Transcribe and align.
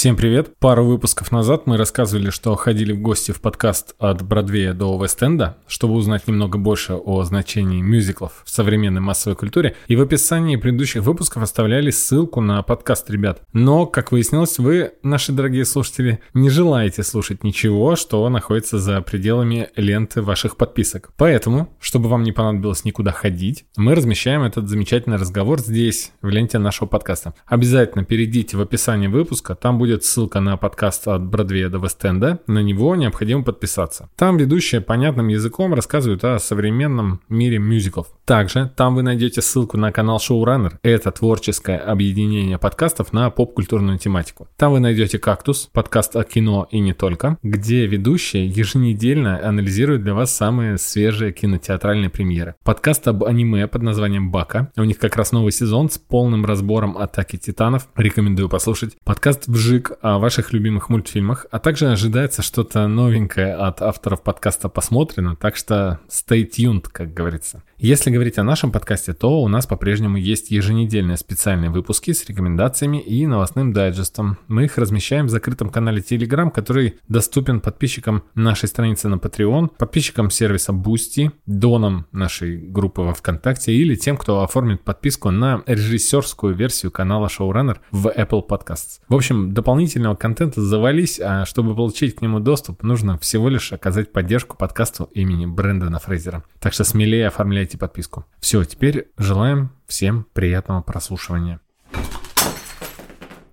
Всем 0.00 0.16
привет! 0.16 0.58
Пару 0.58 0.86
выпусков 0.86 1.30
назад 1.30 1.66
мы 1.66 1.76
рассказывали, 1.76 2.30
что 2.30 2.56
ходили 2.56 2.90
в 2.90 3.02
гости 3.02 3.32
в 3.32 3.42
подкаст 3.42 3.94
от 3.98 4.22
Бродвея 4.22 4.72
до 4.72 4.98
Вест-Энда, 4.98 5.58
чтобы 5.68 5.92
узнать 5.92 6.26
немного 6.26 6.56
больше 6.56 6.94
о 6.94 7.22
значении 7.24 7.82
мюзиклов 7.82 8.40
в 8.46 8.48
современной 8.48 9.02
массовой 9.02 9.36
культуре, 9.36 9.76
и 9.88 9.96
в 9.96 10.00
описании 10.00 10.56
предыдущих 10.56 11.02
выпусков 11.02 11.42
оставляли 11.42 11.90
ссылку 11.90 12.40
на 12.40 12.62
подкаст 12.62 13.10
ребят. 13.10 13.42
Но, 13.52 13.84
как 13.84 14.10
выяснилось, 14.10 14.58
вы, 14.58 14.92
наши 15.02 15.32
дорогие 15.32 15.66
слушатели, 15.66 16.20
не 16.32 16.48
желаете 16.48 17.02
слушать 17.02 17.44
ничего, 17.44 17.94
что 17.94 18.26
находится 18.30 18.78
за 18.78 19.02
пределами 19.02 19.68
ленты 19.76 20.22
ваших 20.22 20.56
подписок. 20.56 21.12
Поэтому, 21.18 21.76
чтобы 21.78 22.08
вам 22.08 22.22
не 22.22 22.32
понадобилось 22.32 22.86
никуда 22.86 23.12
ходить, 23.12 23.66
мы 23.76 23.94
размещаем 23.94 24.44
этот 24.44 24.66
замечательный 24.66 25.18
разговор 25.18 25.60
здесь, 25.60 26.12
в 26.22 26.30
ленте 26.30 26.56
нашего 26.56 26.88
подкаста. 26.88 27.34
Обязательно 27.44 28.02
перейдите 28.02 28.56
в 28.56 28.62
описание 28.62 29.10
выпуска, 29.10 29.54
там 29.54 29.76
будет 29.76 29.89
ссылка 29.98 30.40
на 30.40 30.56
подкаст 30.56 31.08
от 31.08 31.24
Бродвея 31.24 31.68
до 31.68 31.78
Вестенда. 31.78 32.40
На 32.46 32.60
него 32.60 32.94
необходимо 32.96 33.42
подписаться. 33.42 34.08
Там 34.16 34.36
ведущие 34.36 34.80
понятным 34.80 35.28
языком 35.28 35.74
рассказывают 35.74 36.24
о 36.24 36.38
современном 36.38 37.20
мире 37.28 37.58
мюзиклов. 37.58 38.06
Также 38.30 38.70
там 38.76 38.94
вы 38.94 39.02
найдете 39.02 39.42
ссылку 39.42 39.76
на 39.76 39.90
канал 39.90 40.18
Showrunner. 40.18 40.74
Это 40.84 41.10
творческое 41.10 41.78
объединение 41.78 42.58
подкастов 42.58 43.12
на 43.12 43.28
поп-культурную 43.28 43.98
тематику. 43.98 44.46
Там 44.56 44.70
вы 44.70 44.78
найдете 44.78 45.18
«Кактус», 45.18 45.68
подкаст 45.72 46.14
о 46.14 46.22
кино 46.22 46.68
и 46.70 46.78
не 46.78 46.92
только, 46.92 47.38
где 47.42 47.86
ведущие 47.86 48.46
еженедельно 48.46 49.44
анализируют 49.44 50.04
для 50.04 50.14
вас 50.14 50.32
самые 50.32 50.78
свежие 50.78 51.32
кинотеатральные 51.32 52.08
премьеры. 52.08 52.54
Подкаст 52.62 53.08
об 53.08 53.24
аниме 53.24 53.66
под 53.66 53.82
названием 53.82 54.30
«Бака». 54.30 54.70
У 54.76 54.84
них 54.84 54.98
как 54.98 55.16
раз 55.16 55.32
новый 55.32 55.50
сезон 55.50 55.90
с 55.90 55.98
полным 55.98 56.44
разбором 56.44 56.98
«Атаки 56.98 57.34
титанов». 57.34 57.88
Рекомендую 57.96 58.48
послушать. 58.48 58.96
Подкаст 59.02 59.48
«Вжи 59.48 59.70
Мужик 59.70 59.92
о 60.02 60.18
ваших 60.18 60.52
любимых 60.52 60.88
мультфильмах, 60.88 61.46
а 61.52 61.60
также 61.60 61.90
ожидается 61.92 62.42
что-то 62.42 62.88
новенькое 62.88 63.54
от 63.54 63.80
авторов 63.82 64.20
подкаста 64.22 64.68
«Посмотрено», 64.68 65.36
так 65.36 65.54
что 65.54 66.00
stay 66.08 66.44
tuned, 66.44 66.86
как 66.90 67.14
говорится. 67.14 67.62
Если 67.78 68.10
говорить 68.20 68.36
о 68.36 68.44
нашем 68.44 68.70
подкасте, 68.70 69.14
то 69.14 69.40
у 69.40 69.48
нас 69.48 69.66
по-прежнему 69.66 70.18
есть 70.18 70.50
еженедельные 70.50 71.16
специальные 71.16 71.70
выпуски 71.70 72.12
с 72.12 72.26
рекомендациями 72.26 72.98
и 73.00 73.26
новостным 73.26 73.72
дайджестом. 73.72 74.36
Мы 74.46 74.64
их 74.64 74.76
размещаем 74.76 75.24
в 75.24 75.30
закрытом 75.30 75.70
канале 75.70 76.02
Telegram, 76.02 76.50
который 76.50 76.98
доступен 77.08 77.60
подписчикам 77.60 78.24
нашей 78.34 78.68
страницы 78.68 79.08
на 79.08 79.14
Patreon, 79.14 79.70
подписчикам 79.78 80.28
сервиса 80.28 80.72
Boosty, 80.72 81.30
донам 81.46 82.08
нашей 82.12 82.58
группы 82.58 83.00
во 83.00 83.14
Вконтакте 83.14 83.72
или 83.72 83.94
тем, 83.94 84.18
кто 84.18 84.42
оформит 84.42 84.82
подписку 84.82 85.30
на 85.30 85.62
режиссерскую 85.64 86.54
версию 86.54 86.92
канала 86.92 87.28
Showrunner 87.28 87.78
в 87.90 88.08
Apple 88.08 88.46
Podcasts. 88.46 89.00
В 89.08 89.14
общем, 89.14 89.54
дополнительного 89.54 90.14
контента 90.14 90.60
завались, 90.60 91.18
а 91.18 91.46
чтобы 91.46 91.74
получить 91.74 92.16
к 92.16 92.20
нему 92.20 92.38
доступ, 92.38 92.82
нужно 92.82 93.16
всего 93.16 93.48
лишь 93.48 93.72
оказать 93.72 94.12
поддержку 94.12 94.58
подкасту 94.58 95.04
имени 95.14 95.46
Брэндона 95.46 95.98
Фрейзера. 96.00 96.44
Так 96.58 96.74
что 96.74 96.84
смелее 96.84 97.28
оформляйте 97.28 97.70
оформляйте 97.70 97.78
подписку. 98.10 98.24
Все, 98.40 98.64
теперь 98.64 99.08
желаем 99.16 99.70
всем 99.86 100.26
приятного 100.32 100.82
прослушивания. 100.82 101.60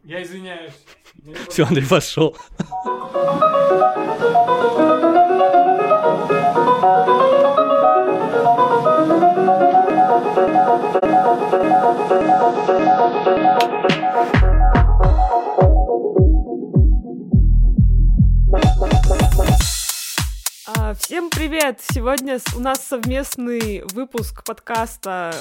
Я 0.03 0.23
извиняюсь. 0.23 0.73
Все, 1.49 1.65
Андрей 1.65 1.85
пошел. 1.87 2.35
Всем 20.95 21.29
привет! 21.29 21.81
Сегодня 21.81 22.39
у 22.55 22.59
нас 22.59 22.79
совместный 22.79 23.83
выпуск 23.91 24.45
подкаста 24.45 25.33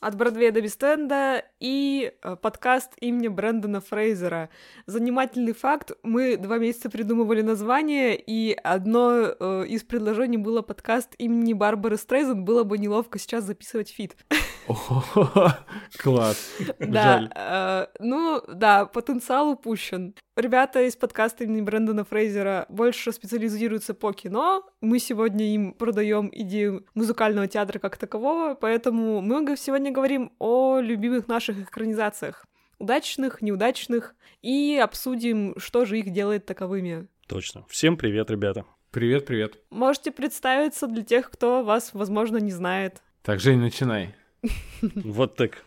от 0.00 0.14
Бродвея 0.14 0.52
до 0.52 0.62
Вест-Энда 0.62 1.44
и 1.60 2.12
э, 2.22 2.36
подкаст 2.36 2.92
имени 3.00 3.28
Брэндона 3.28 3.82
Фрейзера. 3.82 4.48
Занимательный 4.86 5.52
факт, 5.52 5.92
мы 6.02 6.38
два 6.38 6.56
месяца 6.56 6.88
придумывали 6.88 7.42
название, 7.42 8.16
и 8.16 8.52
одно 8.52 9.34
э, 9.38 9.66
из 9.68 9.82
предложений 9.82 10.38
было 10.38 10.62
подкаст 10.62 11.14
имени 11.18 11.52
Барбары 11.52 11.98
Стрейзанд, 11.98 12.44
было 12.44 12.64
бы 12.64 12.78
неловко 12.78 13.18
сейчас 13.18 13.44
записывать 13.44 13.90
feat. 13.90 14.16
Класс. 15.98 16.50
Да, 16.78 17.30
э, 17.34 17.86
ну 18.00 18.42
да, 18.48 18.86
потенциал 18.86 19.50
упущен. 19.50 20.14
Ребята 20.36 20.82
из 20.82 20.96
подкаста 20.96 21.44
имени 21.44 21.60
Брэндона 21.60 22.04
Фрейзера 22.04 22.66
больше 22.68 23.12
специализируются 23.12 23.94
по 23.94 24.12
кино. 24.12 24.64
Мы 24.80 24.98
сегодня 24.98 25.54
им 25.54 25.72
продаем 25.72 26.30
идею 26.32 26.84
музыкального 26.94 27.46
театра 27.46 27.78
как 27.78 27.96
такового, 27.96 28.54
поэтому 28.54 29.20
мы 29.20 29.56
сегодня 29.56 29.92
говорим 29.92 30.32
о 30.38 30.80
любимых 30.80 31.28
наших 31.28 31.60
экранизациях. 31.60 32.44
Удачных, 32.78 33.40
неудачных, 33.42 34.14
и 34.42 34.78
обсудим, 34.82 35.54
что 35.58 35.84
же 35.84 35.98
их 35.98 36.10
делает 36.10 36.44
таковыми. 36.44 37.08
Точно. 37.26 37.64
Всем 37.68 37.96
привет, 37.96 38.30
ребята. 38.30 38.64
Привет, 38.90 39.26
привет. 39.26 39.58
Можете 39.70 40.10
представиться 40.10 40.86
для 40.86 41.02
тех, 41.02 41.30
кто 41.30 41.62
вас, 41.64 41.90
возможно, 41.92 42.38
не 42.38 42.50
знает. 42.50 43.02
Так, 43.22 43.40
Жень, 43.40 43.58
начинай. 43.58 44.14
Вот 44.82 45.36
так. 45.36 45.64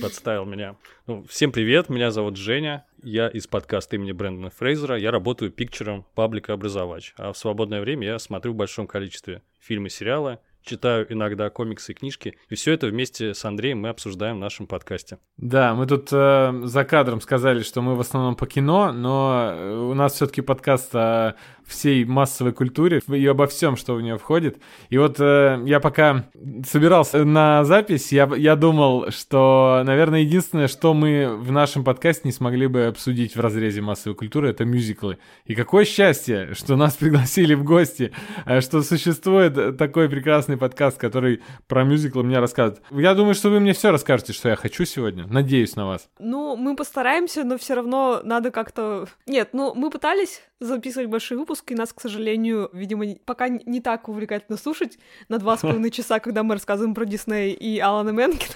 Подставил 0.00 0.44
меня. 0.44 0.76
Ну, 1.06 1.24
всем 1.28 1.50
привет, 1.50 1.88
меня 1.88 2.10
зовут 2.10 2.36
Женя, 2.36 2.84
я 3.02 3.28
из 3.28 3.46
подкаста 3.46 3.96
имени 3.96 4.12
Брэндона 4.12 4.50
Фрейзера, 4.50 4.98
я 4.98 5.10
работаю 5.10 5.50
пикчером 5.50 6.04
паблика 6.14 6.52
«Образовач», 6.52 7.14
а 7.16 7.32
в 7.32 7.38
свободное 7.38 7.80
время 7.80 8.06
я 8.06 8.18
смотрю 8.18 8.52
в 8.52 8.56
большом 8.56 8.86
количестве 8.86 9.42
фильмы 9.58 9.88
сериалы, 9.88 10.38
читаю 10.64 11.06
иногда 11.12 11.50
комиксы 11.50 11.92
и 11.92 11.94
книжки, 11.94 12.36
и 12.48 12.54
все 12.54 12.72
это 12.72 12.86
вместе 12.86 13.34
с 13.34 13.44
Андреем 13.44 13.80
мы 13.80 13.90
обсуждаем 13.90 14.36
в 14.36 14.40
нашем 14.40 14.66
подкасте. 14.66 15.18
Да, 15.36 15.74
мы 15.74 15.86
тут 15.86 16.08
э, 16.12 16.62
за 16.64 16.84
кадром 16.84 17.20
сказали, 17.20 17.62
что 17.62 17.82
мы 17.82 17.94
в 17.94 18.00
основном 18.00 18.34
по 18.34 18.46
кино, 18.46 18.92
но 18.92 19.52
э, 19.52 19.76
у 19.76 19.94
нас 19.94 20.14
все-таки 20.14 20.40
подкаст 20.40 20.94
о 20.94 21.34
всей 21.66 22.04
массовой 22.04 22.52
культуре 22.52 23.00
и 23.08 23.26
обо 23.26 23.46
всем, 23.46 23.76
что 23.76 23.94
в 23.94 24.02
нее 24.02 24.18
входит. 24.18 24.58
И 24.90 24.98
вот 24.98 25.16
э, 25.18 25.62
я 25.64 25.80
пока 25.80 26.26
собирался 26.66 27.24
на 27.24 27.64
запись, 27.64 28.12
я, 28.12 28.30
я 28.36 28.56
думал, 28.56 29.10
что, 29.10 29.82
наверное, 29.84 30.20
единственное, 30.20 30.68
что 30.68 30.94
мы 30.94 31.36
в 31.36 31.50
нашем 31.52 31.84
подкасте 31.84 32.22
не 32.24 32.32
смогли 32.32 32.66
бы 32.66 32.84
обсудить 32.84 33.36
в 33.36 33.40
разрезе 33.40 33.80
массовой 33.80 34.14
культуры, 34.14 34.50
это 34.50 34.64
мюзиклы. 34.64 35.18
И 35.44 35.54
какое 35.54 35.84
счастье, 35.84 36.54
что 36.54 36.76
нас 36.76 36.94
пригласили 36.94 37.54
в 37.54 37.64
гости, 37.64 38.12
э, 38.46 38.60
что 38.60 38.82
существует 38.82 39.76
такой 39.76 40.08
прекрасный 40.08 40.53
прекрасный 40.54 40.56
подкаст, 40.56 40.98
который 40.98 41.42
про 41.66 41.84
мюзиклы 41.84 42.22
мне 42.22 42.38
рассказывает. 42.38 42.82
Я 42.90 43.14
думаю, 43.14 43.34
что 43.34 43.50
вы 43.50 43.60
мне 43.60 43.72
все 43.72 43.90
расскажете, 43.90 44.32
что 44.32 44.48
я 44.48 44.56
хочу 44.56 44.84
сегодня. 44.84 45.26
Надеюсь 45.26 45.76
на 45.76 45.86
вас. 45.86 46.08
Ну, 46.18 46.56
мы 46.56 46.76
постараемся, 46.76 47.44
но 47.44 47.56
все 47.58 47.74
равно 47.74 48.20
надо 48.24 48.50
как-то... 48.50 49.06
Нет, 49.26 49.50
ну, 49.52 49.74
мы 49.74 49.90
пытались 49.90 50.42
записывать 50.60 51.08
большие 51.08 51.38
выпуски, 51.38 51.74
нас, 51.74 51.92
к 51.92 52.00
сожалению, 52.00 52.70
видимо, 52.72 53.04
пока 53.24 53.48
не 53.48 53.80
так 53.80 54.08
увлекательно 54.08 54.56
слушать 54.56 54.98
на 55.28 55.38
два 55.38 55.56
с 55.56 55.60
половиной 55.62 55.90
часа, 55.90 56.20
когда 56.20 56.42
мы 56.42 56.54
рассказываем 56.54 56.94
про 56.94 57.04
Дисней 57.04 57.52
и 57.52 57.78
Алана 57.78 58.10
Менкина. 58.10 58.54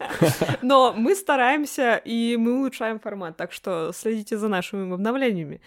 Но 0.62 0.92
мы 0.92 1.14
стараемся, 1.14 1.96
и 2.04 2.36
мы 2.36 2.58
улучшаем 2.58 2.98
формат, 2.98 3.36
так 3.36 3.52
что 3.52 3.92
следите 3.94 4.36
за 4.36 4.48
нашими 4.48 4.92
обновлениями. 4.92 5.60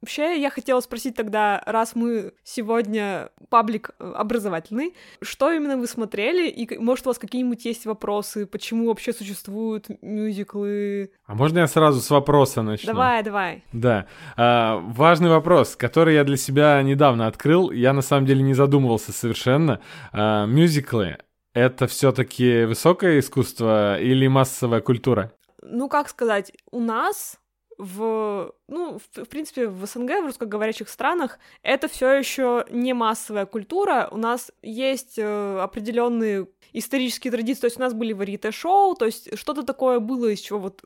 Вообще, 0.00 0.40
я 0.40 0.48
хотела 0.50 0.80
спросить 0.80 1.16
тогда, 1.16 1.60
раз 1.66 1.96
мы 1.96 2.32
сегодня 2.44 3.30
паблик 3.48 3.90
э, 3.98 4.12
образовательный, 4.14 4.94
что 5.20 5.50
именно 5.50 5.76
вы 5.76 5.88
смотрели, 5.88 6.48
и, 6.48 6.78
может, 6.78 7.06
у 7.06 7.10
вас 7.10 7.18
какие-нибудь 7.18 7.64
есть 7.64 7.84
вопросы, 7.84 8.46
почему 8.46 8.86
вообще 8.86 9.12
существуют 9.12 9.86
мюзиклы? 10.00 11.10
А 11.26 11.34
можно 11.34 11.58
я 11.58 11.66
сразу 11.66 12.00
с 12.00 12.10
вопроса 12.10 12.62
начну? 12.62 12.92
Давай, 12.92 13.24
давай. 13.24 13.64
Да. 13.72 14.06
А, 14.36 14.76
важный 14.76 15.30
вопрос, 15.30 15.74
который 15.74 16.14
я 16.14 16.22
для 16.22 16.36
себя 16.36 16.80
недавно 16.82 17.26
открыл, 17.26 17.72
я 17.72 17.92
на 17.92 18.02
самом 18.02 18.24
деле 18.24 18.42
не 18.42 18.54
задумывался 18.54 19.12
совершенно. 19.12 19.80
А, 20.12 20.46
мюзиклы— 20.46 21.18
это 21.54 21.88
все 21.88 22.12
таки 22.12 22.66
высокое 22.66 23.18
искусство 23.18 24.00
или 24.00 24.28
массовая 24.28 24.80
культура? 24.80 25.32
Ну, 25.60 25.88
как 25.88 26.08
сказать, 26.08 26.52
у 26.70 26.78
нас 26.78 27.40
в, 27.78 28.52
ну, 28.66 28.98
в, 28.98 29.24
в 29.24 29.28
принципе, 29.28 29.68
в 29.68 29.86
СНГ, 29.86 30.10
в 30.22 30.26
русскоговорящих 30.26 30.88
странах, 30.88 31.38
это 31.62 31.88
все 31.88 32.12
еще 32.12 32.66
не 32.70 32.92
массовая 32.92 33.46
культура. 33.46 34.08
У 34.10 34.16
нас 34.16 34.50
есть 34.62 35.18
э, 35.18 35.58
определенные 35.60 36.48
исторические 36.72 37.30
традиции, 37.30 37.62
то 37.62 37.66
есть 37.66 37.78
у 37.78 37.80
нас 37.80 37.94
были 37.94 38.12
варите-шоу, 38.12 38.94
то 38.96 39.06
есть 39.06 39.38
что-то 39.38 39.62
такое 39.62 40.00
было, 40.00 40.26
из 40.26 40.40
чего 40.40 40.58
вот 40.58 40.82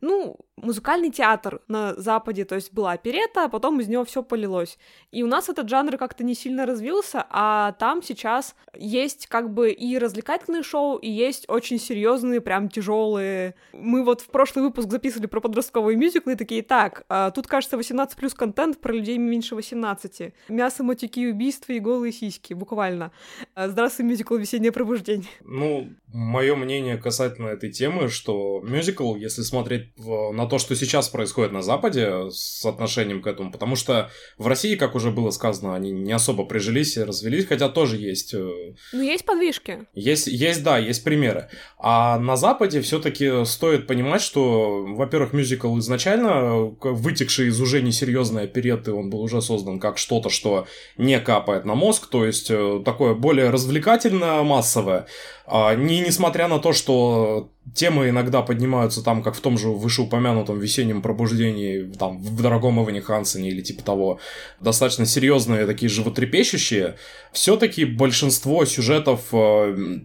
ну, 0.00 0.36
музыкальный 0.56 1.10
театр 1.10 1.60
на 1.68 1.94
Западе, 1.94 2.44
то 2.44 2.54
есть 2.54 2.72
была 2.72 2.92
оперета, 2.92 3.44
а 3.44 3.48
потом 3.48 3.80
из 3.80 3.88
него 3.88 4.04
все 4.04 4.22
полилось. 4.22 4.78
И 5.10 5.22
у 5.22 5.26
нас 5.26 5.48
этот 5.48 5.68
жанр 5.68 5.96
как-то 5.96 6.24
не 6.24 6.34
сильно 6.34 6.66
развился, 6.66 7.26
а 7.30 7.72
там 7.72 8.02
сейчас 8.02 8.54
есть 8.74 9.26
как 9.26 9.52
бы 9.52 9.70
и 9.70 9.98
развлекательные 9.98 10.62
шоу, 10.62 10.96
и 10.96 11.08
есть 11.08 11.48
очень 11.48 11.78
серьезные, 11.78 12.40
прям 12.40 12.68
тяжелые. 12.68 13.54
Мы 13.72 14.04
вот 14.04 14.20
в 14.20 14.28
прошлый 14.28 14.64
выпуск 14.64 14.90
записывали 14.90 15.26
про 15.26 15.40
подростковые 15.40 15.96
мюзиклы 15.96 16.32
и 16.32 16.36
такие, 16.36 16.62
так, 16.62 17.04
а 17.08 17.30
тут, 17.30 17.46
кажется, 17.46 17.76
18 17.76 18.16
плюс 18.16 18.34
контент 18.34 18.80
про 18.80 18.92
людей 18.92 19.18
меньше 19.18 19.54
18. 19.54 20.32
Мясо, 20.48 20.82
мотики, 20.82 21.26
убийства 21.26 21.72
и 21.72 21.78
голые 21.78 22.12
сиськи, 22.12 22.54
буквально. 22.54 23.12
А, 23.54 23.68
здравствуй, 23.68 24.06
мюзикл 24.06 24.36
«Весеннее 24.36 24.72
пробуждение». 24.72 25.28
Ну, 25.40 25.90
мое 26.12 26.54
мнение 26.56 26.98
касательно 26.98 27.48
этой 27.48 27.70
темы, 27.70 28.08
что 28.08 28.60
мюзикл, 28.62 29.14
если 29.16 29.42
смотреть 29.42 29.87
на 29.96 30.46
то, 30.46 30.58
что 30.58 30.74
сейчас 30.76 31.08
происходит 31.08 31.52
на 31.52 31.62
Западе 31.62 32.30
с 32.30 32.64
отношением 32.64 33.22
к 33.22 33.26
этому, 33.26 33.50
потому 33.50 33.76
что 33.76 34.10
в 34.36 34.46
России, 34.46 34.76
как 34.76 34.94
уже 34.94 35.10
было 35.10 35.30
сказано, 35.30 35.74
они 35.74 35.90
не 35.90 36.12
особо 36.12 36.44
прижились 36.44 36.96
и 36.96 37.02
развелись, 37.02 37.46
хотя 37.46 37.68
тоже 37.68 37.96
есть... 37.96 38.34
Э, 38.34 38.74
ну, 38.92 39.02
есть 39.02 39.24
подвижки. 39.24 39.86
Есть, 39.94 40.26
есть, 40.26 40.62
да, 40.62 40.78
есть 40.78 41.04
примеры. 41.04 41.48
А 41.78 42.18
на 42.18 42.36
Западе 42.36 42.80
все-таки 42.80 43.44
стоит 43.44 43.86
понимать, 43.86 44.22
что, 44.22 44.84
во-первых, 44.84 45.32
мюзикл 45.32 45.78
изначально, 45.78 46.74
вытекший 46.80 47.48
из 47.48 47.60
уже 47.60 47.82
несерьезной 47.82 48.44
опереты, 48.44 48.92
он 48.92 49.10
был 49.10 49.22
уже 49.22 49.40
создан 49.42 49.80
как 49.80 49.98
что-то, 49.98 50.30
что 50.30 50.66
не 50.96 51.20
капает 51.20 51.64
на 51.64 51.74
мозг, 51.74 52.08
то 52.08 52.24
есть 52.24 52.50
э, 52.50 52.82
такое 52.84 53.14
более 53.14 53.50
развлекательное, 53.50 54.42
массовое. 54.42 55.06
А, 55.50 55.74
не 55.74 56.00
несмотря 56.00 56.46
на 56.46 56.58
то, 56.58 56.74
что 56.74 57.50
темы 57.74 58.10
иногда 58.10 58.42
поднимаются 58.42 59.02
там, 59.02 59.22
как 59.22 59.34
в 59.34 59.40
том 59.40 59.56
же 59.56 59.68
вышеупомянутом 59.68 60.58
весеннем 60.58 61.00
пробуждении, 61.00 61.90
там, 61.98 62.18
в 62.18 62.42
дорогом 62.42 62.82
Иване 62.82 63.00
Хансене 63.00 63.48
или 63.48 63.62
типа 63.62 63.82
того, 63.82 64.20
достаточно 64.60 65.06
серьезные, 65.06 65.66
такие 65.66 65.88
животрепещущие, 65.88 66.96
все-таки 67.32 67.86
большинство 67.86 68.66
сюжетов, 68.66 69.28
э, 69.32 70.00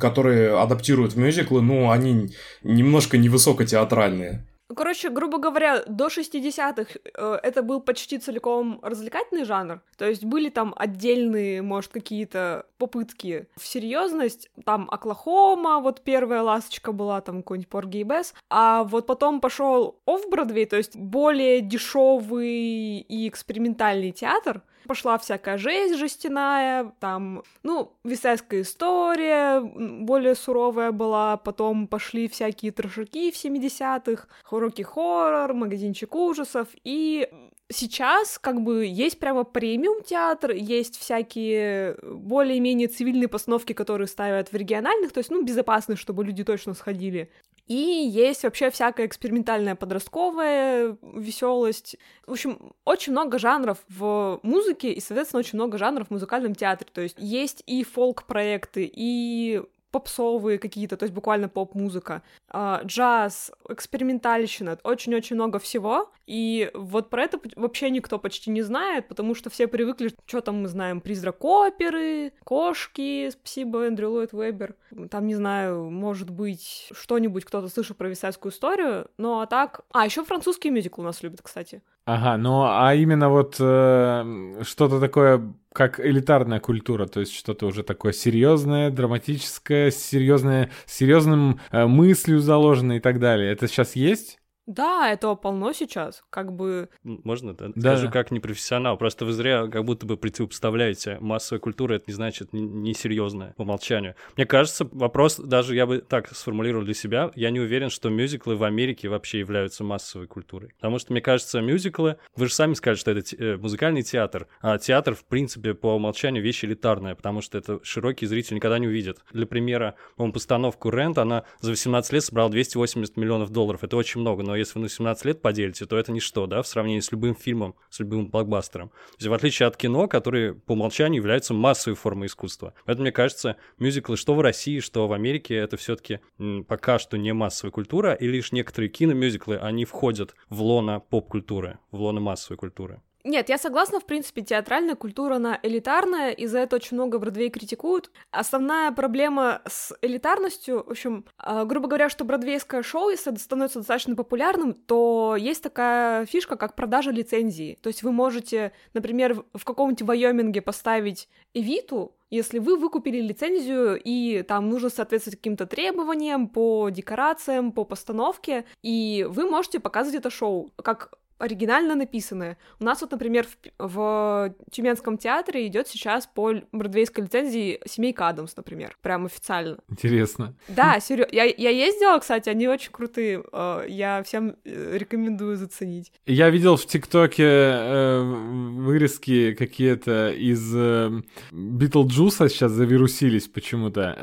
которые 0.00 0.58
адаптируют 0.58 1.12
в 1.12 1.18
мюзиклы, 1.18 1.62
ну, 1.62 1.90
они 1.90 2.30
немножко 2.64 3.18
невысокотеатральные. 3.18 4.44
Короче, 4.74 5.08
грубо 5.08 5.38
говоря, 5.38 5.82
до 5.86 6.08
60-х 6.08 6.98
э, 7.14 7.38
это 7.42 7.62
был 7.62 7.80
почти 7.80 8.18
целиком 8.18 8.80
развлекательный 8.82 9.44
жанр. 9.44 9.80
То 9.96 10.06
есть 10.06 10.24
были 10.24 10.50
там 10.50 10.74
отдельные, 10.76 11.62
может, 11.62 11.90
какие-то 11.90 12.66
попытки 12.76 13.48
в 13.56 13.66
серьезность. 13.66 14.50
Там 14.64 14.88
Оклахома, 14.90 15.80
вот 15.80 16.02
первая 16.02 16.42
ласточка 16.42 16.92
была, 16.92 17.22
там 17.22 17.38
какой-нибудь 17.38 17.70
Порги 17.70 17.98
и 17.98 18.02
Бесс. 18.02 18.34
А 18.50 18.84
вот 18.84 19.06
потом 19.06 19.40
пошел 19.40 20.00
оф 20.04 20.28
Бродвей, 20.28 20.66
то 20.66 20.76
есть 20.76 20.96
более 20.96 21.62
дешевый 21.62 22.98
и 22.98 23.28
экспериментальный 23.28 24.12
театр 24.12 24.62
пошла 24.88 25.18
всякая 25.18 25.58
жесть 25.58 25.94
жестяная, 25.96 26.92
там, 26.98 27.44
ну, 27.62 27.92
висайская 28.02 28.62
история 28.62 29.60
более 29.60 30.34
суровая 30.34 30.90
была, 30.90 31.36
потом 31.36 31.86
пошли 31.86 32.26
всякие 32.26 32.72
трешаки 32.72 33.30
в 33.30 33.36
70-х, 33.36 34.26
уроки 34.50 34.82
хоррор, 34.82 35.54
магазинчик 35.54 36.14
ужасов, 36.14 36.68
и 36.82 37.28
сейчас 37.70 38.38
как 38.38 38.62
бы 38.62 38.86
есть 38.86 39.18
прямо 39.18 39.44
премиум 39.44 40.02
театр, 40.02 40.52
есть 40.52 40.98
всякие 40.98 41.96
более-менее 42.02 42.88
цивильные 42.88 43.28
постановки, 43.28 43.72
которые 43.72 44.08
ставят 44.08 44.50
в 44.50 44.56
региональных, 44.56 45.12
то 45.12 45.18
есть, 45.18 45.30
ну, 45.30 45.42
безопасные, 45.42 45.96
чтобы 45.96 46.24
люди 46.24 46.44
точно 46.44 46.74
сходили. 46.74 47.30
И 47.68 47.74
есть 47.74 48.44
вообще 48.44 48.70
всякая 48.70 49.06
экспериментальная 49.06 49.74
подростковая 49.74 50.96
веселость. 51.02 51.96
В 52.26 52.32
общем, 52.32 52.72
очень 52.84 53.12
много 53.12 53.38
жанров 53.38 53.78
в 53.88 54.40
музыке 54.42 54.92
и, 54.92 55.00
соответственно, 55.00 55.40
очень 55.40 55.58
много 55.58 55.76
жанров 55.78 56.08
в 56.08 56.10
музыкальном 56.10 56.54
театре. 56.54 56.88
То 56.92 57.02
есть 57.02 57.16
есть 57.18 57.62
и 57.66 57.84
фолк-проекты, 57.84 58.90
и 58.90 59.62
попсовые 59.90 60.58
какие-то, 60.58 60.96
то 60.96 61.04
есть 61.04 61.14
буквально 61.14 61.48
поп-музыка, 61.48 62.22
э, 62.52 62.80
джаз, 62.84 63.52
экспериментальщина, 63.68 64.78
очень-очень 64.82 65.36
много 65.36 65.58
всего, 65.58 66.10
и 66.28 66.70
вот 66.74 67.08
про 67.08 67.22
это 67.22 67.40
вообще 67.56 67.88
никто 67.88 68.18
почти 68.18 68.50
не 68.50 68.60
знает, 68.60 69.08
потому 69.08 69.34
что 69.34 69.48
все 69.48 69.66
привыкли, 69.66 70.12
что 70.26 70.42
там 70.42 70.60
мы 70.60 70.68
знаем, 70.68 71.00
призрак 71.00 71.42
оперы, 71.42 72.34
кошки, 72.44 73.30
спасибо, 73.30 73.86
Эндрю 73.86 74.10
Ллойд 74.10 74.34
Вебер, 74.34 74.74
там, 75.10 75.26
не 75.26 75.34
знаю, 75.34 75.90
может 75.90 76.28
быть, 76.28 76.90
что-нибудь 76.92 77.46
кто-то 77.46 77.68
слышал 77.68 77.96
про 77.96 78.10
висайскую 78.10 78.52
историю, 78.52 79.06
но 79.16 79.40
а 79.40 79.46
так... 79.46 79.80
А, 79.94 80.04
еще 80.04 80.22
французский 80.22 80.68
мюзикл 80.68 81.00
у 81.00 81.04
нас 81.04 81.22
любят, 81.22 81.40
кстати. 81.40 81.80
Ага, 82.04 82.36
ну 82.36 82.62
а 82.62 82.94
именно 82.94 83.30
вот 83.30 83.56
э, 83.58 84.62
что-то 84.64 85.00
такое, 85.00 85.54
как 85.72 85.98
элитарная 85.98 86.60
культура, 86.60 87.06
то 87.06 87.20
есть 87.20 87.34
что-то 87.34 87.66
уже 87.66 87.82
такое 87.82 88.12
серьезное, 88.12 88.90
драматическое, 88.90 89.90
серьезное, 89.90 90.70
серьезным 90.84 91.60
э, 91.70 91.86
мыслью 91.86 92.40
заложено 92.40 92.98
и 92.98 93.00
так 93.00 93.18
далее. 93.18 93.50
Это 93.50 93.66
сейчас 93.66 93.96
есть? 93.96 94.38
Да, 94.68 95.10
этого 95.10 95.34
полно 95.34 95.72
сейчас, 95.72 96.22
как 96.28 96.52
бы... 96.52 96.90
Можно, 97.02 97.54
да? 97.54 97.68
да. 97.74 97.96
Скажу 97.96 98.12
как 98.12 98.30
непрофессионал, 98.30 98.98
просто 98.98 99.24
вы 99.24 99.32
зря 99.32 99.66
как 99.66 99.86
будто 99.86 100.04
бы 100.04 100.18
противопоставляете. 100.18 101.16
Массовая 101.20 101.58
культура— 101.58 101.94
это 101.96 102.04
не 102.06 102.12
значит 102.12 102.50
несерьезная 102.52 103.54
по 103.56 103.62
умолчанию. 103.62 104.14
Мне 104.36 104.44
кажется, 104.44 104.86
вопрос, 104.92 105.36
даже 105.36 105.74
я 105.74 105.86
бы 105.86 106.02
так 106.06 106.28
сформулировал 106.36 106.84
для 106.84 106.92
себя, 106.92 107.30
я 107.34 107.50
не 107.50 107.60
уверен, 107.60 107.88
что 107.88 108.10
мюзиклы 108.10 108.56
в 108.56 108.62
Америке 108.62 109.08
вообще 109.08 109.38
являются 109.38 109.84
массовой 109.84 110.26
культурой. 110.26 110.74
Потому 110.76 110.98
что, 110.98 111.12
мне 111.12 111.22
кажется, 111.22 111.62
мюзиклы, 111.62 112.18
вы 112.36 112.46
же 112.46 112.52
сами 112.52 112.74
сказали, 112.74 112.98
что 112.98 113.10
это 113.12 113.36
э, 113.42 113.56
музыкальный 113.56 114.02
театр, 114.02 114.48
а 114.60 114.76
театр, 114.76 115.14
в 115.14 115.24
принципе, 115.24 115.72
по 115.72 115.94
умолчанию 115.94 116.42
вещь 116.44 116.62
элитарная, 116.62 117.14
потому 117.14 117.40
что 117.40 117.56
это 117.56 117.80
широкий 117.82 118.26
зритель 118.26 118.56
никогда 118.56 118.78
не 118.78 118.86
увидит. 118.86 119.20
Для 119.32 119.46
примера, 119.46 119.94
по 120.16 120.30
постановку 120.30 120.90
«Рент», 120.90 121.16
она 121.16 121.44
за 121.60 121.70
18 121.70 122.12
лет 122.12 122.22
собрала 122.22 122.50
280 122.50 123.16
миллионов 123.16 123.48
долларов. 123.48 123.82
Это 123.82 123.96
очень 123.96 124.20
много, 124.20 124.42
но 124.42 124.57
если 124.58 124.78
вы 124.78 124.84
на 124.84 124.88
17 124.88 125.24
лет 125.24 125.42
поделите, 125.42 125.86
то 125.86 125.96
это 125.96 126.12
ничто, 126.12 126.46
да, 126.46 126.62
в 126.62 126.66
сравнении 126.66 127.00
с 127.00 127.12
любым 127.12 127.34
фильмом, 127.34 127.74
с 127.90 128.00
любым 128.00 128.28
блокбастером. 128.28 128.88
То 128.88 129.16
есть 129.18 129.28
в 129.28 129.32
отличие 129.32 129.66
от 129.66 129.76
кино, 129.76 130.08
которые 130.08 130.54
по 130.54 130.72
умолчанию 130.72 131.20
являются 131.20 131.54
массовой 131.54 131.96
формой 131.96 132.26
искусства. 132.26 132.74
Поэтому, 132.84 133.04
мне 133.04 133.12
кажется, 133.12 133.56
мюзиклы 133.78 134.16
что 134.16 134.34
в 134.34 134.40
России, 134.40 134.80
что 134.80 135.06
в 135.06 135.12
Америке, 135.12 135.54
это 135.54 135.76
все 135.76 135.96
таки 135.96 136.20
пока 136.66 136.98
что 136.98 137.16
не 137.16 137.32
массовая 137.32 137.72
культура, 137.72 138.12
и 138.14 138.26
лишь 138.26 138.52
некоторые 138.52 138.90
киномюзиклы, 138.90 139.56
они 139.56 139.84
входят 139.84 140.34
в 140.48 140.62
лона 140.62 141.00
поп-культуры, 141.00 141.78
в 141.90 142.00
лона 142.00 142.20
массовой 142.20 142.56
культуры. 142.56 143.00
Нет, 143.28 143.50
я 143.50 143.58
согласна, 143.58 144.00
в 144.00 144.06
принципе, 144.06 144.40
театральная 144.40 144.94
культура, 144.94 145.34
она 145.34 145.60
элитарная, 145.62 146.30
и 146.30 146.46
за 146.46 146.60
это 146.60 146.76
очень 146.76 146.96
много 146.96 147.18
Бродвей 147.18 147.50
критикуют. 147.50 148.10
Основная 148.30 148.90
проблема 148.90 149.60
с 149.68 149.94
элитарностью, 150.00 150.82
в 150.86 150.92
общем, 150.92 151.26
э, 151.38 151.66
грубо 151.66 151.88
говоря, 151.88 152.08
что 152.08 152.24
бродвейское 152.24 152.82
шоу, 152.82 153.10
если 153.10 153.34
становится 153.36 153.80
достаточно 153.80 154.16
популярным, 154.16 154.72
то 154.72 155.36
есть 155.38 155.62
такая 155.62 156.24
фишка, 156.24 156.56
как 156.56 156.74
продажа 156.74 157.10
лицензии. 157.10 157.78
То 157.82 157.88
есть 157.88 158.02
вы 158.02 158.12
можете, 158.12 158.72
например, 158.94 159.44
в 159.52 159.62
каком-нибудь 159.62 160.00
Вайоминге 160.08 160.62
поставить 160.62 161.28
Эвиту, 161.52 162.16
если 162.30 162.58
вы 162.58 162.78
выкупили 162.78 163.20
лицензию, 163.20 164.00
и 164.02 164.40
там 164.40 164.70
нужно 164.70 164.88
соответствовать 164.88 165.36
каким-то 165.36 165.66
требованиям 165.66 166.48
по 166.48 166.88
декорациям, 166.88 167.72
по 167.72 167.84
постановке, 167.84 168.64
и 168.82 169.26
вы 169.28 169.50
можете 169.50 169.80
показывать 169.80 170.20
это 170.20 170.30
шоу 170.30 170.72
как 170.76 171.12
оригинально 171.38 171.94
написанное. 171.94 172.58
У 172.80 172.84
нас 172.84 173.00
вот, 173.00 173.12
например, 173.12 173.46
в, 173.78 173.88
в 173.88 174.54
Тюменском 174.70 175.18
театре 175.18 175.66
идет 175.66 175.88
сейчас 175.88 176.26
по 176.26 176.52
бродвейской 176.72 177.24
лицензии 177.24 177.80
«Семейка 177.86 178.28
Адамс», 178.28 178.56
например, 178.56 178.96
прям 179.02 179.26
официально. 179.26 179.78
Интересно. 179.88 180.54
Да, 180.68 181.00
серьезно. 181.00 181.34
Я, 181.34 181.44
я 181.44 181.70
ездила, 181.70 182.18
кстати, 182.18 182.48
они 182.48 182.68
очень 182.68 182.90
крутые. 182.90 183.42
Э, 183.52 183.84
я 183.88 184.22
всем 184.22 184.56
э, 184.64 184.96
рекомендую 184.98 185.56
заценить. 185.56 186.12
Я 186.26 186.50
видел 186.50 186.76
в 186.76 186.86
ТикТоке 186.86 187.44
э, 187.44 188.22
вырезки 188.22 189.54
какие-то 189.54 190.30
из 190.30 190.72
э, 190.74 191.10
Битлджуса 191.52 192.48
сейчас 192.48 192.72
завирусились 192.72 193.48
почему-то. 193.48 194.16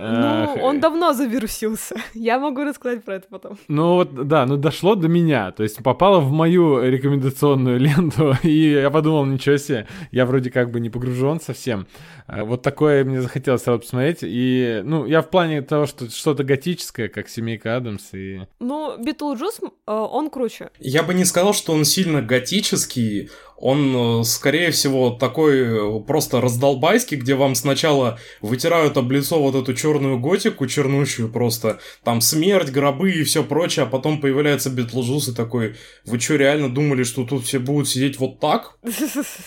Ну, 0.55 0.63
он 0.63 0.79
давно 0.79 1.13
завирусился. 1.13 1.95
Я 2.13 2.39
могу 2.39 2.63
рассказать 2.63 3.03
про 3.03 3.15
это 3.15 3.27
потом. 3.29 3.57
Ну 3.67 3.95
вот, 3.95 4.27
да, 4.27 4.45
ну 4.45 4.57
дошло 4.57 4.95
до 4.95 5.07
меня. 5.07 5.51
То 5.51 5.63
есть 5.63 5.81
попало 5.83 6.19
в 6.19 6.31
мою 6.31 6.81
рекомендацию 6.81 7.04
рекомендационную 7.05 7.79
ленту, 7.79 8.35
и 8.43 8.71
я 8.71 8.89
подумал, 8.89 9.25
ничего 9.25 9.57
себе, 9.57 9.87
я 10.11 10.25
вроде 10.25 10.49
как 10.49 10.71
бы 10.71 10.79
не 10.79 10.89
погружен 10.89 11.39
совсем. 11.39 11.87
А 12.27 12.43
вот 12.43 12.61
такое 12.61 13.03
мне 13.03 13.21
захотелось 13.21 13.63
сразу 13.63 13.79
посмотреть, 13.79 14.19
и, 14.21 14.81
ну, 14.83 15.05
я 15.05 15.21
в 15.21 15.29
плане 15.29 15.61
того, 15.61 15.85
что 15.85 16.09
что-то 16.09 16.43
готическое, 16.43 17.07
как 17.07 17.29
«Семейка 17.29 17.75
Адамс», 17.75 18.13
и... 18.13 18.41
Ну, 18.59 18.97
Битлджус, 18.97 19.59
э, 19.61 19.91
он 19.91 20.29
круче. 20.29 20.69
Я 20.79 21.03
бы 21.03 21.13
не 21.13 21.25
сказал, 21.25 21.53
что 21.53 21.73
он 21.73 21.85
сильно 21.85 22.21
готический, 22.21 23.29
он, 23.57 24.21
э, 24.21 24.23
скорее 24.23 24.71
всего, 24.71 25.11
такой 25.11 25.59
э, 25.61 25.99
просто 26.01 26.41
раздолбайский, 26.41 27.17
где 27.17 27.35
вам 27.35 27.55
сначала 27.55 28.19
вытирают 28.41 28.97
об 28.97 29.11
лицо 29.11 29.41
вот 29.41 29.55
эту 29.55 29.73
черную 29.73 30.19
готику, 30.19 30.67
чернущую 30.67 31.29
просто, 31.29 31.79
там 32.03 32.21
смерть, 32.21 32.69
гробы 32.69 33.11
и 33.11 33.23
все 33.23 33.43
прочее, 33.43 33.85
а 33.85 33.89
потом 33.89 34.19
появляется 34.19 34.69
Бетлджус 34.69 35.29
и 35.29 35.33
такой, 35.33 35.75
вы 36.05 36.19
что, 36.19 36.35
реально 36.35 36.69
думали, 36.69 37.03
что 37.03 37.23
тут 37.23 37.45
все 37.45 37.59
будут 37.59 37.87
сидеть 37.87 38.19
вот 38.19 38.39
так? 38.39 38.77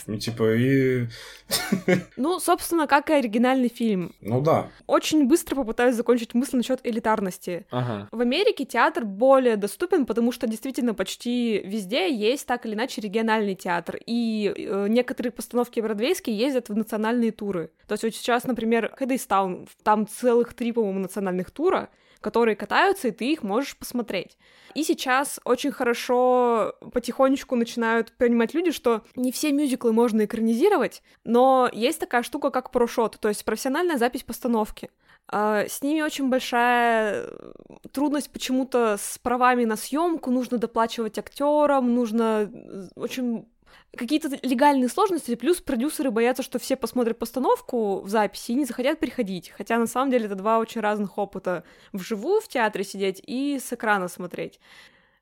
Ну, 0.06 0.16
типа, 0.16 0.54
и... 0.54 1.08
Ну, 2.16 2.40
собственно, 2.40 2.86
как 2.86 3.10
и 3.10 3.14
оригинальный 3.14 3.68
фильм. 3.68 4.14
Ну 4.20 4.40
да. 4.40 4.68
Очень 4.86 5.26
быстро 5.26 5.56
попытаюсь 5.56 5.94
закончить 5.94 6.34
мысль 6.34 6.56
насчет 6.56 6.80
элитарности. 6.84 7.66
Ага. 7.70 8.08
В 8.10 8.20
Америке 8.20 8.64
театр 8.64 9.04
более 9.04 9.56
доступен, 9.56 10.06
потому 10.06 10.32
что 10.32 10.46
действительно 10.46 10.94
почти 10.94 11.60
везде 11.64 12.12
есть 12.12 12.46
так 12.46 12.66
или 12.66 12.74
иначе 12.74 13.00
региональный 13.00 13.54
театр, 13.54 13.98
и 14.06 14.52
э, 14.56 14.86
некоторые 14.88 15.32
постановки 15.32 15.80
бродвейские 15.80 16.36
ездят 16.36 16.68
в 16.68 16.76
национальные 16.76 17.32
туры. 17.32 17.70
То 17.86 17.92
есть 17.94 18.04
вот 18.04 18.14
сейчас, 18.14 18.44
например, 18.44 18.92
Хэддейстаун, 18.96 19.68
там 19.82 20.06
целых 20.06 20.54
три, 20.54 20.72
по-моему, 20.72 21.00
национальных 21.00 21.50
тура, 21.50 21.88
которые 22.20 22.56
катаются, 22.56 23.08
и 23.08 23.12
ты 23.12 23.32
их 23.32 23.42
можешь 23.42 23.76
посмотреть. 23.76 24.36
И 24.74 24.82
сейчас 24.84 25.40
очень 25.44 25.72
хорошо 25.72 26.74
потихонечку 26.92 27.56
начинают 27.56 28.12
понимать 28.12 28.54
люди, 28.54 28.70
что 28.70 29.02
не 29.16 29.32
все 29.32 29.52
мюзиклы 29.52 29.92
можно 29.92 30.24
экранизировать, 30.24 31.02
но 31.24 31.68
есть 31.72 32.00
такая 32.00 32.22
штука, 32.22 32.50
как 32.50 32.70
прошот, 32.70 33.18
то 33.20 33.28
есть 33.28 33.44
профессиональная 33.44 33.98
запись 33.98 34.22
постановки. 34.22 34.90
А, 35.30 35.64
С 35.68 35.82
ними 35.82 36.00
очень 36.00 36.28
большая 36.28 37.26
трудность 37.92 38.30
почему-то 38.30 38.96
с 38.98 39.18
правами 39.18 39.64
на 39.64 39.76
съемку, 39.76 40.30
нужно 40.30 40.58
доплачивать 40.58 41.18
актерам, 41.18 41.94
нужно 41.94 42.50
очень 42.96 43.46
какие-то 43.98 44.30
легальные 44.42 44.88
сложности, 44.88 45.34
плюс 45.34 45.60
продюсеры 45.60 46.10
боятся, 46.10 46.42
что 46.42 46.58
все 46.58 46.76
посмотрят 46.76 47.18
постановку 47.18 48.00
в 48.00 48.08
записи 48.08 48.52
и 48.52 48.54
не 48.54 48.64
захотят 48.64 48.98
приходить. 48.98 49.50
Хотя 49.50 49.78
на 49.78 49.86
самом 49.86 50.10
деле 50.10 50.26
это 50.26 50.34
два 50.34 50.58
очень 50.58 50.80
разных 50.80 51.18
опыта. 51.18 51.64
Вживую 51.92 52.40
в 52.40 52.48
театре 52.48 52.84
сидеть 52.84 53.22
и 53.26 53.58
с 53.58 53.72
экрана 53.72 54.08
смотреть. 54.08 54.60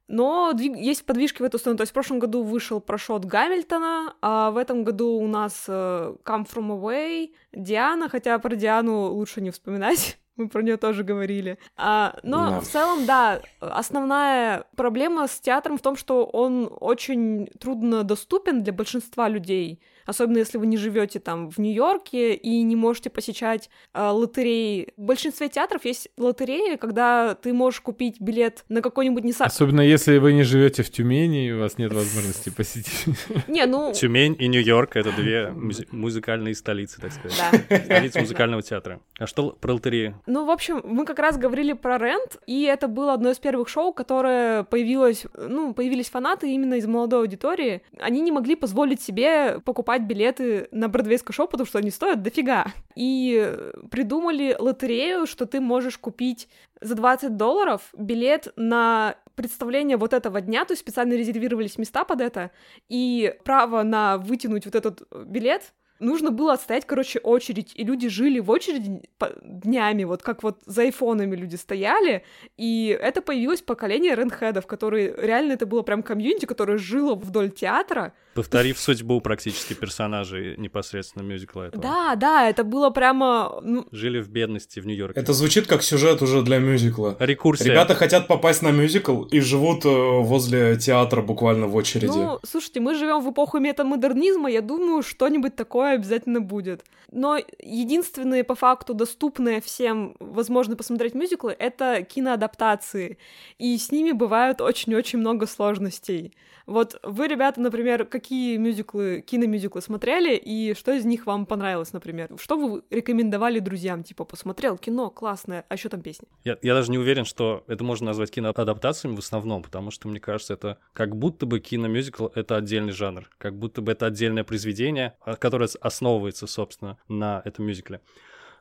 Но 0.09 0.52
есть 0.56 1.04
подвижки 1.04 1.42
в 1.42 1.45
эту 1.45 1.59
сторону. 1.59 1.78
То 1.78 1.83
есть 1.83 1.90
в 1.90 1.95
прошлом 1.95 2.21
году 2.21 2.42
вышел 2.42 2.80
прошот 2.80 3.25
Гамильтона, 3.25 4.14
а 4.23 4.50
в 4.52 4.56
этом 4.56 4.85
году 4.85 5.14
у 5.14 5.26
нас 5.26 5.64
э, 5.66 6.14
Come 6.25 6.47
From 6.49 6.80
Away, 6.80 7.33
Диана, 7.52 8.09
хотя 8.09 8.38
про 8.38 8.54
Диану 8.54 9.09
лучше 9.09 9.40
не 9.40 9.50
вспоминать. 9.50 10.18
Мы 10.37 10.49
про 10.49 10.62
нее 10.62 10.76
тоже 10.76 11.02
говорили. 11.02 11.59
А, 11.76 12.19
но 12.23 12.50
Да. 12.50 12.61
в 12.61 12.64
целом, 12.66 13.07
да, 13.07 13.40
основная 13.61 14.64
проблема 14.76 15.26
с 15.28 15.40
театром 15.40 15.78
в 15.78 15.83
том, 15.83 15.97
что 15.97 16.25
он 16.25 16.69
очень 16.81 17.47
трудно 17.59 18.02
доступен 18.05 18.62
для 18.62 18.73
большинства 18.73 19.28
людей. 19.28 19.81
Особенно 20.07 20.39
если 20.39 20.59
вы 20.59 20.67
не 20.67 20.77
живете 20.77 21.19
там 21.19 21.51
в 21.51 21.59
Нью-Йорке 21.59 22.35
и 22.35 22.63
не 22.63 22.77
можете 22.77 23.11
посещать 23.11 23.69
э, 23.93 24.09
лотереи. 24.09 24.93
В 24.97 25.03
большинстве 25.03 25.49
театров 25.49 25.85
есть 25.85 26.09
лотереи, 26.17 26.77
когда 26.77 27.35
ты 27.35 27.53
можешь 27.53 27.81
купить 27.81 28.21
билет 28.21 28.65
на 28.69 28.83
какой-нибудь 28.83 29.25
не 29.25 29.33
Особенно 29.39 29.83
если 29.83 30.19
вы 30.19 30.33
не 30.33 30.45
живете 30.45 30.83
в 30.83 30.91
Тюмени, 30.91 31.49
и 31.49 31.53
у 31.53 31.61
вас 31.61 31.79
нет 31.79 31.93
возможности 31.93 32.51
посетить. 32.57 33.07
Не, 33.49 33.67
ну... 33.67 33.93
Тюмень 33.93 34.37
и 34.39 34.49
Нью-Йорк— 34.49 34.91
это 34.97 35.13
две 35.13 35.53
музыкальные 35.91 36.55
столицы, 36.55 37.01
так 37.01 37.13
сказать. 37.13 37.39
Да. 37.69 37.79
Столица 37.85 38.21
музыкального 38.21 38.63
театра. 38.63 39.01
А 39.19 39.27
что 39.27 39.51
про 39.51 39.75
лотерею? 39.75 40.21
Ну, 40.27 40.47
в 40.47 40.51
общем, 40.51 40.81
мы 40.85 41.05
как 41.05 41.19
раз 41.19 41.37
говорили 41.37 41.73
про 41.73 41.99
Рент, 41.99 42.39
и 42.47 42.65
это 42.65 42.89
было 42.89 43.13
одно 43.13 43.31
из 43.31 43.39
первых 43.39 43.69
шоу, 43.69 43.93
которое 43.93 44.65
появилось, 44.65 45.27
ну, 45.37 45.75
появились 45.75 46.09
фанаты 46.09 46.53
именно 46.53 46.75
из 46.75 46.87
молодой 46.87 47.21
аудитории. 47.21 47.83
Они 47.99 48.21
не 48.21 48.33
могли 48.33 48.57
позволить 48.57 49.01
себе 49.01 49.61
покупать 49.61 49.96
билеты 50.03 50.69
на 50.71 50.88
бродвейское 50.88 51.35
шоу, 51.35 51.47
потому 51.47 51.67
что 51.67 51.79
они 51.79 51.91
стоят 51.91 52.23
дофига. 52.23 52.67
И 52.95 53.55
придумали 53.91 54.57
лотерею, 54.59 55.26
что 55.26 55.47
ты 55.47 55.61
можешь 55.61 55.99
купить 55.99 56.49
за 56.81 56.95
20 56.95 57.37
долларов 57.37 57.83
билет 57.97 58.49
на 58.57 59.17
представление 59.35 59.97
вот 59.97 60.12
этого 60.12 60.41
дня, 60.41 60.65
то 60.65 60.73
есть 60.73 60.81
специально 60.81 61.12
резервировались 61.15 61.79
места 61.79 62.05
под 62.05 62.21
это, 62.21 62.50
и 62.88 63.35
право 63.45 63.83
на 63.83 64.19
вытянуть 64.19 64.65
вот 64.65 64.75
этот 64.75 65.03
билет 65.26 65.73
нужно 65.99 66.31
было 66.31 66.55
отстоять, 66.55 66.87
короче, 66.87 67.19
очередь, 67.19 67.73
и 67.75 67.85
люди 67.85 68.09
жили 68.09 68.41
в 68.41 68.50
очереди 68.50 69.03
днями, 69.43 70.05
вот 70.05 70.23
как 70.23 70.43
вот 70.43 70.61
за 70.67 70.83
айфонами 70.83 71.37
люди 71.37 71.57
стояли, 71.57 72.25
и 72.57 72.97
это 73.00 73.23
появилось 73.23 73.62
поколение 73.62 74.15
ренхедов, 74.15 74.67
которые 74.67 75.15
реально 75.17 75.53
это 75.53 75.67
было 75.67 75.83
прям 75.83 76.03
комьюнити, 76.03 76.47
которое 76.47 76.79
жило 76.79 77.15
вдоль 77.15 77.50
театра. 77.50 78.12
Повторив 78.35 78.79
судьбу 78.79 79.21
практически 79.23 79.73
персонажей 79.73 80.57
непосредственно 80.59 81.23
мюзикла 81.23 81.69
этого. 81.69 81.83
Да, 81.83 82.15
да, 82.17 82.49
это 82.49 82.65
было 82.65 82.91
прямо, 82.91 83.61
ну, 83.62 83.87
Жили 83.93 84.21
в 84.21 84.29
бедности 84.29 84.79
в 84.79 84.87
Нью-Йорке. 84.87 85.19
Это 85.19 85.33
звучит 85.33 85.67
как 85.67 85.83
сюжет 85.83 86.21
уже 86.21 86.43
для 86.43 86.59
мюзикла. 86.59 87.17
Рекурсия. 87.19 87.71
Ребята 87.71 87.95
хотят 87.95 88.26
попасть 88.26 88.61
на 88.61 88.73
мюзикл 88.73 89.23
и 89.23 89.41
живут 89.41 89.87
э, 89.87 89.88
возле 89.88 90.76
театра 90.76 91.23
буквально 91.23 91.67
в 91.67 91.75
очереди. 91.75 92.09
Ну, 92.09 92.38
слушайте, 92.45 92.81
мы 92.81 92.95
живем 92.95 93.21
в 93.23 93.31
эпоху 93.31 93.59
метамодернизма, 93.59 94.50
я 94.50 94.61
думаю, 94.61 95.03
что-нибудь 95.03 95.57
такое 95.57 95.86
обязательно 95.95 96.40
будет. 96.40 96.85
Но 97.11 97.38
единственные, 97.59 98.45
по 98.45 98.55
факту, 98.55 98.95
доступные 98.95 99.61
всем, 99.61 100.16
возможно, 100.19 100.76
посмотреть 100.76 101.14
мюзиклы, 101.14 101.55
это 101.59 102.02
киноадаптации. 102.02 103.19
И 103.59 103.76
с 103.78 103.93
ними 103.93 104.12
бывают 104.12 104.61
очень-очень 104.61 105.19
много 105.19 105.47
сложностей. 105.47 106.35
Вот 106.66 106.99
вы, 107.05 107.28
ребята, 107.28 107.61
например, 107.61 108.05
какие 108.07 108.57
мюзиклы, 108.57 109.23
киномюзиклы 109.25 109.81
смотрели, 109.81 110.35
и 110.35 110.75
что 110.75 110.93
из 110.93 111.05
них 111.05 111.25
вам 111.25 111.47
понравилось, 111.47 111.93
например? 111.93 112.31
Что 112.40 112.59
вы 112.59 112.83
рекомендовали 112.90 113.61
друзьям? 113.61 114.02
Типа, 114.02 114.25
посмотрел 114.25 114.76
кино, 114.76 115.11
классное, 115.11 115.64
а 115.69 115.75
еще 115.75 115.88
там 115.88 116.02
песни? 116.02 116.26
Я, 116.43 116.59
я 116.62 116.75
даже 116.75 116.90
не 116.90 116.99
уверен, 116.99 117.25
что 117.25 117.62
это 117.69 117.85
можно 117.85 118.07
назвать 118.07 118.33
киноадаптациями 118.33 119.14
в 119.14 119.21
основном, 119.21 119.62
потому 119.62 119.93
что, 119.93 120.09
мне 120.09 120.19
кажется, 120.19 120.55
это 120.55 120.78
как 120.93 121.16
будто 121.16 121.47
бы 121.47 121.61
киномюзикл— 121.61 122.26
это 122.35 122.57
отдельный 122.57 122.93
жанр, 122.93 123.31
как 123.38 123.57
будто 123.57 123.81
бы 123.81 123.93
это 123.93 124.07
отдельное 124.07 124.43
произведение, 124.43 125.14
а, 125.21 125.37
которое 125.37 125.69
основывается, 125.80 126.47
собственно, 126.47 126.99
на 127.09 127.42
этом 127.45 127.66
мюзикле. 127.66 128.00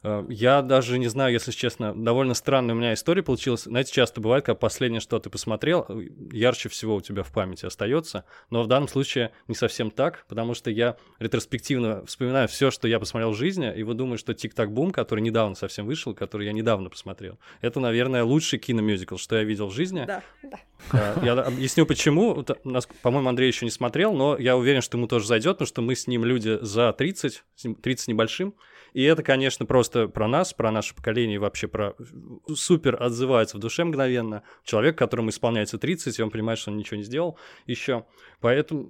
Э, 0.05 0.23
Я 0.29 0.61
даже 0.61 0.99
не 0.99 1.07
знаю, 1.07 1.33
если 1.33 1.51
честно, 1.51 1.93
довольно 1.95 2.35
странная 2.35 2.75
у 2.75 2.77
меня 2.77 2.93
история 2.93 3.23
получилась. 3.23 3.63
Знаете, 3.63 3.91
часто 3.91 4.21
бывает, 4.21 4.45
когда 4.45 4.55
последнее, 4.55 4.99
что 5.01 5.17
ты 5.19 5.29
посмотрел, 5.29 5.85
э, 5.89 6.07
ярче 6.31 6.69
всего 6.69 6.95
у 6.95 7.01
тебя 7.01 7.23
в 7.23 7.31
памяти 7.31 7.65
остается. 7.65 8.25
Но 8.51 8.61
в 8.61 8.67
данном 8.67 8.87
случае 8.87 9.31
не 9.47 9.55
совсем 9.55 9.89
так, 9.89 10.25
потому 10.27 10.53
что 10.53 10.69
я 10.69 10.97
ретроспективно 11.19 12.05
вспоминаю 12.05 12.47
все, 12.47 12.69
что 12.69 12.87
я 12.87 12.99
посмотрел 12.99 13.31
в 13.31 13.35
жизни, 13.35 13.73
и 13.75 13.81
вы 13.83 13.95
думаете, 13.95 14.21
что 14.21 14.33
«Тик-так-бум», 14.35 14.91
который 14.91 15.21
недавно 15.21 15.55
совсем 15.55 15.87
вышел, 15.87 16.13
который 16.13 16.45
я 16.45 16.53
недавно 16.53 16.89
посмотрел, 16.89 17.39
это, 17.61 17.79
наверное, 17.79 18.23
лучший 18.23 18.59
киномюзикл, 18.59 19.17
что 19.17 19.37
я 19.37 19.43
видел 19.43 19.67
в 19.67 19.73
жизни. 19.73 20.05
Да, 20.05 20.21
да. 20.43 20.59
Э, 20.93 21.15
Я 21.23 21.33
объясню, 21.41 21.85
почему. 21.87 22.35
Вот, 22.35 22.63
нас, 22.63 22.87
По-моему, 23.01 23.29
Андрей 23.29 23.47
еще 23.47 23.65
не 23.65 23.71
смотрел, 23.71 24.13
но 24.13 24.37
я 24.37 24.55
уверен, 24.55 24.81
что 24.81 24.97
ему 24.97 25.07
тоже 25.07 25.25
зайдет, 25.25 25.53
потому 25.53 25.67
что 25.67 25.81
мы 25.81 25.95
с 25.95 26.05
ним 26.05 26.25
люди 26.25 26.59
за 26.61 26.93
30, 26.93 27.43
с 27.55 27.63
ним 27.63 27.75
30 27.75 28.09
небольшим. 28.09 28.53
И 28.95 29.03
это, 29.03 29.23
конечно, 29.23 29.65
просто 29.65 30.07
про 30.07 30.25
нас, 30.25 30.53
про 30.53 30.71
наше 30.71 30.95
поколение 30.95 31.37
вообще 31.37 31.67
про... 31.67 31.95
Супер 32.47 32.95
отзывается 33.03 33.57
в 33.57 33.59
душе 33.59 33.83
мгновенно. 33.83 34.43
Человек, 34.63 34.97
которому 34.97 35.31
исполняется 35.31 35.77
30, 35.77 36.17
и 36.17 36.23
он 36.23 36.31
понимает, 36.31 36.59
что 36.59 36.71
он 36.71 36.77
ничего 36.77 36.95
не 36.95 37.03
сделал 37.03 37.37
еще. 37.65 38.05
Поэтому 38.39 38.87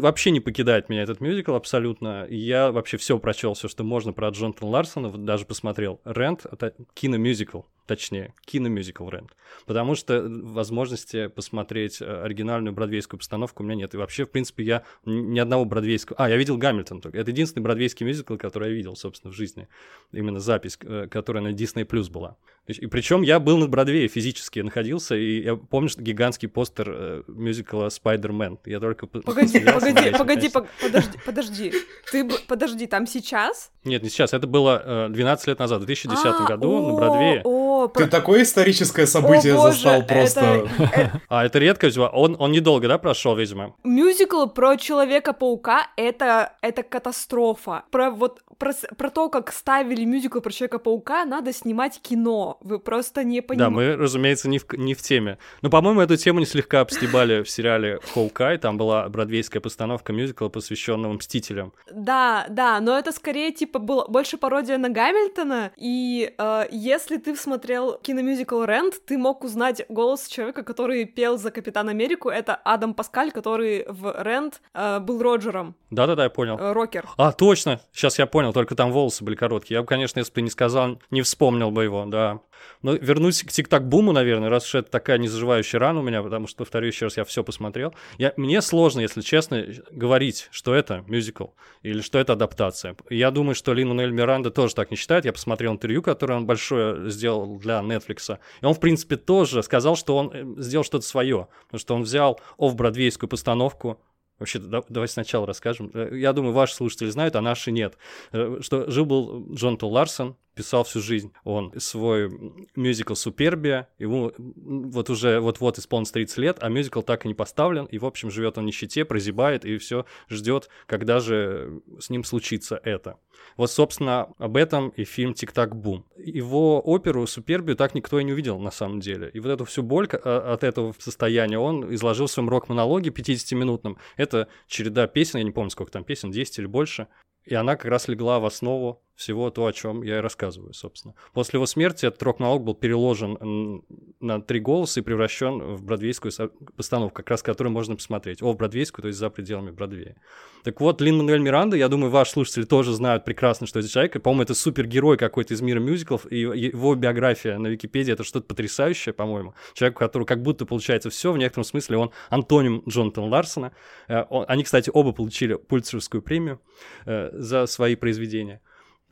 вообще 0.00 0.30
не 0.30 0.38
покидает 0.38 0.88
меня 0.88 1.02
этот 1.02 1.20
мюзикл 1.20 1.54
абсолютно. 1.54 2.24
Я 2.30 2.70
вообще 2.70 2.98
все 2.98 3.18
прочел, 3.18 3.54
все, 3.54 3.66
что 3.66 3.82
можно 3.82 4.12
про 4.12 4.28
Джонатана 4.28 4.70
Ларсона, 4.70 5.10
даже 5.10 5.44
посмотрел. 5.44 6.00
Рент— 6.04 6.46
это 6.52 6.74
киномюзикл, 6.94 7.62
точнее, 7.86 8.34
киномюзикл 8.44 9.08
Рент. 9.08 9.36
Потому 9.66 9.94
что 9.94 10.22
возможности 10.22 11.28
посмотреть 11.28 12.00
э, 12.00 12.22
оригинальную 12.22 12.72
бродвейскую 12.74 13.18
постановку 13.18 13.62
у 13.62 13.66
меня 13.66 13.76
нет. 13.76 13.94
И 13.94 13.96
вообще, 13.96 14.24
в 14.24 14.30
принципе, 14.30 14.64
я 14.64 14.82
ни 15.04 15.38
одного 15.38 15.64
бродвейского... 15.64 16.16
А, 16.18 16.28
я 16.28 16.36
видел 16.36 16.56
Гамильтон 16.56 17.00
только. 17.00 17.18
Это 17.18 17.30
единственный 17.30 17.62
бродвейский 17.62 18.06
мюзикл, 18.06 18.36
который 18.36 18.70
я 18.70 18.74
видел, 18.74 18.96
собственно, 18.96 19.32
в 19.32 19.36
жизни. 19.36 19.68
Именно 20.12 20.40
запись, 20.40 20.78
э, 20.82 21.08
которая 21.10 21.42
на 21.42 21.48
Disney 21.48 21.84
Plus 21.84 22.10
была. 22.10 22.36
И 22.68 22.86
причем 22.86 23.22
я 23.22 23.40
был 23.40 23.58
на 23.58 23.66
Бродвее 23.66 24.06
физически 24.06 24.60
находился, 24.60 25.16
и 25.16 25.42
я 25.42 25.56
помню, 25.56 25.88
что 25.88 26.00
гигантский 26.00 26.48
постер 26.48 26.86
э, 26.94 27.22
мюзикла 27.26 27.88
«Спайдермен». 27.88 28.56
Я 28.66 28.78
только... 28.78 29.08
по- 29.08 29.20
Погоди, 29.20 29.58
погоди, 29.58 30.10
погоди, 30.16 30.48
подожди, 30.80 31.18
подожди. 31.26 31.72
Ты, 32.12 32.28
подожди, 32.46 32.86
там 32.86 33.08
сейчас? 33.08 33.72
Нет, 33.82 34.04
не 34.04 34.10
сейчас. 34.10 34.32
Это 34.32 34.46
было 34.46 35.06
э, 35.06 35.08
12 35.10 35.48
лет 35.48 35.58
назад, 35.58 35.82
в 35.82 35.86
2010 35.86 36.24
А, 36.24 36.44
году 36.46 36.86
на 36.86 36.94
Бродвее. 36.94 37.40
О, 37.44 37.88
Ты 37.88 38.04
про- 38.04 38.06
такое 38.06 38.42
историческое 38.44 39.08
событие 39.08 39.54
О, 39.54 39.56
боже, 39.56 39.72
застал 39.72 40.06
просто. 40.06 40.40
это- 40.78 41.20
А 41.28 41.44
это 41.44 41.58
редко, 41.58 41.88
видимо. 41.88 42.04
Он, 42.12 42.36
он 42.38 42.52
недолго, 42.52 42.86
да, 42.86 42.96
прошел, 42.98 43.34
видимо? 43.34 43.74
Мюзикл 43.82 44.46
про 44.46 44.76
Человека-паука 44.76 45.88
это, 45.96 46.52
это 46.62 46.84
катастрофа. 46.84 47.82
Про 47.90 48.10
вот 48.12 48.40
про, 48.58 48.72
про 48.96 49.10
то, 49.10 49.28
как 49.28 49.52
ставили 49.52 50.04
мюзикл 50.04 50.38
про 50.38 50.52
Человека-паука, 50.52 51.24
надо 51.24 51.52
снимать 51.52 52.00
кино. 52.00 52.51
Вы 52.60 52.78
просто 52.78 53.24
не 53.24 53.40
понимаете. 53.40 53.64
Да, 53.64 53.70
мы, 53.70 53.96
разумеется, 53.96 54.48
не 54.48 54.58
в, 54.58 54.66
не 54.76 54.94
в 54.94 55.02
теме. 55.02 55.38
Но, 55.62 55.70
по-моему, 55.70 56.00
эту 56.00 56.16
тему 56.16 56.40
не 56.40 56.46
слегка 56.46 56.80
обстебали 56.80 57.42
в 57.42 57.50
сериале 57.50 58.00
«Хоукай». 58.14 58.58
Там 58.58 58.76
была 58.76 59.08
бродвейская 59.08 59.60
постановка 59.60 60.12
мюзикла, 60.12 60.48
посвященного 60.48 61.12
«Мстителям». 61.14 61.72
Да, 61.92 62.46
да, 62.48 62.80
но 62.80 62.98
это 62.98 63.12
скорее, 63.12 63.52
типа, 63.52 63.78
было 63.78 64.06
больше 64.06 64.36
пародия 64.36 64.78
на 64.78 64.88
Гамильтона, 64.88 65.72
и 65.76 66.34
э, 66.36 66.64
если 66.70 67.16
ты 67.16 67.36
смотрел 67.36 67.98
киномюзикл 67.98 68.64
«Рент», 68.64 69.04
ты 69.04 69.18
мог 69.18 69.44
узнать 69.44 69.84
голос 69.88 70.26
человека, 70.26 70.62
который 70.62 71.04
пел 71.04 71.38
за 71.38 71.50
Капитан 71.50 71.88
Америку, 71.88 72.28
это 72.28 72.54
Адам 72.54 72.94
Паскаль, 72.94 73.32
который 73.32 73.84
в 73.88 74.14
«Рент» 74.22 74.60
э, 74.74 75.00
был 75.00 75.22
Роджером. 75.22 75.74
Да-да-да, 75.90 76.24
я 76.24 76.30
понял. 76.30 76.58
Э, 76.58 76.72
рокер. 76.72 77.08
А, 77.16 77.32
точно, 77.32 77.80
сейчас 77.92 78.18
я 78.18 78.26
понял, 78.26 78.52
только 78.52 78.74
там 78.74 78.92
волосы 78.92 79.24
были 79.24 79.34
короткие. 79.34 79.76
Я 79.76 79.82
бы, 79.82 79.86
конечно, 79.88 80.18
если 80.18 80.32
бы 80.32 80.42
не 80.42 80.50
сказал, 80.50 80.98
не 81.10 81.22
вспомнил 81.22 81.70
бы 81.70 81.84
его, 81.84 82.04
да. 82.06 82.40
Но 82.82 82.94
вернусь 82.94 83.42
к 83.42 83.50
тик-так-буму, 83.50 84.12
наверное, 84.12 84.48
раз 84.48 84.66
уж 84.66 84.76
это 84.76 84.90
такая 84.90 85.18
незаживающая 85.18 85.78
рана 85.78 86.00
у 86.00 86.02
меня, 86.02 86.22
потому 86.22 86.46
что, 86.46 86.58
повторю 86.58 86.88
еще 86.88 87.06
раз, 87.06 87.16
я 87.16 87.24
все 87.24 87.44
посмотрел. 87.44 87.94
Я, 88.18 88.32
мне 88.36 88.60
сложно, 88.60 89.00
если 89.00 89.20
честно, 89.20 89.64
говорить, 89.90 90.48
что 90.50 90.74
это 90.74 91.04
мюзикл 91.06 91.46
или 91.82 92.00
что 92.00 92.18
это 92.18 92.32
адаптация. 92.32 92.96
Я 93.10 93.30
думаю, 93.30 93.54
что 93.54 93.72
Лин 93.72 93.88
Мануэль 93.88 94.12
Миранда 94.12 94.50
тоже 94.50 94.74
так 94.74 94.90
не 94.90 94.96
считает. 94.96 95.24
Я 95.24 95.32
посмотрел 95.32 95.72
интервью, 95.72 96.02
которое 96.02 96.34
он 96.34 96.46
большое 96.46 97.10
сделал 97.10 97.58
для 97.58 97.80
Netflix. 97.80 98.38
И 98.60 98.64
он, 98.64 98.74
в 98.74 98.80
принципе, 98.80 99.16
тоже 99.16 99.62
сказал, 99.62 99.96
что 99.96 100.16
он 100.16 100.30
э, 100.32 100.62
сделал 100.62 100.84
что-то 100.84 101.06
свое. 101.06 101.48
Потому 101.66 101.80
что 101.80 101.94
он 101.94 102.02
взял 102.02 102.40
офф-бродвейскую 102.58 103.28
постановку 103.28 104.00
Вообще, 104.42 104.58
да, 104.58 104.82
давайте 104.88 105.12
сначала 105.12 105.46
расскажем. 105.46 105.92
Э, 105.94 106.10
я 106.18 106.32
думаю, 106.32 106.52
ваши 106.52 106.74
слушатели 106.74 107.08
знают, 107.10 107.36
а 107.36 107.40
наши 107.40 107.70
нет. 107.70 107.96
Э, 108.32 108.58
что 108.60 108.90
жил-был 108.90 109.54
Джон 109.54 109.76
Тол 109.76 109.92
Ларсон, 109.92 110.36
писал 110.54 110.84
всю 110.84 111.00
жизнь. 111.00 111.32
Он 111.44 111.72
свой 111.78 112.30
мюзикл 112.76 113.14
«Супербия», 113.14 113.88
ему 113.98 114.32
вот 114.36 115.10
уже 115.10 115.40
вот-вот 115.40 115.78
исполнится 115.78 116.14
30 116.14 116.38
лет, 116.38 116.58
а 116.60 116.68
мюзикл 116.68 117.02
так 117.02 117.24
и 117.24 117.28
не 117.28 117.34
поставлен, 117.34 117.86
и, 117.86 117.98
в 117.98 118.06
общем, 118.06 118.30
живет 118.30 118.58
он 118.58 118.64
в 118.64 118.66
нищете, 118.66 119.04
прозябает, 119.04 119.64
и 119.64 119.78
все 119.78 120.04
ждет, 120.28 120.68
когда 120.86 121.20
же 121.20 121.80
с 121.98 122.10
ним 122.10 122.24
случится 122.24 122.80
это. 122.82 123.18
Вот, 123.56 123.70
собственно, 123.70 124.32
об 124.38 124.56
этом 124.56 124.90
и 124.90 125.04
фильм 125.04 125.34
«Тик-так 125.34 125.76
бум». 125.76 126.06
Его 126.16 126.80
оперу 126.80 127.26
«Супербию» 127.26 127.76
так 127.76 127.94
никто 127.94 128.18
и 128.18 128.24
не 128.24 128.32
увидел 128.32 128.58
на 128.58 128.70
самом 128.70 129.00
деле. 129.00 129.30
И 129.32 129.40
вот 129.40 129.50
эту 129.50 129.64
всю 129.64 129.82
боль 129.82 130.08
а, 130.12 130.52
от 130.52 130.64
этого 130.64 130.94
состояния 130.98 131.58
он 131.58 131.92
изложил 131.94 132.26
в 132.26 132.30
своем 132.30 132.48
рок-монологе 132.48 133.10
50-минутном. 133.10 133.98
Это 134.16 134.48
череда 134.66 135.06
песен, 135.06 135.38
я 135.38 135.44
не 135.44 135.50
помню, 135.50 135.70
сколько 135.70 135.92
там 135.92 136.04
песен, 136.04 136.30
10 136.30 136.58
или 136.60 136.66
больше. 136.66 137.08
И 137.44 137.54
она 137.54 137.76
как 137.76 137.86
раз 137.86 138.08
легла 138.08 138.38
в 138.38 138.44
основу 138.44 139.02
всего 139.14 139.50
то, 139.50 139.66
о 139.66 139.72
чем 139.72 140.02
я 140.02 140.18
и 140.18 140.20
рассказываю, 140.20 140.72
собственно. 140.72 141.14
После 141.32 141.58
его 141.58 141.66
смерти 141.66 142.06
этот 142.06 142.22
рок-налог 142.22 142.64
был 142.64 142.74
переложен 142.74 143.82
на 144.20 144.40
три 144.40 144.60
голоса 144.60 145.00
и 145.00 145.02
превращен 145.02 145.74
в 145.74 145.84
бродвейскую 145.84 146.32
постановку, 146.76 147.16
как 147.16 147.30
раз 147.30 147.42
которую 147.42 147.72
можно 147.72 147.96
посмотреть. 147.96 148.42
О, 148.42 148.52
в 148.52 148.56
бродвейскую, 148.56 149.02
то 149.02 149.08
есть 149.08 149.18
за 149.18 149.30
пределами 149.30 149.70
Бродвея. 149.70 150.16
Так 150.64 150.80
вот, 150.80 151.00
Лин 151.00 151.18
Мануэль 151.18 151.40
Миранда, 151.40 151.76
я 151.76 151.88
думаю, 151.88 152.10
ваши 152.10 152.32
слушатели 152.32 152.64
тоже 152.64 152.92
знают 152.92 153.24
прекрасно, 153.24 153.66
что 153.66 153.80
это 153.80 153.88
человек. 153.88 154.22
По-моему, 154.22 154.42
это 154.44 154.54
супергерой 154.54 155.16
какой-то 155.16 155.54
из 155.54 155.60
мира 155.60 155.80
мюзиклов, 155.80 156.30
и 156.30 156.38
его 156.38 156.94
биография 156.94 157.58
на 157.58 157.66
Википедии 157.66 158.12
это 158.12 158.24
что-то 158.24 158.46
потрясающее, 158.46 159.12
по-моему. 159.12 159.54
Человек, 159.74 159.96
у 159.96 160.00
которого 160.00 160.26
как 160.26 160.42
будто 160.42 160.64
получается 160.64 161.10
все, 161.10 161.32
в 161.32 161.38
некотором 161.38 161.64
смысле 161.64 161.98
он 161.98 162.10
антоним 162.30 162.82
Джонатана 162.88 163.26
Ларсона. 163.26 163.72
Э, 164.08 164.24
они, 164.46 164.62
кстати, 164.62 164.90
оба 164.92 165.12
получили 165.12 165.54
Пульцеровскую 165.54 166.22
премию 166.22 166.60
э, 167.06 167.30
за 167.32 167.66
свои 167.66 167.96
произведения. 167.96 168.60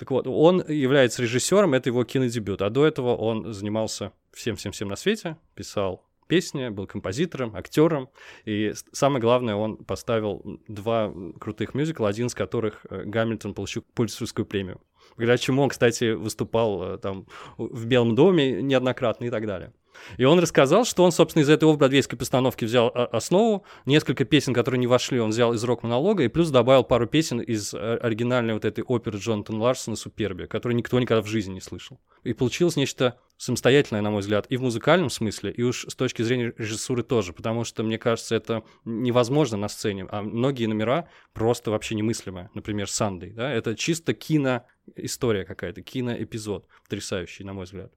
Так 0.01 0.11
вот, 0.11 0.27
он 0.27 0.65
является 0.67 1.21
режиссером, 1.21 1.75
это 1.75 1.91
его 1.91 2.05
кинодебют, 2.05 2.63
а 2.63 2.71
до 2.71 2.87
этого 2.87 3.15
он 3.15 3.53
занимался 3.53 4.13
всем-всем-всем 4.33 4.89
на 4.89 4.97
свете, 4.97 5.37
писал 5.55 6.07
песни, 6.27 6.71
был 6.71 6.87
композитором, 6.87 7.55
актером, 7.55 8.09
и 8.47 8.73
самое 8.93 9.21
главное, 9.21 9.57
он 9.57 9.77
поставил 9.77 10.59
два 10.69 11.13
крутых 11.39 11.75
мюзикла, 11.75 12.09
один 12.09 12.29
из 12.29 12.35
которых 12.35 12.87
э, 12.89 13.03
Гамильтон 13.05 13.53
получил 13.53 13.85
Пульцерскую 13.93 14.47
премию. 14.47 14.81
Благодаря 15.19 15.37
чему 15.37 15.63
он, 15.63 15.69
кстати, 15.69 16.13
выступал 16.13 16.83
э, 16.83 16.97
там 16.97 17.27
в 17.59 17.85
Белом 17.85 18.15
доме 18.15 18.63
неоднократно 18.63 19.27
и 19.27 19.31
так 19.31 19.47
далее. 19.47 19.71
И 20.17 20.25
он 20.25 20.39
рассказал, 20.39 20.85
что 20.85 21.05
он, 21.05 21.13
собственно, 21.13 21.43
из 21.43 21.49
этой 21.49 21.73
бродвейской 21.77 22.19
постановки 22.19 22.65
взял 22.65 22.91
основу, 22.95 23.65
несколько 23.87 24.25
песен, 24.25 24.55
которые 24.55 24.79
не 24.79 24.87
вошли, 24.87 25.21
он 25.21 25.31
взял 25.31 25.53
из 25.53 25.63
рок-монолога, 25.65 26.25
и 26.25 26.29
плюс 26.29 26.51
добавил 26.51 26.85
пару 26.85 27.07
песен 27.07 27.41
из 27.41 27.75
э, 27.75 27.97
оригинальной 27.97 28.55
вот 28.55 28.65
этой 28.65 28.83
оперы 28.85 29.19
Джонатана 29.19 29.61
Ларсона 29.61 29.97
«Суперби», 29.97 30.47
которую 30.47 30.77
никто 30.77 30.99
никогда 30.99 31.23
в 31.23 31.27
жизни 31.27 31.55
не 31.55 31.61
слышал. 31.61 32.01
И 32.25 32.33
получилось 32.33 32.77
нечто 32.77 33.19
самостоятельное, 33.37 34.03
на 34.03 34.11
мой 34.11 34.21
взгляд, 34.21 34.47
и 34.49 34.57
в 34.57 34.63
музыкальном 34.63 35.11
смысле, 35.11 35.51
и 35.51 35.63
уж 35.63 35.87
с 35.89 35.95
точки 35.95 36.23
зрения 36.23 36.53
режиссуры 36.59 37.03
тоже, 37.03 37.33
потому 37.33 37.65
что, 37.65 37.83
мне 37.83 37.99
кажется, 37.99 38.35
это 38.35 38.63
невозможно 38.85 39.57
на 39.57 39.69
сцене, 39.69 40.07
а 40.11 40.23
многие 40.23 40.67
номера 40.67 41.09
просто 41.33 41.71
вообще 41.71 41.95
немыслимые. 41.95 42.51
Например, 42.55 42.89
«Сандей», 42.89 43.31
да, 43.31 43.51
это 43.51 43.75
чисто 43.75 44.13
киноистория 44.13 45.45
какая-то, 45.45 45.83
киноэпизод, 45.83 46.67
потрясающий, 46.85 47.45
на 47.45 47.55
мой 47.55 47.65
взгляд. 47.65 47.93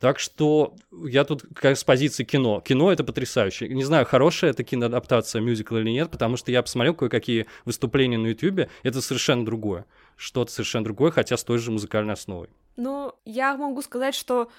Так 0.00 0.18
что 0.18 0.74
я 1.04 1.24
тут 1.24 1.44
как 1.54 1.76
с 1.76 1.84
позиции 1.84 2.24
кино. 2.24 2.60
Кино 2.60 2.92
это 2.92 3.04
потрясающе. 3.04 3.68
Не 3.68 3.84
знаю, 3.84 4.04
хорошая 4.04 4.50
это 4.50 4.64
киноадаптация 4.64 5.40
мюзикла 5.40 5.78
или 5.78 5.90
нет, 5.90 6.10
потому 6.10 6.36
что 6.36 6.50
я 6.50 6.62
посмотрел 6.62 6.94
кое-какие 6.94 7.46
выступления 7.64 8.18
на 8.18 8.28
Ютубе. 8.28 8.68
Это 8.82 9.00
совершенно 9.00 9.44
другое. 9.44 9.86
Что-то 10.16 10.50
совершенно 10.50 10.84
другое, 10.84 11.10
хотя 11.10 11.36
с 11.36 11.44
той 11.44 11.58
же 11.58 11.70
музыкальной 11.70 12.14
основой. 12.14 12.48
Ну, 12.76 13.12
я 13.24 13.56
могу 13.56 13.82
сказать, 13.82 14.14
что 14.14 14.50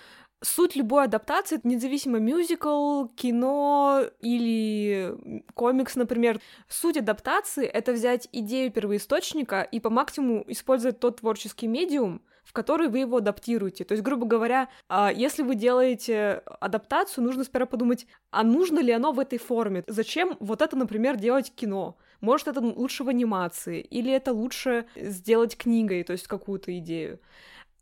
суть 0.43 0.75
любой 0.75 1.05
адаптации 1.05 1.57
это 1.57 1.67
независимо 1.67 2.19
мюзикл, 2.19 3.07
кино 3.15 4.03
или 4.21 5.15
комикс, 5.53 5.95
например. 5.95 6.39
Суть 6.67 6.97
адаптации 6.97 7.65
это 7.65 7.93
взять 7.93 8.27
идею 8.31 8.71
первоисточника 8.71 9.61
и 9.61 9.79
по 9.79 9.89
максимуму 9.89 10.43
использовать 10.47 10.99
тот 10.99 11.21
творческий 11.21 11.67
медиум, 11.67 12.21
в 12.43 12.53
который 12.53 12.87
вы 12.89 12.99
его 12.99 13.17
адаптируете. 13.17 13.83
То 13.83 13.93
есть, 13.93 14.03
грубо 14.03 14.25
говоря, 14.25 14.69
а, 14.89 15.11
если 15.11 15.43
вы 15.43 15.55
делаете 15.55 16.43
адаптацию, 16.59 17.23
нужно 17.23 17.43
сперва 17.43 17.65
подумать, 17.65 18.05
а 18.31 18.43
нужно 18.43 18.79
ли 18.79 18.91
оно 18.91 19.11
в 19.11 19.19
этой 19.19 19.39
форме? 19.39 19.83
Зачем 19.87 20.37
вот 20.39 20.61
это, 20.61 20.75
например, 20.75 21.17
делать 21.17 21.53
кино? 21.55 21.97
Может, 22.21 22.47
это 22.47 22.61
лучше 22.61 23.03
в 23.03 23.09
анимации, 23.09 23.81
или 23.81 24.11
это 24.11 24.31
лучше 24.31 24.85
сделать 24.95 25.57
книгой, 25.57 26.03
то 26.03 26.13
есть 26.13 26.27
какую-то 26.27 26.77
идею. 26.79 27.19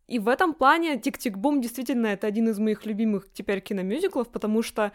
И 0.08 0.20
в 0.20 0.28
этом 0.28 0.54
плане 0.54 0.98
«Тик-тик-бум» 0.98 1.62
действительно 1.62 2.08
это 2.08 2.28
один 2.28 2.50
из 2.50 2.60
моих 2.60 2.86
любимых 2.86 3.32
теперь 3.32 3.62
киномюзиклов, 3.62 4.28
потому 4.28 4.62
что 4.62 4.92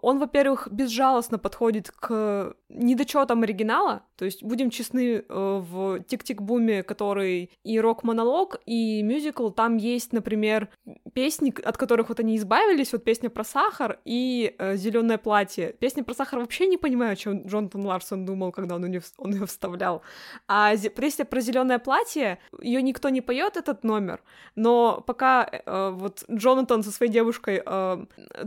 он, 0.00 0.18
во-первых, 0.18 0.68
безжалостно 0.70 1.38
подходит 1.38 1.90
к 1.90 2.54
недочетам 2.68 3.42
оригинала, 3.42 4.02
то 4.18 4.24
есть, 4.24 4.42
будем 4.42 4.70
честны, 4.70 5.18
э, 5.18 5.22
в 5.28 6.00
«Тик-тик-буме», 6.00 6.82
который 6.82 7.50
и 7.62 7.80
рок-монолог, 7.80 8.60
и 8.66 9.00
мюзикл, 9.02 9.50
там 9.50 9.76
есть, 9.76 10.12
например, 10.12 10.68
песни, 11.14 11.54
от 11.64 11.76
которых 11.76 12.08
вот 12.08 12.18
они 12.18 12.36
избавились, 12.36 12.92
вот 12.92 13.04
песня 13.04 13.30
про 13.30 13.44
сахар 13.44 14.00
и 14.04 14.56
э, 14.58 14.76
зеленое 14.76 15.18
платье. 15.18 15.72
Песня 15.72 16.02
про 16.02 16.14
сахар 16.14 16.40
вообще 16.40 16.66
не 16.66 16.76
понимаю, 16.76 17.12
о 17.12 17.16
чем 17.16 17.46
Джонатан 17.46 17.86
Ларсон 17.86 18.26
думал, 18.26 18.50
когда 18.50 18.74
он, 18.74 18.86
ее, 18.86 19.02
он 19.18 19.34
ее 19.34 19.46
вставлял. 19.46 20.02
А 20.48 20.76
песня 20.76 21.24
про 21.24 21.40
зеленое 21.40 21.78
платье, 21.78 22.38
ее 22.60 22.82
никто 22.82 23.08
не 23.10 23.20
поет 23.20 23.56
этот 23.56 23.84
номер, 23.84 24.20
но 24.56 25.00
пока 25.06 25.48
э, 25.48 25.90
вот 25.94 26.24
Джонатан 26.28 26.82
со 26.82 26.90
своей 26.90 27.12
девушкой 27.12 27.62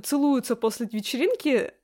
целуются 0.04 0.56
после 0.56 0.88
вечеринки, 0.92 1.41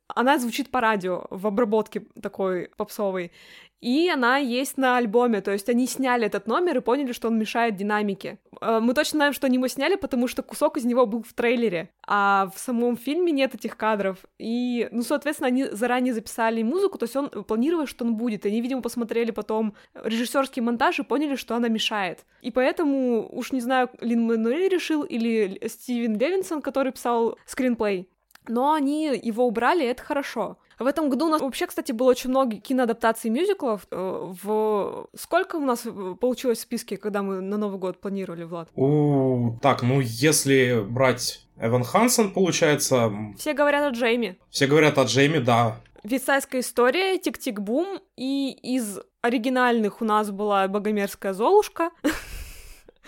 она 0.07 0.37
звучит 0.39 0.69
по 0.69 0.81
радио 0.81 1.25
в 1.29 1.47
обработке 1.47 2.03
такой 2.21 2.69
попсовой. 2.77 3.31
И 3.79 4.09
она 4.09 4.37
есть 4.37 4.77
на 4.77 4.97
альбоме, 4.97 5.39
то 5.41 5.51
есть 5.51 5.69
они 5.69 5.85
сняли 5.85 6.25
этот 6.25 6.47
номер 6.47 6.77
и 6.77 6.81
поняли, 6.81 7.11
что 7.11 7.27
он 7.27 7.37
мешает 7.37 7.75
динамике. 7.75 8.39
Э, 8.59 8.79
мы 8.79 8.95
точно 8.95 9.17
знаем, 9.17 9.33
что 9.33 9.45
они 9.45 9.57
его 9.57 9.67
сняли, 9.67 9.95
потому 9.95 10.27
что 10.27 10.41
кусок 10.41 10.77
из 10.77 10.85
него 10.85 11.05
был 11.05 11.21
в 11.21 11.33
трейлере, 11.33 11.91
а 12.07 12.49
в 12.55 12.59
самом 12.59 12.97
фильме 12.97 13.31
нет 13.31 13.53
этих 13.53 13.77
кадров. 13.77 14.17
И, 14.39 14.89
ну, 14.91 15.03
соответственно, 15.03 15.49
они 15.49 15.65
заранее 15.65 16.15
записали 16.15 16.63
музыку, 16.63 16.97
то 16.97 17.03
есть 17.03 17.15
он 17.15 17.29
планировал, 17.29 17.85
что 17.85 18.03
он 18.03 18.15
будет. 18.15 18.45
И 18.45 18.49
они, 18.49 18.61
видимо, 18.61 18.81
посмотрели 18.81 19.29
потом 19.29 19.75
режиссерский 19.93 20.63
монтаж 20.63 20.99
и 20.99 21.03
поняли, 21.03 21.35
что 21.35 21.55
она 21.55 21.67
мешает. 21.67 22.25
И 22.41 22.49
поэтому, 22.49 23.29
уж 23.31 23.51
не 23.51 23.61
знаю, 23.61 23.89
Лин 24.01 24.25
Мануэль 24.25 24.69
решил 24.69 25.03
или 25.03 25.61
Стивен 25.67 26.17
Левинсон, 26.17 26.63
который 26.63 26.93
писал 26.93 27.37
скринплей, 27.45 28.09
но 28.49 28.73
они 28.73 29.05
его 29.21 29.45
убрали, 29.45 29.83
и 29.83 29.87
это 29.87 30.03
хорошо. 30.03 30.57
В 30.79 30.85
этом 30.85 31.09
году 31.09 31.25
у 31.25 31.29
нас 31.29 31.41
вообще, 31.41 31.65
кстати, 31.65 31.91
было 31.91 32.11
очень 32.11 32.29
много 32.29 32.57
киноадаптаций 32.57 33.31
мюзиклов. 33.31 33.87
Э, 33.89 34.33
в... 34.43 35.07
Сколько 35.17 35.55
у 35.55 35.65
нас 35.65 35.85
э, 35.85 36.15
получилось 36.19 36.59
в 36.59 36.61
списке, 36.61 36.97
когда 36.97 37.23
мы 37.23 37.41
на 37.41 37.57
Новый 37.57 37.79
год 37.79 37.99
планировали, 37.99 38.43
Влад? 38.43 38.69
У, 38.75 39.57
так, 39.61 39.81
ну 39.81 39.99
если 40.01 40.85
брать 40.87 41.47
Эван 41.59 41.83
Хансен, 41.83 42.31
получается... 42.31 43.11
Все 43.37 43.53
говорят 43.53 43.85
о 43.85 43.89
Джейми. 43.89 44.37
Все 44.51 44.67
говорят 44.67 44.99
о 44.99 45.03
Джейми, 45.03 45.39
да. 45.39 45.77
Вестсайдская 46.03 46.61
история, 46.61 47.17
Тик-Тик-Бум, 47.17 47.99
и 48.15 48.51
из 48.51 48.99
оригинальных 49.21 50.01
у 50.01 50.05
нас 50.05 50.29
была 50.29 50.67
Богомерзкая 50.67 51.33
Золушка. 51.33 51.89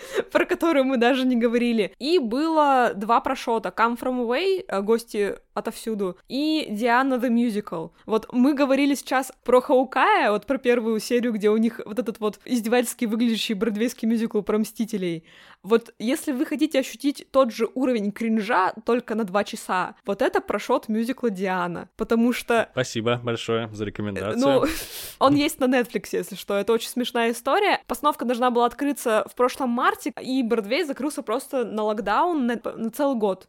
про 0.32 0.44
которую 0.44 0.84
мы 0.84 0.96
даже 0.96 1.26
не 1.26 1.36
говорили. 1.36 1.92
И 1.98 2.18
было 2.18 2.92
два 2.94 3.20
прошота. 3.20 3.72
Come 3.76 3.98
From 3.98 4.26
Away, 4.26 4.64
э, 4.66 4.80
гости 4.80 5.36
отовсюду, 5.54 6.16
и 6.28 6.66
Diana: 6.70 7.14
The 7.14 7.28
Musical. 7.28 7.90
Вот 8.06 8.32
мы 8.32 8.54
говорили 8.54 8.94
сейчас 8.94 9.32
про 9.44 9.60
Хоукая, 9.60 10.30
вот 10.30 10.46
про 10.46 10.58
первую 10.58 11.00
серию, 11.00 11.32
где 11.32 11.50
у 11.50 11.56
них 11.56 11.80
вот 11.84 11.98
этот 11.98 12.20
вот 12.20 12.40
издевательски 12.44 13.04
выглядящий 13.04 13.54
бродвейский 13.54 14.08
мюзикл 14.08 14.42
про 14.42 14.58
Мстителей. 14.58 15.24
Вот 15.62 15.92
если 15.98 16.32
вы 16.32 16.46
хотите 16.46 16.78
ощутить 16.78 17.26
тот 17.30 17.52
же 17.52 17.68
уровень 17.74 18.12
кринжа 18.12 18.72
только 18.86 19.14
на 19.14 19.24
два 19.24 19.44
часа, 19.44 19.94
вот 20.06 20.22
это 20.22 20.40
прошот 20.40 20.88
мюзикла 20.88 21.30
Диана, 21.30 21.88
потому 21.96 22.32
что... 22.32 22.68
Спасибо 22.72 23.20
большое 23.22 23.68
за 23.72 23.84
рекомендацию. 23.84 24.40
Ну, 24.40 24.64
он 25.18 25.34
есть 25.34 25.60
на 25.60 25.64
Netflix, 25.64 26.08
если 26.12 26.36
что, 26.36 26.54
это 26.54 26.72
очень 26.72 26.88
смешная 26.88 27.32
история. 27.32 27.80
Постановка 27.86 28.24
должна 28.24 28.50
была 28.50 28.66
открыться 28.66 29.26
в 29.30 29.34
прошлом 29.34 29.70
марте, 29.70 30.12
и 30.20 30.42
Бродвей 30.42 30.84
закрылся 30.84 31.22
просто 31.22 31.64
на 31.64 31.82
локдаун 31.82 32.46
на, 32.46 32.60
на 32.76 32.90
целый 32.90 33.16
год. 33.16 33.48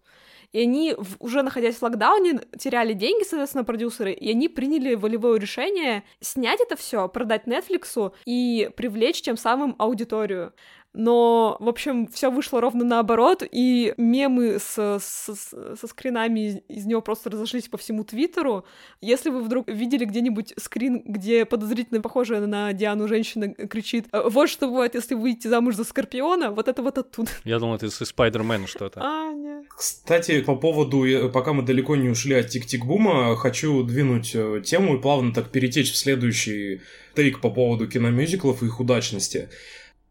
И 0.51 0.61
они, 0.61 0.95
уже 1.19 1.43
находясь 1.43 1.77
в 1.77 1.81
локдауне, 1.81 2.41
теряли 2.57 2.93
деньги, 2.93 3.23
соответственно, 3.23 3.63
продюсеры, 3.63 4.11
и 4.11 4.31
они 4.31 4.49
приняли 4.49 4.95
волевое 4.95 5.39
решение 5.39 6.03
снять 6.19 6.59
это 6.59 6.75
все, 6.75 7.07
продать 7.07 7.45
Netflix 7.45 8.13
и 8.25 8.69
привлечь 8.75 9.21
тем 9.21 9.37
самым 9.37 9.75
аудиторию 9.77 10.53
но, 10.93 11.57
в 11.59 11.69
общем, 11.69 12.07
все 12.07 12.29
вышло 12.29 12.59
ровно 12.59 12.83
наоборот, 12.83 13.43
и 13.49 13.93
мемы 13.97 14.59
с, 14.59 14.99
с, 14.99 15.29
со 15.79 15.87
скринами 15.87 16.39
из, 16.47 16.57
из 16.67 16.85
него 16.85 17.01
просто 17.01 17.29
разошлись 17.29 17.69
по 17.69 17.77
всему 17.77 18.03
Твиттеру. 18.03 18.65
Если 18.99 19.29
вы 19.29 19.41
вдруг 19.41 19.69
видели 19.69 20.03
где-нибудь 20.03 20.53
скрин, 20.57 21.01
где 21.05 21.45
подозрительно 21.45 22.01
похожая 22.01 22.45
на 22.45 22.73
Диану 22.73 23.07
женщина 23.07 23.53
кричит 23.53 24.07
«Вот 24.11 24.49
что 24.49 24.67
бывает, 24.67 24.95
если 24.95 25.15
выйти 25.15 25.47
замуж 25.47 25.75
за 25.75 25.85
Скорпиона», 25.85 26.51
вот 26.51 26.67
это 26.67 26.81
вот 26.81 26.97
оттуда. 26.97 27.31
Я 27.45 27.59
думал, 27.59 27.75
это 27.75 27.85
из 27.85 27.95
Спайдермена 27.95 28.67
что-то. 28.67 29.01
А, 29.01 29.31
нет. 29.31 29.65
Кстати, 29.69 30.41
по 30.41 30.55
поводу, 30.55 31.29
пока 31.33 31.53
мы 31.53 31.63
далеко 31.63 31.95
не 31.95 32.09
ушли 32.09 32.35
от 32.35 32.47
Тик-Тик-Бума, 32.47 33.35
хочу 33.37 33.83
двинуть 33.83 34.31
э, 34.33 34.61
тему 34.65 34.97
и 34.97 35.01
плавно 35.01 35.33
так 35.33 35.51
перетечь 35.51 35.91
в 35.91 35.95
следующий 35.95 36.81
тейк 37.15 37.41
по 37.41 37.49
поводу 37.49 37.87
киномюзиклов 37.87 38.63
и 38.63 38.67
их 38.67 38.79
удачности 38.79 39.49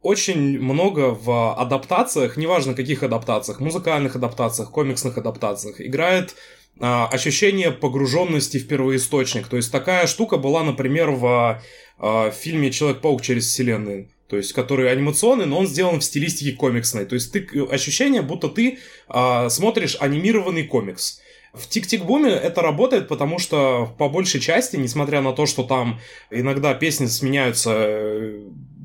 очень 0.02 0.58
много 0.58 1.10
в 1.10 1.54
адаптациях, 1.54 2.36
неважно 2.36 2.74
каких 2.74 3.02
адаптациях, 3.02 3.60
музыкальных 3.60 4.16
адаптациях, 4.16 4.70
комиксных 4.70 5.18
адаптациях, 5.18 5.80
играет 5.80 6.34
а, 6.80 7.06
ощущение 7.08 7.70
погруженности 7.70 8.58
в 8.58 8.66
первоисточник. 8.66 9.48
То 9.48 9.56
есть 9.56 9.70
такая 9.70 10.06
штука 10.06 10.38
была, 10.38 10.62
например, 10.62 11.10
в 11.10 11.62
а, 11.98 12.30
фильме 12.30 12.70
Человек-паук 12.70 13.20
через 13.20 13.46
вселенную. 13.46 14.08
То 14.28 14.36
есть, 14.36 14.52
который 14.52 14.90
анимационный, 14.90 15.44
но 15.44 15.58
он 15.58 15.66
сделан 15.66 15.98
в 15.98 16.04
стилистике 16.04 16.52
комиксной. 16.52 17.04
То 17.04 17.16
есть, 17.16 17.32
ты, 17.32 17.46
ощущение, 17.70 18.22
будто 18.22 18.48
ты 18.48 18.78
а, 19.08 19.50
смотришь 19.50 19.96
анимированный 20.00 20.64
комикс. 20.64 21.20
В 21.52 21.68
Тик-Тик-Буме 21.68 22.30
это 22.30 22.62
работает, 22.62 23.08
потому 23.08 23.40
что 23.40 23.92
по 23.98 24.08
большей 24.08 24.40
части, 24.40 24.76
несмотря 24.76 25.20
на 25.20 25.32
то, 25.32 25.46
что 25.46 25.64
там 25.64 25.98
иногда 26.30 26.74
песни 26.74 27.06
сменяются 27.06 27.72
э, 27.74 28.40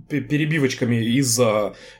перебивочками 0.07 1.03
из 1.03 1.39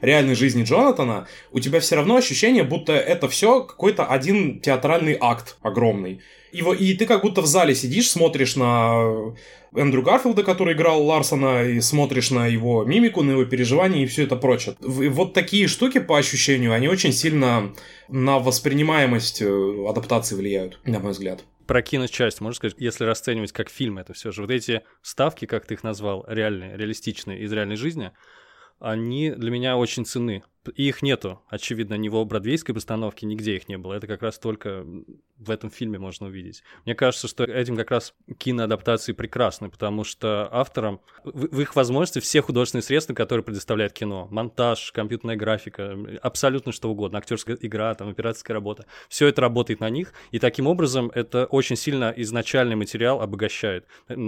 реальной 0.02 0.36
жизни 0.36 0.64
Джонатана, 0.64 1.28
у 1.52 1.60
тебя 1.60 1.80
все 1.80 1.96
равно 1.96 2.18
ощущение, 2.18 2.64
будто 2.64 2.94
это 2.94 3.28
все 3.28 3.62
какой-то 3.62 4.06
один 4.06 4.60
театральный 4.60 5.18
акт 5.20 5.58
огромный. 5.62 6.22
И, 6.52 6.60
и 6.80 6.94
ты 6.94 7.06
как 7.06 7.22
будто 7.24 7.42
в 7.42 7.48
зале 7.48 7.76
сидишь, 7.76 8.10
смотришь 8.10 8.56
на 8.56 9.34
Эндрю 9.76 10.02
Гарфилда, 10.04 10.44
который 10.44 10.74
играл 10.74 11.04
Ларсона, 11.04 11.66
и 11.66 11.82
смотришь 11.82 12.32
на 12.32 12.48
его 12.48 12.86
мимику, 12.86 13.24
на 13.24 13.32
его 13.32 13.46
переживания 13.46 14.04
и 14.04 14.06
все 14.06 14.24
это 14.24 14.38
прочее. 14.38 14.76
Вот 14.80 15.34
такие 15.34 15.68
штуки, 15.68 16.00
по 16.00 16.18
ощущению, 16.18 16.74
они 16.74 16.88
очень 16.88 17.12
сильно 17.12 17.74
на 18.08 18.40
воспринимаемость 18.40 19.42
э, 19.42 19.86
адаптации 19.90 20.36
влияют, 20.36 20.80
на 20.86 21.00
мой 21.00 21.12
взгляд 21.12 21.44
про 21.68 21.82
киночасть, 21.82 22.42
можно 22.42 22.56
сказать, 22.56 22.76
если 22.78 23.04
расценивать 23.06 23.52
как 23.52 23.70
фильм 23.70 23.98
это 23.98 24.14
все 24.14 24.32
же. 24.32 24.42
Вот 24.42 24.52
эти 24.52 24.84
ставки, 25.02 25.46
как 25.46 25.66
ты 25.66 25.76
их 25.76 25.84
назвал, 25.84 26.26
реальные, 26.28 26.78
реалистичные 26.78 27.42
из 27.42 27.52
реальной 27.52 27.76
жизни, 27.76 28.12
они 28.80 29.32
для 29.32 29.52
меня 29.52 29.78
очень 29.78 30.06
ценны. 30.06 30.44
И 30.76 30.88
их 30.88 31.02
нету, 31.02 31.42
очевидно, 31.50 31.96
ни 31.96 32.10
в 32.10 32.24
бродвейской 32.26 32.74
постановке, 32.74 33.26
нигде 33.26 33.56
их 33.56 33.68
не 33.68 33.78
было. 33.78 33.94
Это 33.94 34.08
как 34.08 34.22
раз 34.22 34.40
только 34.40 34.86
в 35.38 35.52
этом 35.52 35.70
фильме 35.70 36.00
можно 36.00 36.28
увидеть. 36.28 36.64
Мне 36.86 36.96
кажется, 36.96 37.28
что 37.28 37.44
этим 37.44 37.76
как 37.76 37.92
раз 37.92 38.14
киноадаптации 38.38 39.14
прекрасны, 39.14 39.70
потому 39.70 40.04
что 40.04 40.48
авторам 40.52 41.02
в, 41.24 41.56
в 41.56 41.62
их 41.62 41.76
возможности 41.76 42.20
все 42.20 42.42
художественные 42.42 42.84
средства, 42.84 43.14
которые 43.14 43.44
предоставляет 43.44 43.94
кино, 43.94 44.28
монтаж, 44.32 44.92
компьютерная 44.92 45.36
графика, 45.36 45.98
абсолютно 46.22 46.72
что 46.72 46.90
угодно, 46.90 47.20
актерская 47.20 47.58
игра, 47.62 47.94
там, 47.96 48.10
операторская 48.10 48.54
работа, 48.54 48.86
все 49.10 49.28
это 49.28 49.42
работает 49.42 49.80
на 49.80 49.90
них, 49.90 50.14
и 50.32 50.40
таким 50.40 50.68
образом 50.68 51.12
это 51.14 51.46
очень 51.46 51.76
сильно 51.76 52.14
изначальный 52.16 52.76
материал 52.76 53.22
обогащает. 53.22 53.86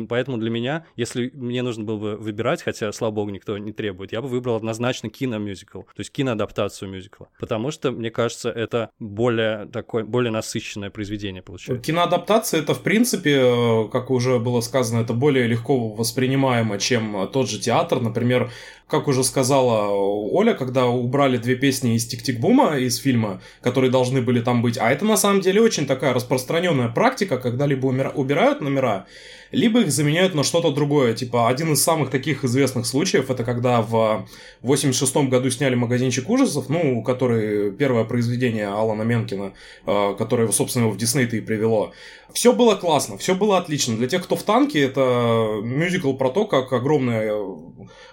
Поэтому 0.10 0.38
для 0.38 0.50
меня, 0.50 0.86
если 0.96 1.32
мне 1.34 1.62
нужно 1.62 1.84
было 1.84 1.98
бы 1.98 2.16
выбирать, 2.18 2.64
хотя, 2.64 2.92
слава 2.92 3.12
богу, 3.12 3.30
никто 3.30 3.58
не 3.58 3.72
требует, 3.72 4.12
я 4.12 4.22
бы 4.22 4.28
выбрал 4.28 4.56
однозначно 4.56 5.10
киномюзикл, 5.10 5.82
то 5.82 6.00
есть 6.00 6.12
киноадаптацию 6.28 6.90
мюзикла, 6.90 7.30
потому 7.40 7.72
что, 7.72 7.92
мне 7.92 8.12
кажется, 8.12 8.50
это 8.50 8.90
более 9.00 9.66
такое, 9.68 10.04
более 10.04 10.32
насыщенное 10.32 10.90
произведение 10.90 11.42
получается. 11.42 11.82
Киноадаптация 11.84 12.62
это, 12.62 12.74
в 12.74 12.82
принципе, 12.82 13.38
э, 13.38 13.88
как 13.92 14.12
уже 14.12 14.40
было 14.40 14.62
сказано, 14.62 15.02
это 15.02 15.14
более 15.14 15.48
легко 15.48 15.90
воспринимаемо, 15.90 16.78
чем 16.78 17.30
тот 17.32 17.50
же 17.50 17.60
театр. 17.60 18.02
Например, 18.02 18.52
как 18.88 19.08
уже 19.08 19.24
сказала 19.24 19.90
Оля, 19.90 20.54
когда 20.54 20.86
убрали 20.88 21.38
две 21.38 21.56
песни 21.56 21.96
из 21.96 22.06
Тик-Тик-Бума 22.08 22.78
из 22.78 22.98
фильма, 22.98 23.42
которые 23.62 23.92
должны 23.92 24.22
были 24.22 24.42
там 24.42 24.62
быть. 24.62 24.78
А 24.78 24.92
это 24.92 25.06
на 25.06 25.18
самом 25.18 25.42
деле 25.42 25.62
очень 25.62 25.86
такая 25.86 26.14
распространенная 26.14 26.90
практика, 26.90 27.38
когда 27.38 27.66
либо 27.66 27.88
убирают 27.88 28.62
номера, 28.62 29.06
либо 29.52 29.82
их 29.82 29.92
заменяют 29.92 30.36
на 30.36 30.44
что-то 30.44 30.72
другое. 30.72 31.14
Типа, 31.14 31.50
один 31.50 31.74
из 31.74 31.84
самых 31.84 32.10
таких 32.10 32.44
известных 32.44 32.86
случаев, 32.86 33.30
это 33.30 33.44
когда 33.44 33.82
в 33.82 34.28
86 34.62 35.16
году 35.30 35.50
сняли 35.50 35.76
«Магазинчик 35.76 36.30
ужасов», 36.30 36.70
ну, 36.70 37.04
который 37.04 37.72
первое 37.72 38.04
произведение 38.04 38.68
Алана 38.68 39.04
Менкина, 39.04 39.54
э, 39.86 40.16
которое, 40.18 40.48
собственно, 40.52 40.84
его 40.84 40.94
в 40.94 40.98
Дисней-то 40.98 41.38
и 41.38 41.42
привело. 41.42 41.94
Все 42.34 42.54
было 42.54 42.76
классно, 42.76 43.18
все 43.18 43.36
было 43.36 43.58
отлично. 43.58 43.98
Для 43.98 44.08
тех, 44.08 44.24
кто 44.24 44.36
в 44.36 44.44
танке, 44.44 44.82
это 44.82 45.60
мюзикл 45.64 46.14
про 46.14 46.30
то, 46.30 46.46
как 46.46 46.72
огромное 46.74 47.34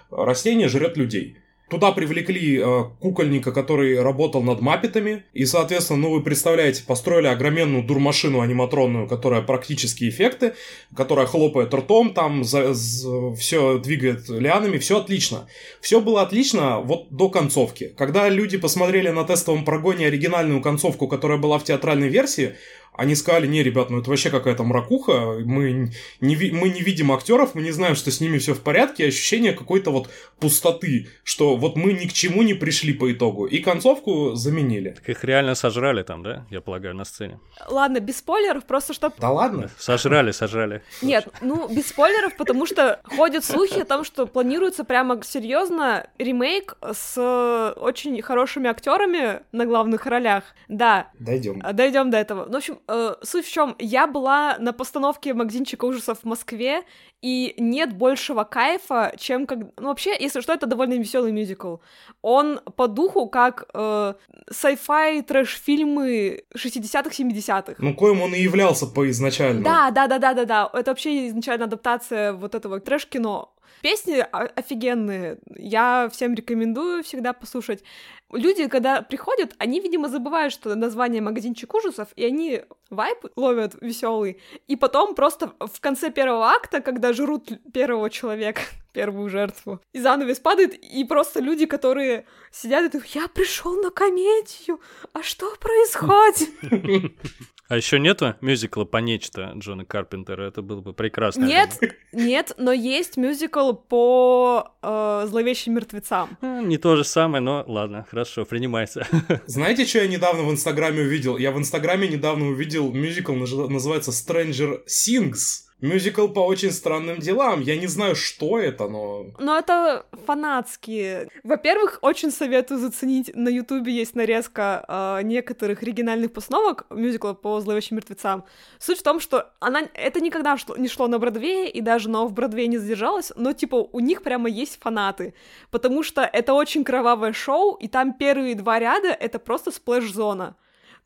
растение 0.09 0.67
жрет 0.67 0.97
людей. 0.97 1.37
Туда 1.69 1.91
привлекли 1.91 2.59
э, 2.59 2.83
кукольника, 2.99 3.51
который 3.51 3.99
работал 3.99 4.43
над 4.43 4.61
маппетами. 4.61 5.23
И, 5.33 5.45
соответственно, 5.45 5.99
ну 5.99 6.11
вы 6.11 6.21
представляете, 6.21 6.83
построили 6.83 7.25
огроменную 7.25 7.83
дурмашину 7.83 8.41
аниматронную, 8.41 9.07
которая 9.07 9.41
практически 9.41 10.07
эффекты, 10.07 10.53
которая 10.95 11.25
хлопает 11.25 11.73
ртом, 11.73 12.13
там 12.13 12.43
за, 12.43 12.73
за, 12.73 13.33
все 13.33 13.79
двигает 13.79 14.29
лианами, 14.29 14.77
все 14.77 14.99
отлично. 14.99 15.47
Все 15.81 16.01
было 16.01 16.21
отлично 16.21 16.81
вот 16.81 17.09
до 17.09 17.29
концовки. 17.29 17.91
Когда 17.97 18.29
люди 18.29 18.57
посмотрели 18.57 19.09
на 19.09 19.23
тестовом 19.23 19.65
прогоне 19.65 20.05
оригинальную 20.07 20.61
концовку, 20.61 21.07
которая 21.07 21.39
была 21.39 21.57
в 21.57 21.63
театральной 21.63 22.09
версии, 22.09 22.55
они 22.97 23.15
сказали, 23.15 23.47
не, 23.47 23.63
ребят, 23.63 23.89
ну 23.89 23.99
это 23.99 24.09
вообще 24.09 24.29
какая-то 24.29 24.63
мракуха, 24.63 25.37
мы 25.45 25.91
не, 26.21 26.51
мы 26.51 26.69
не 26.69 26.81
видим 26.81 27.11
актеров, 27.11 27.55
мы 27.55 27.61
не 27.61 27.71
знаем, 27.71 27.95
что 27.95 28.11
с 28.11 28.21
ними 28.21 28.37
все 28.37 28.53
в 28.53 28.61
порядке, 28.61 29.07
ощущение 29.07 29.53
какой-то 29.53 29.91
вот 29.91 30.09
пустоты, 30.39 31.09
что 31.23 31.55
вот 31.55 31.75
мы 31.75 31.93
ни 31.93 32.05
к 32.05 32.13
чему 32.13 32.43
не 32.43 32.53
пришли 32.53 32.93
по 32.93 33.11
итогу. 33.11 33.45
И 33.45 33.59
концовку 33.59 34.35
заменили. 34.35 34.91
Так 34.91 35.09
их 35.09 35.23
реально 35.23 35.55
сожрали 35.55 36.03
там, 36.03 36.23
да, 36.23 36.45
я 36.49 36.61
полагаю, 36.61 36.95
на 36.95 37.05
сцене? 37.05 37.39
Ладно, 37.67 37.99
без 37.99 38.17
спойлеров, 38.17 38.65
просто 38.65 38.93
чтобы... 38.93 39.15
Да 39.19 39.31
ладно? 39.31 39.69
Сожрали, 39.77 40.31
сожрали. 40.31 40.81
Нет, 41.01 41.27
ну 41.41 41.67
без 41.67 41.87
спойлеров, 41.87 42.35
потому 42.37 42.65
что 42.65 43.01
ходят 43.03 43.43
слухи 43.43 43.79
о 43.79 43.85
том, 43.85 44.03
что 44.03 44.25
планируется 44.25 44.83
прямо 44.83 45.21
серьезно 45.23 46.07
ремейк 46.17 46.77
с 46.93 47.73
очень 47.77 48.21
хорошими 48.21 48.69
актерами 48.69 49.41
на 49.51 49.65
главных 49.65 50.05
ролях. 50.05 50.43
Да. 50.67 51.09
Дойдем. 51.19 51.61
Дойдем 51.73 52.09
до 52.09 52.17
этого. 52.17 52.45
Ну, 52.45 52.53
в 52.53 52.57
общем, 52.57 52.79
э, 52.87 53.15
суть 53.23 53.45
в 53.45 53.51
чем? 53.51 53.75
Я 53.79 54.07
была 54.07 54.57
на 54.59 54.73
постановке 54.73 55.33
магазинчика 55.33 55.85
ужасов 55.85 56.19
в 56.19 56.25
Москве, 56.25 56.83
и 57.21 57.55
нет 57.57 57.93
большего 57.93 58.43
кайфа, 58.43 59.13
чем 59.17 59.47
как... 59.47 59.59
Ну, 59.77 59.87
вообще, 59.87 60.15
если 60.19 60.41
что, 60.41 60.53
это 60.53 60.67
довольно 60.67 60.93
веселый 60.93 61.31
мюзикл. 61.31 61.77
Он 62.21 62.59
по 62.75 62.87
духу 62.87 63.27
как 63.27 63.65
э, 63.73 64.13
sci-fi 64.51 65.23
трэш-фильмы 65.23 66.43
60-х, 66.55 67.09
70-х. 67.09 67.75
Ну, 67.79 67.95
коим 67.95 68.21
он 68.21 68.33
и 68.35 68.39
являлся 68.39 68.85
по 68.85 69.09
изначально. 69.09 69.63
Да, 69.63 69.91
да, 69.91 70.07
да, 70.07 70.19
да, 70.19 70.33
да, 70.33 70.45
да. 70.45 70.69
Это 70.73 70.91
вообще 70.91 71.27
изначально 71.29 71.65
адаптация 71.65 72.33
вот 72.33 72.53
этого 72.53 72.79
трэш-кино. 72.79 73.51
Песни 73.81 74.25
офигенные, 74.31 75.37
я 75.55 76.09
всем 76.11 76.33
рекомендую 76.33 77.03
всегда 77.03 77.33
послушать. 77.33 77.83
Люди, 78.31 78.67
когда 78.67 79.01
приходят, 79.01 79.53
они, 79.59 79.79
видимо, 79.79 80.09
забывают, 80.09 80.51
что 80.51 80.75
название 80.75 81.21
магазинчик 81.21 81.73
ужасов, 81.73 82.09
и 82.15 82.25
они 82.25 82.63
вайп 82.89 83.25
ловят 83.35 83.75
веселый, 83.81 84.41
и 84.67 84.75
потом 84.75 85.15
просто 85.15 85.53
в 85.59 85.79
конце 85.79 86.11
первого 86.11 86.47
акта, 86.47 86.81
когда 86.81 87.13
жрут 87.13 87.51
первого 87.71 88.09
человека, 88.09 88.61
первую 88.93 89.29
жертву. 89.29 89.79
И 89.93 89.99
занавес 89.99 90.39
падает, 90.39 90.73
и 90.73 91.03
просто 91.03 91.39
люди, 91.39 91.65
которые 91.65 92.25
сидят 92.51 92.85
и 92.85 92.89
думают, 92.89 93.11
я 93.11 93.27
пришел 93.27 93.75
на 93.81 93.91
комедию, 93.91 94.81
а 95.13 95.21
что 95.21 95.55
происходит? 95.57 97.13
А 97.67 97.77
еще 97.77 97.97
нету 97.97 98.35
мюзикла 98.41 98.85
по 98.85 98.97
нечто 98.97 99.53
Джона 99.55 99.85
Карпентера? 99.85 100.43
Это 100.43 100.61
было 100.61 100.81
бы 100.81 100.93
прекрасно. 100.93 101.45
Нет, 101.45 101.79
нет, 102.11 102.53
но 102.57 102.71
есть 102.71 103.17
мюзикл 103.17 103.73
по 103.73 104.75
э, 104.83 105.23
зловещим 105.25 105.73
мертвецам. 105.73 106.37
А, 106.41 106.61
Не 106.61 106.77
то 106.77 106.95
же 106.95 107.03
самое, 107.03 107.41
но 107.41 107.63
ладно, 107.65 108.05
хорошо, 108.15 108.45
принимается. 108.45 109.05
Знаете, 109.45 109.85
что 109.85 109.99
я 109.99 110.07
недавно 110.07 110.43
в 110.43 110.51
Инстаграме 110.51 111.01
увидел? 111.01 111.37
Я 111.37 111.51
в 111.51 111.57
Инстаграме 111.57 112.07
недавно 112.07 112.47
увидел 112.47 112.89
мюзикл, 112.93 113.33
называется 113.33 114.11
Stranger 114.11 114.79
Things. 114.87 115.64
Мюзикл 115.81 116.29
по 116.29 116.39
очень 116.39 116.71
странным 116.71 117.19
делам. 117.19 117.59
Я 117.59 117.77
не 117.77 117.87
знаю, 117.87 118.15
что 118.15 118.57
это, 118.57 118.87
но... 118.87 119.25
Но 119.39 119.57
это 119.57 120.05
фанатские. 120.25 121.29
Во-первых, 121.43 121.99
очень 122.01 122.31
советую 122.31 122.79
заценить. 122.79 123.35
На 123.35 123.49
Ютубе 123.49 123.91
есть 123.93 124.15
нарезка 124.15 124.85
э, 124.87 125.23
некоторых 125.23 125.83
оригинальных 125.83 126.31
постановок 126.31 126.85
мюзикла 126.89 127.33
по 127.33 127.59
зловещим 127.59 127.97
мертвецам. 127.97 128.45
Суть 128.79 128.99
в 128.99 129.03
том, 129.03 129.19
что 129.19 129.51
она 129.59 129.81
это 129.93 130.21
никогда 130.21 130.57
не 130.77 130.87
шло 130.87 131.07
на 131.07 131.19
Бродвее, 131.19 131.69
и 131.69 131.81
даже 131.81 132.09
на 132.09 132.23
в 132.23 132.31
Бродвее 132.31 132.67
не 132.67 132.77
задержалась, 132.77 133.33
но 133.35 133.51
типа 133.51 133.75
у 133.75 133.99
них 133.99 134.23
прямо 134.23 134.49
есть 134.49 134.79
фанаты. 134.81 135.33
Потому 135.71 136.03
что 136.03 136.21
это 136.21 136.53
очень 136.53 136.85
кровавое 136.85 137.33
шоу, 137.33 137.75
и 137.75 137.89
там 137.89 138.13
первые 138.13 138.55
два 138.55 138.79
ряда 138.79 139.09
это 139.09 139.39
просто 139.39 139.71
сплэш-зона. 139.71 140.55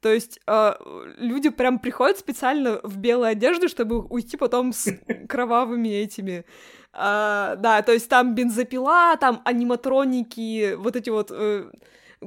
То 0.01 0.13
есть 0.13 0.39
э, 0.47 0.73
люди 1.17 1.49
прям 1.49 1.79
приходят 1.79 2.17
специально 2.17 2.79
в 2.83 2.97
белой 2.97 3.31
одежде, 3.31 3.67
чтобы 3.67 3.99
уйти 3.99 4.37
потом 4.37 4.71
с 4.71 4.89
кровавыми 5.29 5.89
этими. 5.89 6.45
А, 6.93 7.55
да, 7.57 7.81
то 7.81 7.91
есть 7.91 8.09
там 8.09 8.33
бензопила, 8.33 9.15
там 9.17 9.41
аниматроники, 9.45 10.75
вот 10.75 10.95
эти 10.95 11.09
вот, 11.09 11.31
э, 11.31 11.69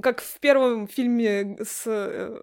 как 0.01 0.21
в 0.21 0.41
первом 0.41 0.87
фильме 0.87 1.59
с, 1.63 1.85
э, 1.87 2.41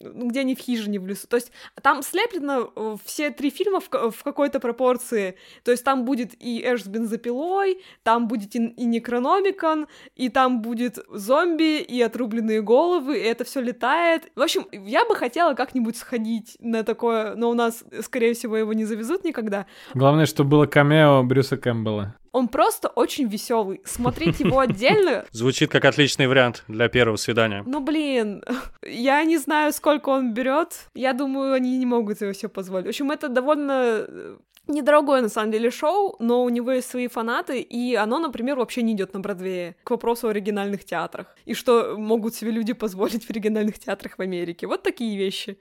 ну, 0.00 0.28
где 0.28 0.40
они 0.40 0.54
в 0.54 0.58
хижине 0.58 0.98
в 0.98 1.06
лесу. 1.06 1.28
То 1.28 1.36
есть 1.36 1.52
там 1.80 2.02
слеплено 2.02 2.72
э, 2.74 2.96
все 3.04 3.30
три 3.30 3.50
фильма 3.50 3.80
в, 3.80 3.88
в 3.88 4.22
какой-то 4.24 4.58
пропорции. 4.58 5.36
То 5.62 5.70
есть 5.70 5.84
там 5.84 6.04
будет 6.04 6.34
и 6.42 6.62
Эш 6.64 6.84
с 6.84 6.86
бензопилой, 6.86 7.82
там 8.02 8.26
будет 8.26 8.56
и, 8.56 8.58
и 8.58 8.84
Некрономикон, 8.84 9.86
и 10.16 10.28
там 10.28 10.60
будет 10.60 10.98
зомби, 11.08 11.80
и 11.80 12.00
отрубленные 12.02 12.62
головы, 12.62 13.18
и 13.18 13.22
это 13.22 13.44
все 13.44 13.60
летает. 13.60 14.30
В 14.34 14.42
общем, 14.42 14.66
я 14.72 15.04
бы 15.04 15.14
хотела 15.14 15.54
как-нибудь 15.54 15.96
сходить 15.96 16.56
на 16.58 16.82
такое, 16.82 17.34
но 17.36 17.50
у 17.50 17.54
нас, 17.54 17.84
скорее 18.02 18.34
всего, 18.34 18.56
его 18.56 18.72
не 18.72 18.84
завезут 18.84 19.24
никогда. 19.24 19.66
Главное, 19.94 20.26
чтобы 20.26 20.50
было 20.50 20.66
камео 20.66 21.22
Брюса 21.22 21.56
Кэмпбелла. 21.56 22.16
Он 22.38 22.46
просто 22.46 22.86
очень 22.88 23.26
веселый. 23.26 23.80
Смотреть 23.84 24.38
его 24.38 24.60
отдельно, 24.60 25.24
Звучит 25.32 25.70
как 25.70 25.84
отличный 25.84 26.28
вариант 26.28 26.62
для 26.68 26.88
первого 26.88 27.16
свидания. 27.16 27.64
ну 27.66 27.80
блин, 27.80 28.44
я 28.82 29.24
не 29.24 29.38
знаю, 29.38 29.72
сколько 29.72 30.10
он 30.10 30.32
берет. 30.34 30.88
Я 30.94 31.12
думаю, 31.12 31.54
они 31.54 31.76
не 31.78 31.86
могут 31.86 32.18
себе 32.18 32.32
все 32.32 32.48
позволить. 32.48 32.86
В 32.86 32.88
общем, 32.90 33.10
это 33.10 33.28
довольно 33.28 34.04
э, 34.06 34.36
недорогое 34.68 35.20
на 35.20 35.28
самом 35.28 35.50
деле 35.50 35.70
шоу, 35.70 36.14
но 36.20 36.44
у 36.44 36.48
него 36.48 36.70
есть 36.70 36.88
свои 36.88 37.08
фанаты, 37.08 37.60
и 37.60 37.96
оно, 37.96 38.20
например, 38.20 38.56
вообще 38.56 38.82
не 38.82 38.92
идет 38.92 39.14
на 39.14 39.20
Бродвее. 39.20 39.74
К 39.82 39.90
вопросу 39.90 40.28
о 40.28 40.30
оригинальных 40.30 40.84
театрах. 40.84 41.34
И 41.44 41.54
что 41.54 41.96
могут 41.98 42.34
себе 42.36 42.52
люди 42.52 42.72
позволить 42.72 43.24
в 43.24 43.30
оригинальных 43.30 43.78
театрах 43.80 44.18
в 44.18 44.22
Америке. 44.22 44.68
Вот 44.68 44.84
такие 44.84 45.18
вещи. 45.18 45.58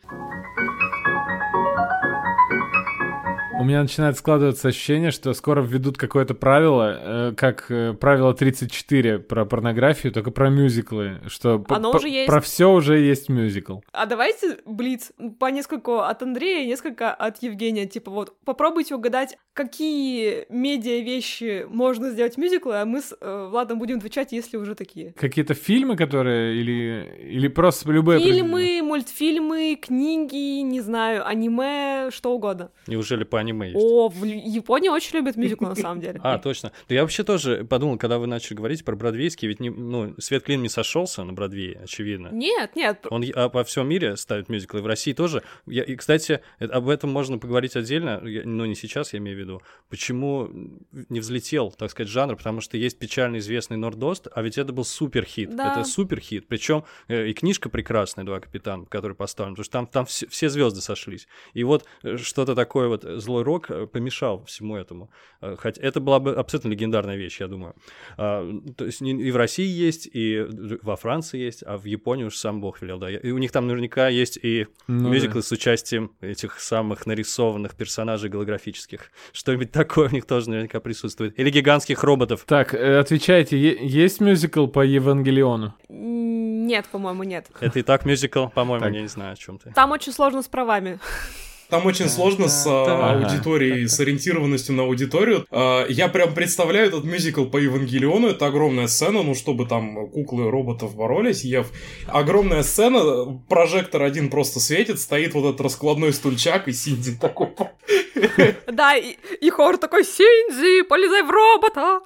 У 3.60 3.64
меня 3.64 3.82
начинает 3.82 4.16
складываться 4.18 4.68
ощущение, 4.68 5.10
что 5.10 5.34
скоро 5.34 5.64
введут 5.64 5.98
какое-то 5.98 6.36
правило, 6.36 7.30
э, 7.32 7.34
как 7.36 7.66
э, 7.72 7.94
правило 7.94 8.32
34 8.36 9.18
про 9.20 9.46
порнографию, 9.46 10.14
только 10.14 10.30
про 10.30 10.50
мюзиклы, 10.50 11.22
что 11.26 11.66
Оно 11.70 11.90
уже 11.92 12.08
есть. 12.08 12.28
про 12.28 12.40
все 12.40 12.72
уже 12.72 13.00
есть 13.00 13.30
мюзикл. 13.30 13.80
А 13.92 14.06
давайте, 14.06 14.60
Блиц, 14.66 15.12
по 15.40 15.48
несколько 15.48 16.08
от 16.08 16.22
Андрея, 16.22 16.68
несколько 16.68 17.12
от 17.12 17.42
Евгения. 17.42 17.88
Типа 17.88 18.12
вот, 18.12 18.38
попробуйте 18.46 18.94
угадать, 18.94 19.40
какие 19.54 20.46
медиа 20.50 21.04
вещи 21.04 21.66
можно 21.68 22.12
сделать 22.12 22.38
мюзиклы, 22.38 22.80
а 22.80 22.86
мы 22.86 23.02
с 23.02 23.18
э, 23.20 23.48
Владом 23.50 23.80
будем 23.80 23.98
отвечать, 23.98 24.34
если 24.34 24.58
уже 24.58 24.76
такие. 24.76 25.14
Какие-то 25.14 25.56
фильмы, 25.56 25.98
которые 25.98 26.56
или 26.58 27.18
или 27.22 27.48
просто 27.48 27.92
любые 27.92 28.20
Фильмы, 28.20 28.82
мультфильмы, 28.84 29.80
книги, 29.82 30.62
не 30.62 30.82
знаю, 30.82 31.28
аниме, 31.28 32.12
что 32.12 32.34
угодно. 32.34 32.70
Неужели 32.86 33.24
по 33.24 33.38
аниме 33.48 33.72
есть? 33.72 33.80
О, 33.80 34.10
в 34.10 34.24
Японии 34.24 34.90
очень 34.90 35.18
любят 35.18 35.36
мюзиклы, 35.36 35.70
на 35.70 35.76
самом 35.76 36.02
деле. 36.02 36.20
А, 36.24 36.38
точно. 36.38 36.72
Да 36.88 36.96
я 36.96 37.02
вообще 37.02 37.24
тоже 37.24 37.66
подумал, 37.66 37.98
когда 37.98 38.20
вы 38.20 38.28
начали 38.28 38.56
говорить 38.56 38.84
про 38.86 38.96
бродвейский, 38.96 39.48
ведь 39.48 39.60
не, 39.60 39.70
ну, 39.70 40.14
Свет 40.20 40.44
Клин 40.44 40.62
не 40.62 40.70
сошелся 40.70 41.24
на 41.24 41.34
Бродвее, 41.34 41.80
очевидно. 41.84 42.30
Нет, 42.32 42.76
нет, 42.76 43.06
Он 43.10 43.24
а, 43.36 43.50
по 43.50 43.64
всем 43.64 43.88
мире 43.88 44.18
ставит 44.18 44.50
мюзиклы, 44.50 44.82
в 44.82 44.88
России 44.88 45.14
тоже. 45.14 45.44
Я, 45.66 45.84
и, 45.84 45.96
кстати, 45.96 46.42
э, 46.60 46.66
об 46.66 46.90
этом 46.90 47.10
можно 47.10 47.38
поговорить 47.38 47.76
отдельно, 47.76 48.20
но 48.22 48.66
не 48.66 48.76
сейчас, 48.76 49.14
я 49.14 49.20
имею 49.20 49.38
в 49.38 49.40
виду. 49.40 49.62
Почему 49.90 50.50
не 51.10 51.20
взлетел, 51.20 51.72
так 51.72 51.92
сказать, 51.92 52.10
жанр? 52.10 52.36
Потому 52.36 52.62
что 52.62 52.78
есть 52.78 53.00
печально 53.00 53.38
известный 53.38 53.78
Нордост, 53.78 54.28
а 54.34 54.42
ведь 54.42 54.58
это 54.58 54.74
был 54.74 54.86
суперхит. 54.86 55.56
Да. 55.56 55.72
Это 55.72 55.84
суперхит. 55.84 56.48
Причем 56.48 56.84
и 57.08 57.34
книжка 57.34 57.70
прекрасная, 57.70 58.26
«Два 58.26 58.40
капитана», 58.40 58.86
который 58.86 59.16
поставлен, 59.16 59.54
потому 59.54 59.64
что 59.64 59.72
там, 59.72 59.88
там 59.88 60.06
все, 60.06 60.28
все 60.28 60.50
звезды 60.50 60.82
сошлись. 60.82 61.28
И 61.54 61.64
вот 61.64 61.86
э, 62.04 62.18
что-то 62.18 62.56
такое 62.56 62.88
вот 62.88 63.06
э, 63.06 63.18
злой 63.38 63.44
рок 63.44 63.72
э, 63.72 63.88
помешал 63.88 64.44
всему 64.46 64.76
этому. 64.76 65.10
Э, 65.42 65.56
Хотя 65.58 65.82
это 65.82 66.00
была 66.00 66.20
бы 66.20 66.36
абсолютно 66.36 66.70
легендарная 66.70 67.18
вещь, 67.18 67.42
я 67.42 67.48
думаю. 67.48 67.74
А, 68.18 68.44
то 68.76 68.86
есть 68.86 69.02
и 69.02 69.32
в 69.32 69.36
России 69.36 69.68
есть, 69.68 70.10
и 70.12 70.46
во 70.82 70.96
Франции 70.96 71.40
есть, 71.40 71.64
а 71.66 71.78
в 71.78 71.86
Японии 71.86 72.26
уж 72.26 72.38
сам 72.38 72.62
Бог 72.62 72.82
велел, 72.82 73.00
да. 73.00 73.10
И 73.10 73.32
у 73.32 73.38
них 73.38 73.52
там 73.52 73.68
наверняка 73.68 74.10
есть 74.10 74.40
и 74.42 74.68
Ну 74.88 75.10
мюзиклы 75.10 75.42
с 75.42 75.52
участием 75.52 76.12
этих 76.22 76.60
самых 76.60 77.06
нарисованных 77.06 77.76
персонажей 77.76 78.30
голографических. 78.30 79.12
Что-нибудь 79.34 79.72
такое 79.72 80.10
у 80.10 80.12
них 80.12 80.26
тоже 80.26 80.50
наверняка 80.50 80.80
присутствует. 80.80 81.40
Или 81.40 81.50
гигантских 81.50 82.04
роботов. 82.04 82.44
Так, 82.48 82.74
э, 82.74 83.00
отвечайте, 83.00 83.58
есть 83.58 84.22
мюзикл 84.22 84.68
по 84.68 84.82
Евангелиону? 84.86 85.74
Нет, 85.90 86.86
по-моему, 86.92 87.24
нет. 87.24 87.48
Это 87.62 87.80
и 87.80 87.84
так 87.84 88.06
мюзикл, 88.06 88.48
по-моему, 88.48 88.86
я 88.86 89.02
не 89.02 89.08
знаю, 89.08 89.34
о 89.34 89.36
чем 89.36 89.58
ты. 89.58 89.72
Там 89.72 89.92
очень 89.92 90.12
сложно 90.12 90.42
с 90.42 90.48
правами. 90.48 91.00
Там 91.70 91.86
очень 91.86 92.08
сложно 92.08 92.48
с 92.48 92.66
а, 92.66 93.14
аудиторией, 93.14 93.88
с 93.88 94.00
ориентированностью 94.00 94.74
на 94.76 94.84
аудиторию. 94.84 95.46
А, 95.52 95.86
Я 95.88 96.08
прям 96.08 96.34
представляю 96.34 96.88
этот 96.88 97.04
мюзикл 97.04 97.46
по 97.46 97.58
Евангелиону. 97.58 98.28
Это 98.30 98.46
огромная 98.48 98.88
сцена, 98.88 99.22
ну, 99.24 99.36
чтобы 99.36 99.66
там 99.66 100.10
куклы 100.10 100.50
роботов 100.50 100.96
боролись. 100.96 101.44
Ев. 101.44 101.68
Огромная 102.08 102.64
сцена, 102.64 103.42
прожектор 103.50 104.04
один 104.04 104.30
просто 104.30 104.60
светит, 104.60 105.00
стоит 105.00 105.34
вот 105.34 105.46
этот 105.50 105.62
раскладной 105.62 106.14
стульчак, 106.14 106.68
и 106.68 106.74
Синди 106.74 107.16
такой... 107.16 107.50
Да, 108.72 108.96
и, 108.96 109.50
хор 109.50 109.78
такой, 109.78 110.04
Синзи, 110.04 110.84
полезай 110.84 111.24
в 111.24 111.30
робота! 111.30 112.00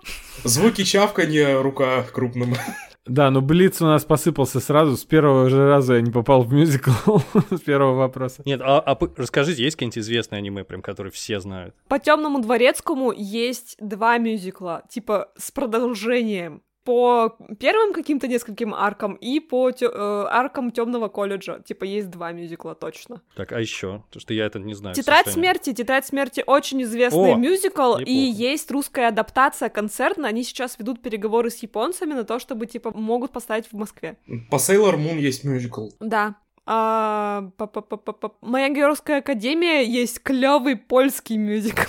Звуки 0.44 0.84
чавканья, 0.84 1.62
рука 1.62 2.04
крупным. 2.04 2.56
Да, 3.06 3.32
но 3.32 3.42
Блиц 3.42 3.82
у 3.82 3.86
нас 3.86 4.06
посыпался 4.06 4.60
сразу, 4.60 4.96
с 4.96 5.04
первого 5.04 5.50
же 5.50 5.68
раза 5.68 5.96
я 5.96 6.02
не 6.02 6.12
попал 6.12 6.44
в 6.44 6.54
мюзикл, 6.54 7.18
с 7.50 7.60
первого 7.62 7.96
вопроса. 7.96 8.44
Нет, 8.46 8.62
а, 8.64 8.80
а 8.80 8.98
расскажите, 9.18 9.64
есть 9.64 9.76
какие-нибудь 9.76 9.98
известные 9.98 10.38
аниме, 10.38 10.64
прям, 10.64 10.82
которые 10.82 11.12
все 11.12 11.40
знают? 11.40 11.76
По 11.88 11.98
темному 11.98 12.42
дворецкому 12.42 13.12
есть 13.12 13.76
два 13.80 14.18
мюзикла, 14.18 14.84
типа 14.88 15.32
с 15.36 15.52
продолжением. 15.52 16.62
По 16.84 17.38
первым 17.60 17.94
каким-то 17.94 18.28
нескольким 18.28 18.74
аркам 18.74 19.14
и 19.14 19.40
по 19.40 19.70
тё- 19.72 19.92
э, 19.94 20.26
аркам 20.30 20.72
темного 20.72 21.10
колледжа. 21.10 21.60
Типа 21.60 21.84
есть 21.84 22.10
два 22.10 22.32
мюзикла 22.32 22.74
точно. 22.74 23.22
Так, 23.36 23.52
а 23.52 23.60
еще? 23.60 24.04
Потому 24.08 24.22
что 24.22 24.34
я 24.34 24.46
это 24.48 24.60
не 24.60 24.74
знаю. 24.74 24.96
Тетрадь 24.96 25.28
смерти. 25.28 25.74
Тетрадь 25.74 26.06
смерти 26.08 26.44
очень 26.46 26.82
известный 26.82 27.34
О, 27.34 27.36
мюзикл, 27.36 27.98
и 27.98 28.00
неплохо. 28.00 28.42
есть 28.42 28.72
русская 28.72 29.08
адаптация 29.10 29.70
концертная. 29.70 30.30
Они 30.32 30.44
сейчас 30.44 30.80
ведут 30.80 31.02
переговоры 31.02 31.52
с 31.52 31.58
японцами 31.62 32.14
на 32.14 32.24
то, 32.24 32.40
чтобы 32.40 32.66
типа 32.66 32.92
могут 32.98 33.32
поставить 33.32 33.68
в 33.72 33.74
Москве. 33.74 34.18
По 34.50 34.56
Sailor 34.56 34.96
Moon 34.96 35.20
есть 35.20 35.44
мюзикл. 35.44 35.90
Да. 36.00 36.36
А, 36.74 37.50
па-па-па-па-па. 37.58 38.32
Моя 38.40 38.70
георгская 38.70 39.18
академия 39.18 39.84
есть 39.84 40.24
клевый 40.24 40.78
польский 40.78 41.36
мюзикл. 41.36 41.82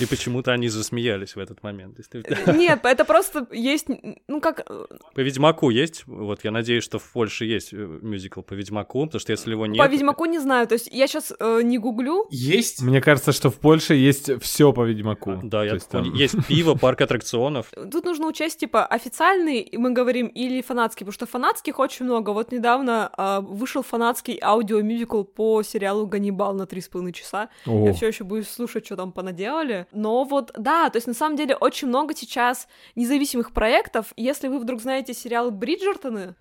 И 0.00 0.06
почему-то 0.06 0.52
они 0.52 0.68
засмеялись 0.68 1.34
в 1.34 1.38
этот 1.38 1.62
момент. 1.62 1.98
Нет, 2.46 2.80
это 2.84 3.04
просто 3.04 3.48
есть, 3.50 3.88
ну 4.28 4.40
как, 4.40 4.62
э, 4.68 4.86
По 5.14 5.20
Ведьмаку 5.20 5.70
есть? 5.70 6.04
Вот, 6.06 6.44
я 6.44 6.50
надеюсь, 6.50 6.84
что 6.84 6.98
в 6.98 7.12
Польше 7.12 7.44
есть 7.46 7.72
э, 7.72 7.76
мюзикл 7.76 8.42
по 8.42 8.54
Ведьмаку, 8.54 9.06
потому 9.06 9.20
что 9.20 9.32
если 9.32 9.50
его 9.50 9.66
нет... 9.66 9.78
по 9.78 9.88
Ведьмаку 9.88 10.24
не 10.26 10.38
знаю, 10.38 10.66
то 10.66 10.74
есть 10.74 10.88
я 10.92 11.06
сейчас 11.06 11.32
не 11.62 11.78
гуглю. 11.78 12.26
Есть 12.30 12.82
Мне 12.82 13.00
кажется, 13.00 13.32
что 13.32 13.50
в 13.50 13.56
Польше 13.56 13.94
есть 13.94 14.30
все 14.40 14.72
по 14.72 14.84
Ведьмаку. 14.84 15.40
Да, 15.42 15.64
я 15.64 15.74
есть 15.74 15.88
там- 15.88 16.14
Есть 16.14 16.46
пиво, 16.46 16.74
парк 16.74 17.00
аттракционов. 17.00 17.66
Тут 17.92 18.04
нужно 18.04 18.26
учесть, 18.26 18.60
типа, 18.60 18.86
официальный, 18.86 19.68
мы 19.72 19.90
говорим, 19.90 20.26
или 20.28 20.62
фанатский, 20.62 21.04
потому 21.04 21.12
что 21.14 21.26
фанатских 21.26 21.78
очень 21.78 22.04
много. 22.04 22.30
Вот 22.30 22.52
недавно 22.52 23.10
вышел 23.16 23.82
фанатский 23.82 24.38
аудиомюзикл 24.42 25.22
по 25.22 25.62
сериалу 25.62 26.06
«Ганнибал» 26.06 26.54
на 26.54 26.66
три 26.66 26.80
с 26.80 26.88
половиной 26.88 27.12
часа. 27.12 27.48
О. 27.66 27.86
Я 27.86 27.92
все 27.92 28.08
еще 28.08 28.24
буду 28.24 28.44
слушать, 28.44 28.86
что 28.86 28.96
там 28.96 29.12
понаделали. 29.12 29.86
Но 29.92 30.24
вот, 30.24 30.52
да, 30.56 30.90
то 30.90 30.96
есть 30.96 31.06
на 31.06 31.14
самом 31.14 31.36
деле 31.36 31.54
очень 31.56 31.88
много 31.88 32.14
сейчас 32.14 32.68
независимых 32.94 33.52
проектов. 33.52 34.12
Если 34.16 34.48
вы 34.48 34.58
вдруг 34.58 34.80
знаете 34.80 35.14
сериал 35.14 35.50
«Бриджертоны», 35.50 36.34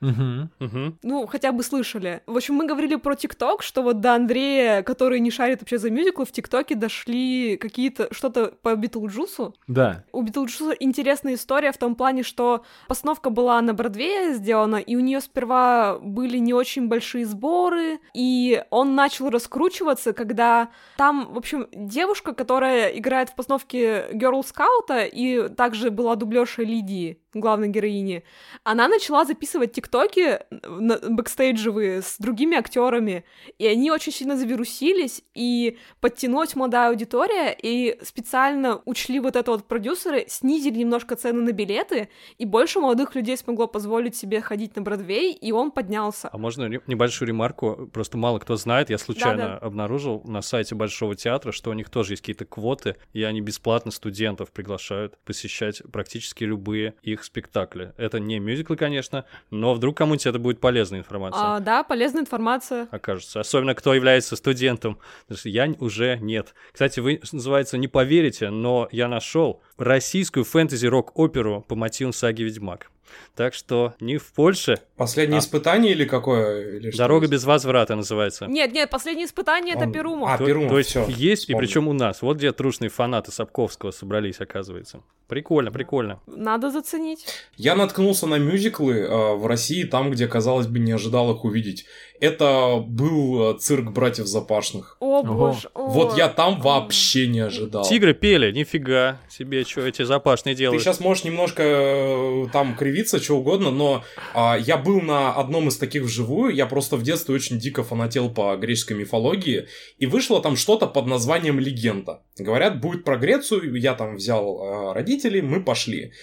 ну, 1.04 1.28
хотя 1.28 1.52
бы 1.52 1.64
слышали. 1.64 2.22
В 2.26 2.36
общем, 2.36 2.56
мы 2.56 2.66
говорили 2.66 2.96
про 2.96 3.16
ТикТок, 3.16 3.62
что 3.62 3.82
вот 3.84 4.00
до 4.00 4.16
Андрея, 4.16 4.82
который 4.82 5.20
не 5.20 5.32
шарит 5.32 5.62
вообще 5.62 5.78
за 5.78 5.90
мюзиклы, 5.90 6.26
в 6.26 6.32
ТикТоке 6.32 6.76
дошли 6.76 7.58
какие-то 7.58 8.08
что-то 8.12 8.54
по 8.62 8.76
Битлджусу. 8.76 9.54
Да. 9.68 10.04
У 10.12 10.22
Битлджуса 10.22 10.72
интересная 10.72 11.36
история 11.36 11.72
в 11.72 11.78
том 11.78 11.96
плане, 11.96 12.24
что 12.24 12.64
постановка 12.88 13.30
была 13.30 13.62
на 13.62 13.74
Бродвее 13.74 14.34
сделана, 14.34 14.78
и 14.78 14.96
у 14.96 15.00
нее 15.00 15.22
сперва 15.22 16.00
были 16.00 16.38
не 16.38 16.54
очень 16.56 16.88
большие 16.88 17.26
сборы, 17.26 18.00
и 18.14 18.64
он 18.70 18.96
начал 18.96 19.30
раскручиваться, 19.30 20.14
когда 20.14 20.70
там, 20.98 21.34
в 21.34 21.38
общем, 21.38 21.68
девушка, 21.72 22.34
которая 22.34 22.90
играет 22.90 23.30
в 23.30 23.36
постановке 23.36 24.08
гёрлскаута, 24.14 25.04
и 25.04 25.50
также 25.50 25.92
была 25.92 26.16
дублерша 26.16 26.64
Лидии, 26.64 27.20
главной 27.40 27.70
героини, 27.70 28.24
она 28.64 28.88
начала 28.88 29.26
записывать 29.26 29.74
тиктоки 29.74 30.40
бэкстейджевые 30.50 32.02
с 32.02 32.18
другими 32.20 32.58
актерами, 32.58 33.26
и 33.58 33.68
они 33.68 33.92
очень 33.92 34.12
сильно 34.12 34.38
завирусились, 34.38 35.22
и 35.34 35.78
подтянулась 36.02 36.56
молодая 36.56 36.90
аудитория, 36.90 37.56
и 37.62 37.98
специально 38.04 38.82
учли 38.86 39.20
вот 39.20 39.36
это 39.36 39.52
вот 39.52 39.68
продюсеры, 39.68 40.26
снизили 40.28 40.80
немножко 40.80 41.16
цены 41.16 41.42
на 41.42 41.52
билеты, 41.52 42.10
и 42.38 42.46
больше 42.46 42.80
молодых 42.80 43.16
людей 43.16 43.38
смогло 43.38 43.68
позволить 43.68 44.16
себе 44.16 44.42
ходить 44.42 44.76
на 44.76 44.82
Бродвей, 44.82 45.34
и 45.34 45.52
он 45.52 45.72
поднялся. 45.72 46.30
А 46.32 46.38
можно 46.38 46.66
небольшую 46.88 47.28
ремарку? 47.28 47.90
Просто 47.92 48.18
мало 48.18 48.40
кто 48.40 48.56
знает. 48.56 48.90
Я 48.90 48.98
случайно 48.98 49.38
Да-да. 49.38 49.58
обнаружил 49.58 50.22
на 50.26 50.42
сайте 50.42 50.76
Большого 50.76 51.16
театра, 51.16 51.52
что 51.52 51.70
у 51.70 51.74
них 51.74 51.90
тоже 51.90 52.14
есть 52.14 52.22
какие-то 52.22 52.46
квоты, 52.46 52.96
и 53.14 53.24
они 53.24 53.42
бесплатно 53.42 53.92
студентов 53.92 54.52
приглашают 54.52 55.18
посещать 55.26 55.82
практически 55.92 56.44
любые 56.44 56.94
их 57.02 57.24
спектакли. 57.26 57.94
Это 57.98 58.20
не 58.20 58.40
мюзиклы, 58.40 58.76
конечно, 58.76 59.26
но 59.52 59.74
вдруг 59.74 59.98
кому-нибудь 59.98 60.26
это 60.26 60.40
будет 60.40 60.60
полезная 60.60 61.00
информация. 61.00 61.56
А, 61.56 61.60
да, 61.60 61.84
полезная 61.84 62.22
информация. 62.22 62.88
окажется. 62.92 63.40
Особенно, 63.40 63.76
кто 63.76 63.94
является 63.94 64.36
студентом. 64.36 65.00
Я 65.44 65.74
уже 65.80 66.18
нет. 66.22 66.54
Кстати, 66.72 67.00
вы, 67.00 67.20
называется, 67.32 67.78
не 67.78 67.88
поверите, 67.88 68.50
но 68.50 68.88
я 68.92 69.08
нашел 69.08 69.62
российскую 69.78 70.44
фэнтези-рок-оперу 70.46 71.66
по 71.68 71.76
мотивам 71.76 72.14
саги 72.14 72.44
«Ведьмак». 72.44 72.92
Так 73.36 73.54
что 73.54 73.94
не 74.00 74.18
в 74.18 74.34
Польше. 74.34 74.80
Последнее 74.98 75.38
А. 75.38 75.40
испытание 75.40 75.92
или 75.92 76.06
какое? 76.06 76.78
Или 76.78 76.92
«Дорога 76.92 77.28
без 77.28 77.44
возврата» 77.46 77.96
называется. 77.96 78.46
Нет, 78.48 78.74
нет, 78.74 78.90
последнее 78.90 79.26
испытание 79.28 79.76
это 79.76 79.86
Он- 79.86 79.92
Перумов. 79.92 80.30
А, 80.30 80.38
то, 80.38 80.46
Перумов, 80.46 80.72
то 80.72 80.78
есть 80.80 80.90
всё, 80.90 81.06
есть, 81.08 81.44
и 81.44 81.46
вспомнил. 81.54 81.60
причем 81.60 81.88
у 81.88 81.94
нас. 81.94 82.22
Вот 82.22 82.38
где 82.38 82.52
трушные 82.52 82.90
фанаты 82.90 83.32
Сапковского 83.32 83.92
собрались, 83.92 84.40
оказывается. 84.42 85.02
Прикольно, 85.28 85.72
прикольно. 85.72 86.20
Надо 86.28 86.72
заценить. 86.72 87.26
Я 87.58 87.76
наткнулся 87.76 88.28
на 88.28 88.36
мюзиклы 88.38 88.96
э, 89.00 89.34
в 89.36 89.46
России, 89.48 89.84
там, 89.84 90.12
где, 90.12 90.28
казалось 90.28 90.68
бы, 90.68 90.80
не 90.80 90.92
ожидал 90.92 91.34
их 91.34 91.44
увидеть. 91.46 91.86
Это 92.20 92.84
был 92.86 93.52
э, 93.52 93.58
цирк 93.60 93.92
братьев 93.92 94.28
Запашных. 94.28 94.98
О, 95.00 95.22
боже. 95.24 95.70
Вот 95.74 96.18
я 96.18 96.30
там 96.30 96.62
вообще 96.62 97.28
не 97.28 97.42
ожидал. 97.42 97.84
Тигры 97.84 98.14
пели, 98.14 98.52
нифига 98.52 99.20
себе, 99.30 99.64
что 99.66 99.82
эти 99.82 100.04
запашные 100.04 100.56
Ты 100.56 100.60
делают. 100.60 100.82
сейчас 100.82 101.00
можешь 101.00 101.24
немножко 101.24 101.64
э, 101.64 102.46
там 102.54 102.76
кривиться, 102.76 103.22
что 103.22 103.38
угодно, 103.38 103.72
но 103.72 104.04
а, 104.34 104.58
я 104.58 104.78
был 104.78 105.02
на 105.02 105.34
одном 105.34 105.68
из 105.68 105.78
таких 105.78 106.04
вживую, 106.04 106.54
я 106.54 106.66
просто 106.66 106.96
в 106.96 107.04
детстве 107.04 107.36
очень 107.36 107.60
дико 107.60 107.84
фанател 107.84 108.30
по 108.30 108.56
греческой 108.56 108.98
мифологии, 108.98 109.68
и 109.98 110.06
вышло 110.06 110.42
там 110.42 110.56
что-то 110.56 110.88
под 110.88 111.08
названием 111.08 111.60
«Легенда». 111.60 112.22
Говорят, 112.38 112.80
будет 112.82 113.04
про 113.04 113.18
Грецию, 113.18 113.76
я 113.76 113.94
там 113.94 114.16
взял 114.16 114.60
э, 114.60 114.94
родителей, 114.94 115.42
мы 115.42 115.62
пошли. 115.64 116.14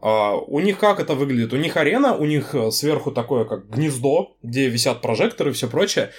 А, 0.00 0.36
у 0.36 0.60
них 0.60 0.78
как 0.78 1.00
это 1.00 1.14
выглядит? 1.14 1.52
У 1.52 1.56
них 1.56 1.76
арена, 1.76 2.16
у 2.16 2.24
них 2.24 2.54
э, 2.54 2.70
сверху 2.70 3.12
такое 3.12 3.44
как 3.44 3.68
гнездо, 3.68 4.36
где 4.42 4.68
висят 4.68 5.02
прожекторы 5.02 5.50
и 5.50 5.52
все 5.52 5.68
прочее. 5.68 6.10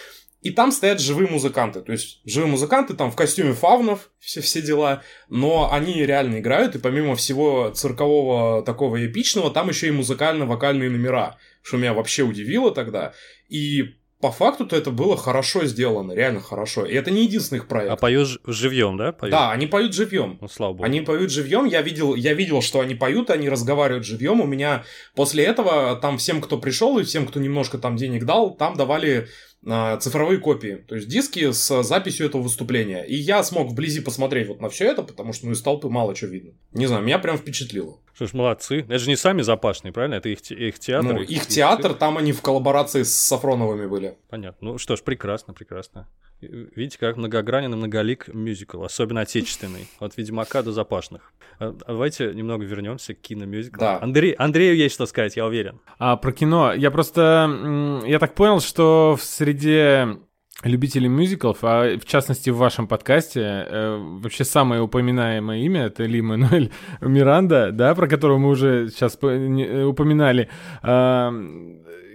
И 0.41 0.49
там 0.49 0.71
стоят 0.71 0.99
живые 0.99 1.29
музыканты. 1.29 1.81
То 1.81 1.91
есть 1.91 2.21
живые 2.25 2.49
музыканты 2.49 2.95
там 2.95 3.11
в 3.11 3.15
костюме 3.15 3.53
фавнов, 3.53 4.09
все, 4.19 4.41
все 4.41 4.61
дела. 4.61 5.03
Но 5.29 5.71
они 5.71 6.03
реально 6.03 6.39
играют. 6.39 6.75
И 6.75 6.79
помимо 6.79 7.15
всего 7.15 7.69
циркового 7.69 8.63
такого 8.63 9.05
эпичного, 9.05 9.51
там 9.51 9.69
еще 9.69 9.87
и 9.87 9.91
музыкально-вокальные 9.91 10.89
номера. 10.89 11.37
Что 11.61 11.77
меня 11.77 11.93
вообще 11.93 12.23
удивило 12.23 12.71
тогда. 12.71 13.13
И 13.49 13.97
по 14.21 14.31
факту-то 14.31 14.75
это 14.75 14.91
было 14.91 15.17
хорошо 15.17 15.65
сделано. 15.65 16.13
Реально 16.13 16.41
хорошо. 16.41 16.85
И 16.85 16.93
это 16.93 17.11
не 17.11 17.23
единственный 17.23 17.57
их 17.57 17.67
проект. 17.67 17.91
А 17.91 17.95
поют 17.95 18.39
живьем, 18.45 18.97
да? 18.97 19.11
Поют? 19.11 19.31
Да, 19.31 19.51
они 19.51 19.67
поют 19.67 19.93
живьем. 19.93 20.37
Ну, 20.39 20.47
слава 20.47 20.73
богу. 20.73 20.83
Они 20.83 21.01
поют 21.01 21.31
живьем. 21.31 21.65
Я 21.65 21.81
видел, 21.81 22.15
я 22.15 22.33
видел, 22.33 22.61
что 22.61 22.79
они 22.79 22.95
поют, 22.95 23.29
они 23.29 23.49
разговаривают 23.49 24.05
живьем. 24.05 24.41
У 24.41 24.45
меня 24.45 24.83
после 25.15 25.43
этого 25.43 25.95
там 25.95 26.17
всем, 26.17 26.41
кто 26.41 26.57
пришел 26.57 26.99
и 26.99 27.03
всем, 27.03 27.25
кто 27.27 27.39
немножко 27.39 27.77
там 27.77 27.97
денег 27.97 28.25
дал, 28.25 28.55
там 28.55 28.75
давали 28.75 29.27
а, 29.63 29.97
цифровые 29.97 30.39
копии, 30.39 30.83
то 30.87 30.95
есть 30.95 31.07
диски 31.07 31.51
с 31.51 31.83
записью 31.83 32.25
этого 32.25 32.41
выступления. 32.41 33.03
И 33.03 33.15
я 33.15 33.43
смог 33.43 33.69
вблизи 33.69 34.01
посмотреть 34.01 34.47
вот 34.47 34.59
на 34.59 34.69
все 34.69 34.85
это, 34.85 35.03
потому 35.03 35.33
что 35.33 35.45
ну, 35.45 35.51
из 35.51 35.61
толпы 35.61 35.87
мало 35.87 36.15
чего 36.15 36.31
видно. 36.31 36.53
Не 36.73 36.87
знаю, 36.87 37.03
меня 37.03 37.19
прям 37.19 37.37
впечатлило. 37.37 37.99
Что 38.21 38.27
ж, 38.27 38.33
молодцы. 38.33 38.81
Это 38.81 38.99
же 38.99 39.09
не 39.09 39.15
сами 39.15 39.41
запашные, 39.41 39.91
правильно? 39.91 40.13
Это 40.13 40.29
их, 40.29 40.41
их 40.51 40.77
театр. 40.77 41.13
Ну, 41.13 41.21
их 41.21 41.47
театр, 41.47 41.95
там 41.95 42.19
они 42.19 42.33
в 42.33 42.43
коллаборации 42.43 43.01
с 43.01 43.17
Сафроновыми 43.17 43.87
были. 43.87 44.15
Понятно. 44.29 44.73
Ну 44.73 44.77
что 44.77 44.95
ж, 44.95 45.01
прекрасно, 45.01 45.55
прекрасно. 45.55 46.07
Видите, 46.39 46.99
как 46.99 47.17
многогранен 47.17 47.73
и 47.73 47.75
многолик 47.75 48.27
мюзикл, 48.27 48.83
особенно 48.83 49.21
отечественный, 49.21 49.87
от 49.97 50.17
Ведьмака 50.17 50.61
до 50.61 50.71
Запашных. 50.71 51.33
А, 51.57 51.75
Давайте 51.87 52.31
немного 52.35 52.63
вернемся 52.63 53.15
к 53.15 53.21
киномюзиклу. 53.21 53.79
Да. 53.79 53.97
Андрей, 53.99 54.33
Андрею 54.33 54.75
есть 54.75 54.93
что 54.93 55.07
сказать, 55.07 55.35
я 55.35 55.47
уверен. 55.47 55.79
А 55.97 56.15
про 56.15 56.31
кино, 56.31 56.73
я 56.73 56.91
просто, 56.91 58.03
я 58.05 58.19
так 58.19 58.35
понял, 58.35 58.59
что 58.59 59.17
в 59.19 59.23
среде 59.23 60.19
любителей 60.63 61.07
мюзиклов, 61.07 61.59
а 61.63 61.97
в 61.97 62.05
частности 62.05 62.49
в 62.49 62.57
вашем 62.57 62.87
подкасте, 62.87 63.41
э, 63.41 63.97
вообще 64.21 64.43
самое 64.43 64.81
упоминаемое 64.81 65.59
имя 65.59 65.85
это 65.85 66.03
Ли 66.03 66.21
Мануэль 66.21 66.71
Миранда, 67.01 67.71
да, 67.71 67.95
про 67.95 68.07
которого 68.07 68.37
мы 68.37 68.49
уже 68.49 68.89
сейчас 68.89 69.17
э, 69.21 69.83
упоминали. 69.83 70.49
А, 70.83 71.31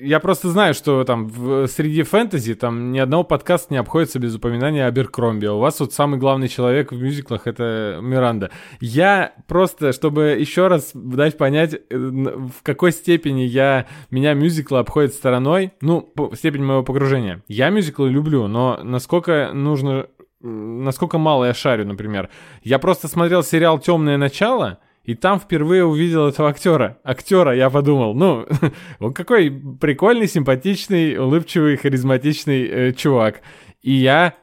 я 0.00 0.20
просто 0.20 0.48
знаю, 0.50 0.74
что 0.74 1.04
там 1.04 1.28
в, 1.28 1.66
среди 1.68 2.02
фэнтези 2.02 2.54
там 2.54 2.92
ни 2.92 2.98
одного 2.98 3.24
подкаста 3.24 3.72
не 3.72 3.78
обходится 3.78 4.18
без 4.18 4.34
упоминания 4.34 4.86
Аберкромби. 4.86 5.46
У 5.46 5.58
вас 5.58 5.80
вот 5.80 5.92
самый 5.92 6.18
главный 6.18 6.48
человек 6.48 6.92
в 6.92 7.00
мюзиклах 7.00 7.46
это 7.46 7.98
Миранда. 8.02 8.50
Я 8.80 9.32
просто, 9.46 9.92
чтобы 9.92 10.36
еще 10.38 10.68
раз 10.68 10.90
дать 10.94 11.38
понять, 11.38 11.74
э, 11.74 11.78
в 11.90 12.62
какой 12.62 12.92
степени 12.92 13.42
я 13.42 13.86
меня 14.10 14.34
мюзиклы 14.34 14.78
обходят 14.78 15.14
стороной, 15.14 15.72
ну, 15.80 16.12
степень 16.34 16.64
моего 16.64 16.82
погружения. 16.82 17.42
Я 17.48 17.70
мюзиклы 17.70 18.10
люблю, 18.10 18.46
но 18.48 18.80
насколько 18.82 19.50
нужно, 19.52 20.06
насколько 20.40 21.18
мало 21.18 21.46
я 21.46 21.54
шарю, 21.54 21.86
например. 21.86 22.30
Я 22.62 22.78
просто 22.78 23.08
смотрел 23.08 23.42
сериал 23.42 23.78
Темное 23.78 24.16
начало. 24.16 24.78
И 25.06 25.14
там 25.14 25.38
впервые 25.38 25.84
увидел 25.84 26.26
этого 26.26 26.48
актера. 26.48 26.98
Актера, 27.04 27.54
я 27.54 27.70
подумал, 27.70 28.14
ну, 28.14 28.44
он 28.98 29.14
какой 29.14 29.50
прикольный, 29.50 30.26
симпатичный, 30.26 31.16
улыбчивый, 31.16 31.76
харизматичный 31.76 32.66
э, 32.66 32.92
чувак. 32.92 33.40
И 33.82 33.92
я 33.92 34.34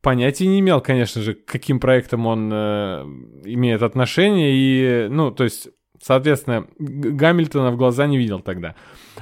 понятия 0.00 0.46
не 0.46 0.60
имел, 0.60 0.80
конечно 0.80 1.22
же, 1.22 1.34
к 1.34 1.44
каким 1.46 1.80
проектам 1.80 2.26
он 2.26 2.50
э, 2.52 3.02
имеет 3.46 3.82
отношение. 3.82 4.52
И, 4.52 5.08
ну, 5.08 5.32
то 5.32 5.42
есть, 5.42 5.70
соответственно, 6.00 6.68
Гамильтона 6.78 7.72
в 7.72 7.76
глаза 7.76 8.06
не 8.06 8.16
видел 8.16 8.38
тогда. 8.38 8.76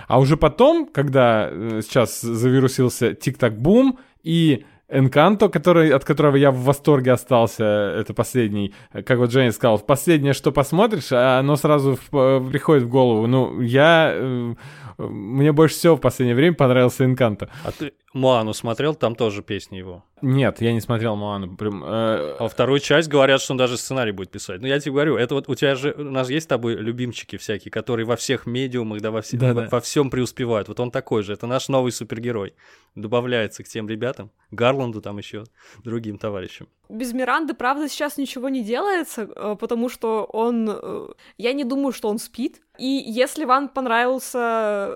А 0.07 0.21
уже 0.21 0.37
потом, 0.37 0.87
когда 0.87 1.49
э, 1.51 1.81
сейчас 1.83 2.21
завирусился 2.21 3.15
Тик-Так-Бум 3.15 3.99
и 4.23 4.67
Энканто, 4.91 5.49
который, 5.49 5.91
от 5.91 6.05
которого 6.05 6.37
я 6.37 6.51
в 6.51 6.59
восторге 6.65 7.13
остался, 7.13 7.65
это 7.65 8.13
последний, 8.15 8.75
как 9.05 9.19
вот 9.19 9.31
Женя 9.31 9.53
сказал, 9.53 9.79
последнее, 9.79 10.33
что 10.33 10.53
посмотришь, 10.53 11.13
а 11.13 11.39
оно 11.39 11.57
сразу 11.57 11.97
в- 12.11 12.17
э, 12.17 12.51
приходит 12.51 12.85
в 12.85 12.89
голову. 12.89 13.27
Ну, 13.27 13.61
я... 13.61 14.13
э, 14.15 14.55
мне 14.99 15.53
больше 15.53 15.77
всего 15.77 15.97
в 15.97 16.01
последнее 16.01 16.35
время 16.37 16.55
понравился 16.55 17.05
Энканто. 17.05 17.49
А 17.65 17.71
ты 17.73 17.93
Моану 18.13 18.53
смотрел, 18.55 18.95
там 18.95 19.15
тоже 19.15 19.43
песни 19.43 19.77
его. 19.77 20.05
Нет, 20.23 20.61
я 20.61 20.73
не 20.73 20.81
смотрел 20.81 21.17
Моану. 21.17 21.57
Прям, 21.57 21.83
э, 21.85 22.37
А 22.41 22.49
вторую 22.49 22.81
часть 22.81 23.09
говорят, 23.09 23.41
что 23.41 23.53
он 23.55 23.57
даже 23.57 23.79
сценарий 23.79 24.13
будет 24.13 24.31
писать. 24.31 24.61
Ну, 24.61 24.67
я 24.67 24.79
тебе 24.81 24.93
говорю, 24.93 25.17
это 25.17 25.35
вот 25.35 25.49
у 25.49 25.55
тебя 25.55 25.77
же, 25.77 25.93
у 25.97 26.03
нас 26.03 26.29
есть 26.29 26.45
с 26.45 26.47
тобой 26.49 26.75
любимчики 26.75 27.37
всякие, 27.39 27.71
которые 27.71 28.05
во 28.05 28.17
всех 28.17 28.47
медиумах, 28.47 29.01
да, 29.01 29.11
во, 29.13 29.23
все, 29.23 29.39
Да-да. 29.39 29.63
во, 29.63 29.69
во 29.69 29.81
всем 29.81 30.11
преуспевают. 30.11 30.69
Вот 30.69 30.81
он 30.81 30.91
такой 30.91 31.23
же, 31.23 31.33
это 31.33 31.47
наш 31.47 31.69
новый 31.69 31.93
супергерой. 31.93 32.55
Добавляется 32.97 33.63
к 33.63 33.69
тем 33.69 33.89
ребятам, 33.89 34.31
Гарланду 34.51 35.01
там 35.01 35.17
еще, 35.19 35.45
другим 35.85 36.19
товарищам. 36.19 36.67
Без 36.89 37.13
Миранды, 37.13 37.55
правда, 37.55 37.89
сейчас 37.89 38.19
ничего 38.19 38.49
не 38.49 38.65
делается, 38.65 39.23
э, 39.35 39.57
потому 39.59 39.89
что 39.89 40.25
он... 40.25 40.69
э, 40.71 41.09
Я 41.39 41.53
не 41.53 41.65
думаю, 41.65 41.93
что 41.93 42.09
он 42.09 42.19
спит. 42.19 42.61
И 42.79 42.87
если 42.87 43.45
вам 43.45 43.69
понравился 43.69 44.39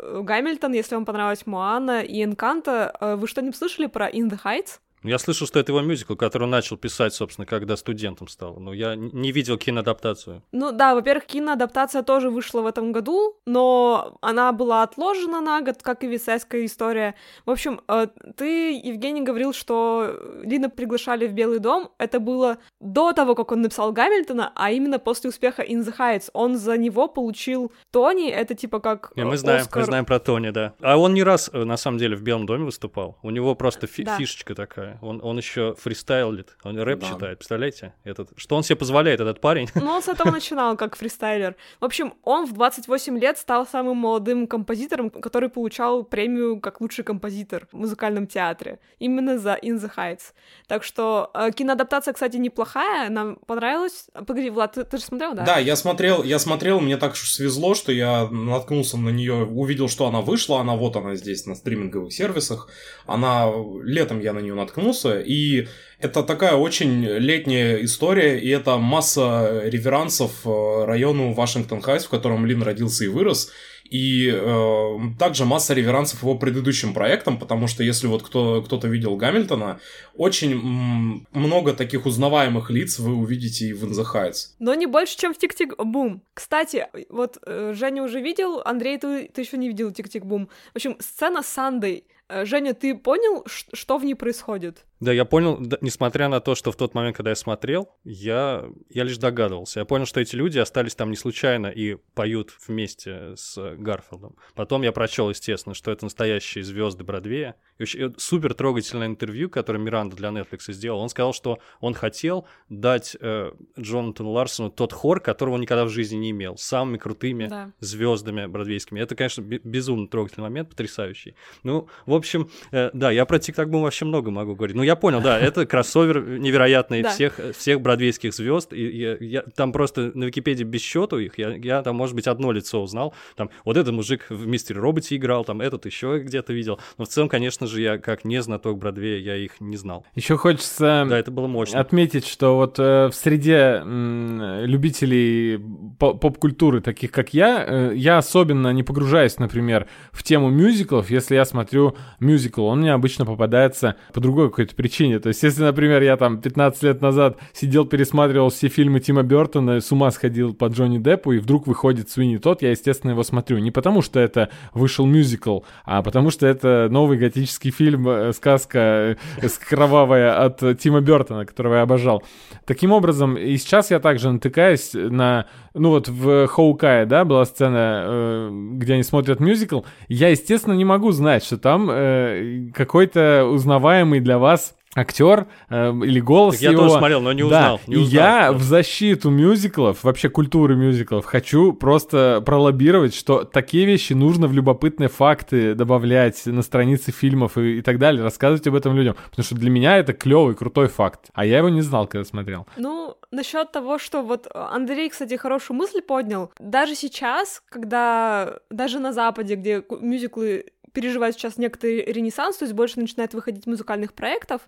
э, 0.03 0.20
Гамильтон, 0.22 0.72
если 0.72 0.96
вам 0.96 1.05
понравилась 1.05 1.46
Моана 1.46 2.03
и 2.03 2.24
Энканта, 2.24 2.96
вы 3.17 3.29
что-нибудь 3.29 3.57
слышали 3.57 3.87
про 3.87 4.09
In 4.11 4.31
the 4.31 4.41
Heights? 4.43 4.81
Я 5.05 5.18
слышал, 5.18 5.46
что 5.46 5.59
это 5.61 5.70
его 5.72 5.82
мюзикл, 5.82 6.14
который 6.16 6.44
он 6.44 6.50
начал 6.50 6.76
писать, 6.76 7.12
собственно, 7.14 7.46
когда 7.46 7.76
студентом 7.76 8.26
стал. 8.28 8.57
Но 8.59 8.72
я 8.72 8.94
не 8.96 9.32
видел 9.32 9.59
киноадаптацию. 9.59 10.42
Ну 10.52 10.72
да, 10.72 10.94
во-первых, 10.94 11.26
киноадаптация 11.26 12.02
тоже 12.02 12.30
вышла 12.30 12.62
в 12.62 12.66
этом 12.66 12.90
году, 12.92 13.36
но 13.46 14.16
она 14.22 14.52
была 14.52 14.82
отложена 14.82 15.40
на 15.40 15.61
год, 15.61 15.82
как 15.82 16.05
и 16.05 16.07
Висайская 16.07 16.64
история. 16.64 17.14
В 17.44 17.50
общем, 17.50 17.80
э, 17.86 18.07
ты, 18.36 18.72
Евгений, 18.72 19.20
говорил, 19.20 19.52
что 19.52 20.16
Лина 20.42 20.70
приглашали 20.70 21.26
в 21.26 21.32
Белый 21.34 21.59
дом. 21.59 21.90
Это 21.98 22.18
было 22.18 22.57
до 22.80 23.12
того, 23.12 23.34
как 23.34 23.52
он 23.52 23.61
написал 23.62 23.92
Гамильтона, 23.92 24.52
а 24.55 24.70
именно 24.70 24.98
после 24.98 25.28
успеха 25.30 25.62
In 25.62 25.80
the 25.84 25.94
Heights. 25.96 26.30
Он 26.32 26.57
за 26.57 26.78
него 26.78 27.09
получил 27.09 27.72
Тони, 27.92 28.30
это 28.30 28.55
типа 28.55 28.80
как 28.80 29.12
Не, 29.16 29.24
мы 29.24 29.36
знаем, 29.36 29.62
Оскар. 29.62 29.82
мы 29.82 29.86
знаем 29.86 30.05
про 30.07 30.18
Тони, 30.18 30.50
да. 30.50 30.72
А 30.80 30.96
он 30.96 31.12
не 31.12 31.22
раз, 31.22 31.50
э, 31.52 31.64
на 31.64 31.76
самом 31.76 31.98
деле, 31.98 32.16
в 32.16 32.22
Белом 32.22 32.46
доме 32.46 32.64
выступал. 32.64 33.18
У 33.22 33.30
него 33.30 33.55
просто 33.55 33.86
фи- 33.86 34.05
Да. 34.05 34.16
фишечка 34.16 34.55
такая. 34.55 34.93
Он, 35.03 35.20
он 35.22 35.36
еще 35.38 35.74
фристайлит, 35.78 36.57
он 36.62 36.78
рэп 36.78 37.01
Да. 37.01 37.07
читает, 37.07 37.38
представляете? 37.38 37.95
Этот, 38.05 38.30
что 38.36 38.57
он 38.57 38.62
себе 38.62 38.76
позволяет, 38.76 39.20
этот 39.20 39.40
парень? 39.40 39.68
Ну, 39.74 39.86
он 39.90 40.03
с 40.03 40.09
этого 40.09 40.30
начинал, 40.32 40.76
как 40.76 40.97
фристайлер. 40.97 41.57
В 41.80 41.84
общем, 41.84 42.14
он 42.22 42.47
в 42.47 42.53
28 42.53 43.18
лет 43.18 43.38
стал 43.38 43.66
самым 43.66 43.97
молодым 43.97 44.47
композитором, 44.47 45.11
который 45.11 45.49
получал 45.49 46.05
премию 46.05 46.61
как 46.61 46.80
лучший 46.80 47.05
композитор 47.05 47.66
в 47.72 47.76
музыкальном 47.76 48.26
театре. 48.26 48.78
Именно 48.99 49.38
за 49.38 49.55
In 49.62 49.80
the 49.80 49.90
Heights. 49.97 50.32
Так 50.66 50.84
что 50.84 51.30
э, 51.34 51.51
киноадаптация, 51.53 52.12
кстати, 52.14 52.36
неплохая, 52.36 53.09
нам 53.11 53.36
понравилась. 53.47 54.07
Погоди, 54.26 54.51
Влад, 54.51 54.72
ты, 54.72 54.84
ты 54.84 54.99
же 54.99 55.05
смотрел, 55.05 55.34
да? 55.34 55.45
Да, 55.45 55.59
я 55.59 55.76
смотрел, 55.76 56.22
я 56.22 56.38
смотрел, 56.38 56.80
мне 56.80 56.97
так 56.97 57.12
уж 57.12 57.30
свезло, 57.30 57.74
что 57.74 57.92
я 57.92 58.28
наткнулся 58.30 58.97
на 58.99 59.09
нее, 59.11 59.45
увидел, 59.45 59.88
что 59.88 60.07
она 60.07 60.20
вышла, 60.20 60.61
она 60.61 60.76
вот 60.76 60.97
она 60.97 61.14
здесь 61.14 61.47
на 61.47 61.55
стриминговых 61.55 62.12
сервисах. 62.12 62.68
Она 63.07 63.51
летом 63.82 64.20
я 64.20 64.32
на 64.32 64.38
нее 64.40 64.55
наткнулся, 64.55 64.84
и 64.93 65.68
это 65.99 66.22
такая 66.22 66.55
очень 66.55 67.05
летняя 67.05 67.82
история, 67.82 68.39
и 68.39 68.49
это 68.49 68.76
масса 68.76 69.62
реверансов 69.64 70.32
э, 70.45 70.85
району 70.85 71.32
Вашингтон-Хайс, 71.32 72.05
в 72.05 72.11
котором 72.11 72.45
Лин 72.45 72.62
родился 72.62 73.05
и 73.05 73.09
вырос. 73.09 73.51
И 73.89 74.30
э, 74.30 74.97
также 75.18 75.45
масса 75.45 75.74
реверансов 75.74 76.22
его 76.22 76.37
предыдущим 76.37 76.95
проектам, 76.95 77.39
потому 77.39 77.68
что 77.68 77.82
если 77.82 78.07
вот 78.07 78.22
кто, 78.22 78.62
кто-то 78.62 78.89
видел 78.89 79.16
Гамильтона, 79.16 79.78
очень 80.14 81.24
много 81.32 81.74
таких 81.74 82.07
узнаваемых 82.07 82.70
лиц 82.70 82.99
вы 82.99 83.14
увидите 83.14 83.66
и 83.66 83.72
в 83.72 83.85
In 83.85 83.93
the 83.93 84.05
Heights. 84.05 84.55
Но 84.59 84.74
не 84.74 84.87
больше, 84.87 85.16
чем 85.16 85.32
в 85.32 85.39
Тик-Тик-Бум. 85.39 86.22
Кстати, 86.35 86.87
вот 87.09 87.39
э, 87.47 87.72
Женя 87.74 88.03
уже 88.03 88.20
видел, 88.20 88.61
Андрей, 88.64 88.99
ты, 88.99 89.28
ты 89.28 89.43
еще 89.43 89.57
не 89.59 89.68
видел 89.68 89.91
Тик-Тик-Бум. 89.91 90.49
В 90.72 90.76
общем, 90.76 90.97
сцена 91.01 91.43
с 91.43 91.47
Sunday. 91.47 92.05
Э, 92.29 92.45
Женя, 92.45 92.75
ты 92.75 92.95
понял, 92.95 93.45
что 93.47 93.99
в 93.99 94.05
ней 94.05 94.14
происходит? 94.14 94.87
Да, 95.05 95.12
я 95.12 95.26
понял, 95.26 95.59
да, 95.61 95.76
несмотря 95.82 96.28
на 96.28 96.40
то, 96.40 96.55
что 96.55 96.72
в 96.72 96.76
тот 96.76 96.94
момент, 96.94 97.14
когда 97.16 97.30
я 97.30 97.36
смотрел, 97.36 97.90
я, 98.05 98.64
я 98.88 99.05
лишь 99.05 99.18
догадывался. 99.18 99.80
Я 99.80 99.84
понял, 99.84 100.07
что 100.07 100.18
эти 100.20 100.34
люди 100.34 100.59
остались 100.59 100.94
там 100.94 101.11
не 101.11 101.16
случайно 101.16 101.66
и 101.66 101.96
поют 102.14 102.52
вместе 102.66 103.34
с 103.36 103.59
э, 103.59 103.76
Гарфилдом. 103.76 104.36
Потом 104.55 104.80
я 104.80 104.92
прочел, 104.92 105.28
естественно, 105.28 105.74
что 105.74 105.90
это 105.90 106.07
настоящие 106.07 106.64
звезды 106.64 107.05
Бродвея. 107.05 107.57
И 107.78 107.82
вообще, 107.82 108.07
э, 108.07 108.11
супер 108.16 108.55
трогательное 108.55 109.07
интервью, 109.07 109.50
которое 109.50 109.78
Миранда 109.78 110.16
для 110.16 110.30
Netflix 110.30 110.72
сделал. 110.72 111.00
Он 111.00 111.11
сказал, 111.11 111.34
что 111.34 111.59
он 111.80 111.92
хотел 111.92 112.46
дать 112.70 113.14
э, 113.20 113.52
Джонатану 113.78 114.30
Ларсону 114.30 114.70
тот 114.70 114.94
хор, 114.94 115.20
которого 115.20 115.57
он 115.57 115.61
никогда 115.61 115.84
в 115.84 115.90
жизни 115.90 116.16
не 116.16 116.30
имел, 116.30 116.57
с 116.57 116.62
самыми 116.62 116.96
крутыми 116.96 117.48
Да. 117.48 117.72
звездами 117.78 118.46
бродвейскими. 118.46 119.00
Это, 119.00 119.14
конечно, 119.14 119.42
бе- 119.42 119.61
безумно 119.62 120.09
трогательный 120.09 120.44
момент, 120.44 120.70
потрясающий. 120.70 121.34
Ну, 121.62 121.88
в 122.07 122.14
общем, 122.14 122.48
э, 122.72 122.88
да, 122.94 123.11
я 123.11 123.26
про 123.26 123.38
Тик-Так 123.38 123.68
Бум 123.68 123.82
вообще 123.82 124.07
много 124.07 124.30
могу 124.30 124.55
говорить. 124.55 124.74
Ну, 124.76 124.82
я 124.82 124.93
понял, 124.97 125.20
да, 125.20 125.38
это 125.38 125.66
кроссовер 125.66 126.38
невероятный 126.38 127.03
Да. 127.03 127.11
всех, 127.11 127.38
всех 127.57 127.80
бродвейских 127.80 128.32
звезд. 128.34 128.72
И 128.72 128.82
я, 128.99 129.16
я- 129.20 129.42
там 129.55 129.72
просто 129.72 130.11
на 130.14 130.24
Википедии 130.24 130.64
без 130.64 130.80
счету 130.82 131.18
их, 131.18 131.38
я, 131.38 131.51
я 131.55 131.82
там, 131.82 131.97
может 131.97 132.14
быть, 132.14 132.26
одно 132.26 132.53
лицо 132.53 132.82
узнал. 132.82 133.14
Там, 133.36 133.51
вот 133.64 133.76
этот 133.76 133.95
мужик 133.95 134.26
в 134.28 134.47
Мистере 134.47 134.80
Роботе 134.80 135.16
играл, 135.16 135.45
там, 135.45 135.61
этот 135.61 135.86
еще 135.86 136.18
где-то 136.20 136.53
видел. 136.53 136.78
Но 136.99 137.05
в 137.05 137.09
целом, 137.09 137.28
конечно 137.28 137.66
же, 137.66 137.80
я 137.80 137.99
как 137.99 138.24
не 138.24 138.40
знаток 138.42 138.78
Бродвея, 138.78 139.18
я 139.18 139.36
их 139.36 139.61
не 139.61 139.76
знал. 139.76 140.05
Еще 140.14 140.36
хочется 140.36 141.07
Да, 141.09 141.18
это 141.18 141.30
было 141.30 141.47
мощно. 141.47 141.80
отметить, 141.80 142.26
что 142.26 142.57
вот 142.57 142.78
э, 142.78 143.09
в 143.09 143.12
среде 143.14 143.80
м, 143.82 144.64
любителей 144.64 145.59
по- 145.99 146.14
поп-культуры, 146.14 146.80
таких 146.80 147.11
как 147.11 147.34
я, 147.34 147.64
э, 147.66 147.92
я 147.95 148.18
особенно 148.18 148.72
не 148.72 148.82
погружаюсь, 148.82 149.38
например, 149.38 149.86
в 150.12 150.22
тему 150.22 150.51
мюзиклов, 150.51 151.11
если 151.11 151.34
я 151.34 151.45
смотрю 151.45 151.97
мюзикл. 152.20 152.64
Он 152.64 152.80
мне 152.80 152.92
обычно 152.92 153.24
попадается 153.24 153.97
по 154.12 154.20
другой 154.20 154.51
какой-то 154.51 154.74
причине. 154.75 155.18
То 155.18 155.29
есть, 155.29 155.43
если, 155.43 155.62
например, 155.62 156.03
я 156.03 156.16
там 156.16 156.41
15 156.41 156.83
лет 156.83 157.03
назад 157.03 157.39
сидел, 157.53 157.85
пересматривал 157.85 158.51
все 158.51 158.68
фильмы 158.68 159.01
Тима 159.01 159.22
Бертона, 159.22 159.81
с 159.81 159.91
ума 159.93 160.11
сходил 160.11 160.55
по 160.55 160.66
Джонни 160.66 160.99
Деппу, 160.99 161.33
и 161.33 161.39
вдруг 161.39 161.66
выходит 161.66 162.11
Свинни 162.11 162.37
Тот, 162.37 162.62
я, 162.62 162.70
естественно, 162.70 163.12
его 163.12 163.22
смотрю. 163.22 163.59
Не 163.59 163.70
потому, 163.70 164.03
что 164.03 164.20
это 164.20 164.51
вышел 164.72 165.07
мюзикл, 165.07 165.61
а 165.85 166.03
потому, 166.03 166.31
что 166.31 166.47
это 166.47 166.89
новый 166.91 167.18
готический 167.18 167.70
фильм, 167.70 168.09
э, 168.09 168.33
сказка 168.33 169.16
э, 169.41 169.49
кровавая 169.68 170.45
от 170.45 170.79
Тима 170.79 171.01
Бертона, 171.01 171.47
которого 171.47 171.77
я 171.77 171.83
обожал. 171.83 172.22
Таким 172.64 172.93
образом, 172.93 173.37
и 173.37 173.57
сейчас 173.57 173.91
я 173.91 174.01
также 174.01 174.31
натыкаюсь 174.31 174.91
на... 174.95 175.47
Ну 175.77 175.91
вот 175.91 176.09
в 176.09 176.47
Хоукае, 176.47 177.05
да, 177.05 177.25
была 177.25 177.45
сцена, 177.45 178.05
э, 178.07 178.51
где 178.75 178.95
они 178.95 179.03
смотрят 179.03 179.41
мюзикл. 179.41 179.81
Я, 180.07 180.29
естественно, 180.29 180.72
не 180.75 180.85
могу 180.85 181.11
знать, 181.11 181.45
что 181.45 181.59
там 181.59 181.89
э, 181.91 182.70
какой-то 182.72 183.45
узнаваемый 183.47 184.20
для 184.20 184.39
вас 184.39 184.77
актер 184.95 185.47
э, 185.68 185.90
или 186.05 186.20
голос 186.20 186.55
Так 186.57 186.62
я 186.62 186.70
его. 186.70 186.82
тоже 186.82 186.99
смотрел, 186.99 187.20
но 187.20 187.32
не 187.32 187.42
Да, 187.42 187.47
узнал. 187.47 187.80
не 187.86 187.95
и 187.95 187.99
узнал, 187.99 188.24
я 188.24 188.53
да. 188.53 188.53
в 188.53 188.62
защиту 188.62 189.30
мюзиклов, 189.30 190.05
вообще 190.05 190.28
культуры 190.28 190.76
мюзиклов, 190.76 191.24
хочу 191.24 191.72
просто 191.72 192.42
пролоббировать, 192.45 193.14
что 193.14 193.45
такие 193.45 193.86
вещи 193.86 194.12
нужно 194.12 194.47
в 194.47 194.53
любопытные 194.53 195.09
факты 195.09 195.74
добавлять 195.74 196.47
на 196.47 196.62
страницы 196.62 197.12
фильмов 197.12 197.59
и, 197.59 197.78
и 197.78 197.82
так 197.82 197.99
далее, 197.99 198.22
рассказывать 198.22 198.66
об 198.66 198.74
этом 198.74 198.95
людям. 198.97 199.16
Потому 199.30 199.45
что 199.45 199.55
для 199.55 199.70
меня 199.70 199.99
это 199.99 200.12
клевый, 200.12 200.55
крутой 200.55 200.88
факт. 200.88 201.26
А 201.34 201.45
я 201.45 201.59
его 201.59 201.68
не 201.68 201.82
знал, 201.82 202.07
когда 202.07 202.24
смотрел. 202.24 202.66
Ну, 202.76 203.16
насчет 203.30 203.72
того, 203.72 203.99
что 203.99 204.22
вот 204.22 204.47
Андрей, 204.55 205.09
кстати, 205.11 205.34
хорошую 205.36 205.76
мысль 205.76 206.01
поднял. 206.03 206.51
Даже 206.59 206.95
сейчас, 206.95 207.62
когда 207.68 208.59
даже 208.70 208.99
на 209.01 209.12
Западе, 209.12 209.57
где 209.57 209.82
мюзиклы 210.01 210.66
переживают 210.95 211.36
сейчас 211.36 211.59
некоторый 211.59 212.05
ренессанс, 212.05 212.57
то 212.57 212.64
есть 212.64 212.74
больше 212.74 212.99
начинает 213.01 213.34
выходить 213.34 213.66
музыкальных 213.66 214.14
проектов, 214.14 214.62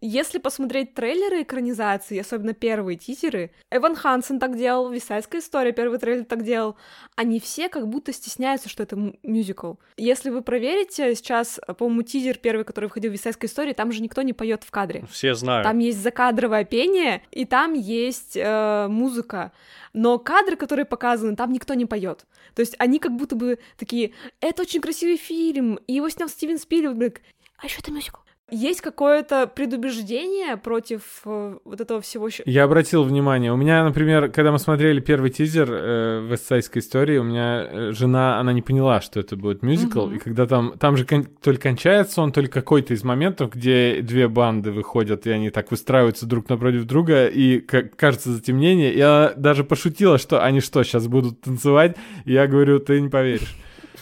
если 0.00 0.38
посмотреть 0.38 0.94
трейлеры 0.94 1.42
экранизации, 1.42 2.18
особенно 2.18 2.52
первые 2.52 2.96
тизеры, 2.96 3.50
Эван 3.70 3.96
Хансен 3.96 4.38
так 4.38 4.56
делал, 4.56 4.90
Висайская 4.90 5.40
история, 5.40 5.72
первый 5.72 5.98
трейлер 5.98 6.24
так 6.24 6.42
делал, 6.44 6.76
они 7.14 7.40
все 7.40 7.68
как 7.68 7.88
будто 7.88 8.12
стесняются, 8.12 8.68
что 8.68 8.82
это 8.82 8.96
мюзикл. 9.22 9.74
Если 9.96 10.30
вы 10.30 10.42
проверите, 10.42 11.14
сейчас, 11.14 11.58
по-моему, 11.78 12.02
тизер 12.02 12.36
первый, 12.36 12.64
который 12.64 12.86
выходил 12.86 13.10
в 13.10 13.14
Висайской 13.14 13.48
истории, 13.48 13.72
там 13.72 13.90
же 13.90 14.02
никто 14.02 14.22
не 14.22 14.32
поет 14.32 14.64
в 14.64 14.70
кадре. 14.70 15.04
Все 15.10 15.34
знают. 15.34 15.64
Там 15.64 15.78
есть 15.78 15.98
закадровое 15.98 16.64
пение, 16.64 17.22
и 17.30 17.46
там 17.46 17.72
есть 17.72 18.36
э, 18.36 18.86
музыка. 18.88 19.52
Но 19.94 20.18
кадры, 20.18 20.56
которые 20.56 20.84
показаны, 20.84 21.36
там 21.36 21.52
никто 21.52 21.72
не 21.72 21.86
поет. 21.86 22.26
То 22.54 22.60
есть 22.60 22.74
они 22.78 22.98
как 22.98 23.12
будто 23.16 23.34
бы 23.34 23.58
такие, 23.78 24.12
это 24.40 24.62
очень 24.62 24.80
красивый 24.80 25.16
фильм, 25.16 25.76
и 25.86 25.94
его 25.94 26.08
снял 26.10 26.28
Стивен 26.28 26.58
Спилберг. 26.58 27.22
А 27.56 27.66
еще 27.66 27.78
это 27.80 27.90
мюзикл. 27.90 28.20
Есть 28.48 28.80
какое-то 28.80 29.48
предубеждение 29.48 30.56
против 30.56 31.02
э, 31.24 31.58
вот 31.64 31.80
этого 31.80 32.00
всего. 32.00 32.28
Я 32.44 32.62
обратил 32.62 33.02
внимание, 33.02 33.52
у 33.52 33.56
меня, 33.56 33.82
например, 33.82 34.30
когда 34.30 34.52
мы 34.52 34.60
смотрели 34.60 35.00
первый 35.00 35.30
тизер 35.30 35.68
э, 35.68 36.26
Вестсайдской 36.30 36.80
истории, 36.80 37.18
у 37.18 37.24
меня 37.24 37.66
э, 37.68 37.90
жена, 37.92 38.38
она 38.38 38.52
не 38.52 38.62
поняла, 38.62 39.00
что 39.00 39.18
это 39.18 39.34
будет 39.34 39.62
мюзикл, 39.64 40.06
Мгм. 40.06 40.14
и 40.14 40.18
когда 40.20 40.46
там, 40.46 40.74
там 40.78 40.96
же 40.96 41.04
кон- 41.04 41.24
то 41.42 41.50
ли 41.50 41.56
кончается 41.58 42.22
он, 42.22 42.30
то 42.30 42.40
ли 42.40 42.46
какой-то 42.46 42.94
из 42.94 43.02
моментов, 43.02 43.50
где 43.52 44.00
две 44.00 44.28
банды 44.28 44.70
выходят, 44.70 45.26
и 45.26 45.30
они 45.30 45.50
так 45.50 45.72
выстраиваются 45.72 46.24
друг 46.24 46.48
напротив 46.48 46.84
друга, 46.84 47.26
и 47.26 47.58
как 47.58 47.96
кажется 47.96 48.30
затемнение, 48.30 48.94
она 49.04 49.32
даже 49.36 49.64
пошутила, 49.64 50.18
что 50.18 50.40
они 50.44 50.60
что, 50.60 50.84
сейчас 50.84 51.08
будут 51.08 51.40
танцевать, 51.40 51.96
и 52.24 52.32
я 52.34 52.46
говорю, 52.46 52.78
ты 52.78 53.00
не 53.00 53.08
поверишь. 53.08 53.56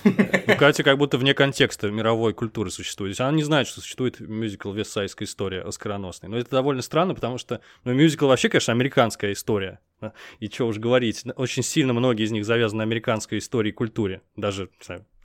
Ну, 0.04 0.56
Катя 0.56 0.82
как 0.82 0.98
будто 0.98 1.18
вне 1.18 1.34
контекста 1.34 1.90
мировой 1.90 2.34
культуры 2.34 2.70
существует. 2.70 3.18
Она 3.20 3.32
не 3.32 3.42
знает, 3.42 3.66
что 3.66 3.80
существует 3.80 4.20
мюзикл 4.20 4.72
«Вестсайдская 4.72 5.26
история» 5.26 5.62
оскароносный. 5.62 6.28
Но 6.28 6.36
это 6.36 6.50
довольно 6.50 6.82
странно, 6.82 7.14
потому 7.14 7.38
что 7.38 7.60
ну, 7.84 7.92
мюзикл 7.92 8.26
вообще, 8.26 8.48
конечно, 8.48 8.72
американская 8.72 9.32
история. 9.32 9.80
И 10.40 10.48
что 10.48 10.66
уж 10.66 10.78
говорить, 10.78 11.24
очень 11.36 11.62
сильно 11.62 11.92
многие 11.92 12.24
из 12.24 12.32
них 12.32 12.44
завязаны 12.44 12.78
на 12.78 12.82
американской 12.84 13.38
истории 13.38 13.70
и 13.70 13.72
культуре. 13.72 14.22
Даже, 14.36 14.70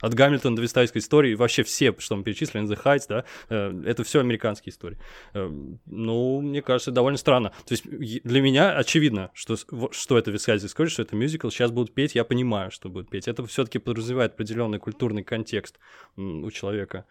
от 0.00 0.14
Гамильтона 0.14 0.56
до 0.56 0.62
Вистайской 0.62 1.00
истории, 1.00 1.34
вообще 1.34 1.62
все, 1.62 1.94
что 1.98 2.16
мы 2.16 2.24
перечислили, 2.24 2.64
The 2.64 2.82
Heights, 2.82 3.04
да, 3.08 3.24
э, 3.48 3.82
это 3.86 4.04
все 4.04 4.20
американские 4.20 4.72
истории. 4.72 4.98
Э, 5.34 5.50
ну, 5.86 6.40
мне 6.40 6.62
кажется, 6.62 6.90
довольно 6.90 7.18
странно. 7.18 7.50
То 7.66 7.72
есть 7.72 7.84
для 7.88 8.40
меня 8.40 8.72
очевидно, 8.72 9.30
что, 9.34 9.56
что 9.56 10.18
это 10.18 10.30
Вискайская 10.30 10.68
история, 10.68 10.90
что 10.90 11.02
это 11.02 11.16
мюзикл, 11.16 11.50
сейчас 11.50 11.70
будут 11.70 11.94
петь, 11.94 12.14
я 12.14 12.24
понимаю, 12.24 12.70
что 12.70 12.88
будут 12.88 13.10
петь. 13.10 13.28
Это 13.28 13.44
все-таки 13.46 13.78
подразумевает 13.78 14.32
определенный 14.32 14.78
культурный 14.78 15.22
контекст 15.22 15.78
у 16.16 16.50
человека. 16.50 17.06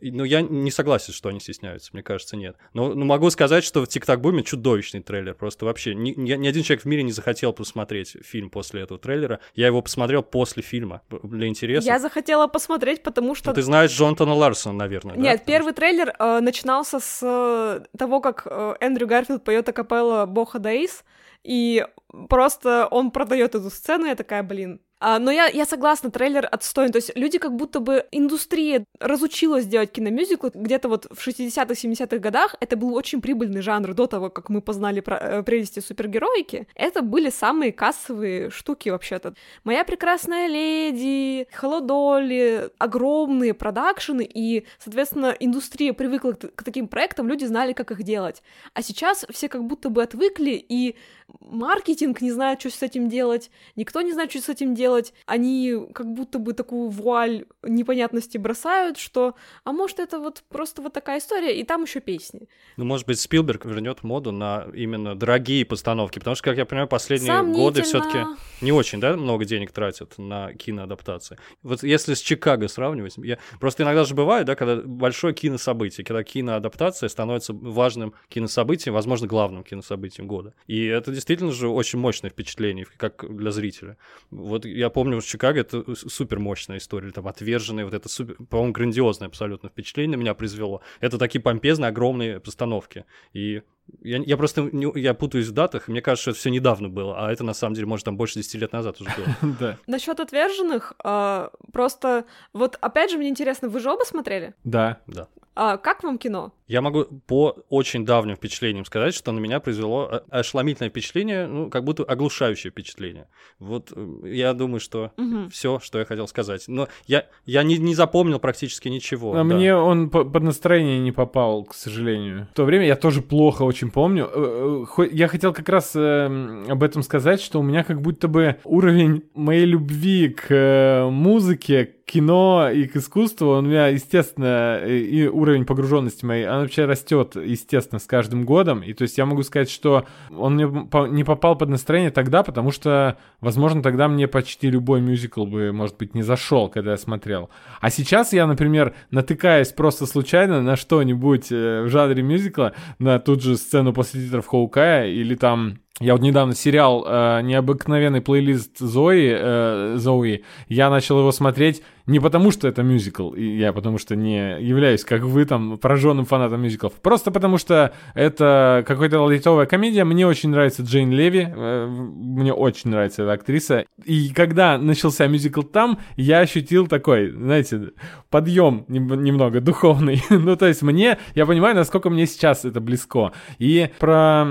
Ну, 0.00 0.24
я 0.24 0.42
не 0.42 0.70
согласен, 0.70 1.12
что 1.12 1.28
они 1.28 1.40
стесняются, 1.40 1.90
мне 1.92 2.02
кажется, 2.02 2.36
нет. 2.36 2.56
Но, 2.74 2.94
но 2.94 3.04
могу 3.04 3.30
сказать, 3.30 3.64
что 3.64 3.84
в 3.84 3.88
«Тик-так 3.88 4.20
буме» 4.20 4.42
чудовищный 4.42 5.00
трейлер. 5.00 5.34
Просто 5.34 5.64
вообще 5.64 5.94
ни, 5.94 6.10
ни, 6.10 6.32
ни 6.32 6.46
один 6.46 6.62
человек 6.62 6.84
в 6.84 6.86
мире 6.86 7.02
не 7.02 7.12
захотел 7.12 7.52
посмотреть 7.52 8.16
фильм 8.22 8.50
после 8.50 8.82
этого 8.82 8.98
трейлера. 9.00 9.40
Я 9.54 9.66
его 9.66 9.82
посмотрел 9.82 10.22
после 10.22 10.62
фильма 10.62 11.02
для 11.22 11.46
интереса. 11.46 11.86
Я 11.86 11.98
захотела 11.98 12.46
посмотреть, 12.46 13.02
потому 13.02 13.34
что... 13.34 13.50
Ну, 13.50 13.54
ты 13.54 13.62
знаешь 13.62 13.90
Джонатана 13.90 14.34
Ларсона, 14.34 14.74
наверное, 14.76 15.16
Нет, 15.16 15.38
да? 15.38 15.44
первый 15.44 15.72
что... 15.72 15.80
трейлер 15.80 16.14
э, 16.18 16.40
начинался 16.40 17.00
с 17.00 17.20
э, 17.22 17.96
того, 17.96 18.20
как 18.20 18.46
э, 18.46 18.74
Эндрю 18.80 19.06
Гарфилд 19.06 19.44
поет 19.44 19.68
акапелла 19.68 20.26
«Боха 20.26 20.58
Даис», 20.58 21.04
и 21.42 21.86
просто 22.28 22.86
он 22.90 23.10
продает 23.10 23.54
эту 23.54 23.70
сцену, 23.70 24.06
я 24.06 24.14
такая, 24.14 24.42
блин, 24.42 24.80
а, 25.00 25.18
но 25.18 25.30
я, 25.30 25.46
я 25.46 25.64
согласна, 25.64 26.10
трейлер 26.10 26.46
отстойный. 26.50 26.92
То 26.92 26.98
есть 26.98 27.12
люди 27.16 27.38
как 27.38 27.56
будто 27.56 27.80
бы 27.80 28.06
индустрия 28.12 28.84
разучилась 29.00 29.66
делать 29.66 29.92
киномюзиклы. 29.92 30.50
Где-то 30.54 30.88
вот 30.88 31.06
в 31.10 31.26
60-х, 31.26 31.72
70-х 31.72 32.18
годах 32.18 32.54
это 32.60 32.76
был 32.76 32.94
очень 32.94 33.22
прибыльный 33.22 33.62
жанр 33.62 33.94
до 33.94 34.06
того, 34.06 34.28
как 34.28 34.50
мы 34.50 34.60
познали 34.60 35.00
про, 35.00 35.16
э, 35.16 35.42
прелести 35.42 35.80
супергероики. 35.80 36.66
Это 36.74 37.00
были 37.00 37.30
самые 37.30 37.72
кассовые 37.72 38.50
штуки 38.50 38.90
вообще-то. 38.90 39.34
«Моя 39.64 39.84
прекрасная 39.84 40.46
леди», 40.48 41.48
«Холодоли», 41.52 42.70
огромные 42.78 43.54
продакшены, 43.54 44.22
и, 44.22 44.66
соответственно, 44.78 45.34
индустрия 45.40 45.94
привыкла 45.94 46.32
к, 46.32 46.54
к 46.54 46.62
таким 46.62 46.88
проектам, 46.88 47.26
люди 47.26 47.46
знали, 47.46 47.72
как 47.72 47.90
их 47.90 48.02
делать. 48.02 48.42
А 48.74 48.82
сейчас 48.82 49.24
все 49.30 49.48
как 49.48 49.64
будто 49.64 49.88
бы 49.88 50.02
отвыкли, 50.02 50.62
и 50.68 50.96
маркетинг 51.40 52.20
не 52.20 52.30
знает, 52.30 52.60
что 52.60 52.70
с 52.70 52.82
этим 52.82 53.08
делать, 53.08 53.50
никто 53.76 54.02
не 54.02 54.12
знает, 54.12 54.30
что 54.30 54.40
с 54.40 54.48
этим 54.48 54.74
делать, 54.74 55.12
они 55.26 55.86
как 55.94 56.12
будто 56.12 56.38
бы 56.38 56.52
такую 56.52 56.88
вуаль 56.88 57.44
непонятности 57.62 58.38
бросают, 58.38 58.98
что, 58.98 59.34
а 59.64 59.72
может, 59.72 59.98
это 59.98 60.18
вот 60.18 60.42
просто 60.48 60.82
вот 60.82 60.92
такая 60.92 61.18
история, 61.18 61.58
и 61.58 61.64
там 61.64 61.82
еще 61.82 62.00
песни. 62.00 62.48
Ну, 62.76 62.84
может 62.84 63.06
быть, 63.06 63.20
Спилберг 63.20 63.64
вернет 63.64 64.02
моду 64.02 64.32
на 64.32 64.66
именно 64.74 65.14
дорогие 65.14 65.64
постановки, 65.64 66.18
потому 66.18 66.36
что, 66.36 66.44
как 66.44 66.56
я 66.56 66.64
понимаю, 66.64 66.88
последние 66.88 67.42
годы 67.42 67.82
все-таки 67.82 68.24
не 68.60 68.72
очень, 68.72 69.00
да, 69.00 69.16
много 69.16 69.44
денег 69.44 69.72
тратят 69.72 70.18
на 70.18 70.52
киноадаптации. 70.54 71.38
Вот 71.62 71.82
если 71.82 72.14
с 72.14 72.20
Чикаго 72.20 72.68
сравнивать, 72.68 73.14
я 73.18 73.38
просто 73.58 73.82
иногда 73.82 74.04
же 74.04 74.14
бывает, 74.14 74.46
да, 74.46 74.54
когда 74.54 74.76
большое 74.76 75.34
кинособытие, 75.34 76.04
когда 76.04 76.22
киноадаптация 76.22 77.08
становится 77.08 77.52
важным 77.52 78.14
кинособытием, 78.28 78.94
возможно, 78.94 79.26
главным 79.26 79.64
кинособытием 79.64 80.26
года. 80.26 80.54
И 80.66 80.84
это 80.84 81.10
действительно 81.20 81.52
же 81.52 81.68
очень 81.68 81.98
мощное 81.98 82.30
впечатление, 82.30 82.86
как 82.96 83.24
для 83.36 83.50
зрителя. 83.50 83.98
Вот 84.30 84.64
я 84.64 84.88
помню, 84.88 85.20
в 85.20 85.24
Чикаго 85.24 85.60
это 85.60 85.94
супер 85.94 86.38
мощная 86.38 86.78
история, 86.78 87.10
там 87.10 87.28
отверженные, 87.28 87.84
вот 87.84 87.94
это 87.94 88.08
супер, 88.08 88.36
по-моему, 88.48 88.72
грандиозное 88.72 89.28
абсолютно 89.28 89.68
впечатление 89.68 90.16
меня 90.16 90.34
произвело. 90.34 90.80
Это 91.00 91.18
такие 91.18 91.40
помпезные, 91.40 91.88
огромные 91.88 92.40
постановки. 92.40 93.04
И 93.34 93.62
я, 94.02 94.18
я 94.18 94.36
просто 94.36 94.62
не, 94.72 94.90
я 95.00 95.14
путаюсь 95.14 95.46
в 95.48 95.52
датах, 95.52 95.88
мне 95.88 96.00
кажется, 96.02 96.22
что 96.22 96.30
это 96.32 96.40
все 96.40 96.50
недавно 96.50 96.88
было, 96.88 97.18
а 97.18 97.32
это 97.32 97.44
на 97.44 97.54
самом 97.54 97.74
деле, 97.74 97.86
может, 97.86 98.04
там 98.04 98.16
больше 98.16 98.34
10 98.34 98.54
лет 98.60 98.72
назад 98.72 99.00
уже 99.00 99.10
было. 99.16 99.54
Да. 99.60 99.78
Насчет 99.86 100.20
отверженных, 100.20 100.94
а, 101.02 101.50
просто 101.72 102.24
вот 102.52 102.78
опять 102.80 103.10
же 103.10 103.18
мне 103.18 103.28
интересно, 103.28 103.68
вы 103.68 103.80
же 103.80 103.90
оба 103.90 104.04
смотрели? 104.04 104.54
Да. 104.64 105.00
Да. 105.06 105.28
А, 105.56 105.76
как 105.76 106.02
вам 106.04 106.16
кино? 106.16 106.52
Я 106.68 106.80
могу 106.80 107.04
по 107.26 107.56
очень 107.68 108.06
давним 108.06 108.36
впечатлениям 108.36 108.84
сказать, 108.84 109.12
что 109.14 109.32
на 109.32 109.40
меня 109.40 109.58
произвело 109.58 110.08
э, 110.10 110.20
ошеломительное 110.30 110.88
впечатление, 110.88 111.48
ну, 111.48 111.68
как 111.68 111.82
будто 111.82 112.04
оглушающее 112.04 112.70
впечатление. 112.70 113.26
Вот 113.58 113.92
э, 113.94 114.06
я 114.28 114.54
думаю, 114.54 114.78
что 114.78 115.10
Мгм. 115.16 115.50
все, 115.50 115.80
что 115.80 115.98
я 115.98 116.04
хотел 116.04 116.28
сказать. 116.28 116.64
Но 116.68 116.86
я, 117.06 117.26
я 117.44 117.64
не, 117.64 117.76
не 117.78 117.96
запомнил 117.96 118.38
практически 118.38 118.88
ничего. 118.88 119.32
А 119.32 119.38
да. 119.38 119.42
мне 119.42 119.74
он 119.74 120.08
по- 120.10 120.24
под 120.24 120.44
настроение 120.44 121.00
не 121.00 121.10
попал, 121.10 121.64
к 121.64 121.74
сожалению. 121.74 122.46
В 122.52 122.54
то 122.54 122.64
время 122.64 122.86
я 122.86 122.94
тоже 122.94 123.20
плохо 123.20 123.62
очень 123.64 123.79
помню. 123.88 124.28
Э, 124.32 124.84
э, 124.98 125.08
Я 125.12 125.28
хотел 125.28 125.54
как 125.54 125.68
раз 125.68 125.92
э, 125.94 126.64
об 126.68 126.82
этом 126.82 127.02
сказать, 127.02 127.40
что 127.40 127.60
у 127.60 127.62
меня 127.62 127.84
как 127.84 128.02
будто 128.02 128.28
бы 128.28 128.56
уровень 128.64 129.24
моей 129.34 129.64
любви 129.64 130.28
к 130.28 130.46
э, 130.50 131.08
музыке, 131.08 131.94
кино 132.10 132.68
и 132.72 132.86
к 132.86 132.96
искусству, 132.96 133.50
он 133.50 133.66
у 133.66 133.68
меня, 133.68 133.86
естественно, 133.86 134.84
и 134.84 135.28
уровень 135.28 135.64
погруженности 135.64 136.24
моей, 136.24 136.48
он 136.48 136.62
вообще 136.62 136.84
растет, 136.84 137.36
естественно, 137.36 138.00
с 138.00 138.04
каждым 138.04 138.44
годом. 138.44 138.82
И 138.82 138.92
то 138.94 139.02
есть 139.02 139.16
я 139.16 139.26
могу 139.26 139.44
сказать, 139.44 139.70
что 139.70 140.06
он 140.36 140.54
мне 140.54 140.66
не 141.10 141.22
попал 141.22 141.56
под 141.56 141.68
настроение 141.68 142.10
тогда, 142.10 142.42
потому 142.42 142.72
что, 142.72 143.16
возможно, 143.40 143.80
тогда 143.80 144.08
мне 144.08 144.26
почти 144.26 144.70
любой 144.70 145.00
мюзикл 145.00 145.46
бы, 145.46 145.70
может 145.72 145.98
быть, 145.98 146.14
не 146.14 146.22
зашел, 146.22 146.68
когда 146.68 146.92
я 146.92 146.96
смотрел. 146.96 147.48
А 147.80 147.90
сейчас 147.90 148.32
я, 148.32 148.46
например, 148.46 148.94
натыкаясь 149.12 149.72
просто 149.72 150.06
случайно 150.06 150.62
на 150.62 150.74
что-нибудь 150.74 151.52
э, 151.52 151.82
в 151.82 151.88
жанре 151.88 152.22
мюзикла, 152.22 152.72
на 152.98 153.20
тут 153.20 153.40
же 153.40 153.56
сцену 153.56 153.92
после 153.92 154.22
титров 154.22 154.48
Хоукая 154.48 155.06
или 155.06 155.36
там 155.36 155.78
я 155.98 156.12
вот 156.14 156.22
недавно 156.22 156.54
сериал 156.54 157.04
э, 157.06 157.40
«Необыкновенный 157.42 158.22
плейлист 158.22 158.78
Зои», 158.78 159.34
э, 159.38 159.94
Зои, 159.96 160.44
я 160.68 160.88
начал 160.88 161.18
его 161.18 161.32
смотреть 161.32 161.82
не 162.06 162.18
потому, 162.18 162.50
что 162.50 162.66
это 162.66 162.82
мюзикл, 162.82 163.30
и 163.30 163.56
я 163.56 163.72
потому 163.72 163.98
что 163.98 164.16
не 164.16 164.60
являюсь, 164.60 165.04
как 165.04 165.22
вы, 165.22 165.44
там, 165.44 165.78
пораженным 165.78 166.24
фанатом 166.24 166.62
мюзиклов, 166.62 166.94
просто 166.94 167.30
потому 167.30 167.56
что 167.56 167.92
это 168.14 168.82
какая-то 168.86 169.20
лайтовая 169.20 169.66
комедия, 169.66 170.04
мне 170.04 170.26
очень 170.26 170.48
нравится 170.48 170.82
Джейн 170.82 171.12
Леви, 171.12 171.46
э, 171.48 171.86
мне 171.86 172.52
очень 172.52 172.90
нравится 172.90 173.22
эта 173.22 173.32
актриса, 173.32 173.84
и 174.04 174.30
когда 174.30 174.76
начался 174.78 175.26
мюзикл 175.26 175.62
там, 175.62 175.98
я 176.16 176.40
ощутил 176.40 176.88
такой, 176.88 177.30
знаете, 177.30 177.90
подъем 178.28 178.84
нем- 178.88 179.22
немного 179.22 179.60
духовный, 179.60 180.22
ну, 180.30 180.56
то 180.56 180.66
есть 180.66 180.82
мне, 180.82 181.18
я 181.34 181.46
понимаю, 181.46 181.76
насколько 181.76 182.10
мне 182.10 182.26
сейчас 182.26 182.64
это 182.64 182.80
близко, 182.80 183.32
и 183.58 183.90
про 183.98 184.46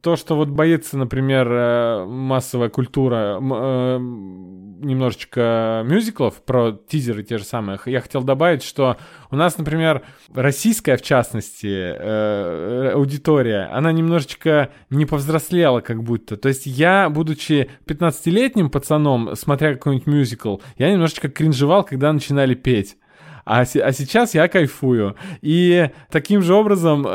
то, 0.00 0.16
что 0.16 0.34
вот 0.34 0.48
боится, 0.84 0.98
например, 0.98 1.48
э, 1.50 2.04
массовая 2.06 2.68
культура 2.68 3.38
э, 3.40 3.98
немножечко 3.98 5.82
мюзиклов, 5.86 6.42
про 6.42 6.72
тизеры 6.72 7.22
те 7.22 7.38
же 7.38 7.44
самые, 7.44 7.78
я 7.86 8.00
хотел 8.00 8.22
добавить, 8.22 8.62
что 8.62 8.98
у 9.30 9.36
нас, 9.36 9.56
например, 9.56 10.02
российская, 10.34 10.96
в 10.96 11.02
частности, 11.02 11.66
э, 11.66 12.92
аудитория, 12.94 13.70
она 13.72 13.92
немножечко 13.92 14.70
не 14.90 15.06
повзрослела 15.06 15.80
как 15.80 16.02
будто. 16.02 16.36
То 16.36 16.48
есть 16.48 16.66
я, 16.66 17.08
будучи 17.08 17.70
15-летним 17.86 18.68
пацаном, 18.68 19.34
смотря 19.36 19.74
какой-нибудь 19.74 20.06
мюзикл, 20.06 20.58
я 20.76 20.92
немножечко 20.92 21.28
кринжевал, 21.28 21.84
когда 21.84 22.12
начинали 22.12 22.54
петь. 22.54 22.96
А, 23.44 23.60
а 23.60 23.92
сейчас 23.92 24.34
я 24.34 24.48
кайфую. 24.48 25.16
И 25.42 25.90
таким 26.10 26.42
же 26.42 26.54
образом, 26.54 27.06
э, 27.06 27.10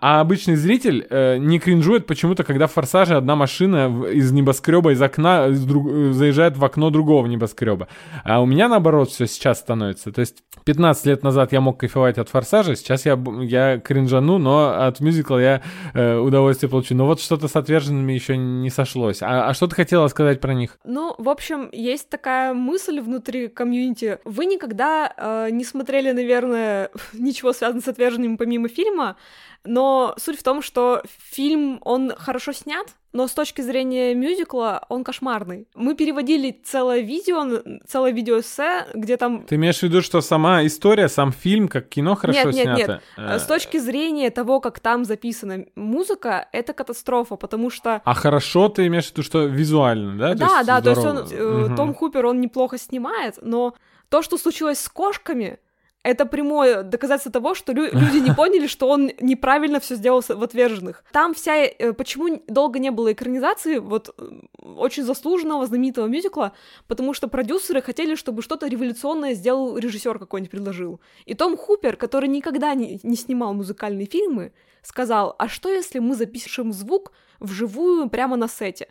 а 0.00 0.20
обычный 0.20 0.56
зритель 0.56 1.06
э, 1.08 1.38
не 1.38 1.58
кринжует 1.58 2.06
почему-то, 2.06 2.44
когда 2.44 2.66
в 2.66 2.72
«Форсаже» 2.72 3.16
одна 3.16 3.36
машина 3.36 4.04
из 4.06 4.32
небоскреба, 4.32 4.92
из 4.92 5.00
окна 5.00 5.48
из 5.48 5.64
друг- 5.64 6.12
заезжает 6.12 6.56
в 6.56 6.64
окно 6.64 6.90
другого 6.90 7.26
небоскреба. 7.26 7.88
А 8.24 8.40
у 8.40 8.46
меня 8.46 8.68
наоборот 8.68 9.10
все 9.10 9.26
сейчас 9.26 9.60
становится. 9.60 10.12
То 10.12 10.20
есть 10.20 10.42
15 10.64 11.06
лет 11.06 11.22
назад 11.22 11.52
я 11.52 11.60
мог 11.60 11.78
кайфовать 11.80 12.18
от 12.18 12.28
«Форсажа», 12.28 12.76
сейчас 12.76 13.06
я, 13.06 13.18
я 13.42 13.78
кринжану, 13.78 14.38
но 14.38 14.86
от 14.86 15.00
мюзикла 15.00 15.38
я 15.38 15.62
э, 15.94 16.16
удовольствие 16.18 16.68
получу. 16.70 16.94
Но 16.94 17.06
вот 17.06 17.20
что-то 17.20 17.48
с 17.48 17.56
«Отверженными» 17.56 18.12
еще 18.12 18.36
не 18.36 18.70
сошлось. 18.70 19.22
А, 19.22 19.48
а 19.48 19.54
что 19.54 19.66
ты 19.66 19.74
хотела 19.74 20.08
сказать 20.08 20.40
про 20.40 20.54
них? 20.54 20.78
Ну, 20.84 21.14
в 21.18 21.28
общем, 21.28 21.68
есть 21.72 22.08
такая 22.10 22.54
мысль 22.54 23.00
внутри 23.00 23.48
комьюнити. 23.48 24.18
Вы 24.24 24.46
никогда 24.46 25.12
э, 25.16 25.48
не 25.50 25.61
смотрели, 25.64 26.12
наверное, 26.12 26.90
ничего 27.12 27.52
связанного 27.52 27.84
с 27.84 27.88
отверженными 27.88 28.36
помимо 28.36 28.68
фильма, 28.68 29.16
но 29.64 30.14
суть 30.18 30.38
в 30.38 30.42
том, 30.42 30.60
что 30.62 31.02
фильм, 31.30 31.78
он 31.82 32.12
хорошо 32.16 32.52
снят, 32.52 32.86
но 33.12 33.28
с 33.28 33.32
точки 33.32 33.60
зрения 33.60 34.14
мюзикла 34.14 34.84
он 34.88 35.04
кошмарный. 35.04 35.68
Мы 35.74 35.94
переводили 35.94 36.50
целое 36.64 37.00
видео, 37.00 37.62
целое 37.86 38.10
видеоэссе, 38.10 38.86
где 38.94 39.16
там 39.18 39.44
Ты 39.44 39.56
имеешь 39.56 39.78
в 39.80 39.82
виду, 39.82 40.00
что 40.02 40.20
сама 40.20 40.64
история, 40.66 41.08
сам 41.08 41.30
фильм, 41.30 41.68
как 41.68 41.88
кино 41.90 42.14
хорошо 42.16 42.50
Нет, 42.50 42.54
нет, 42.54 42.64
снято? 42.76 42.92
нет. 42.92 43.30
Э, 43.30 43.38
С 43.38 43.44
точки 43.44 43.76
зрения 43.76 44.30
того, 44.30 44.60
как 44.60 44.80
там 44.80 45.04
записана 45.04 45.66
музыка, 45.76 46.48
это 46.52 46.72
катастрофа, 46.72 47.36
потому 47.36 47.70
что 47.70 48.00
А 48.04 48.14
хорошо 48.14 48.68
ты 48.68 48.86
имеешь 48.86 49.08
в 49.08 49.12
виду, 49.12 49.22
что 49.22 49.44
визуально, 49.44 50.16
да? 50.16 50.34
да, 50.34 50.62
да, 50.64 50.80
то 50.80 50.90
есть 50.90 51.04
он, 51.04 51.18
Мгм. 51.66 51.76
Том 51.76 51.94
Хупер, 51.94 52.26
он 52.26 52.40
неплохо 52.40 52.78
снимает, 52.78 53.38
но 53.42 53.74
то, 54.12 54.20
что 54.20 54.36
случилось 54.36 54.78
с 54.78 54.90
кошками, 54.90 55.58
это 56.02 56.26
прямое 56.26 56.82
доказательство 56.82 57.32
того, 57.32 57.54
что 57.54 57.72
лю- 57.72 57.88
люди 57.92 58.18
не 58.18 58.34
поняли, 58.36 58.66
что 58.66 58.90
он 58.90 59.10
неправильно 59.20 59.80
все 59.80 59.94
сделал 59.94 60.20
в 60.20 60.42
отверженных. 60.42 61.02
Там 61.12 61.32
вся... 61.32 61.64
Э, 61.64 61.94
почему 61.94 62.42
долго 62.46 62.78
не 62.78 62.90
было 62.90 63.14
экранизации 63.14 63.78
вот 63.78 64.14
очень 64.58 65.04
заслуженного, 65.04 65.66
знаменитого 65.66 66.08
мюзикла? 66.08 66.52
Потому 66.88 67.14
что 67.14 67.26
продюсеры 67.26 67.80
хотели, 67.80 68.14
чтобы 68.14 68.42
что-то 68.42 68.66
революционное 68.66 69.32
сделал 69.32 69.78
режиссер 69.78 70.18
какой-нибудь 70.18 70.50
предложил. 70.50 71.00
И 71.24 71.32
Том 71.32 71.56
Хупер, 71.56 71.96
который 71.96 72.28
никогда 72.28 72.74
не, 72.74 73.00
не 73.02 73.16
снимал 73.16 73.54
музыкальные 73.54 74.06
фильмы, 74.06 74.52
сказал, 74.82 75.34
а 75.38 75.48
что 75.48 75.70
если 75.70 76.00
мы 76.00 76.16
запишем 76.16 76.74
звук 76.74 77.12
вживую 77.40 78.10
прямо 78.10 78.36
на 78.36 78.48
сете? 78.48 78.88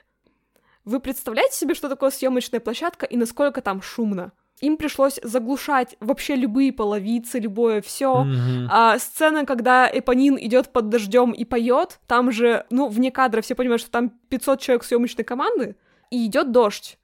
Вы 0.83 0.99
представляете 0.99 1.55
себе, 1.57 1.75
что 1.75 1.89
такое 1.89 2.09
съемочная 2.09 2.59
площадка 2.59 3.05
и 3.05 3.17
насколько 3.17 3.61
там 3.61 3.83
шумно? 3.83 4.31
Им 4.61 4.77
пришлось 4.77 5.19
заглушать 5.23 5.95
вообще 5.99 6.35
любые 6.35 6.71
половицы, 6.71 7.39
любое 7.39 7.81
все. 7.81 8.23
Mm-hmm. 8.23 8.67
А, 8.69 8.99
сцена, 8.99 9.45
когда 9.45 9.89
Эпонин 9.91 10.37
идет 10.39 10.69
под 10.69 10.89
дождем 10.89 11.31
и 11.31 11.43
поет, 11.43 11.99
там 12.07 12.31
же, 12.31 12.65
ну, 12.69 12.87
вне 12.87 13.11
кадра 13.11 13.41
все 13.41 13.55
понимают, 13.55 13.81
что 13.81 13.91
там 13.91 14.09
500 14.29 14.61
человек 14.61 14.83
съемочной 14.83 15.25
команды, 15.25 15.75
и 16.11 16.25
идет 16.25 16.51
дождь. 16.51 16.97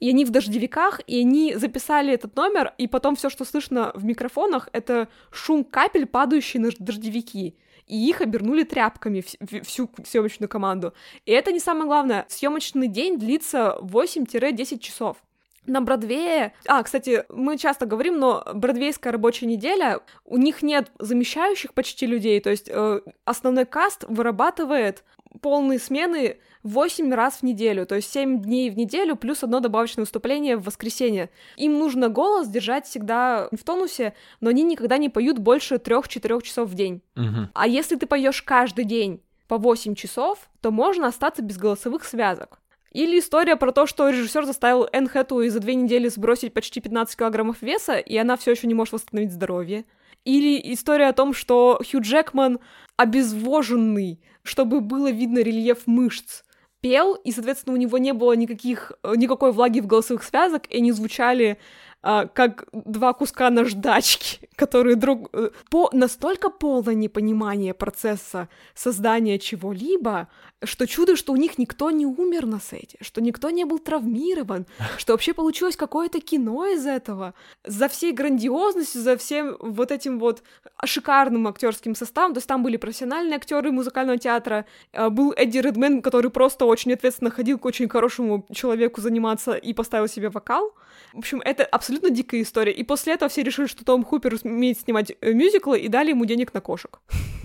И 0.00 0.10
они 0.10 0.24
в 0.24 0.30
дождевиках, 0.30 1.00
и 1.06 1.20
они 1.20 1.54
записали 1.54 2.12
этот 2.12 2.36
номер, 2.36 2.74
и 2.78 2.88
потом 2.88 3.16
все, 3.16 3.30
что 3.30 3.44
слышно 3.44 3.92
в 3.94 4.04
микрофонах, 4.04 4.68
это 4.72 5.08
шум 5.30 5.64
капель, 5.64 6.06
падающий 6.06 6.60
на 6.60 6.70
дождевики 6.78 7.56
и 7.86 8.08
их 8.08 8.20
обернули 8.20 8.62
тряпками 8.64 9.22
всю 9.62 9.90
съемочную 10.04 10.48
команду. 10.48 10.94
И 11.26 11.32
это 11.32 11.52
не 11.52 11.60
самое 11.60 11.86
главное. 11.86 12.24
Съемочный 12.28 12.88
день 12.88 13.18
длится 13.18 13.76
8-10 13.82 14.78
часов. 14.78 15.18
На 15.66 15.80
Бродвее... 15.80 16.52
А, 16.66 16.82
кстати, 16.82 17.24
мы 17.28 17.56
часто 17.58 17.86
говорим, 17.86 18.18
но 18.18 18.44
бродвейская 18.54 19.12
рабочая 19.12 19.46
неделя, 19.46 20.00
у 20.24 20.36
них 20.36 20.62
нет 20.62 20.90
замещающих 20.98 21.74
почти 21.74 22.06
людей, 22.06 22.40
то 22.40 22.50
есть 22.50 22.68
э, 22.68 23.00
основной 23.24 23.64
каст 23.64 24.04
вырабатывает 24.08 25.04
полные 25.40 25.78
смены 25.78 26.38
8 26.62 27.12
раз 27.12 27.36
в 27.36 27.42
неделю, 27.42 27.86
то 27.86 27.94
есть 27.94 28.10
7 28.12 28.42
дней 28.42 28.70
в 28.70 28.76
неделю 28.76 29.16
плюс 29.16 29.42
одно 29.42 29.60
добавочное 29.60 30.02
выступление 30.02 30.56
в 30.56 30.64
воскресенье. 30.64 31.30
Им 31.56 31.78
нужно 31.78 32.08
голос 32.08 32.48
держать 32.48 32.86
всегда 32.86 33.48
в 33.52 33.64
тонусе, 33.64 34.14
но 34.40 34.50
они 34.50 34.62
никогда 34.62 34.96
не 34.98 35.08
поют 35.08 35.38
больше 35.38 35.76
3-4 35.76 36.42
часов 36.42 36.70
в 36.70 36.74
день. 36.74 37.02
Угу. 37.16 37.50
А 37.52 37.66
если 37.66 37.96
ты 37.96 38.06
поешь 38.06 38.42
каждый 38.42 38.84
день 38.84 39.20
по 39.48 39.58
8 39.58 39.94
часов, 39.94 40.48
то 40.60 40.70
можно 40.70 41.08
остаться 41.08 41.42
без 41.42 41.58
голосовых 41.58 42.04
связок. 42.04 42.58
Или 42.94 43.18
история 43.18 43.56
про 43.56 43.72
то, 43.72 43.86
что 43.86 44.08
режиссер 44.08 44.44
заставил 44.44 44.88
Энн 44.92 45.08
Хэтуэй 45.08 45.48
за 45.48 45.58
две 45.58 45.74
недели 45.74 46.08
сбросить 46.08 46.54
почти 46.54 46.80
15 46.80 47.18
килограммов 47.18 47.60
веса, 47.60 47.98
и 47.98 48.16
она 48.16 48.36
все 48.36 48.52
еще 48.52 48.68
не 48.68 48.74
может 48.74 48.92
восстановить 48.92 49.32
здоровье. 49.32 49.84
Или 50.24 50.72
история 50.72 51.08
о 51.08 51.12
том, 51.12 51.34
что 51.34 51.80
Хью 51.84 52.00
Джекман 52.00 52.60
обезвоженный, 52.96 54.20
чтобы 54.44 54.80
было 54.80 55.10
видно 55.10 55.40
рельеф 55.40 55.86
мышц, 55.86 56.44
пел, 56.80 57.14
и, 57.14 57.32
соответственно, 57.32 57.74
у 57.74 57.78
него 57.78 57.98
не 57.98 58.12
было 58.12 58.36
никаких, 58.36 58.92
никакой 59.16 59.50
влаги 59.50 59.80
в 59.80 59.86
голосовых 59.88 60.22
связок, 60.22 60.66
и 60.68 60.76
они 60.76 60.92
звучали 60.92 61.58
а, 62.06 62.26
как 62.26 62.66
два 62.72 63.14
куска 63.14 63.48
наждачки, 63.48 64.46
которые 64.56 64.94
друг... 64.94 65.30
Э, 65.32 65.48
по... 65.70 65.88
настолько 65.94 66.50
полное 66.50 66.94
непонимание 66.94 67.72
процесса 67.72 68.50
создания 68.74 69.38
чего-либо, 69.38 70.28
что 70.62 70.86
чудо, 70.86 71.16
что 71.16 71.32
у 71.32 71.36
них 71.36 71.56
никто 71.56 71.90
не 71.90 72.04
умер 72.04 72.44
на 72.44 72.60
сете, 72.60 72.98
что 73.00 73.22
никто 73.22 73.48
не 73.48 73.64
был 73.64 73.78
травмирован, 73.78 74.66
что 74.98 75.14
вообще 75.14 75.32
получилось 75.32 75.76
какое-то 75.76 76.20
кино 76.20 76.66
из 76.66 76.84
этого. 76.84 77.32
За 77.64 77.88
всей 77.88 78.12
грандиозностью, 78.12 79.00
за 79.00 79.16
всем 79.16 79.56
вот 79.60 79.90
этим 79.90 80.18
вот 80.18 80.42
шикарным 80.84 81.48
актерским 81.48 81.94
составом, 81.94 82.34
то 82.34 82.38
есть 82.38 82.48
там 82.48 82.62
были 82.62 82.76
профессиональные 82.76 83.36
актеры 83.36 83.72
музыкального 83.72 84.18
театра, 84.18 84.66
а, 84.92 85.08
был 85.08 85.32
Эдди 85.34 85.56
Редмен, 85.56 86.02
который 86.02 86.30
просто 86.30 86.66
очень 86.66 86.92
ответственно 86.92 87.30
ходил 87.30 87.58
к 87.58 87.64
очень 87.64 87.88
хорошему 87.88 88.44
человеку 88.52 89.00
заниматься 89.00 89.52
и 89.54 89.72
поставил 89.72 90.06
себе 90.06 90.28
вокал. 90.28 90.74
В 91.14 91.18
общем, 91.18 91.40
это 91.40 91.64
абсолютно 91.64 91.93
дикая 92.10 92.42
история. 92.42 92.72
И 92.72 92.82
после 92.82 93.14
этого 93.14 93.28
все 93.28 93.42
решили, 93.42 93.66
что 93.66 93.84
Том 93.84 94.04
Хупер 94.04 94.36
умеет 94.42 94.78
снимать 94.78 95.12
э, 95.20 95.32
мюзиклы, 95.32 95.80
и 95.80 95.88
дали 95.88 96.10
ему 96.10 96.24
денег 96.24 96.54
на 96.54 96.60
кошек. 96.60 97.00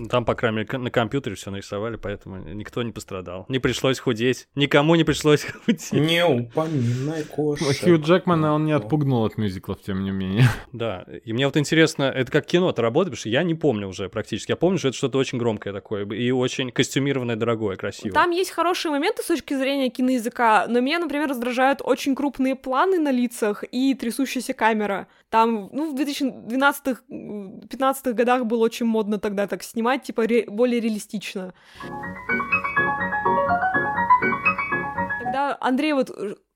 Там, 0.10 0.26
по 0.26 0.36
крайней 0.36 0.60
мере, 0.60 0.78
на 0.78 0.92
компьютере 0.92 1.36
все 1.36 1.52
нарисовали, 1.52 1.98
поэтому 1.98 2.38
никто 2.54 2.84
не 2.84 2.92
пострадал. 2.92 3.46
Не 3.50 3.60
пришлось 3.60 4.00
худеть. 4.00 4.48
Никому 4.56 4.96
не 4.96 5.04
пришлось 5.04 5.46
худеть. 5.66 5.92
Не 5.92 6.26
упоминай 6.26 7.24
кошек. 7.24 7.68
Хью 7.80 8.00
Джекмана 8.02 8.54
он 8.54 8.66
не 8.66 8.72
отпугнул 8.72 9.26
от 9.26 9.38
мюзиклов, 9.38 9.82
тем 9.82 10.04
не 10.04 10.12
менее. 10.12 10.46
Да, 10.72 11.06
и 11.26 11.34
мне 11.34 11.46
вот 11.46 11.58
интересно, 11.58 12.04
это 12.04 12.32
как 12.32 12.46
кино-то 12.46 12.82
работает, 12.82 13.12
потому 13.12 13.20
что 13.20 13.30
я 13.30 13.44
не 13.44 13.56
помню 13.56 13.88
уже 13.88 14.08
практически. 14.08 14.52
Я 14.52 14.56
помню, 14.56 14.78
что 14.78 14.90
это 14.90 14.98
что-то 14.98 15.18
очень 15.18 15.38
громкое 15.38 15.74
такое, 15.74 16.06
и 16.06 16.32
очень 16.32 16.72
костюмированное, 16.72 17.36
дорогое, 17.36 17.76
красивое. 17.76 18.14
Там 18.14 18.32
есть 18.32 18.52
хорошие 18.52 18.92
моменты 18.92 19.24
с 19.24 19.26
точки 19.26 19.56
зрения 19.56 19.90
киноязыка, 19.90 20.68
но 20.70 20.80
меня, 20.80 21.00
например, 21.00 21.28
раздражают 21.30 21.82
очень 21.84 22.16
крупные 22.16 22.56
планы 22.56 23.00
на 23.00 23.12
лицах 23.12 23.64
и 23.72 23.94
трясущаяся 24.40 24.54
камера. 24.54 25.08
Там, 25.30 25.70
ну, 25.72 25.92
в 25.92 25.96
2012-15 26.00 28.14
годах 28.14 28.46
было 28.46 28.66
очень 28.66 28.86
модно 28.86 29.18
тогда 29.20 29.48
так 29.48 29.64
снимать, 29.64 30.04
типа, 30.04 30.22
ре- 30.26 30.46
более 30.50 30.80
реалистично. 30.82 31.54
Тогда, 35.24 35.58
Андрей, 35.60 35.94
вот 35.94 36.10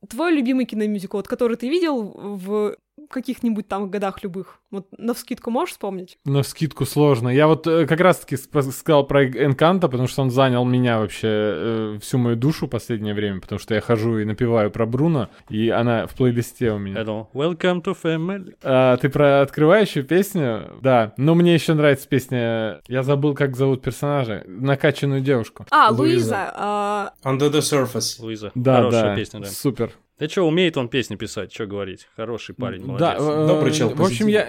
твой 0.09 0.31
любимый 0.34 0.65
киномюзикл, 0.65 1.17
вот, 1.17 1.27
который 1.27 1.57
ты 1.57 1.69
видел 1.69 2.11
в 2.15 2.75
каких-нибудь 3.14 3.68
там 3.68 3.89
годах 3.89 4.24
любых? 4.24 4.59
Вот 4.72 4.88
на 4.97 5.14
вскидку 5.14 5.51
можешь 5.51 5.74
вспомнить? 5.74 6.18
На 6.26 6.43
вскидку 6.43 6.86
сложно. 6.86 7.30
Я 7.30 7.47
вот 7.47 7.68
э, 7.68 7.86
как 7.86 7.99
раз-таки 7.99 8.38
сказал 8.38 9.05
про 9.05 9.26
Энканта, 9.26 9.88
потому 9.88 10.07
что 10.07 10.22
он 10.24 10.32
занял 10.32 10.66
меня 10.66 10.99
вообще 10.99 11.28
э, 11.28 11.99
всю 12.01 12.18
мою 12.18 12.36
душу 12.36 12.68
последнее 12.68 13.14
время, 13.14 13.39
потому 13.39 13.59
что 13.59 13.76
я 13.76 13.82
хожу 13.82 14.18
и 14.18 14.26
напеваю 14.26 14.72
про 14.72 14.86
Бруно, 14.86 15.30
и 15.49 15.70
она 15.70 16.07
в 16.07 16.16
плейлисте 16.16 16.72
у 16.72 16.78
меня. 16.78 17.01
Это 17.01 17.28
Welcome 17.34 17.84
to 17.84 17.95
Family. 18.01 18.55
А, 18.64 18.97
ты 18.97 19.09
про 19.09 19.41
открывающую 19.41 20.03
песню? 20.03 20.72
Да. 20.82 21.14
Но 21.18 21.36
мне 21.36 21.53
еще 21.53 21.74
нравится 21.74 22.07
песня, 22.07 22.82
я 22.88 23.03
забыл, 23.03 23.34
как 23.36 23.55
зовут 23.55 23.82
персонажа, 23.82 24.43
накачанную 24.47 25.22
девушку. 25.22 25.66
А, 25.72 25.91
Луиза. 25.91 26.24
Луиза. 26.24 26.53
Uh... 26.57 27.09
Under 27.24 27.51
the 27.51 27.59
Surface. 27.59 28.22
Луиза. 28.22 28.51
Да, 28.55 28.78
Хорошая 28.78 29.03
да. 29.03 29.16
песня, 29.16 29.39
да. 29.41 29.47
Супер. 29.47 29.91
Да 30.20 30.30
что, 30.30 30.47
умеет 30.47 30.78
он 30.78 30.89
песни 30.89 31.16
писать, 31.16 31.51
что 31.51 31.66
говорить. 31.66 32.07
Хороший 32.16 32.53
парень, 32.53 32.86
молодец. 32.86 32.99
Да, 32.99 33.16
э, 33.20 33.47
Добрый 33.47 33.74
чел, 33.74 33.89
В 33.89 34.01
общем, 34.01 34.28
я, 34.28 34.47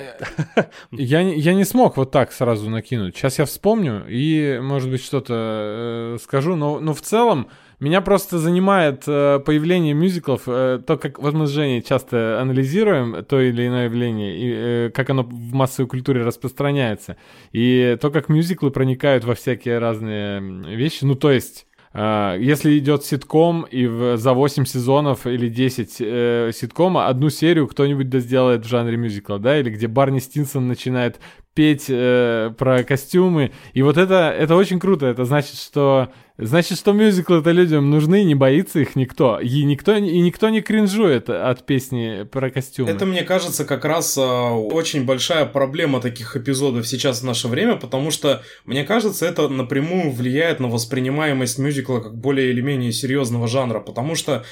я, 0.91 1.21
я 1.21 1.55
не 1.55 1.65
смог 1.65 1.97
вот 1.97 2.11
так 2.11 2.33
сразу 2.33 2.69
накинуть. 2.69 3.17
Сейчас 3.17 3.39
я 3.39 3.47
вспомню 3.47 4.05
и, 4.07 4.59
может 4.62 4.91
быть, 4.91 5.03
что-то 5.03 6.15
э, 6.17 6.19
скажу, 6.23 6.55
но, 6.55 6.81
но 6.81 6.93
в 6.93 7.01
целом 7.01 7.49
меня 7.81 8.01
просто 8.03 8.39
занимает 8.39 9.05
э, 9.07 9.41
появление 9.45 9.95
мюзиклов, 9.95 10.43
э, 10.47 10.81
то, 10.87 10.97
как 10.97 11.19
вот 11.19 11.35
мы 11.35 11.47
с 11.47 11.51
Женей 11.51 11.83
часто 11.83 12.41
анализируем 12.41 13.25
то 13.25 13.41
или 13.41 13.67
иное 13.67 13.85
явление, 13.85 14.39
и 14.39 14.53
э, 14.55 14.91
как 14.91 15.11
оно 15.11 15.23
в 15.23 15.55
массовой 15.55 15.89
культуре 15.89 16.23
распространяется, 16.23 17.17
и 17.53 17.97
то, 18.01 18.11
как 18.11 18.29
мюзиклы 18.29 18.71
проникают 18.71 19.25
во 19.25 19.35
всякие 19.35 19.79
разные 19.79 20.41
вещи. 20.77 21.05
Ну, 21.05 21.15
то 21.15 21.31
есть 21.31 21.67
если 21.95 22.77
идет 22.79 23.05
ситком, 23.05 23.63
и 23.63 23.87
в, 23.87 24.17
за 24.17 24.33
8 24.33 24.65
сезонов 24.65 25.27
или 25.27 25.49
10 25.49 25.97
э, 26.01 26.51
ситкома 26.53 27.07
одну 27.07 27.31
серию 27.31 27.69
кто-нибудь 27.69 28.09
да 28.09 28.19
сделает 28.19 28.65
в 28.65 28.69
жанре 28.69 28.97
мюзикла, 28.97 29.39
да, 29.39 29.59
или 29.61 29.71
где 29.71 29.87
Барни 29.87 30.19
Стинсон 30.19 30.67
начинает 30.67 31.21
петь 31.55 31.87
э, 31.89 32.53
про 32.59 32.83
костюмы. 32.83 33.53
И 33.73 33.83
вот 33.83 33.97
это, 33.97 34.35
это 34.37 34.57
очень 34.57 34.81
круто. 34.81 35.07
Это 35.07 35.25
значит, 35.25 35.57
что 35.57 36.11
значит, 36.37 36.79
что 36.79 36.93
мюзиклы 36.93 37.39
это 37.39 37.53
людям 37.53 37.91
нужны, 37.91 38.25
не 38.25 38.35
боится 38.35 38.81
их 38.81 38.97
никто. 38.97 39.39
И 39.39 39.63
никто, 39.65 39.95
и 39.95 40.21
никто 40.21 40.49
не 40.49 40.61
кринжует 40.61 41.31
от 41.31 41.65
песни 41.65 42.25
про 42.25 42.51
костюмы. 42.51 42.91
Это, 42.91 43.07
мне 43.07 43.23
кажется, 43.23 43.65
как 43.65 43.85
раз 43.85 44.19
э, 44.19 44.21
очень 44.21 45.05
большая 45.05 45.47
проблема 45.47 46.01
таких 46.01 46.37
эпизодов 46.37 46.87
сейчас 46.87 47.21
в 47.21 47.25
наше 47.25 47.49
время, 47.49 47.77
потому 47.77 48.11
что, 48.11 48.43
мне 48.65 48.85
кажется, 48.85 49.27
это 49.27 49.49
напрямую 49.49 50.11
влияет 50.11 50.61
на 50.61 50.69
воспринимаемость 50.69 51.59
мюзикла 51.59 52.01
как 52.01 52.17
более 52.17 52.51
или 52.51 52.61
менее 52.61 52.93
серьезного 52.93 53.47
жанра, 53.47 53.81
потому 53.81 54.17
что 54.17 54.45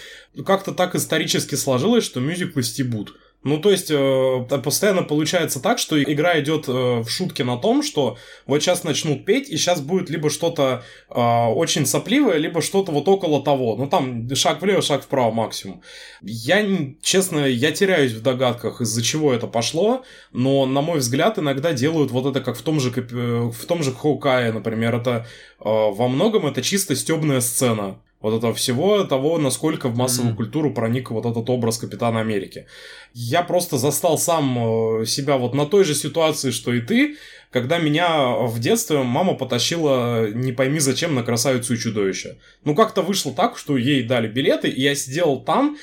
как-то 0.46 0.72
так 0.72 0.94
исторически 0.94 1.57
сложилось, 1.57 2.05
что 2.05 2.20
мюзиклы 2.20 2.62
стебут. 2.62 3.16
Ну, 3.45 3.59
то 3.59 3.70
есть, 3.70 3.90
э, 3.90 4.47
постоянно 4.62 5.03
получается 5.03 5.61
так, 5.61 5.78
что 5.78 6.01
игра 6.01 6.38
идет 6.40 6.68
э, 6.68 6.72
в 7.01 7.09
шутке 7.09 7.43
на 7.43 7.57
том, 7.57 7.82
что 7.82 8.16
вот 8.47 8.62
сейчас 8.62 8.84
начнут 8.84 9.24
петь, 9.24 9.49
и 9.49 9.57
сейчас 9.57 9.80
будет 9.80 10.11
либо 10.11 10.30
что-то 10.30 10.84
э, 11.11 11.14
очень 11.20 11.84
сопливое, 11.84 12.36
либо 12.36 12.62
что-то 12.62 12.93
вот 12.93 13.09
около 13.09 13.43
того. 13.43 13.76
Ну, 13.76 13.88
там 13.88 14.32
шаг 14.34 14.62
влево, 14.62 14.80
шаг 14.80 15.03
вправо 15.03 15.32
максимум. 15.32 15.82
Я, 16.22 16.64
честно, 17.03 17.47
я 17.47 17.72
теряюсь 17.72 18.12
в 18.12 18.22
догадках, 18.22 18.80
из-за 18.80 19.03
чего 19.03 19.32
это 19.32 19.49
пошло, 19.49 20.05
но, 20.32 20.64
на 20.64 20.80
мой 20.80 20.99
взгляд, 20.99 21.38
иногда 21.38 21.72
делают 21.72 22.12
вот 22.12 22.26
это 22.26 22.40
как 22.45 22.57
в 22.57 22.62
том 22.62 22.78
же, 22.78 22.93
э, 22.95 23.51
в 23.51 23.66
том 23.66 23.82
же 23.82 23.93
Хоукае, 23.93 24.53
например. 24.53 24.95
Это 24.95 25.11
э, 25.11 25.64
во 25.64 26.07
многом 26.07 26.47
это 26.47 26.62
чисто 26.62 26.95
стебная 26.95 27.40
сцена 27.40 27.99
вот 28.22 28.34
этого 28.34 28.54
всего 28.54 29.04
того, 29.04 29.38
насколько 29.38 29.88
в 29.88 29.96
массовую 29.96 30.32
mm-hmm. 30.32 30.36
культуру 30.36 30.72
проник 30.72 31.10
вот 31.10 31.26
этот 31.26 31.50
образ 31.50 31.78
Капитана 31.78 32.20
Америки. 32.20 32.66
Я 33.12 33.42
просто 33.42 33.78
застал 33.78 34.18
сам 34.18 35.02
э, 35.02 35.06
себя 35.06 35.36
вот 35.36 35.54
на 35.54 35.66
той 35.66 35.84
же 35.84 35.94
ситуации, 35.94 36.50
что 36.50 36.72
и 36.72 36.80
ты, 36.80 37.16
когда 37.50 37.78
меня 37.78 38.30
в 38.46 38.58
детстве 38.58 39.02
мама 39.02 39.34
потащила 39.34 40.30
не 40.30 40.52
пойми 40.52 40.78
зачем 40.78 41.14
на 41.14 41.22
красавицу 41.22 41.74
и 41.74 41.78
чудовище. 41.78 42.36
Ну 42.64 42.74
как-то 42.74 43.02
вышло 43.02 43.32
так, 43.32 43.58
что 43.58 43.76
ей 43.76 44.02
дали 44.02 44.28
билеты, 44.28 44.68
и 44.68 44.80
я 44.80 44.94
сидел 44.94 45.40
там, 45.40 45.76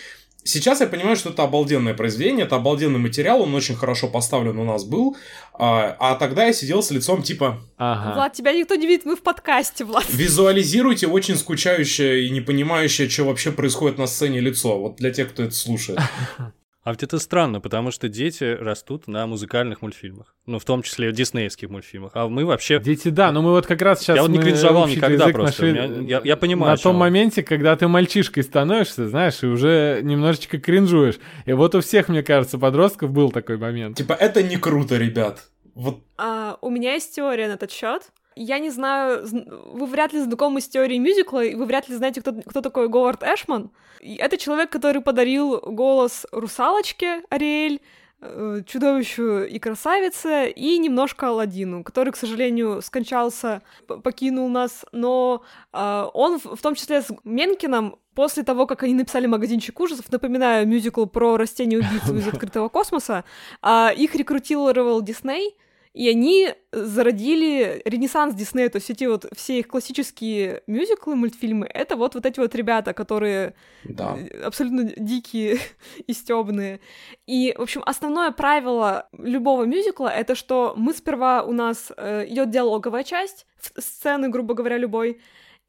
Сейчас 0.49 0.81
я 0.81 0.87
понимаю, 0.87 1.15
что 1.15 1.29
это 1.29 1.43
обалденное 1.43 1.93
произведение, 1.93 2.45
это 2.45 2.55
обалденный 2.55 2.97
материал, 2.97 3.41
он 3.41 3.53
очень 3.53 3.75
хорошо 3.75 4.07
поставлен 4.07 4.57
у 4.57 4.63
нас 4.63 4.83
был, 4.83 5.15
а, 5.53 5.95
а 5.99 6.15
тогда 6.15 6.45
я 6.45 6.53
сидел 6.53 6.81
с 6.81 6.89
лицом 6.89 7.21
типа... 7.21 7.59
Ага. 7.77 8.15
Влад, 8.15 8.33
тебя 8.33 8.51
никто 8.53 8.73
не 8.73 8.87
видит, 8.87 9.05
мы 9.05 9.15
в 9.15 9.21
подкасте, 9.21 9.85
Влад. 9.85 10.05
Визуализируйте 10.09 11.05
очень 11.05 11.35
скучающее 11.35 12.25
и 12.25 12.31
не 12.31 12.41
понимающее, 12.41 13.07
что 13.07 13.25
вообще 13.25 13.51
происходит 13.51 13.99
на 13.99 14.07
сцене 14.07 14.39
лицо, 14.39 14.79
вот 14.79 14.95
для 14.95 15.11
тех, 15.11 15.29
кто 15.29 15.43
это 15.43 15.53
слушает. 15.53 15.99
А 16.82 16.91
вот 16.91 17.03
это 17.03 17.19
странно, 17.19 17.59
потому 17.59 17.91
что 17.91 18.07
дети 18.07 18.43
растут 18.43 19.07
на 19.07 19.27
музыкальных 19.27 19.82
мультфильмах. 19.82 20.34
Ну, 20.45 20.59
в 20.59 20.65
том 20.65 20.82
числе 20.82 21.11
диснеевских 21.11 21.69
мультфильмах. 21.69 22.13
А 22.15 22.30
мы 22.30 22.45
вообще... 22.45 22.80
Дети, 22.80 23.09
да, 23.09 23.34
но 23.34 23.41
мы 23.41 23.51
вот 23.51 23.67
как 23.67 23.82
раз 23.82 23.99
сейчас... 23.99 24.15
Я 24.15 24.21
вот 24.21 24.32
не 24.32 24.39
кринжовал 24.39 24.88
никогда 24.88 25.27
просто. 25.27 25.65
Нашли... 25.65 25.73
Меня... 25.73 26.19
Я, 26.19 26.21
я 26.23 26.38
понимаю. 26.38 26.71
На 26.71 26.77
том 26.77 26.95
моменте, 26.95 27.43
когда 27.43 27.75
ты 27.75 27.89
мальчишкой 27.89 28.43
становишься, 28.43 29.09
знаешь, 29.09 29.43
и 29.43 29.47
уже 29.47 29.99
немножечко 30.03 30.57
кринжуешь. 30.57 31.19
И 31.45 31.51
вот 31.51 31.75
у 31.75 31.82
всех, 31.82 32.07
мне 32.07 32.23
кажется, 32.23 32.57
подростков 32.57 33.11
был 33.11 33.32
такой 33.32 33.57
момент. 33.57 33.97
Типа, 33.97 34.13
это 34.13 34.41
не 34.41 34.55
круто, 34.55 34.97
ребят. 34.97 35.49
Вот. 35.75 36.01
А, 36.17 36.57
у 36.61 36.69
меня 36.69 36.93
есть 36.93 37.13
теория 37.13 37.49
на 37.49 37.53
этот 37.53 37.71
счет. 37.71 38.03
Я 38.41 38.59
не 38.59 38.69
знаю, 38.69 39.27
вы 39.73 39.85
вряд 39.85 40.13
ли 40.13 40.21
знакомы 40.21 40.61
с 40.61 40.67
теорией 40.69 40.99
мюзикла, 40.99 41.43
и 41.43 41.55
вы 41.55 41.65
вряд 41.65 41.89
ли 41.89 41.95
знаете, 41.95 42.21
кто, 42.21 42.31
кто 42.31 42.61
такой 42.61 42.87
Говард 42.87 43.21
Эшман. 43.21 43.69
И 43.99 44.15
это 44.15 44.37
человек, 44.37 44.69
который 44.69 45.01
подарил 45.01 45.59
голос 45.59 46.25
русалочке 46.31 47.21
Ариэль, 47.29 47.81
э, 48.21 48.61
чудовищу 48.65 49.43
и 49.43 49.59
красавице, 49.59 50.49
и 50.51 50.77
немножко 50.77 51.27
Алладину, 51.27 51.83
который, 51.83 52.13
к 52.13 52.15
сожалению, 52.15 52.81
скончался, 52.81 53.61
покинул 53.87 54.47
нас, 54.47 54.85
но 54.93 55.43
э, 55.73 56.05
он 56.13 56.39
в, 56.39 56.55
в 56.55 56.61
том 56.61 56.75
числе 56.75 57.01
с 57.01 57.13
Менкином 57.25 57.97
после 58.15 58.43
того, 58.43 58.67
как 58.67 58.83
они 58.83 58.93
написали 58.93 59.25
«Магазинчик 59.25 59.77
ужасов», 59.77 60.09
напоминаю, 60.09 60.65
мюзикл 60.65 61.07
про 61.07 61.35
растение-убийцу 61.35 62.15
из 62.15 62.27
открытого 62.33 62.69
космоса, 62.69 63.25
э, 63.61 63.89
их 63.97 64.15
рекрутировал 64.15 65.01
Дисней, 65.01 65.57
и 65.93 66.07
они 66.07 66.53
зародили 66.71 67.81
ренессанс 67.83 68.35
Диснея, 68.35 68.69
то 68.69 68.77
есть 68.77 68.89
эти 68.89 69.05
вот 69.05 69.25
все 69.35 69.59
их 69.59 69.67
классические 69.67 70.61
мюзиклы, 70.67 71.15
мультфильмы, 71.15 71.65
это 71.65 71.95
вот 71.95 72.13
вот 72.15 72.25
эти 72.25 72.39
вот 72.39 72.53
ребята, 72.53 72.93
которые 72.93 73.55
да. 73.83 74.15
Э, 74.17 74.43
абсолютно 74.43 74.83
дикие 74.83 75.57
и 76.07 76.13
стебные. 76.13 76.79
И, 77.25 77.55
в 77.57 77.61
общем, 77.61 77.81
основное 77.85 78.31
правило 78.31 79.09
любого 79.13 79.63
мюзикла— 79.63 80.07
это 80.15 80.35
что 80.35 80.73
мы 80.77 80.93
сперва, 80.93 81.43
у 81.43 81.53
нас 81.53 81.91
э, 81.97 82.25
идет 82.27 82.51
диалоговая 82.51 83.03
часть, 83.03 83.47
сцены, 83.77 84.29
грубо 84.29 84.53
говоря, 84.53 84.77
любой, 84.77 85.19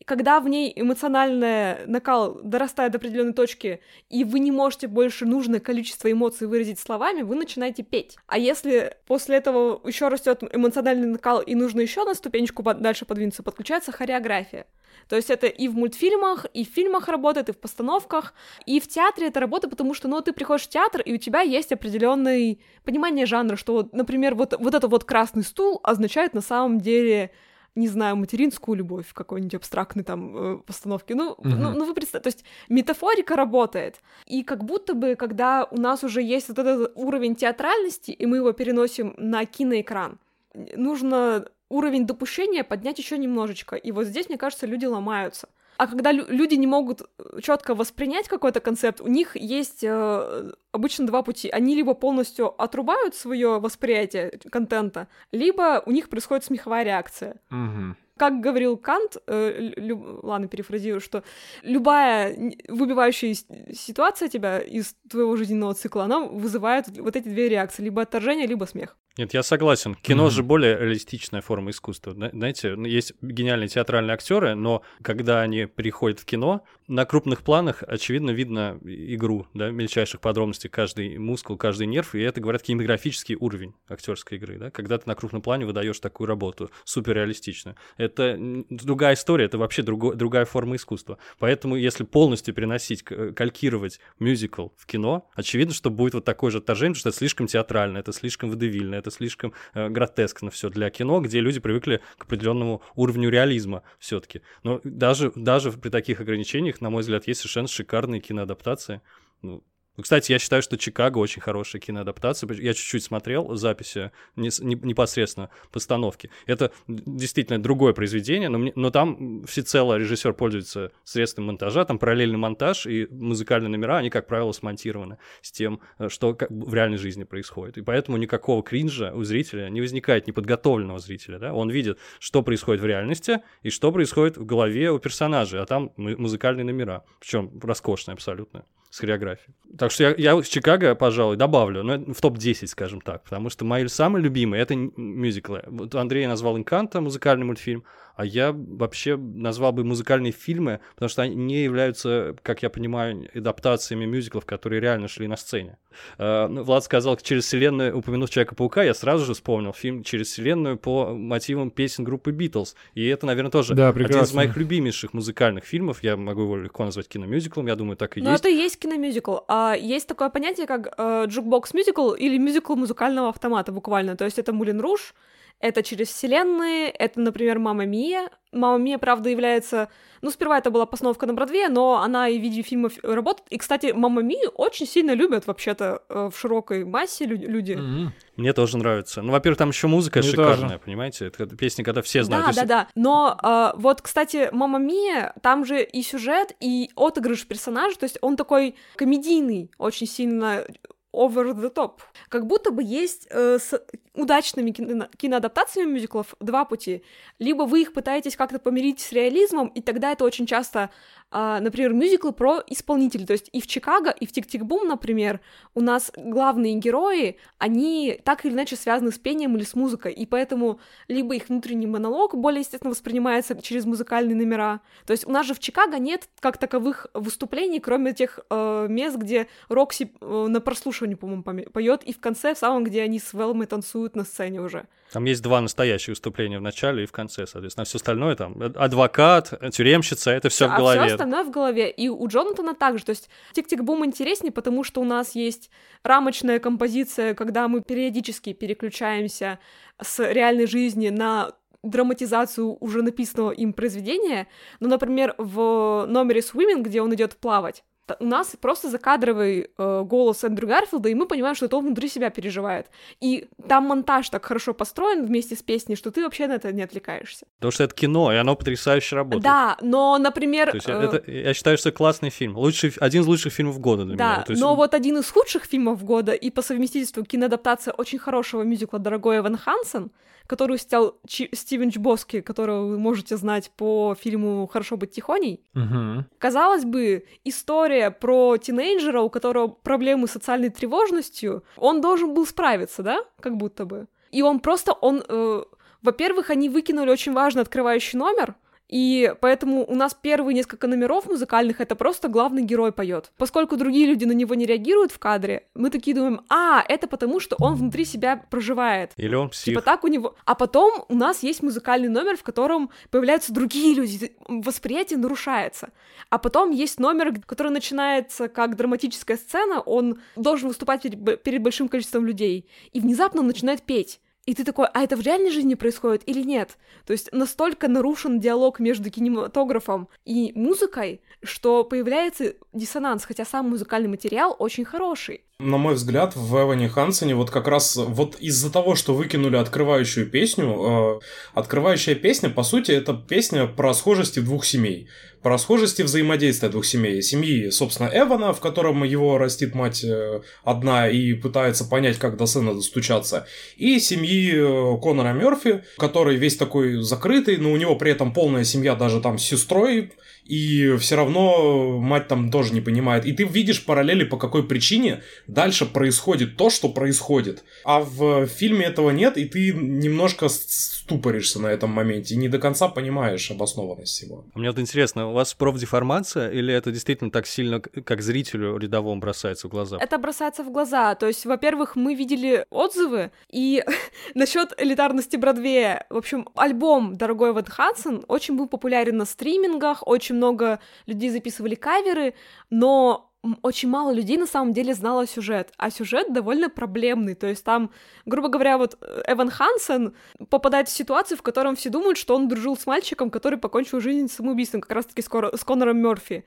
когда 0.05 0.40
в 0.40 0.48
ней 0.48 0.72
эмоциональный 0.74 1.86
накал 1.86 2.40
дорастает 2.42 2.92
до 2.92 2.98
определенной 2.98 3.32
точки, 3.32 3.80
и 4.09 4.24
вы 4.24 4.38
не 4.40 4.51
можете 4.51 4.88
больше 4.88 5.26
нужное 5.26 5.61
количество 5.61 6.11
эмоций 6.11 6.46
выразить 6.46 6.78
словами, 6.78 7.22
вы 7.22 7.36
начинаете 7.36 7.82
петь. 7.82 8.16
А 8.26 8.38
если 8.38 8.96
после 9.07 9.36
этого 9.36 9.80
еще 9.86 10.09
растет 10.09 10.42
эмоциональный 10.53 11.07
накал, 11.07 11.40
и 11.40 11.55
нужно 11.55 11.80
еще 11.80 12.05
на 12.05 12.14
ступенечку 12.14 12.62
дальше 12.62 13.05
подвинуться, 13.05 13.42
подключается 13.42 13.92
хореография. 13.92 14.66
То 15.09 15.16
есть 15.16 15.30
это 15.30 15.46
и 15.46 15.68
в 15.68 15.74
мультфильмах, 15.74 16.46
и 16.55 16.64
в 16.64 16.68
фильмах 16.68 17.09
работает, 17.09 17.48
и 17.48 17.53
в 17.53 17.59
постановках, 17.59 18.34
и 18.66 18.80
в 18.80 18.88
театре 18.88 19.28
это 19.28 19.40
работает, 19.40 19.70
потому 19.70 19.94
что, 19.94 20.09
ну, 20.09 20.20
ты 20.20 20.32
приходишь 20.32 20.66
в 20.66 20.68
театр, 20.68 21.01
и 21.03 21.14
у 21.14 21.16
тебя 21.16 21.40
есть 21.40 21.72
определенное 21.72 22.57
понимание 22.84 23.26
жанра, 23.26 23.57
что, 23.57 23.88
например, 23.92 24.34
вот, 24.34 24.55
вот 24.59 24.74
этот 24.74 24.90
вот 24.90 25.05
красный 25.05 25.42
стул 25.42 25.80
означает 25.82 26.34
на 26.34 26.40
самом 26.40 26.80
деле 26.80 27.30
не 27.74 27.88
знаю, 27.88 28.16
материнскую 28.16 28.76
любовь 28.76 29.06
в 29.08 29.14
какой-нибудь 29.14 29.54
абстрактной 29.54 30.04
там 30.04 30.36
э, 30.36 30.58
постановке. 30.58 31.14
Ну, 31.14 31.32
угу. 31.32 31.48
ну, 31.48 31.72
ну, 31.72 31.84
вы 31.84 31.94
представьте, 31.94 32.30
то 32.30 32.34
есть 32.34 32.44
метафорика 32.68 33.36
работает. 33.36 34.00
И 34.26 34.42
как 34.42 34.64
будто 34.64 34.94
бы, 34.94 35.14
когда 35.14 35.64
у 35.70 35.76
нас 35.76 36.04
уже 36.04 36.22
есть 36.22 36.48
вот 36.48 36.58
этот 36.58 36.92
уровень 36.96 37.34
театральности, 37.34 38.10
и 38.10 38.26
мы 38.26 38.38
его 38.38 38.52
переносим 38.52 39.14
на 39.16 39.44
киноэкран, 39.44 40.18
нужно 40.54 41.46
уровень 41.68 42.06
допущения 42.06 42.64
поднять 42.64 42.98
еще 42.98 43.16
немножечко. 43.16 43.76
И 43.76 43.92
вот 43.92 44.06
здесь, 44.06 44.28
мне 44.28 44.38
кажется, 44.38 44.66
люди 44.66 44.86
ломаются. 44.86 45.48
А 45.80 45.86
когда 45.86 46.12
лю- 46.12 46.26
люди 46.28 46.56
не 46.56 46.66
могут 46.66 47.00
э, 47.00 47.40
четко 47.40 47.74
воспринять 47.74 48.28
какой-то 48.28 48.60
концепт, 48.60 49.00
у 49.00 49.08
них 49.08 49.34
есть 49.34 49.82
э, 49.82 50.52
обычно 50.72 51.06
два 51.06 51.22
пути. 51.22 51.48
Они 51.48 51.74
либо 51.74 51.94
полностью 51.94 52.48
отрубают 52.62 53.14
свое 53.14 53.58
восприятие 53.58 54.30
контента, 54.52 55.08
либо 55.32 55.82
у 55.86 55.90
них 55.90 56.10
происходит 56.10 56.44
смеховая 56.44 56.84
реакция. 56.84 57.40
Угу 57.50 57.96
как 58.18 58.40
говорил 58.40 58.76
Кант, 58.76 59.16
э, 59.26 59.72
лю, 59.76 60.20
ладно, 60.22 60.46
перефразирую, 60.46 61.00
что 61.00 61.22
любая 61.62 62.36
выбивающая 62.68 63.34
ситуация 63.72 64.28
тебя 64.28 64.58
из 64.58 64.94
твоего 65.08 65.36
жизненного 65.36 65.72
цикла, 65.72 66.04
она 66.04 66.20
вызывает 66.20 66.88
вот 66.98 67.16
эти 67.16 67.28
две 67.28 67.48
реакции, 67.48 67.82
либо 67.82 68.02
отторжение, 68.02 68.46
либо 68.46 68.66
смех. 68.66 68.98
Нет, 69.20 69.34
я 69.34 69.42
согласен. 69.42 69.94
Кино 69.96 70.28
mm-hmm. 70.28 70.30
же 70.30 70.42
более 70.42 70.78
реалистичная 70.78 71.42
форма 71.42 71.72
искусства. 71.72 72.14
Знаете, 72.14 72.74
ну, 72.74 72.86
есть 72.86 73.12
гениальные 73.20 73.68
театральные 73.68 74.14
актеры, 74.14 74.54
но 74.54 74.80
когда 75.02 75.42
они 75.42 75.66
приходят 75.66 76.18
в 76.18 76.24
кино, 76.24 76.64
на 76.91 77.05
крупных 77.05 77.43
планах, 77.43 77.84
очевидно, 77.86 78.30
видно 78.30 78.78
игру, 78.82 79.47
да, 79.55 79.70
мельчайших 79.70 80.20
подробностей, 80.20 80.68
каждый 80.68 81.18
мускул, 81.18 81.57
каждый 81.57 81.86
нерв, 81.86 82.16
и 82.16 82.20
это, 82.20 82.41
говорят, 82.41 82.62
кинематографический 82.62 83.36
уровень 83.38 83.74
актерской 83.88 84.38
игры, 84.38 84.59
да, 84.59 84.70
когда 84.70 84.99
ты 84.99 85.05
на 85.07 85.14
крупном 85.14 85.41
плане 85.41 85.66
выдаешь 85.66 86.01
такую 86.01 86.26
работу, 86.26 86.70
суперреалистичную. 86.84 87.76
Это 87.97 88.36
другая 88.68 89.14
история, 89.14 89.45
это 89.45 89.57
вообще 89.57 89.82
друго, 89.82 90.14
другая 90.14 90.45
форма 90.45 90.74
искусства. 90.74 91.18
Поэтому, 91.38 91.76
если 91.76 92.03
полностью 92.03 92.55
переносить, 92.55 93.05
калькировать 93.05 94.01
мюзикл 94.18 94.70
в 94.76 94.86
кино, 94.86 95.30
очевидно, 95.34 95.74
что 95.74 95.91
будет 95.91 96.14
вот 96.14 96.24
такое 96.24 96.51
же 96.51 96.59
отторжение, 96.59 96.97
что 96.97 97.11
это 97.11 97.18
слишком 97.18 97.47
театрально, 97.47 97.99
это 97.99 98.12
слишком 98.12 98.51
водевильно, 98.51 98.97
это 98.97 99.12
слишком 99.12 99.53
э, 99.74 99.88
гротескно 99.88 100.51
все 100.51 100.68
для 100.68 100.91
кино, 100.91 101.20
где 101.20 101.38
люди 101.38 101.61
привыкли 101.61 102.01
к 102.18 102.24
определенному 102.24 102.82
уровню 102.97 103.30
реализма 103.30 103.84
все-таки. 104.01 104.43
Но 104.64 104.80
даже, 104.82 105.30
даже 105.36 105.70
при 105.70 105.91
таких 105.91 106.20
ограничениях, 106.20 106.79
на 106.80 106.90
мой 106.90 107.00
взгляд, 107.02 107.26
есть 107.26 107.40
совершенно 107.40 107.68
шикарные 107.68 108.20
киноадаптации. 108.20 109.00
Ну, 109.42 109.62
ну, 110.01 110.03
кстати, 110.03 110.32
я 110.32 110.38
считаю, 110.38 110.62
что 110.62 110.78
Чикаго 110.78 111.18
очень 111.18 111.42
хорошая 111.42 111.78
киноадаптация. 111.78 112.51
Я 112.55 112.72
чуть-чуть 112.72 113.05
смотрел 113.05 113.55
записи 113.55 114.12
непосредственно 114.34 115.51
постановки. 115.70 116.30
Это 116.46 116.72
действительно 116.88 117.62
другое 117.62 117.92
произведение, 117.92 118.48
но, 118.48 118.57
мне, 118.57 118.72
но 118.76 118.88
там 118.90 119.44
всецело 119.44 119.98
режиссер 119.98 120.32
пользуется 120.32 120.90
средством 121.05 121.44
монтажа, 121.44 121.84
там 121.84 121.98
параллельный 121.98 122.38
монтаж 122.38 122.86
и 122.86 123.09
музыкальные 123.11 123.68
номера, 123.68 123.98
они, 123.98 124.09
как 124.09 124.26
правило, 124.26 124.53
смонтированы 124.53 125.18
с 125.42 125.53
тем, 125.53 125.80
э, 125.98 126.09
что 126.09 126.34
в 126.48 126.74
реальной 126.74 126.96
жизни 126.96 127.24
происходит. 127.24 127.76
И 127.76 127.82
поэтому 127.82 128.16
никакого 128.16 128.62
кринжа 128.62 129.12
у 129.12 129.22
зрителя 129.22 129.68
не 129.68 129.82
возникает, 129.82 130.26
неподготовленного 130.26 130.98
зрителя. 130.98 131.38
Да? 131.38 131.53
Он 131.53 131.68
видит, 131.68 131.98
что 132.20 132.42
происходит 132.42 132.80
в 132.80 132.86
реальности 132.86 133.40
и 133.62 133.68
что 133.68 133.92
происходит 133.92 134.38
в 134.38 134.46
голове 134.46 134.92
у 134.92 134.98
персонажей, 134.98 135.61
а 135.61 135.66
там 135.66 135.92
музыкальные 135.98 136.64
номера, 136.64 137.05
причем 137.20 137.61
роскошные 137.62 138.14
абсолютно 138.14 138.64
с 138.91 138.99
хореографией. 138.99 139.55
Так 139.78 139.93
что 139.93 140.05
я, 140.05 140.14
я 140.16 140.43
Чикаго, 140.43 140.95
пожалуй, 140.95 141.36
добавлю, 141.36 141.82
но 141.84 142.12
в 142.12 142.20
топ-10, 142.20 142.66
скажем 142.66 143.01
так, 143.01 143.22
потому 143.22 143.49
что 143.49 143.64
мои 143.64 143.86
самые 143.86 144.22
любимые— 144.22 144.62
это 144.62 144.74
мюзиклы. 144.74 145.62
Вот 145.66 145.95
Андрей 145.95 146.26
назвал 146.26 146.59
«Инканто», 146.59 147.01
музыкальный 147.01 147.47
мультфильм, 147.47 147.84
а 148.20 148.24
я 148.26 148.52
вообще 148.52 149.16
назвал 149.16 149.72
бы 149.72 149.82
музыкальные 149.82 150.32
фильмы, 150.32 150.80
потому 150.94 151.08
что 151.08 151.22
они 151.22 151.34
не 151.34 151.64
являются, 151.64 152.36
как 152.42 152.62
я 152.62 152.68
понимаю, 152.68 153.30
адаптациями 153.34 154.04
мюзиклов, 154.04 154.44
которые 154.44 154.82
реально 154.82 155.08
шли 155.08 155.26
на 155.26 155.38
сцене. 155.38 155.78
А, 156.18 156.46
ну, 156.46 156.62
Влад 156.62 156.84
сказал, 156.84 157.16
через 157.16 157.46
вселенную, 157.46 157.96
упомянув 157.96 158.28
Человека-паука, 158.28 158.82
я 158.82 158.92
сразу 158.92 159.24
же 159.24 159.32
вспомнил 159.32 159.72
фильм 159.72 160.04
«Через 160.04 160.26
вселенную» 160.26 160.76
по 160.76 161.14
мотивам 161.14 161.70
песен 161.70 162.04
группы 162.04 162.30
Битлз. 162.30 162.76
И 162.92 163.06
это, 163.06 163.24
наверное, 163.24 163.50
тоже 163.50 163.74
да, 163.74 163.88
один 163.88 164.20
из 164.20 164.34
моих 164.34 164.54
любимейших 164.54 165.14
музыкальных 165.14 165.64
фильмов. 165.64 166.02
Я 166.02 166.18
могу 166.18 166.42
его 166.42 166.58
легко 166.58 166.84
назвать 166.84 167.08
киномюзиклом, 167.08 167.68
я 167.68 167.74
думаю, 167.74 167.96
так 167.96 168.18
и 168.18 168.20
Но 168.20 168.32
есть. 168.32 168.44
Но 168.44 168.50
это 168.50 168.54
и 168.54 168.62
есть 168.62 168.78
киномюзикл. 168.78 169.38
А 169.48 169.74
есть 169.74 170.06
такое 170.06 170.28
понятие, 170.28 170.66
как 170.66 170.92
э, 170.98 171.24
джукбокс-мюзикл 171.26 172.12
или 172.12 172.36
мюзикл 172.36 172.74
музыкального 172.76 173.30
автомата 173.30 173.72
буквально. 173.72 174.14
То 174.14 174.26
есть 174.26 174.38
это 174.38 174.52
«Мулин 174.52 174.78
Руж», 174.78 175.14
Это 175.61 175.82
«Через 175.82 176.08
вселенную», 176.08 176.88
это, 176.88 177.20
например, 177.20 177.58
«Мама 177.58 177.84
Мия». 177.84 178.30
«Мама 178.50 178.78
Мия», 178.78 178.98
правда, 178.98 179.28
является... 179.28 179.90
Ну, 180.22 180.30
сперва 180.30 180.58
это 180.58 180.70
была 180.70 180.86
постановка 180.86 181.26
на 181.26 181.34
Бродвее, 181.34 181.68
но 181.68 181.98
она 182.02 182.28
и 182.28 182.38
в 182.38 182.42
виде 182.42 182.62
фильмов 182.62 182.94
работает. 183.02 183.46
И, 183.50 183.58
кстати, 183.58 183.92
«Мама 183.94 184.22
Мию» 184.22 184.50
очень 184.54 184.86
сильно 184.86 185.12
любят 185.12 185.46
вообще-то 185.46 186.02
э, 186.08 186.30
в 186.32 186.38
широкой 186.38 186.84
массе 186.84 187.26
люди. 187.26 187.72
Mm-hmm. 187.72 188.08
Мне 188.38 188.52
тоже 188.54 188.78
нравится. 188.78 189.20
Ну, 189.20 189.32
во-первых, 189.32 189.58
там 189.58 189.68
еще 189.68 189.86
музыка 189.86 190.20
Мне 190.20 190.30
шикарная, 190.30 190.68
тоже. 190.68 190.78
понимаете? 190.78 191.26
Это 191.26 191.46
песня, 191.46 191.84
когда 191.84 192.00
все 192.00 192.24
знают. 192.24 192.56
Да, 192.56 192.62
да, 192.62 192.66
да. 192.66 192.88
Но 192.94 193.38
э, 193.42 193.78
вот, 193.78 194.00
кстати, 194.00 194.48
«Мама 194.52 194.78
Мия», 194.78 195.34
там 195.42 195.66
же 195.66 195.82
и 195.82 196.02
сюжет, 196.02 196.56
и 196.58 196.90
отыгрыш 196.96 197.46
персонажа, 197.46 197.98
то 197.98 198.04
есть 198.04 198.18
он 198.22 198.36
такой 198.36 198.76
комедийный, 198.96 199.70
очень 199.76 200.06
сильно 200.06 200.64
over 201.12 201.52
the 201.54 201.72
top. 201.72 202.00
Как 202.28 202.46
будто 202.46 202.70
бы 202.70 202.82
есть 202.82 203.26
э, 203.30 203.58
с 203.58 203.82
удачными 204.14 204.70
кино- 204.70 205.08
киноадаптациями 205.16 205.92
мюзиклов 205.92 206.34
два 206.40 206.64
пути. 206.64 207.02
Либо 207.38 207.62
вы 207.64 207.82
их 207.82 207.92
пытаетесь 207.92 208.36
как-то 208.36 208.58
помирить 208.58 209.00
с 209.00 209.12
реализмом, 209.12 209.68
и 209.68 209.80
тогда 209.80 210.12
это 210.12 210.24
очень 210.24 210.46
часто 210.46 210.90
а, 211.30 211.60
например, 211.60 211.92
мюзиклы 211.92 212.32
про 212.32 212.62
исполнителей. 212.66 213.26
То 213.26 213.32
есть 213.32 213.48
и 213.52 213.60
в 213.60 213.66
Чикаго, 213.66 214.10
и 214.10 214.26
в 214.26 214.32
Тик-Тик-Бум, 214.32 214.88
например, 214.88 215.40
у 215.74 215.80
нас 215.80 216.12
главные 216.16 216.74
герои, 216.74 217.36
они 217.58 218.20
так 218.24 218.44
или 218.44 218.52
иначе 218.52 218.76
связаны 218.76 219.12
с 219.12 219.18
пением 219.18 219.56
или 219.56 219.64
с 219.64 219.74
музыкой, 219.74 220.12
и 220.12 220.26
поэтому 220.26 220.80
либо 221.08 221.34
их 221.34 221.48
внутренний 221.48 221.86
монолог 221.86 222.36
более 222.36 222.60
естественно 222.60 222.90
воспринимается 222.90 223.60
через 223.62 223.84
музыкальные 223.84 224.34
номера. 224.34 224.80
То 225.06 225.12
есть 225.12 225.26
у 225.26 225.30
нас 225.30 225.46
же 225.46 225.54
в 225.54 225.60
Чикаго 225.60 225.98
нет 225.98 226.28
как 226.40 226.58
таковых 226.58 227.06
выступлений, 227.14 227.80
кроме 227.80 228.12
тех 228.12 228.40
э, 228.50 228.86
мест, 228.88 229.16
где 229.16 229.46
Рокси 229.68 230.12
э, 230.20 230.46
на 230.48 230.60
прослушивании, 230.60 231.14
по-моему, 231.14 231.42
поет, 231.42 232.02
и 232.02 232.12
в 232.12 232.20
конце, 232.20 232.54
в 232.54 232.58
самом, 232.58 232.84
где 232.84 233.02
они 233.02 233.20
с 233.20 233.32
Велмой 233.32 233.66
танцуют 233.66 234.16
на 234.16 234.24
сцене 234.24 234.60
уже. 234.60 234.86
Там 235.12 235.24
есть 235.24 235.42
два 235.42 235.60
настоящих 235.60 236.10
выступления 236.10 236.58
в 236.58 236.62
начале 236.62 237.02
и 237.02 237.06
в 237.06 237.12
конце, 237.12 237.46
соответственно. 237.46 237.84
Все 237.84 237.96
остальное 237.96 238.36
там 238.36 238.56
адвокат, 238.76 239.52
тюремщица, 239.72 240.30
это 240.30 240.48
все 240.48 240.68
в 240.68 240.76
голове. 240.76 241.14
А 241.14 241.19
все 241.20 241.24
остальное 241.24 241.44
в 241.44 241.50
голове. 241.50 241.90
И 241.90 242.08
у 242.08 242.26
Джонатана 242.26 242.74
также. 242.74 243.04
То 243.04 243.10
есть 243.10 243.28
Тик-Тик-Бум 243.52 244.04
интереснее, 244.04 244.52
потому 244.52 244.84
что 244.84 245.00
у 245.00 245.04
нас 245.04 245.34
есть 245.34 245.70
рамочная 246.02 246.58
композиция, 246.58 247.34
когда 247.34 247.68
мы 247.68 247.82
периодически 247.82 248.52
переключаемся 248.52 249.58
с 250.00 250.18
реальной 250.32 250.66
жизни 250.66 251.10
на 251.10 251.52
драматизацию 251.82 252.76
уже 252.80 253.02
написанного 253.02 253.52
им 253.52 253.72
произведения. 253.72 254.48
Ну, 254.80 254.88
например, 254.88 255.34
в 255.38 256.06
номере 256.06 256.40
Swimming, 256.40 256.82
где 256.82 257.00
он 257.02 257.14
идет 257.14 257.36
плавать, 257.36 257.84
у 258.20 258.24
нас 258.24 258.56
просто 258.61 258.90
закадровый 258.90 259.70
э, 259.76 260.02
голос 260.04 260.44
Эндрю 260.44 260.68
Гарфилда, 260.68 261.08
и 261.08 261.14
мы 261.14 261.26
понимаем, 261.26 261.54
что 261.54 261.66
это 261.66 261.76
он 261.76 261.86
внутри 261.86 262.08
себя 262.08 262.30
переживает. 262.30 262.86
И 263.20 263.48
там 263.68 263.84
монтаж 263.84 264.28
так 264.30 264.44
хорошо 264.44 264.74
построен 264.74 265.24
вместе 265.24 265.54
с 265.56 265.62
песней, 265.62 265.96
что 265.96 266.11
ты 266.11 266.22
вообще 266.22 266.46
на 266.46 266.54
это 266.54 266.72
не 266.72 266.82
отвлекаешься. 266.82 267.46
Потому 267.58 267.72
что 267.72 267.84
это 267.84 267.94
кино, 267.94 268.32
и 268.32 268.36
оно 268.36 268.56
потрясающе 268.56 269.16
работает. 269.16 269.44
Да, 269.44 269.76
но, 269.80 270.18
например... 270.18 270.70
То 270.70 270.76
есть, 270.76 270.88
э... 270.88 270.92
это, 270.92 271.30
я 271.30 271.54
считаю, 271.54 271.78
что 271.78 271.90
это 271.90 271.96
классный 271.96 272.30
фильм. 272.30 272.56
Лучший, 272.56 272.92
один 273.00 273.22
из 273.22 273.26
лучших 273.26 273.52
фильмов 273.52 273.78
года 273.80 274.04
для 274.04 274.16
да, 274.16 274.24
меня. 274.24 274.44
Да, 274.46 274.52
есть... 274.52 274.61
но 274.61 274.74
вот 274.74 274.94
один 274.94 275.18
из 275.18 275.30
худших 275.30 275.64
фильмов 275.64 276.02
года 276.04 276.32
и 276.32 276.50
по 276.50 276.62
совместительству 276.62 277.24
киноадаптация 277.24 277.92
очень 277.92 278.18
хорошего 278.18 278.62
мюзикла 278.62 278.98
«Дорогой 278.98 279.38
Эван 279.38 279.56
Хансен», 279.56 280.11
которую 280.51 280.78
снял 280.78 281.14
Чи- 281.28 281.48
Стивен 281.53 281.90
Чбоски, 281.92 282.40
которого 282.40 282.88
вы 282.88 282.98
можете 282.98 283.36
знать 283.36 283.70
по 283.76 284.16
фильму 284.20 284.66
«Хорошо 284.66 284.96
быть 284.96 285.12
тихоней». 285.12 285.61
Угу. 285.76 286.24
Казалось 286.38 286.84
бы, 286.84 287.24
история 287.44 288.11
про 288.11 288.57
тинейджера, 288.57 289.20
у 289.20 289.30
которого 289.30 289.68
проблемы 289.68 290.26
с 290.26 290.32
социальной 290.32 290.70
тревожностью, 290.70 291.62
он 291.76 292.01
должен 292.01 292.34
был 292.34 292.46
справиться, 292.46 293.05
да, 293.05 293.24
как 293.38 293.57
будто 293.57 293.84
бы. 293.84 294.09
И 294.32 294.42
он 294.42 294.59
просто, 294.59 294.92
он... 294.92 295.22
Э, 295.28 295.62
во-первых, 296.03 296.51
они 296.51 296.68
выкинули 296.68 297.11
очень 297.11 297.32
важный 297.32 297.62
открывающий 297.62 298.18
номер, 298.18 298.57
и 298.91 299.32
поэтому 299.41 299.86
у 299.86 299.95
нас 299.95 300.16
первые 300.20 300.53
несколько 300.53 300.88
номеров 300.88 301.26
музыкальных 301.26 301.80
это 301.80 301.95
просто 301.95 302.28
главный 302.28 302.62
герой 302.62 302.91
поет. 302.91 303.30
Поскольку 303.38 303.76
другие 303.76 304.07
люди 304.07 304.24
на 304.24 304.32
него 304.32 304.57
не 304.57 304.66
реагируют 304.66 305.12
в 305.12 305.18
кадре, 305.20 305.68
мы 305.74 305.91
такие 305.91 306.14
думаем, 306.14 306.41
а, 306.49 306.84
это 306.88 307.07
потому, 307.07 307.38
что 307.38 307.55
он 307.61 307.76
внутри 307.76 308.05
себя 308.05 308.45
проживает. 308.51 309.12
Или 309.16 309.36
он 309.36 309.51
псих. 309.51 309.74
Типа 309.74 309.80
так 309.80 310.03
у 310.03 310.09
него. 310.09 310.34
А 310.45 310.57
потом 310.57 311.05
у 311.09 311.14
нас 311.14 311.45
есть 311.45 311.62
музыкальный 311.62 312.09
номер, 312.09 312.36
в 312.36 312.43
котором 312.43 312.91
появляются 313.11 313.53
другие 313.53 313.95
люди, 313.95 314.32
восприятие 314.49 315.20
нарушается. 315.20 315.91
А 316.28 316.38
потом 316.38 316.72
есть 316.72 316.99
номер, 316.99 317.41
который 317.47 317.70
начинается 317.70 318.49
как 318.49 318.74
драматическая 318.74 319.36
сцена, 319.36 319.80
он 319.80 320.18
должен 320.34 320.66
выступать 320.66 321.03
перед, 321.03 321.43
перед 321.45 321.62
большим 321.62 321.88
количеством 321.88 322.26
людей, 322.26 322.68
и 322.93 323.01
внезапно 323.01 323.41
он 323.41 323.47
начинает 323.47 323.82
петь. 323.82 324.20
И 324.51 324.55
ты 324.55 324.64
такой, 324.64 324.88
а 324.92 325.05
это 325.05 325.14
в 325.14 325.20
реальной 325.20 325.53
жизни 325.53 325.76
происходит 325.76 326.28
или 326.28 326.42
нет? 326.42 326.76
То 327.07 327.12
есть 327.12 327.30
настолько 327.30 327.86
нарушен 327.86 328.40
диалог 328.40 328.80
между 328.80 329.09
кинематографом 329.09 330.09
и 330.24 330.51
музыкой, 330.57 331.20
что 331.40 331.84
появляется 331.84 332.55
диссонанс, 332.72 333.24
хотя 333.24 333.44
сам 333.44 333.70
музыкальный 333.70 334.09
материал 334.09 334.57
очень 334.59 334.84
хороший. 334.84 335.44
На 335.61 335.76
мой 335.76 335.94
взгляд, 335.94 336.34
в 336.36 336.56
Эване 336.56 336.88
Хансене 336.88 337.34
вот 337.34 337.50
как 337.50 337.68
раз 337.68 337.96
вот 337.96 338.36
из-за 338.36 338.72
того, 338.72 338.94
что 338.94 339.14
выкинули 339.14 339.56
открывающую 339.56 340.26
песню, 340.26 341.20
э, 341.20 341.20
открывающая 341.52 342.14
песня, 342.14 342.48
по 342.48 342.62
сути, 342.62 342.92
это 342.92 343.12
песня 343.12 343.66
про 343.66 343.92
схожести 343.92 344.40
двух 344.40 344.64
семей 344.64 345.06
про 345.42 345.56
схожести 345.58 346.02
взаимодействия 346.02 346.68
двух 346.68 346.84
семей. 346.84 347.22
Семьи, 347.22 347.70
собственно, 347.70 348.11
Эвана, 348.12 348.52
в 348.52 348.61
котором 348.61 349.04
его 349.04 349.38
растит 349.38 349.74
мать 349.74 350.04
э, 350.04 350.42
одна 350.64 351.08
и 351.08 351.32
пытается 351.32 351.84
понять, 351.84 352.18
как 352.18 352.36
до 352.36 352.46
сына 352.46 352.74
достучаться, 352.74 353.46
и 353.76 353.98
семьи 353.98 354.52
э, 354.54 355.00
Конора 355.00 355.32
Мерфи, 355.32 355.82
который 355.96 356.36
весь 356.36 356.56
такой 356.56 357.02
закрытый, 357.02 357.56
но 357.56 357.72
у 357.72 357.76
него 357.76 357.96
при 357.96 358.12
этом 358.12 358.32
полная 358.32 358.64
семья 358.64 358.94
даже 358.94 359.20
там 359.20 359.38
с 359.38 359.44
сестрой, 359.44 360.12
и 360.51 360.96
все 360.96 361.14
равно 361.14 362.01
мать 362.01 362.26
там 362.26 362.51
тоже 362.51 362.74
не 362.74 362.80
понимает. 362.80 363.24
И 363.24 363.32
ты 363.32 363.44
видишь 363.44 363.84
параллели, 363.84 364.24
по 364.24 364.36
какой 364.36 364.66
причине 364.66 365.22
дальше 365.46 365.86
происходит 365.86 366.57
то, 366.57 366.70
что 366.70 366.88
происходит. 366.88 367.62
А 367.84 368.01
в 368.01 368.46
фильме 368.46 368.86
этого 368.86 369.11
нет, 369.11 369.36
и 369.36 369.44
ты 369.44 369.72
немножко 369.72 370.48
ступоришься 370.48 371.61
на 371.61 371.68
этом 371.68 371.90
моменте 371.90 372.34
и 372.34 372.36
не 372.36 372.48
до 372.48 372.59
конца 372.59 372.88
понимаешь 372.88 373.48
обоснованность 373.53 374.12
всего. 374.12 374.44
Мне 374.55 374.70
вот 374.70 374.80
интересно, 374.80 375.28
у 375.28 375.32
вас 375.34 375.55
профдеформация 375.55 376.51
или 376.51 376.74
это 376.74 376.90
действительно 376.90 377.30
так 377.30 377.46
сильно, 377.46 377.80
как 377.80 378.20
зрителю 378.20 378.76
рядовому 378.76 379.20
бросается 379.20 379.68
в 379.68 379.70
глаза? 379.70 379.98
Это 380.01 380.18
бросается 380.18 380.64
в 380.64 380.72
глаза. 380.72 381.14
То 381.14 381.28
есть, 381.28 381.46
во-первых, 381.46 381.94
мы 381.94 382.16
видели 382.16 382.66
отзывы, 382.70 383.30
и 383.53 383.84
насчет 384.34 384.74
элитарности 384.78 385.36
Бродвея, 385.36 386.07
в 386.11 386.16
общем, 386.16 386.48
альбом 386.57 387.16
«Дорогой 387.16 387.53
Ван 387.53 387.66
Хансен» 387.66 388.24
очень 388.26 388.57
был 388.57 388.66
популярен 388.66 389.16
на 389.16 389.26
стримингах, 389.26 390.03
очень 390.09 390.39
много 390.41 390.80
людей 391.07 391.30
записывали 391.30 391.74
каверы, 391.74 392.34
но 392.70 393.30
очень 393.62 393.88
мало 393.88 394.11
людей 394.11 394.36
на 394.36 394.47
самом 394.47 394.72
деле 394.72 394.95
знало 394.95 395.26
сюжет, 395.26 395.72
а 395.78 395.91
сюжет 395.91 396.32
довольно 396.32 396.68
проблемный, 396.68 397.34
то 397.34 397.47
есть 397.47 397.64
там, 397.64 397.91
грубо 398.26 398.49
говоря, 398.49 398.76
вот 398.76 398.99
э, 399.01 399.22
Эван 399.28 399.51
Хансен 399.51 400.14
попадает 400.51 400.88
в 400.88 400.93
ситуацию, 400.93 401.38
в 401.38 401.43
котором 401.43 401.74
все 401.76 401.91
думают, 401.91 402.18
что 402.18 402.34
он 402.34 402.49
дружил 402.49 402.76
с 402.76 402.86
мальчиком, 402.86 403.30
который 403.30 403.59
покончил 403.59 404.01
жизнь 404.01 404.28
самоубийством, 404.28 404.82
как 404.82 404.93
раз-таки 404.93 405.22
с 405.22 405.64
Конором 405.64 405.99
Мерфи. 405.99 406.45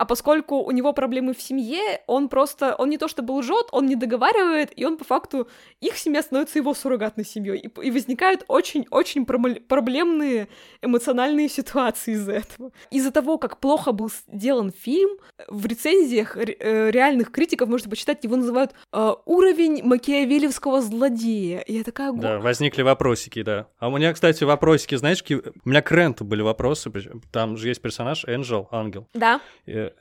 А 0.00 0.06
поскольку 0.06 0.62
у 0.62 0.70
него 0.70 0.94
проблемы 0.94 1.34
в 1.34 1.42
семье, 1.42 2.00
он 2.06 2.30
просто, 2.30 2.74
он 2.74 2.88
не 2.88 2.96
то 2.96 3.06
чтобы 3.06 3.32
лжет, 3.32 3.66
он 3.70 3.84
не 3.84 3.96
договаривает, 3.96 4.72
и 4.74 4.86
он 4.86 4.96
по 4.96 5.04
факту, 5.04 5.46
их 5.82 5.98
семья 5.98 6.22
становится 6.22 6.58
его 6.58 6.72
суррогатной 6.72 7.26
семьей. 7.26 7.58
И, 7.58 7.86
и 7.86 7.90
возникают 7.90 8.46
очень-очень 8.48 9.26
проблемные 9.26 10.48
эмоциональные 10.80 11.50
ситуации 11.50 12.14
из-за 12.14 12.32
этого. 12.32 12.72
Из-за 12.90 13.10
того, 13.10 13.36
как 13.36 13.58
плохо 13.58 13.92
был 13.92 14.10
сделан 14.32 14.72
фильм, 14.72 15.18
в 15.48 15.66
рецензиях 15.66 16.34
э, 16.34 16.90
реальных 16.90 17.30
критиков 17.30 17.68
можете 17.68 17.90
почитать, 17.90 18.24
его 18.24 18.36
называют 18.36 18.72
э, 18.94 19.12
уровень 19.26 19.82
макиавелевского 19.84 20.80
злодея. 20.80 21.58
И 21.58 21.74
я 21.74 21.84
такая... 21.84 22.10
Да, 22.12 22.38
возникли 22.38 22.80
вопросики, 22.80 23.42
да. 23.42 23.66
А 23.78 23.88
у 23.88 23.98
меня, 23.98 24.14
кстати, 24.14 24.44
вопросики, 24.44 24.94
знаешь, 24.94 25.22
у 25.28 25.68
меня 25.68 25.82
к 25.82 25.92
Ренту 25.92 26.24
были 26.24 26.40
вопросы, 26.40 26.90
там 27.30 27.58
же 27.58 27.68
есть 27.68 27.82
персонаж 27.82 28.24
Энджел, 28.24 28.66
ангел. 28.70 29.06
Да. 29.12 29.42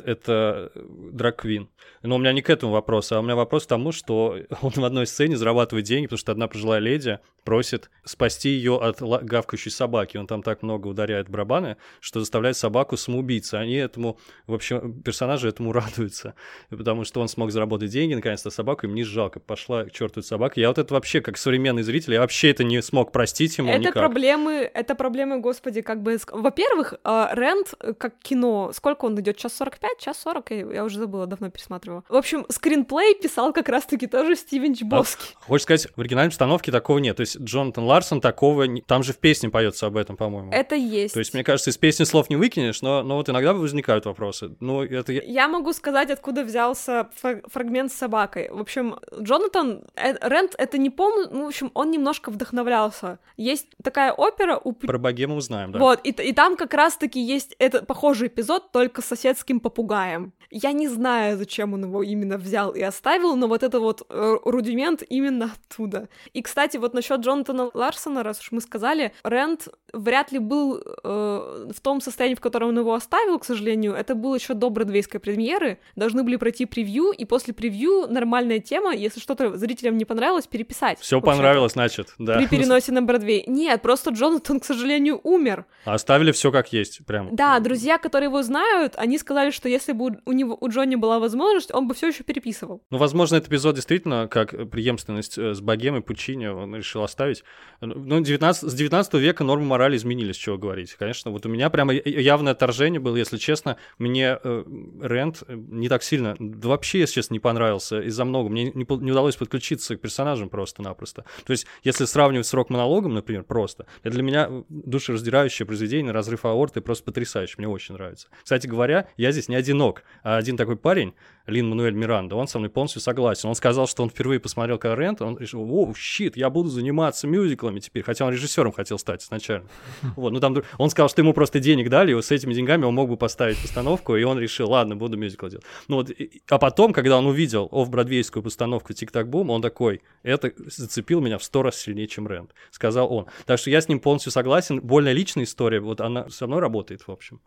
Это 0.04 0.72
драквин. 0.76 1.70
Но 2.02 2.16
у 2.16 2.20
меня 2.20 2.32
не 2.32 2.42
к 2.42 2.50
этому 2.50 2.72
вопрос, 2.72 3.12
а 3.12 3.20
у 3.20 3.22
меня 3.22 3.36
вопрос 3.36 3.66
к 3.66 3.70
тому, 3.70 3.92
что 3.92 4.38
он 4.62 4.72
в 4.72 4.84
одной 4.84 5.08
сцене 5.08 5.38
зарабатывает 5.38 5.86
деньги, 5.86 6.08
потому 6.08 6.20
что 6.20 6.32
одна 6.32 6.48
пожилая 6.48 6.80
леди 6.80 7.20
просит 7.44 7.90
спасти 8.04 8.50
ее 8.50 8.78
от 8.78 9.02
гавкающей 9.02 9.72
собаки. 9.72 10.18
Он 10.18 10.28
там 10.28 10.44
так 10.44 10.62
много 10.62 10.88
ударяет 10.88 11.30
барабаны, 11.30 11.78
что 12.00 12.20
заставляет 12.20 12.58
собаку 12.58 12.96
самоубийца. 12.96 13.60
Они 13.60 13.76
этому, 13.76 14.20
в 14.48 14.54
общем, 14.54 15.02
персонажи 15.02 15.48
этому 15.48 15.72
радуются, 15.74 16.36
потому 16.70 17.04
что 17.04 17.22
он 17.22 17.28
смог 17.28 17.52
заработать 17.52 17.92
деньги, 17.92 18.14
наконец-то 18.14 18.50
собаку 18.50 18.86
им 18.86 18.96
не 18.96 19.04
жалко. 19.04 19.40
Пошла 19.40 19.86
к 19.86 19.92
черту 19.92 20.22
собака. 20.22 20.60
Я 20.60 20.68
вот 20.68 20.78
это 20.78 20.94
вообще, 20.94 21.22
как 21.22 21.38
современный 21.38 21.84
зритель, 21.84 22.14
я 22.14 22.22
вообще 22.22 22.52
это 22.52 22.64
не 22.64 22.82
смог 22.82 23.12
простить 23.12 23.58
ему 23.58 23.72
это 23.72 23.80
никак. 23.80 23.96
проблемы, 23.96 24.70
это 24.74 24.96
проблемы, 24.96 25.40
господи, 25.40 25.82
как 25.82 26.02
бы... 26.02 26.18
Во-первых, 26.32 26.96
а, 27.04 27.32
Рент, 27.34 27.74
как 27.98 28.20
кино, 28.20 28.72
сколько 28.74 29.06
он 29.06 29.20
идет? 29.20 29.38
Час 29.38 29.54
45 29.56 29.69
45, 29.70 30.00
час 30.00 30.20
40, 30.24 30.52
я, 30.52 30.58
я 30.58 30.84
уже 30.84 30.98
забыла, 31.00 31.28
давно 31.28 31.50
пересматривала. 31.50 32.04
В 32.10 32.16
общем, 32.16 32.46
скринплей 32.50 33.16
писал 33.16 33.54
как 33.54 33.70
раз-таки 33.70 34.08
тоже 34.08 34.36
Стивен 34.36 34.74
Чбовский. 34.74 35.36
А, 35.40 35.46
хочешь 35.46 35.64
сказать, 35.64 35.88
в 35.96 36.00
оригинальной 36.00 36.32
постановке 36.32 36.72
такого 36.72 36.98
нет. 36.98 37.18
То 37.18 37.22
есть 37.22 37.40
Джонатан 37.40 37.84
Ларсон 37.84 38.22
такого... 38.22 38.64
Не... 38.64 38.82
Там 38.82 39.04
же 39.04 39.14
в 39.14 39.18
песне 39.18 39.50
поется 39.50 39.86
об 39.86 39.98
этом, 39.98 40.18
по-моему. 40.18 40.52
Это 40.52 40.76
есть. 40.76 41.14
То 41.14 41.20
есть, 41.20 41.34
мне 41.34 41.44
кажется, 41.44 41.70
из 41.70 41.78
песни 41.78 42.04
слов 42.04 42.30
не 42.30 42.36
выкинешь, 42.36 42.82
но, 42.82 43.04
но 43.04 43.16
вот 43.16 43.30
иногда 43.30 43.54
возникают 43.54 44.06
вопросы. 44.06 44.56
Ну, 44.60 44.84
это... 44.84 45.12
Я 45.12 45.48
могу 45.48 45.74
сказать, 45.74 46.10
откуда 46.10 46.44
взялся 46.44 47.10
фрагмент 47.48 47.92
с 47.92 47.96
собакой. 47.96 48.50
В 48.50 48.60
общем, 48.60 48.98
Джонатан... 49.20 49.84
Э, 49.96 50.14
Рент 50.28 50.56
это 50.58 50.78
не 50.78 50.90
полный... 50.90 51.28
Ну, 51.32 51.46
в 51.46 51.48
общем, 51.48 51.72
он 51.74 51.92
немножко 51.92 52.32
вдохновлялся. 52.32 53.20
Есть 53.38 53.68
такая 53.84 54.14
опера 54.14 54.60
у... 54.64 54.74
Про 54.74 54.98
богему 54.98 55.36
узнаем, 55.36 55.72
да. 55.72 55.80
Вот, 55.80 56.00
и, 56.04 56.10
и 56.10 56.34
там 56.34 56.58
как 56.58 56.74
раз-таки 56.74 57.20
есть 57.20 57.56
это 57.60 57.84
похожий 57.86 58.28
эпизод, 58.28 58.72
только 58.72 59.02
с 59.02 59.06
соседским 59.06 59.59
попугаем. 59.60 60.34
Я 60.52 60.72
не 60.72 60.88
знаю, 60.88 61.38
зачем 61.38 61.74
он 61.74 61.84
его 61.86 62.04
именно 62.04 62.38
взял 62.38 62.72
и 62.72 62.82
оставил, 62.82 63.36
но 63.36 63.48
вот 63.48 63.64
это 63.64 63.80
вот 63.80 64.06
э, 64.10 64.38
рудимент 64.46 65.04
именно 65.08 65.52
оттуда. 65.54 66.10
И, 66.34 66.42
кстати, 66.42 66.78
вот 66.78 66.94
насчет 66.94 67.20
Джонатана 67.20 67.70
Ларсона, 67.74 68.24
раз 68.24 68.40
уж 68.40 68.52
мы 68.52 68.62
сказали, 68.62 69.14
Рент 69.24 69.68
вряд 69.94 70.32
ли 70.32 70.40
был 70.40 70.78
э, 70.78 71.72
в 71.74 71.82
том 71.82 72.02
состоянии, 72.02 72.36
в 72.36 72.40
котором 72.40 72.70
он 72.70 72.80
его 72.80 72.94
оставил, 72.94 73.40
к 73.40 73.46
сожалению. 73.46 73.94
Это 73.94 74.16
было 74.16 74.36
еще 74.36 74.54
до 74.54 74.70
бродвейской 74.70 75.20
премьеры. 75.20 75.80
Должны 75.96 76.24
были 76.24 76.36
пройти 76.36 76.66
превью, 76.66 77.12
и 77.12 77.26
после 77.26 77.54
превью 77.54 78.08
нормальная 78.10 78.60
тема, 78.60 78.94
если 78.94 79.20
что-то 79.20 79.58
зрителям 79.58 79.98
не 79.98 80.06
понравилось, 80.06 80.48
переписать. 80.48 81.00
Все 81.00 81.22
понравилось, 81.22 81.74
значит, 81.74 82.14
да. 82.18 82.38
При 82.38 82.48
переносе 82.48 82.92
на 82.92 83.02
Бродвей. 83.02 83.44
Нет, 83.48 83.82
просто 83.82 84.12
Джонатан, 84.12 84.60
к 84.60 84.66
сожалению, 84.66 85.20
умер. 85.24 85.66
А 85.86 85.94
оставили 85.94 86.32
все 86.32 86.52
как 86.52 86.74
есть, 86.74 87.06
прям. 87.06 87.36
Да, 87.36 87.60
друзья, 87.60 87.98
которые 87.98 88.28
его 88.28 88.44
знают, 88.44 88.94
они 88.96 89.18
сказали, 89.18 89.52
что 89.52 89.70
если 89.70 89.94
бы 89.94 90.20
у 90.26 90.32
него 90.32 90.58
у 90.60 90.70
Джонни 90.70 90.96
была 90.96 91.20
возможность, 91.20 91.74
он 91.74 91.88
бы 91.88 91.94
все 91.94 92.08
еще 92.08 92.24
переписывал. 92.24 92.82
Ну, 92.90 92.98
возможно, 92.98 93.36
этот 93.36 93.50
эпизод 93.50 93.76
действительно, 93.76 94.28
как 94.28 94.70
преемственность 94.70 95.38
э, 95.38 95.54
с 95.54 95.62
богемой 95.62 96.02
Пучини, 96.02 96.48
он 96.48 96.76
решил 96.76 97.04
оставить. 97.04 97.44
Ну, 97.82 98.20
19, 98.22 98.70
с 98.70 98.74
19 98.74 99.14
века 99.16 99.44
нормы 99.44 99.66
морали 99.80 99.96
изменились, 99.96 100.36
чего 100.36 100.58
говорить. 100.58 100.94
Конечно, 101.00 101.32
вот 101.32 101.46
у 101.46 101.50
меня 101.50 101.70
прямо 101.70 101.94
явное 101.94 102.52
отторжение 102.52 103.00
было, 103.00 103.16
если 103.16 103.38
честно, 103.38 103.78
мне 103.98 104.38
э, 104.44 104.64
Рент 105.02 105.44
э, 105.48 105.56
не 105.56 105.88
так 105.88 106.04
сильно, 106.04 106.36
да 106.38 106.68
вообще, 106.68 107.00
если 107.00 107.16
честно, 107.16 107.36
не 107.36 107.40
понравился 107.40 108.02
из-за 108.02 108.26
много. 108.26 108.50
Мне 108.50 108.66
не, 108.66 108.86
не 108.86 109.12
удалось 109.12 109.38
подключиться 109.38 109.96
к 109.96 110.02
персонажам 110.02 110.50
просто-напросто. 110.50 111.24
То 111.46 111.52
есть, 111.52 111.66
если 111.84 112.04
сравнивать 112.04 112.46
с 112.46 112.54
рок-монологом, 112.54 113.14
например, 113.14 113.44
просто, 113.44 113.86
это 114.04 114.16
для 114.16 114.24
меня 114.24 114.50
душераздирающее 114.68 115.66
произведение 115.66 116.12
«Разрыв 116.12 116.44
аорты» 116.44 116.82
просто 116.82 117.06
потрясающее, 117.06 117.56
мне 117.58 117.70
очень 117.70 117.96
нравится. 117.96 118.28
Кстати 118.44 118.68
говоря, 118.68 119.08
я 119.16 119.32
здесь 119.32 119.48
не 119.48 119.56
одинок, 119.56 120.04
а 120.24 120.36
один 120.36 120.58
такой 120.58 120.76
парень, 120.76 121.14
Лин 121.50 121.70
Мануэль 121.70 121.94
Миранда, 121.94 122.36
он 122.36 122.48
со 122.48 122.60
мной 122.60 122.70
полностью 122.70 123.02
согласен. 123.02 123.50
Он 123.50 123.56
сказал, 123.56 123.88
что 123.88 124.04
он 124.04 124.10
впервые 124.10 124.40
посмотрел 124.40 124.78
Карент, 124.78 125.22
он 125.22 125.38
решил, 125.38 125.68
о, 125.70 125.94
щит, 125.96 126.38
я 126.38 126.50
буду 126.50 126.70
заниматься 126.70 127.28
мюзиклами 127.28 127.80
теперь, 127.80 128.04
хотя 128.04 128.26
он 128.26 128.34
режиссером 128.34 128.72
хотел 128.72 128.98
стать 129.00 129.24
изначально. 129.24 129.68
Вот, 130.16 130.34
ну 130.34 130.40
там 130.40 130.58
он 130.78 130.90
сказал, 130.90 131.10
что 131.10 131.22
ему 131.22 131.34
просто 131.34 131.60
денег 131.60 131.90
дали, 131.90 132.12
и 132.12 132.14
вот 132.14 132.26
с 132.26 132.32
этими 132.32 132.54
деньгами 132.54 132.84
он 132.84 132.94
мог 132.94 133.10
бы 133.10 133.18
поставить 133.18 133.58
постановку, 133.62 134.16
и 134.16 134.24
он 134.24 134.40
решил, 134.40 134.70
ладно, 134.70 134.96
буду 134.96 135.18
мюзикл 135.18 135.48
делать. 135.48 135.66
Ну 135.88 135.98
вот, 135.98 136.12
а 136.50 136.58
потом, 136.58 136.94
когда 136.94 137.18
он 137.18 137.26
увидел 137.26 137.70
офф-бродвейскую 137.72 138.44
постановку 138.44 138.94
«Тик-так-бум», 138.94 139.50
он 139.50 139.62
такой, 139.62 140.02
это 140.24 140.52
зацепил 140.66 141.22
меня 141.22 141.38
в 141.38 141.44
сто 141.44 141.64
раз 141.64 141.78
сильнее, 141.78 142.08
чем 142.08 142.28
Рэнд, 142.28 142.52
сказал 142.72 143.12
он. 143.12 143.28
Так 143.46 143.60
что 143.60 143.70
я 143.70 143.82
с 143.82 143.88
ним 143.88 144.00
полностью 144.00 144.32
согласен. 144.32 144.80
Более 144.82 145.14
личная 145.14 145.46
история, 145.46 145.80
вот 145.80 146.02
она 146.02 146.30
со 146.30 146.48
мной 146.48 146.60
работает, 146.60 147.08
в 147.08 147.12
общем. 147.12 147.42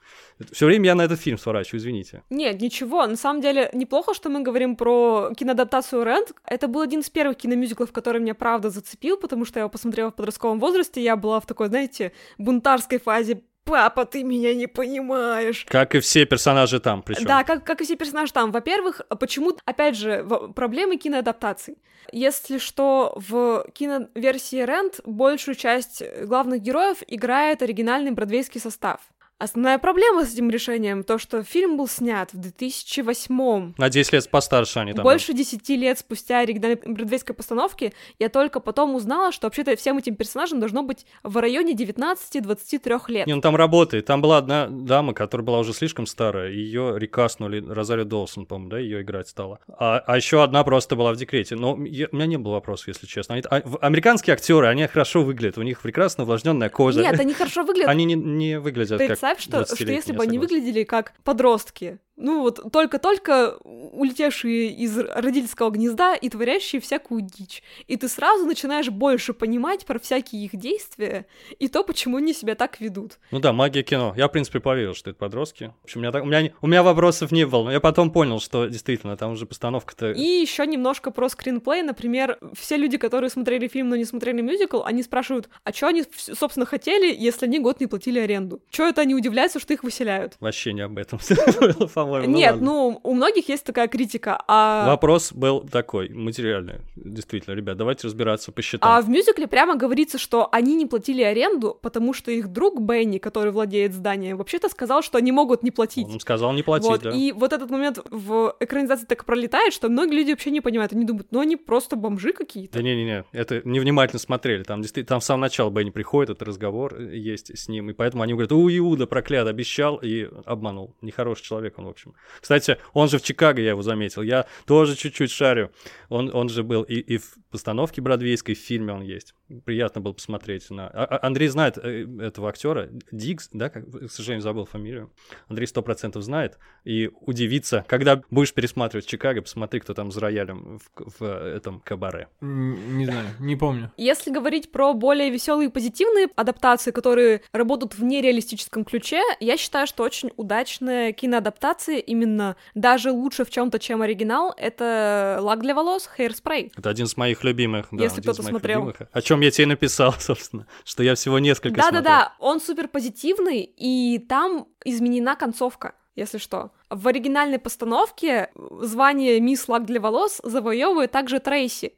Все 0.53 0.67
время 0.67 0.87
я 0.87 0.95
на 0.95 1.03
этот 1.03 1.21
фильм 1.21 1.39
сворачиваю, 1.39 1.81
извините. 1.81 2.23
Нет, 2.31 2.61
ничего, 2.61 3.07
на 3.07 3.17
самом 3.17 3.41
деле 3.41 3.71
неплохо, 3.93 4.15
что 4.15 4.31
мы 4.31 4.41
говорим 4.41 4.75
про 4.75 5.33
киноадаптацию 5.37 6.03
Рэнд. 6.03 6.33
Это 6.47 6.67
был 6.67 6.81
один 6.81 7.01
из 7.01 7.11
первых 7.11 7.37
киномюзиклов, 7.37 7.93
который 7.93 8.23
меня 8.23 8.35
правда 8.35 8.71
зацепил, 8.71 9.19
потому 9.19 9.45
что 9.45 9.59
я 9.59 9.63
его 9.63 9.71
посмотрела 9.71 10.11
в 10.11 10.15
подростковом 10.15 10.59
возрасте, 10.59 11.03
я 11.03 11.15
была 11.15 11.41
в 11.41 11.47
такой, 11.47 11.69
знаете, 11.69 12.13
бунтарской 12.39 12.99
фазе 12.99 13.43
папа, 13.65 14.07
ты 14.07 14.25
меня 14.25 14.55
не 14.55 14.67
понимаешь. 14.67 15.67
Как 15.69 15.95
и 15.95 16.01
все 16.01 16.25
персонажи 16.25 16.81
там, 16.81 17.03
причем. 17.03 17.27
Да, 17.27 17.45
как, 17.45 17.65
как 17.65 17.81
и 17.83 17.85
все 17.85 17.97
персонажи 17.97 18.33
там. 18.33 18.51
Во-первых, 18.51 19.03
почему, 19.21 19.53
опять 19.67 19.97
же, 19.97 20.27
проблемы 20.57 20.97
киноадаптаций. 20.97 21.77
Если 22.11 22.59
что, 22.59 23.13
в 23.17 23.67
киноверсии 23.75 24.65
Рент 24.65 25.01
большую 25.05 25.55
часть 25.55 26.03
главных 26.25 26.61
героев 26.61 27.03
играет 27.07 27.63
оригинальный 27.63 28.11
бродвейский 28.11 28.61
состав. 28.61 29.01
Основная 29.43 29.79
проблема 29.79 30.25
с 30.25 30.35
этим 30.35 30.51
решением 30.51 31.03
то, 31.03 31.19
что 31.19 31.43
фильм 31.43 31.77
был 31.77 31.89
снят 31.89 32.33
в 32.33 32.39
2008 32.39 33.75
На 33.77 33.91
10 33.91 34.13
лет 34.13 34.31
постарше 34.31 34.79
они 34.79 34.93
там. 34.93 35.03
Больше 35.03 35.33
10 35.33 35.69
лет 35.71 35.99
спустя 35.99 36.39
оригинальной 36.39 36.77
бродвейской 36.77 37.35
постановки 37.35 37.93
я 38.21 38.29
только 38.29 38.61
потом 38.61 38.95
узнала, 38.95 39.33
что 39.33 39.49
вообще-то 39.49 39.75
всем 39.75 39.99
этим 39.99 40.15
персонажам 40.15 40.61
должно 40.61 40.85
быть 40.85 41.07
в 41.25 41.37
районе 41.39 41.73
19-23 41.73 43.01
лет. 43.09 43.27
Не, 43.27 43.35
ну 43.35 43.41
там 43.41 43.57
работает. 43.57 44.07
Там 44.07 44.23
была 44.23 44.39
одна 44.39 44.69
дама, 44.69 45.13
которая 45.13 45.45
была 45.45 45.59
уже 45.59 45.73
слишком 45.73 46.07
старая, 46.07 46.53
ее 46.53 46.95
рекастнули, 46.97 47.59
Розарио 47.67 48.05
Долсон, 48.05 48.47
по-моему, 48.47 48.71
да, 48.71 48.79
ее 48.79 49.03
играть 49.03 49.27
стала. 49.27 49.59
А, 49.67 49.99
а 50.07 50.17
еще 50.17 50.45
одна 50.45 50.63
просто 50.63 50.95
была 50.95 51.13
в 51.13 51.17
декрете. 51.17 51.57
Но 51.57 51.77
я, 51.85 52.07
у 52.13 52.15
меня 52.15 52.27
не 52.27 52.37
было 52.37 52.53
вопросов, 52.53 52.87
если 52.87 53.07
честно. 53.07 53.35
Они, 53.35 53.43
а, 53.51 53.61
американские 53.81 54.35
актеры, 54.35 54.69
они 54.69 54.87
хорошо 54.87 55.25
выглядят, 55.25 55.59
у 55.59 55.63
них 55.63 55.81
прекрасно 55.81 56.23
увлажненная 56.23 56.69
кожа. 56.69 57.01
Нет, 57.01 57.19
они 57.19 57.35
хорошо 57.35 57.65
выглядят. 57.65 57.89
Они 57.89 58.05
не, 58.05 58.15
не 58.15 58.61
выглядят 58.61 59.01
как 59.01 59.19
представь, 59.35 59.67
что, 59.67 59.77
что 59.77 59.93
если 59.93 60.13
бы 60.13 60.23
они 60.23 60.39
выглядели 60.39 60.85
как 60.85 61.15
подростки, 61.25 61.99
ну 62.23 62.43
вот 62.43 62.73
только-только 62.73 63.57
улетевшие 63.63 64.69
из 64.69 64.97
родительского 64.97 65.71
гнезда 65.71 66.15
и 66.15 66.29
творящие 66.29 66.81
всякую 66.81 67.23
дичь. 67.23 67.63
И 67.89 67.97
ты 67.97 68.09
сразу 68.09 68.47
начинаешь 68.47 68.89
больше 68.89 69.35
понимать 69.35 69.85
про 69.85 69.99
всякие 69.99 70.45
их 70.45 70.57
действия 70.57 71.27
и 71.59 71.69
то, 71.69 71.83
почему 71.83 72.19
они 72.19 72.33
себя 72.33 72.55
так 72.55 72.81
ведут. 72.81 73.19
Ну 73.31 73.41
да, 73.41 73.53
магия 73.53 73.83
кино. 73.83 74.15
Я, 74.17 74.29
в 74.29 74.33
принципе, 74.33 74.61
поверил, 74.61 74.95
что 74.95 75.11
это 75.11 75.19
подростки. 75.19 75.73
В 75.83 75.85
общем, 75.85 76.01
у 76.01 76.03
меня, 76.03 76.13
так, 76.13 76.23
у 76.23 76.27
меня, 76.27 76.53
у 76.61 76.67
меня 76.67 76.83
вопросов 76.83 77.33
не 77.33 77.45
было, 77.45 77.65
но 77.65 77.73
я 77.73 77.81
потом 77.81 78.11
понял, 78.11 78.41
что 78.41 78.67
действительно 78.67 79.17
там 79.17 79.33
уже 79.33 79.47
постановка-то... 79.47 80.13
И 80.13 80.23
еще 80.23 80.67
немножко 80.67 81.11
про 81.11 81.29
скринплей. 81.29 81.83
Например, 81.83 82.39
все 82.55 82.77
люди, 82.77 82.99
которые 82.99 83.31
смотрели 83.31 83.67
фильм, 83.67 83.89
но 83.89 83.97
не 83.97 84.05
смотрели 84.05 84.41
мюзикл, 84.41 84.83
они 84.85 85.03
спрашивают, 85.03 85.49
а 85.65 85.73
что 85.73 85.89
они, 85.89 86.05
собственно, 86.17 86.67
хотели, 86.67 87.15
если 87.15 87.47
они 87.47 87.59
год 87.59 87.81
не 87.81 87.87
платили 87.87 88.21
аренду? 88.21 88.63
Чего 88.71 88.87
это 88.87 89.01
они 89.01 89.15
удивляются, 89.15 89.59
что 89.59 89.73
их 89.73 89.83
выселяют? 89.83 90.37
Вообще 90.41 90.73
не 90.73 90.83
об 90.83 90.99
этом 90.99 91.19
по-моему. 92.21 92.37
Нет, 92.37 92.61
ну, 92.61 93.01
у 93.03 93.15
многих 93.15 93.49
есть 93.49 93.65
такая 93.65 93.89
критика, 93.89 94.43
а... 94.47 94.87
Вопрос 94.87 95.33
был 95.33 95.61
такой, 95.61 96.09
материальный. 96.09 96.81
Действительно, 96.97 97.55
ребят, 97.55 97.77
давайте 97.77 98.07
разбираться 98.07 98.53
по 98.53 98.63
счетам. 98.63 98.91
А 98.91 99.01
в 99.01 99.09
мюзикле 99.09 99.47
прямо 99.47 99.77
говорится, 99.77 100.19
что 100.19 100.49
они 100.53 100.75
не 100.75 100.87
платили 100.87 101.23
аренду, 101.23 101.79
потому 101.81 102.13
что 102.13 102.31
их 102.31 102.49
друг 102.49 102.81
Бенни, 102.81 103.19
который 103.19 103.53
владеет 103.53 103.95
зданием, 103.95 104.37
вообще-то 104.37 104.69
сказал, 104.69 105.03
что 105.03 105.19
они 105.19 105.33
могут 105.33 105.63
не 105.63 105.71
платить. 105.71 106.07
Он 106.09 106.21
сказал 106.21 106.53
не 106.53 106.63
платить, 106.63 106.89
вот, 106.89 107.03
да. 107.03 107.11
И 107.11 107.33
вот 107.33 107.53
этот 107.53 107.71
момент 107.71 107.99
в 108.11 108.55
экранизации 108.61 109.07
так 109.07 109.25
пролетает, 109.25 109.73
что 109.73 109.89
многие 109.89 110.17
люди 110.17 110.31
вообще 110.31 110.51
не 110.51 110.61
понимают. 110.61 110.93
Они 110.93 111.05
думают, 111.05 111.29
ну 111.31 111.41
они 111.41 111.57
просто 111.57 111.97
бомжи 111.97 112.33
какие-то. 112.33 112.79
Да 112.79 112.83
не-не-не, 112.83 113.25
это 113.33 113.63
невнимательно 113.65 114.19
смотрели. 114.19 114.63
Там 114.63 114.83
действительно, 114.83 115.09
там 115.09 115.21
с 115.21 115.25
самого 115.25 115.43
начала 115.43 115.71
Бенни 115.71 115.91
приходит, 115.91 116.31
этот 116.31 116.43
разговор 116.47 117.01
есть 117.01 117.57
с 117.57 117.69
ним, 117.69 117.91
и 117.91 117.93
поэтому 117.93 118.23
они 118.23 118.33
говорят, 118.33 118.53
у, 118.53 118.69
Иуда 118.69 119.07
проклят, 119.07 119.47
обещал 119.47 119.97
и 119.97 120.29
обманул. 120.45 120.95
Нехороший 121.01 121.45
человек 121.45 121.79
он, 121.79 121.87
в 121.87 121.89
общем. 122.03 122.15
Кстати, 122.41 122.79
он 122.93 123.09
же 123.09 123.19
в 123.19 123.23
Чикаго, 123.23 123.61
я 123.61 123.71
его 123.71 123.83
заметил. 123.83 124.23
Я 124.23 124.47
тоже 124.67 124.97
чуть-чуть 124.97 125.31
шарю. 125.31 125.71
Он, 126.09 126.35
он 126.35 126.49
же 126.49 126.63
был 126.63 126.83
и, 126.83 126.95
и 126.95 127.19
в 127.19 127.35
постановке 127.51 128.01
бродвейской, 128.01 128.55
в 128.55 128.59
фильме 128.59 128.93
он 128.93 129.03
есть. 129.03 129.35
Приятно 129.65 130.01
было 130.01 130.13
посмотреть 130.13 130.71
на... 130.71 130.89
А, 130.89 131.05
а 131.05 131.27
Андрей 131.27 131.49
знает 131.49 131.79
э, 131.79 132.07
этого 132.21 132.49
актера, 132.49 132.89
Дикс, 133.11 133.49
да, 133.53 133.69
как, 133.69 133.91
к 133.91 134.11
сожалению, 134.11 134.43
забыл 134.43 134.65
фамилию. 134.65 135.13
Андрей 135.49 135.67
сто 135.67 135.83
процентов 135.83 136.23
знает. 136.23 136.59
И 136.85 137.11
удивится, 137.21 137.85
когда 137.87 138.23
будешь 138.31 138.55
пересматривать 138.55 139.07
Чикаго, 139.07 139.43
посмотри, 139.43 139.81
кто 139.81 139.95
там 139.95 140.11
за 140.11 140.21
роялем 140.21 140.79
в, 140.97 141.21
в 141.21 141.25
этом 141.25 141.81
кабаре. 141.81 142.29
Не 142.41 143.07
знаю, 143.07 143.29
не 143.41 143.57
помню. 143.57 143.93
Если 143.97 144.31
говорить 144.31 144.73
про 144.73 144.95
более 144.95 145.31
веселые 145.31 145.69
и 145.69 145.73
позитивные 145.73 146.29
адаптации, 146.37 146.91
которые 146.91 147.43
работают 147.53 147.95
в 147.95 148.03
нереалистическом 148.03 148.85
ключе, 148.85 149.23
я 149.41 149.57
считаю, 149.57 149.87
что 149.87 150.03
очень 150.03 150.31
удачная 150.37 151.13
киноадаптация 151.13 151.82
именно 151.89 152.57
даже 152.75 153.13
лучше 153.13 153.45
в 153.45 153.51
чем-то, 153.51 153.79
чем 153.79 154.03
оригинал, 154.03 154.55
это 154.57 155.39
лак 155.41 155.61
для 155.61 155.75
волос, 155.75 156.09
hairspray. 156.17 156.73
Это 156.77 156.91
один 156.91 157.07
из 157.07 157.17
моих 157.17 157.45
любимых, 157.45 157.89
да, 157.91 158.03
Если 158.03 158.21
кто-то 158.21 158.43
смотрел. 158.43 158.81
Любимых, 158.81 159.09
о 159.13 159.23
чем 159.23 159.41
я 159.41 159.51
тебе 159.51 159.67
написал, 159.67 160.13
собственно, 160.19 160.67
что 160.85 161.03
я 161.03 161.15
всего 161.15 161.39
несколько 161.39 161.77
да, 161.77 161.83
смотрел. 161.83 162.03
Да-да-да, 162.03 162.35
он 162.39 162.61
супер 162.61 162.89
позитивный, 162.89 163.61
и 163.61 164.19
там 164.29 164.67
изменена 164.85 165.37
концовка 165.37 165.95
если 166.15 166.39
что. 166.39 166.73
В 166.91 167.09
оригинальной 167.09 167.59
постановке 167.59 168.51
звание 168.81 169.41
мисс 169.41 169.69
лак 169.69 169.87
для 169.87 170.01
волос 170.01 170.41
завоевывает 170.45 171.11
также 171.11 171.41
Трейси. 171.41 171.95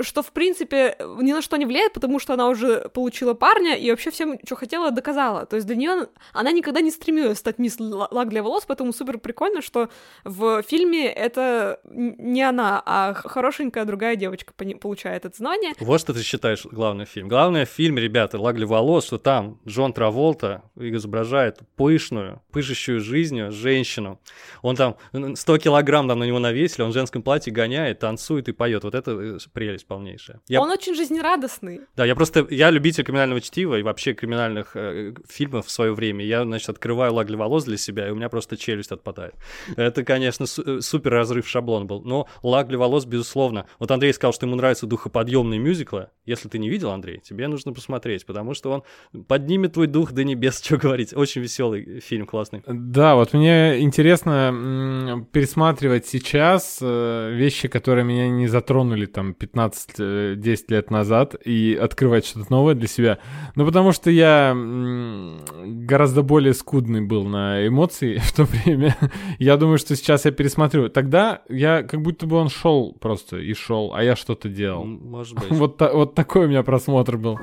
Что, 0.00 0.22
в 0.22 0.32
принципе, 0.32 0.96
ни 1.18 1.32
на 1.32 1.42
что 1.42 1.56
не 1.56 1.66
влияет, 1.66 1.92
потому 1.92 2.20
что 2.20 2.34
она 2.34 2.48
уже 2.48 2.88
получила 2.90 3.34
парня 3.34 3.74
и 3.74 3.90
вообще 3.90 4.10
всем, 4.10 4.38
что 4.44 4.54
хотела, 4.54 4.90
доказала. 4.90 5.46
То 5.46 5.56
есть 5.56 5.66
для 5.66 5.76
нее 5.76 6.08
она 6.32 6.52
никогда 6.52 6.80
не 6.80 6.90
стремилась 6.90 7.38
стать 7.38 7.58
мисс 7.58 7.76
лак 7.78 8.28
для 8.28 8.42
волос, 8.42 8.64
поэтому 8.66 8.92
супер 8.92 9.18
прикольно, 9.18 9.62
что 9.62 9.88
в 10.24 10.62
фильме 10.62 11.08
это 11.08 11.80
не 11.84 12.42
она, 12.42 12.82
а 12.86 13.14
хорошенькая 13.14 13.84
другая 13.84 14.16
девочка 14.16 14.52
получает 14.54 15.24
это 15.24 15.36
знание. 15.36 15.72
Вот 15.80 16.00
что 16.00 16.14
ты 16.14 16.22
считаешь 16.22 16.64
главный 16.64 17.04
фильм. 17.04 17.28
Главный 17.28 17.64
в 17.64 17.68
фильме, 17.68 18.00
ребята, 18.00 18.38
лак 18.38 18.56
для 18.56 18.66
волос, 18.66 19.06
что 19.06 19.18
там 19.18 19.58
Джон 19.66 19.92
Траволта 19.92 20.62
изображает 20.76 21.58
пышную, 21.76 22.42
пышущую 22.52 23.00
жизнью 23.00 23.50
женщину. 23.50 24.20
Он 24.62 24.76
там 24.76 24.96
100 25.34 25.58
килограмм 25.58 26.08
там 26.08 26.20
на 26.20 26.24
него 26.24 26.38
навесили, 26.38 26.82
он 26.82 26.90
в 26.90 26.94
женском 26.94 27.22
платье 27.22 27.52
гоняет, 27.52 27.98
танцует 27.98 28.48
и 28.48 28.52
поет. 28.52 28.84
Вот 28.84 28.94
это 28.94 29.10
э, 29.10 29.38
прелесть 29.64 29.86
полнейшая. 29.86 30.40
Я... 30.48 30.60
Он 30.60 30.70
очень 30.70 30.94
жизнерадостный. 30.94 31.80
Да, 31.96 32.04
я 32.04 32.14
просто, 32.14 32.46
я 32.50 32.70
любитель 32.70 33.04
криминального 33.04 33.40
чтива 33.40 33.78
и 33.78 33.82
вообще 33.82 34.14
криминальных 34.14 34.76
э, 34.76 35.14
фильмов 35.28 35.66
в 35.66 35.70
свое 35.70 35.92
время. 35.94 36.24
Я, 36.24 36.42
значит, 36.44 36.68
открываю 36.68 37.14
лак 37.14 37.26
для 37.26 37.36
волос 37.36 37.64
для 37.64 37.76
себя, 37.76 38.08
и 38.08 38.10
у 38.10 38.14
меня 38.14 38.28
просто 38.28 38.56
челюсть 38.56 38.92
отпадает. 38.92 39.34
Это, 39.76 40.04
конечно, 40.04 40.46
су- 40.46 40.78
э, 40.78 40.80
супер 40.80 41.12
разрыв 41.12 41.48
шаблон 41.48 41.86
был. 41.86 42.02
Но 42.02 42.28
лак 42.42 42.68
для 42.68 42.78
волос, 42.78 43.06
безусловно. 43.06 43.66
Вот 43.78 43.90
Андрей 43.90 44.12
сказал, 44.12 44.32
что 44.32 44.46
ему 44.46 44.56
нравятся 44.56 44.86
духоподъемные 44.86 45.58
мюзиклы. 45.58 46.08
Если 46.26 46.48
ты 46.48 46.58
не 46.58 46.68
видел, 46.68 46.90
Андрей, 46.90 47.20
тебе 47.20 47.48
нужно 47.48 47.72
посмотреть, 47.72 48.26
потому 48.26 48.54
что 48.54 48.70
он 48.70 48.82
поднимет 49.24 49.74
твой 49.74 49.86
дух 49.86 50.12
до 50.12 50.24
небес, 50.24 50.62
что 50.62 50.76
говорить. 50.76 51.14
Очень 51.14 51.42
веселый 51.42 52.00
фильм, 52.00 52.26
классный. 52.26 52.62
Да, 52.66 53.14
вот 53.14 53.32
мне 53.32 53.80
интересно 53.80 55.26
пересматривать 55.32 56.06
сейчас 56.06 56.78
э, 56.80 57.30
вещи, 57.32 57.68
которые 57.68 58.04
меня 58.04 58.28
не 58.28 58.46
затронули 58.46 59.06
там 59.06 59.34
15 59.34 59.53
10 59.54 59.94
э, 59.98 60.74
лет 60.74 60.90
назад 60.90 61.34
и 61.44 61.78
открывать 61.80 62.26
что-то 62.26 62.50
новое 62.50 62.74
для 62.74 62.88
себя. 62.88 63.18
Ну, 63.54 63.64
потому 63.66 63.92
что 63.92 64.10
я 64.10 64.54
гораздо 64.54 66.22
более 66.22 66.54
скудный 66.54 67.00
был 67.00 67.24
на 67.24 67.66
эмоции 67.66 68.18
в 68.22 68.32
то 68.32 68.44
время. 68.44 68.96
я 69.38 69.56
думаю, 69.56 69.78
что 69.78 69.96
сейчас 69.96 70.24
я 70.24 70.30
пересмотрю. 70.30 70.88
Тогда 70.88 71.42
я 71.48 71.82
как 71.82 72.02
будто 72.02 72.26
бы 72.26 72.36
он 72.36 72.48
шел 72.48 72.92
просто 73.00 73.38
и 73.38 73.54
шел, 73.54 73.92
а 73.94 74.02
я 74.02 74.16
что-то 74.16 74.48
делал. 74.48 74.84
Может 74.84 75.38
быть. 75.38 75.50
вот, 75.50 75.80
вот 75.80 76.14
такой 76.14 76.46
у 76.46 76.48
меня 76.48 76.62
просмотр 76.62 77.16
был. 77.16 77.38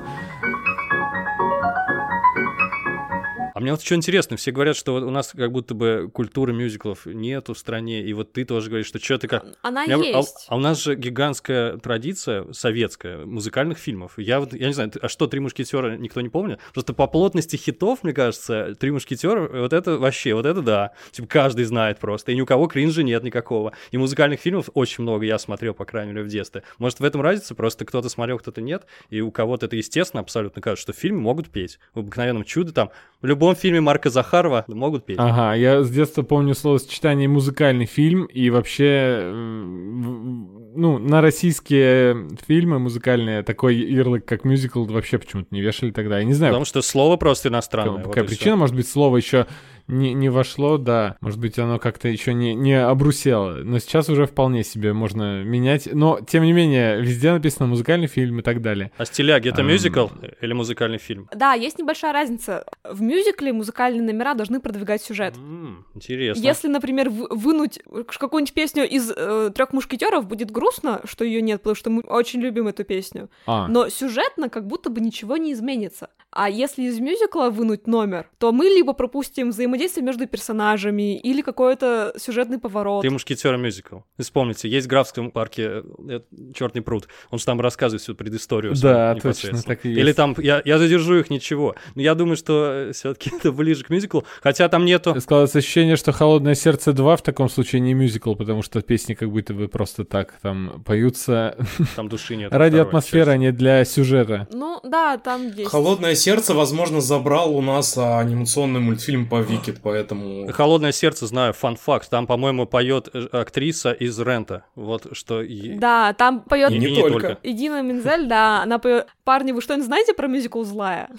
Мне 3.62 3.72
вот 3.72 3.82
что 3.82 3.94
интересно, 3.94 4.36
все 4.36 4.50
говорят, 4.50 4.76
что 4.76 4.92
вот 4.92 5.02
у 5.02 5.10
нас 5.10 5.32
как 5.36 5.50
будто 5.52 5.74
бы 5.74 6.10
культуры 6.12 6.52
мюзиклов 6.52 7.06
нету 7.06 7.54
в 7.54 7.58
стране, 7.58 8.02
и 8.02 8.12
вот 8.12 8.32
ты 8.32 8.44
тоже 8.44 8.68
говоришь, 8.68 8.86
что 8.86 8.98
что-то 8.98 9.28
как... 9.28 9.44
Она 9.62 9.86
меня... 9.86 9.96
есть. 9.96 10.46
А, 10.48 10.54
а 10.54 10.56
у 10.56 10.60
нас 10.60 10.82
же 10.82 10.94
гигантская 10.94 11.78
традиция 11.78 12.52
советская 12.52 13.24
музыкальных 13.24 13.78
фильмов. 13.78 14.14
Я 14.16 14.40
вот, 14.40 14.52
я 14.54 14.66
не 14.66 14.74
знаю, 14.74 14.92
а 15.00 15.08
что, 15.08 15.26
«Три 15.26 15.40
мушкетера» 15.40 15.96
никто 15.96 16.20
не 16.20 16.28
помнит? 16.28 16.60
Просто 16.72 16.92
по 16.92 17.06
плотности 17.06 17.56
хитов, 17.56 18.02
мне 18.02 18.12
кажется, 18.12 18.74
«Три 18.74 18.90
мушкетера» 18.90 19.48
вот 19.48 19.72
это 19.72 19.98
вообще, 19.98 20.34
вот 20.34 20.46
это 20.46 20.62
да. 20.62 20.92
Типа 21.12 21.28
каждый 21.28 21.64
знает 21.64 21.98
просто, 21.98 22.32
и 22.32 22.36
ни 22.36 22.40
у 22.40 22.46
кого 22.46 22.66
кринжа 22.66 23.02
нет 23.02 23.22
никакого. 23.22 23.72
И 23.90 23.98
музыкальных 23.98 24.40
фильмов 24.40 24.68
очень 24.74 25.02
много 25.02 25.24
я 25.24 25.38
смотрел, 25.38 25.74
по 25.74 25.84
крайней 25.84 26.12
мере, 26.12 26.24
в 26.24 26.28
детстве. 26.28 26.62
Может, 26.78 27.00
в 27.00 27.04
этом 27.04 27.20
разница? 27.20 27.54
Просто 27.54 27.84
кто-то 27.84 28.08
смотрел, 28.08 28.38
кто-то 28.38 28.60
нет, 28.60 28.86
и 29.10 29.20
у 29.20 29.30
кого-то 29.30 29.66
это 29.66 29.76
естественно 29.76 30.20
абсолютно 30.20 30.60
кажется, 30.60 30.82
что 30.82 30.98
фильмы 30.98 31.20
могут 31.20 31.50
петь. 31.50 31.78
В 31.94 32.00
«Обыкновенном 32.00 32.44
чудо» 32.44 32.72
там 32.72 32.90
в 33.20 33.26
любом 33.52 33.60
фильме 33.60 33.80
Марка 33.80 34.10
Захарова 34.10 34.64
могут 34.68 35.06
петь. 35.06 35.18
Ага, 35.18 35.54
я 35.54 35.82
с 35.82 35.90
детства 35.90 36.22
помню 36.22 36.54
словосочетание 36.54 37.28
музыкальный 37.28 37.86
фильм, 37.86 38.24
и 38.26 38.50
вообще, 38.50 39.30
ну, 39.32 40.98
на 40.98 41.20
российские 41.20 42.28
фильмы 42.46 42.78
музыкальные 42.78 43.42
такой 43.42 43.76
ярлык, 43.76 44.24
как 44.24 44.44
мюзикл, 44.44 44.84
вообще 44.84 45.18
почему-то 45.18 45.48
не 45.50 45.60
вешали 45.60 45.90
тогда. 45.90 46.18
Я 46.18 46.24
не 46.24 46.34
знаю. 46.34 46.52
Потому 46.52 46.64
что 46.64 46.82
слово 46.82 47.16
просто 47.16 47.48
иностранное. 47.48 48.02
Какая 48.02 48.24
вот 48.24 48.30
причина? 48.30 48.56
Может 48.56 48.74
быть, 48.76 48.88
слово 48.88 49.16
еще 49.18 49.46
не, 49.86 50.14
не 50.14 50.28
вошло, 50.28 50.78
да. 50.78 51.16
Может 51.20 51.38
быть, 51.38 51.58
оно 51.58 51.78
как-то 51.78 52.08
еще 52.08 52.34
не, 52.34 52.54
не 52.54 52.74
обрусело. 52.74 53.58
Но 53.62 53.78
сейчас 53.78 54.08
уже 54.08 54.26
вполне 54.26 54.64
себе 54.64 54.92
можно 54.92 55.42
менять. 55.42 55.88
Но, 55.92 56.20
тем 56.20 56.44
не 56.44 56.52
менее, 56.52 57.00
везде 57.00 57.32
написано 57.32 57.66
музыкальный 57.66 58.06
фильм 58.06 58.40
и 58.40 58.42
так 58.42 58.62
далее. 58.62 58.92
А 58.96 59.04
стиляги— 59.04 59.48
это 59.50 59.62
мюзикл 59.62 60.08
или 60.40 60.52
музыкальный 60.52 60.98
фильм? 60.98 61.28
Да, 61.34 61.54
есть 61.54 61.78
небольшая 61.78 62.12
разница. 62.12 62.64
В 62.84 63.02
мюзикле 63.02 63.52
музыкальные 63.52 64.02
номера 64.02 64.34
должны 64.34 64.60
продвигать 64.60 65.02
сюжет. 65.02 65.36
М-м, 65.36 65.86
интересно. 65.94 66.42
Если, 66.42 66.68
например, 66.68 67.10
вынуть 67.10 67.80
какую-нибудь 68.06 68.54
песню 68.54 68.88
из 68.88 69.12
э, 69.14 69.50
трех 69.54 69.72
мушкетеров, 69.72 70.26
будет 70.26 70.50
грустно, 70.50 71.00
что 71.04 71.24
ее 71.24 71.42
нет, 71.42 71.60
потому 71.60 71.74
что 71.74 71.90
мы 71.90 72.02
очень 72.02 72.40
любим 72.40 72.68
эту 72.68 72.84
песню. 72.84 73.30
А. 73.46 73.68
Но 73.68 73.88
сюжетно 73.88 74.48
как 74.48 74.66
будто 74.66 74.90
бы 74.90 75.00
ничего 75.00 75.36
не 75.36 75.52
изменится. 75.52 76.10
А 76.32 76.48
если 76.48 76.84
из 76.84 76.98
мюзикла 76.98 77.50
вынуть 77.50 77.86
номер, 77.86 78.28
то 78.38 78.52
мы 78.52 78.64
либо 78.64 78.94
пропустим 78.94 79.50
взаимодействие 79.50 80.04
между 80.04 80.26
персонажами 80.26 81.18
или 81.18 81.42
какой-то 81.42 82.14
сюжетный 82.16 82.58
поворот. 82.58 83.02
Ты 83.02 83.10
мушкетера 83.10 83.58
мюзикл. 83.58 83.98
Вспомните, 84.18 84.68
есть 84.68 84.86
в 84.86 84.90
Графском 84.90 85.30
парке 85.30 85.82
э, 86.08 86.20
Черный 86.54 86.80
пруд. 86.80 87.08
Он 87.30 87.38
же 87.38 87.44
там 87.44 87.60
рассказывает 87.60 88.02
всю 88.02 88.14
предысторию. 88.14 88.74
Да, 88.80 89.14
точно, 89.16 89.60
так 89.62 89.84
и 89.84 89.90
есть. 89.90 90.00
Или 90.00 90.12
там 90.12 90.34
я, 90.38 90.62
я 90.64 90.78
задержу 90.78 91.16
их 91.16 91.28
ничего. 91.28 91.74
Но 91.94 92.02
я 92.02 92.14
думаю, 92.14 92.36
что 92.36 92.88
э, 92.88 92.92
все-таки 92.92 93.30
это 93.36 93.52
ближе 93.52 93.84
к 93.84 93.90
мюзиклу, 93.90 94.24
хотя 94.42 94.68
там 94.68 94.86
нету. 94.86 95.18
Складывается 95.20 95.58
ощущение, 95.58 95.96
что 95.96 96.12
Холодное 96.12 96.54
сердце 96.54 96.92
2 96.92 97.16
в 97.16 97.22
таком 97.22 97.50
случае 97.50 97.80
не 97.80 97.92
мюзикл, 97.92 98.34
потому 98.34 98.62
что 98.62 98.80
песни 98.80 99.14
как 99.14 99.30
будто 99.30 99.52
бы 99.52 99.68
просто 99.68 100.04
так 100.04 100.34
там 100.40 100.82
поются. 100.84 101.56
Там 101.94 102.08
души 102.08 102.36
нет. 102.36 102.52
Ради 102.54 102.78
атмосферы, 102.78 103.32
а 103.32 103.36
не 103.36 103.52
для 103.52 103.84
сюжета. 103.84 104.48
Ну 104.50 104.80
да, 104.82 105.18
там 105.18 105.48
есть. 105.48 105.70
Холодное 105.70 106.14
сердце, 106.22 106.54
возможно, 106.54 107.00
забрал 107.00 107.56
у 107.56 107.60
нас 107.60 107.98
а, 107.98 108.20
анимационный 108.20 108.80
мультфильм 108.80 109.28
по 109.28 109.40
Wicked, 109.40 109.80
поэтому... 109.82 110.50
Холодное 110.52 110.92
сердце, 110.92 111.26
знаю, 111.26 111.52
фан-факт. 111.52 112.08
Там, 112.08 112.26
по-моему, 112.26 112.66
поет 112.66 113.08
э, 113.12 113.26
актриса 113.32 113.92
из 113.92 114.18
Рента. 114.20 114.64
Вот 114.76 115.08
что... 115.12 115.42
Да, 115.78 116.12
там 116.12 116.40
поет... 116.40 116.70
И, 116.70 116.78
не, 116.78 116.94
только. 116.94 117.38
И 117.42 117.52
Дина 117.52 117.82
Мензель, 117.82 118.26
да, 118.26 118.62
она 118.62 118.78
поет... 118.78 119.08
Парни, 119.24 119.52
вы 119.52 119.60
что-нибудь 119.60 119.86
знаете 119.86 120.14
про 120.14 120.28
мюзикл 120.28 120.62
«Злая»? 120.62 121.10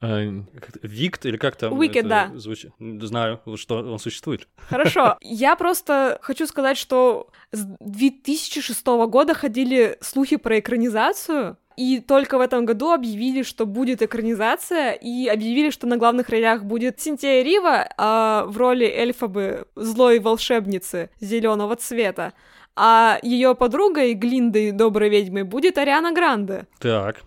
А, 0.00 0.20
Викт 0.82 1.26
или 1.26 1.36
как 1.36 1.56
там 1.56 1.74
Wicked, 1.80 2.06
да. 2.06 2.30
звучит? 2.34 2.70
Знаю, 2.78 3.40
что 3.56 3.78
он 3.78 3.98
существует. 3.98 4.46
Хорошо. 4.68 5.18
Я 5.20 5.56
просто 5.56 6.18
хочу 6.22 6.46
сказать, 6.46 6.78
что 6.78 7.30
с 7.50 7.64
2006 7.80 8.86
года 8.86 9.34
ходили 9.34 9.98
слухи 10.00 10.36
про 10.36 10.60
экранизацию, 10.60 11.56
и 11.78 12.00
только 12.00 12.38
в 12.38 12.40
этом 12.40 12.64
году 12.64 12.90
объявили, 12.90 13.44
что 13.44 13.64
будет 13.64 14.02
экранизация, 14.02 14.92
и 14.92 15.28
объявили, 15.28 15.70
что 15.70 15.86
на 15.86 15.96
главных 15.96 16.28
ролях 16.28 16.64
будет 16.64 17.00
Синтия 17.00 17.42
Рива 17.42 17.88
а 17.96 18.46
в 18.46 18.58
роли 18.58 18.84
эльфабы 18.84 19.66
злой 19.76 20.18
волшебницы 20.18 21.10
зеленого 21.20 21.76
цвета, 21.76 22.32
а 22.74 23.20
ее 23.22 23.54
подругой 23.54 24.14
Глиндой 24.14 24.72
доброй 24.72 25.08
ведьмой 25.08 25.44
будет 25.44 25.78
Ариана 25.78 26.12
Гранде. 26.12 26.66
Так. 26.80 27.22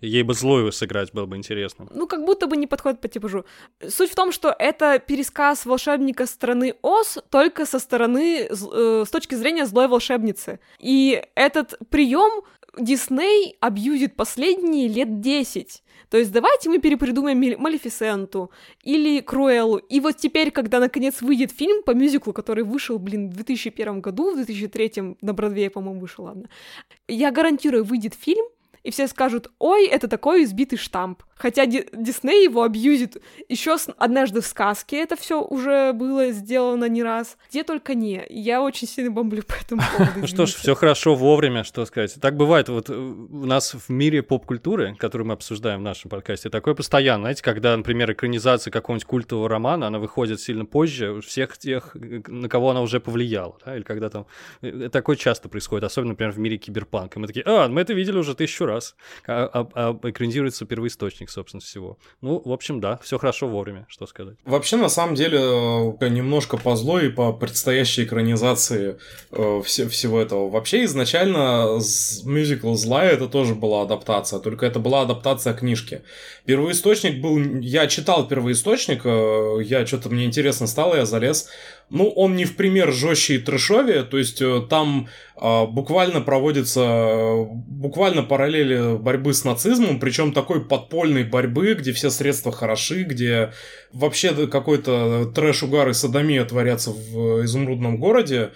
Ей 0.00 0.22
бы 0.22 0.32
злую 0.34 0.70
сыграть 0.70 1.12
было 1.12 1.26
бы 1.26 1.36
интересно. 1.36 1.88
Ну, 1.90 2.06
как 2.06 2.24
будто 2.24 2.46
бы 2.46 2.56
не 2.56 2.68
подходит 2.68 3.00
по 3.00 3.08
типажу. 3.08 3.44
Суть 3.88 4.12
в 4.12 4.14
том, 4.14 4.30
что 4.30 4.54
это 4.56 5.00
пересказ 5.00 5.66
волшебника 5.66 6.26
страны 6.26 6.74
Оз 6.82 7.18
только 7.30 7.66
со 7.66 7.80
стороны, 7.80 8.48
э, 8.48 9.04
с 9.04 9.10
точки 9.10 9.34
зрения 9.34 9.66
злой 9.66 9.88
волшебницы. 9.88 10.60
И 10.78 11.20
этот 11.34 11.74
прием 11.90 12.44
Дисней 12.76 13.56
абьюзит 13.60 14.16
последние 14.16 14.88
лет 14.88 15.20
10. 15.20 15.82
То 16.10 16.16
есть 16.16 16.32
давайте 16.32 16.70
мы 16.70 16.78
перепридумаем 16.78 17.60
Малефисенту 17.60 18.50
или 18.82 19.20
Круэллу. 19.20 19.76
И 19.76 20.00
вот 20.00 20.16
теперь, 20.16 20.50
когда 20.50 20.80
наконец 20.80 21.20
выйдет 21.20 21.50
фильм 21.50 21.82
по 21.82 21.92
мюзиклу, 21.92 22.32
который 22.32 22.64
вышел, 22.64 22.98
блин, 22.98 23.30
в 23.30 23.34
2001 23.34 24.00
году, 24.00 24.32
в 24.32 24.36
2003 24.36 25.16
на 25.20 25.32
Бродвее, 25.32 25.70
по-моему, 25.70 26.00
вышел, 26.00 26.24
ладно. 26.24 26.48
Я 27.08 27.30
гарантирую, 27.30 27.84
выйдет 27.84 28.14
фильм, 28.14 28.46
и 28.82 28.90
все 28.90 29.06
скажут, 29.06 29.50
ой, 29.58 29.86
это 29.86 30.08
такой 30.08 30.44
избитый 30.44 30.78
штамп. 30.78 31.22
Хотя 31.38 31.66
Дисней 31.66 32.44
его 32.44 32.62
абьюзит 32.62 33.16
еще 33.48 33.76
однажды 33.96 34.40
в 34.40 34.46
сказке, 34.46 35.02
это 35.02 35.16
все 35.16 35.40
уже 35.40 35.92
было 35.92 36.30
сделано 36.30 36.88
не 36.88 37.02
раз. 37.02 37.36
Где 37.50 37.62
только 37.62 37.94
не. 37.94 38.24
Я 38.28 38.62
очень 38.62 38.88
сильно 38.88 39.10
бомблю 39.10 39.42
по 39.42 39.54
этому 39.54 39.82
поводу. 39.96 40.20
Ну 40.20 40.26
что 40.26 40.46
ж, 40.46 40.54
все 40.54 40.74
хорошо 40.74 41.14
вовремя, 41.14 41.64
что 41.64 41.84
сказать. 41.86 42.14
Так 42.20 42.36
бывает 42.36 42.68
вот 42.68 42.90
э, 42.90 42.94
у 42.94 43.46
нас 43.46 43.74
в 43.74 43.88
мире 43.88 44.22
поп-культуры, 44.22 44.96
которую 44.98 45.28
мы 45.28 45.34
обсуждаем 45.34 45.80
в 45.80 45.82
нашем 45.82 46.10
подкасте, 46.10 46.50
такое 46.50 46.74
постоянно, 46.74 47.22
знаете, 47.22 47.42
когда, 47.42 47.76
например, 47.76 48.12
экранизация 48.12 48.70
какого-нибудь 48.70 49.06
культового 49.06 49.48
романа, 49.48 49.86
она 49.86 49.98
выходит 49.98 50.40
сильно 50.40 50.64
позже 50.64 51.20
всех 51.20 51.56
тех, 51.58 51.94
на 51.94 52.48
кого 52.48 52.70
она 52.70 52.82
уже 52.82 53.00
повлияла, 53.00 53.56
да, 53.64 53.76
или 53.76 53.82
когда 53.82 54.10
там... 54.10 54.26
Э, 54.62 54.88
такое 54.90 55.16
часто 55.16 55.48
происходит, 55.48 55.84
особенно, 55.84 56.10
например, 56.10 56.32
в 56.32 56.38
мире 56.38 56.56
киберпанка. 56.56 57.18
Мы 57.20 57.26
такие, 57.26 57.44
а, 57.46 57.68
мы 57.68 57.80
это 57.80 57.92
видели 57.92 58.16
уже 58.16 58.34
тысячу 58.34 58.66
раз, 58.66 58.96
а, 59.26 59.48
а, 59.52 59.68
а 59.74 60.08
экранизируется 60.08 60.66
первоисточник 60.66 61.27
источник, 61.28 61.30
собственно, 61.30 61.60
всего. 61.60 61.98
Ну, 62.20 62.42
в 62.44 62.52
общем, 62.52 62.80
да, 62.80 62.98
все 63.02 63.18
хорошо 63.18 63.48
вовремя, 63.48 63.86
что 63.88 64.06
сказать. 64.06 64.36
Вообще, 64.44 64.76
на 64.76 64.88
самом 64.88 65.14
деле, 65.14 65.38
э, 65.38 66.08
немножко 66.08 66.56
по 66.56 66.76
зло 66.76 67.00
и 67.00 67.08
по 67.10 67.32
предстоящей 67.32 68.04
экранизации 68.04 68.98
э, 69.30 69.62
все, 69.64 69.88
всего 69.88 70.20
этого. 70.20 70.50
Вообще, 70.50 70.84
изначально 70.84 71.78
мюзикл 72.24 72.74
«Злая» 72.74 73.12
это 73.12 73.28
тоже 73.28 73.54
была 73.54 73.82
адаптация, 73.82 74.40
только 74.40 74.66
это 74.66 74.78
была 74.78 75.02
адаптация 75.02 75.54
книжки. 75.54 76.02
Первоисточник 76.44 77.20
был... 77.20 77.38
Я 77.60 77.86
читал 77.86 78.26
первоисточник, 78.26 79.02
э, 79.04 79.62
я 79.64 79.86
что-то 79.86 80.08
мне 80.08 80.24
интересно 80.24 80.66
стало, 80.66 80.96
я 80.96 81.06
залез. 81.06 81.48
Ну, 81.90 82.10
он 82.10 82.36
не 82.36 82.44
в 82.44 82.54
пример 82.54 82.92
жестче 82.92 83.36
и 83.36 83.38
трэшовее, 83.38 84.02
то 84.02 84.18
есть 84.18 84.42
э, 84.42 84.60
там 84.68 85.08
э, 85.40 85.66
буквально 85.66 86.20
проводится 86.20 86.80
э, 86.82 87.44
буквально 87.48 88.22
параллели 88.22 88.98
борьбы 88.98 89.32
с 89.32 89.42
нацизмом, 89.44 89.98
причем 89.98 90.32
такой 90.32 90.62
подпольной 90.62 91.24
борьбы, 91.24 91.72
где 91.72 91.92
все 91.92 92.10
средства 92.10 92.52
хороши, 92.52 93.04
где 93.04 93.54
вообще 93.90 94.46
какой-то 94.46 95.32
трэш, 95.34 95.62
угар 95.62 95.88
и 95.88 95.94
садомия 95.94 96.44
творятся 96.44 96.90
в 96.90 97.44
изумрудном 97.44 97.96
городе. 97.98 98.50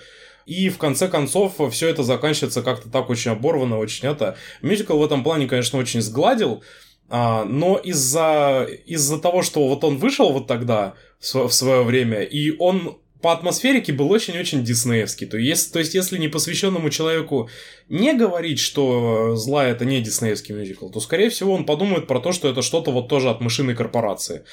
И 0.44 0.68
в 0.68 0.76
конце 0.76 1.08
концов 1.08 1.54
все 1.70 1.88
это 1.88 2.02
заканчивается 2.02 2.62
как-то 2.62 2.90
так 2.90 3.08
очень 3.08 3.30
оборвано, 3.30 3.78
очень 3.78 4.08
это. 4.08 4.36
Мюзикл 4.60 4.98
в 4.98 5.04
этом 5.04 5.22
плане, 5.22 5.46
конечно, 5.46 5.78
очень 5.78 6.02
сгладил. 6.02 6.62
А, 7.08 7.44
но 7.44 7.76
из-за 7.76 8.66
из-за 8.86 9.18
того, 9.18 9.42
что 9.42 9.68
вот 9.68 9.84
он 9.84 9.98
вышел 9.98 10.32
вот 10.32 10.46
тогда 10.46 10.94
в 11.20 11.50
свое 11.50 11.82
время, 11.84 12.22
и 12.22 12.56
он 12.58 12.98
по 13.22 13.32
атмосферике 13.32 13.92
был 13.92 14.10
очень-очень 14.10 14.64
диснеевский. 14.64 15.26
То 15.26 15.38
есть, 15.38 15.72
то 15.72 15.78
есть, 15.78 15.94
если 15.94 16.18
непосвященному 16.18 16.90
человеку 16.90 17.48
не 17.88 18.12
говорить, 18.14 18.58
что 18.58 19.36
зла 19.36 19.64
это 19.64 19.84
не 19.84 20.00
диснеевский 20.00 20.54
мюзикл, 20.54 20.88
то, 20.88 21.00
скорее 21.00 21.30
всего, 21.30 21.54
он 21.54 21.64
подумает 21.64 22.06
про 22.08 22.20
то, 22.20 22.32
что 22.32 22.48
это 22.48 22.62
что-то 22.62 22.90
вот 22.90 23.08
тоже 23.08 23.30
от 23.30 23.40
мышиной 23.40 23.74
корпорации. 23.74 24.44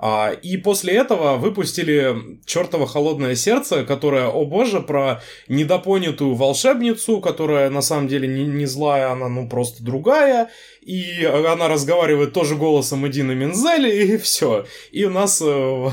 А, 0.00 0.30
и 0.30 0.56
после 0.56 0.94
этого 0.94 1.36
выпустили 1.36 2.38
чертово 2.46 2.86
холодное 2.86 3.34
сердце, 3.34 3.84
которое, 3.84 4.28
о 4.28 4.44
боже, 4.44 4.80
про 4.80 5.20
недопонятую 5.48 6.36
волшебницу, 6.36 7.20
которая 7.20 7.68
на 7.68 7.82
самом 7.82 8.06
деле 8.06 8.28
не, 8.28 8.46
не 8.46 8.66
злая, 8.66 9.10
она 9.10 9.28
ну 9.28 9.48
просто 9.48 9.82
другая, 9.82 10.50
и 10.82 11.24
она 11.24 11.66
разговаривает 11.66 12.32
тоже 12.32 12.54
голосом 12.54 13.08
Эдина 13.08 13.32
Мензели, 13.32 14.04
и 14.04 14.16
все. 14.18 14.66
И 14.92 15.04
у 15.04 15.10
нас, 15.10 15.42
э, 15.42 15.44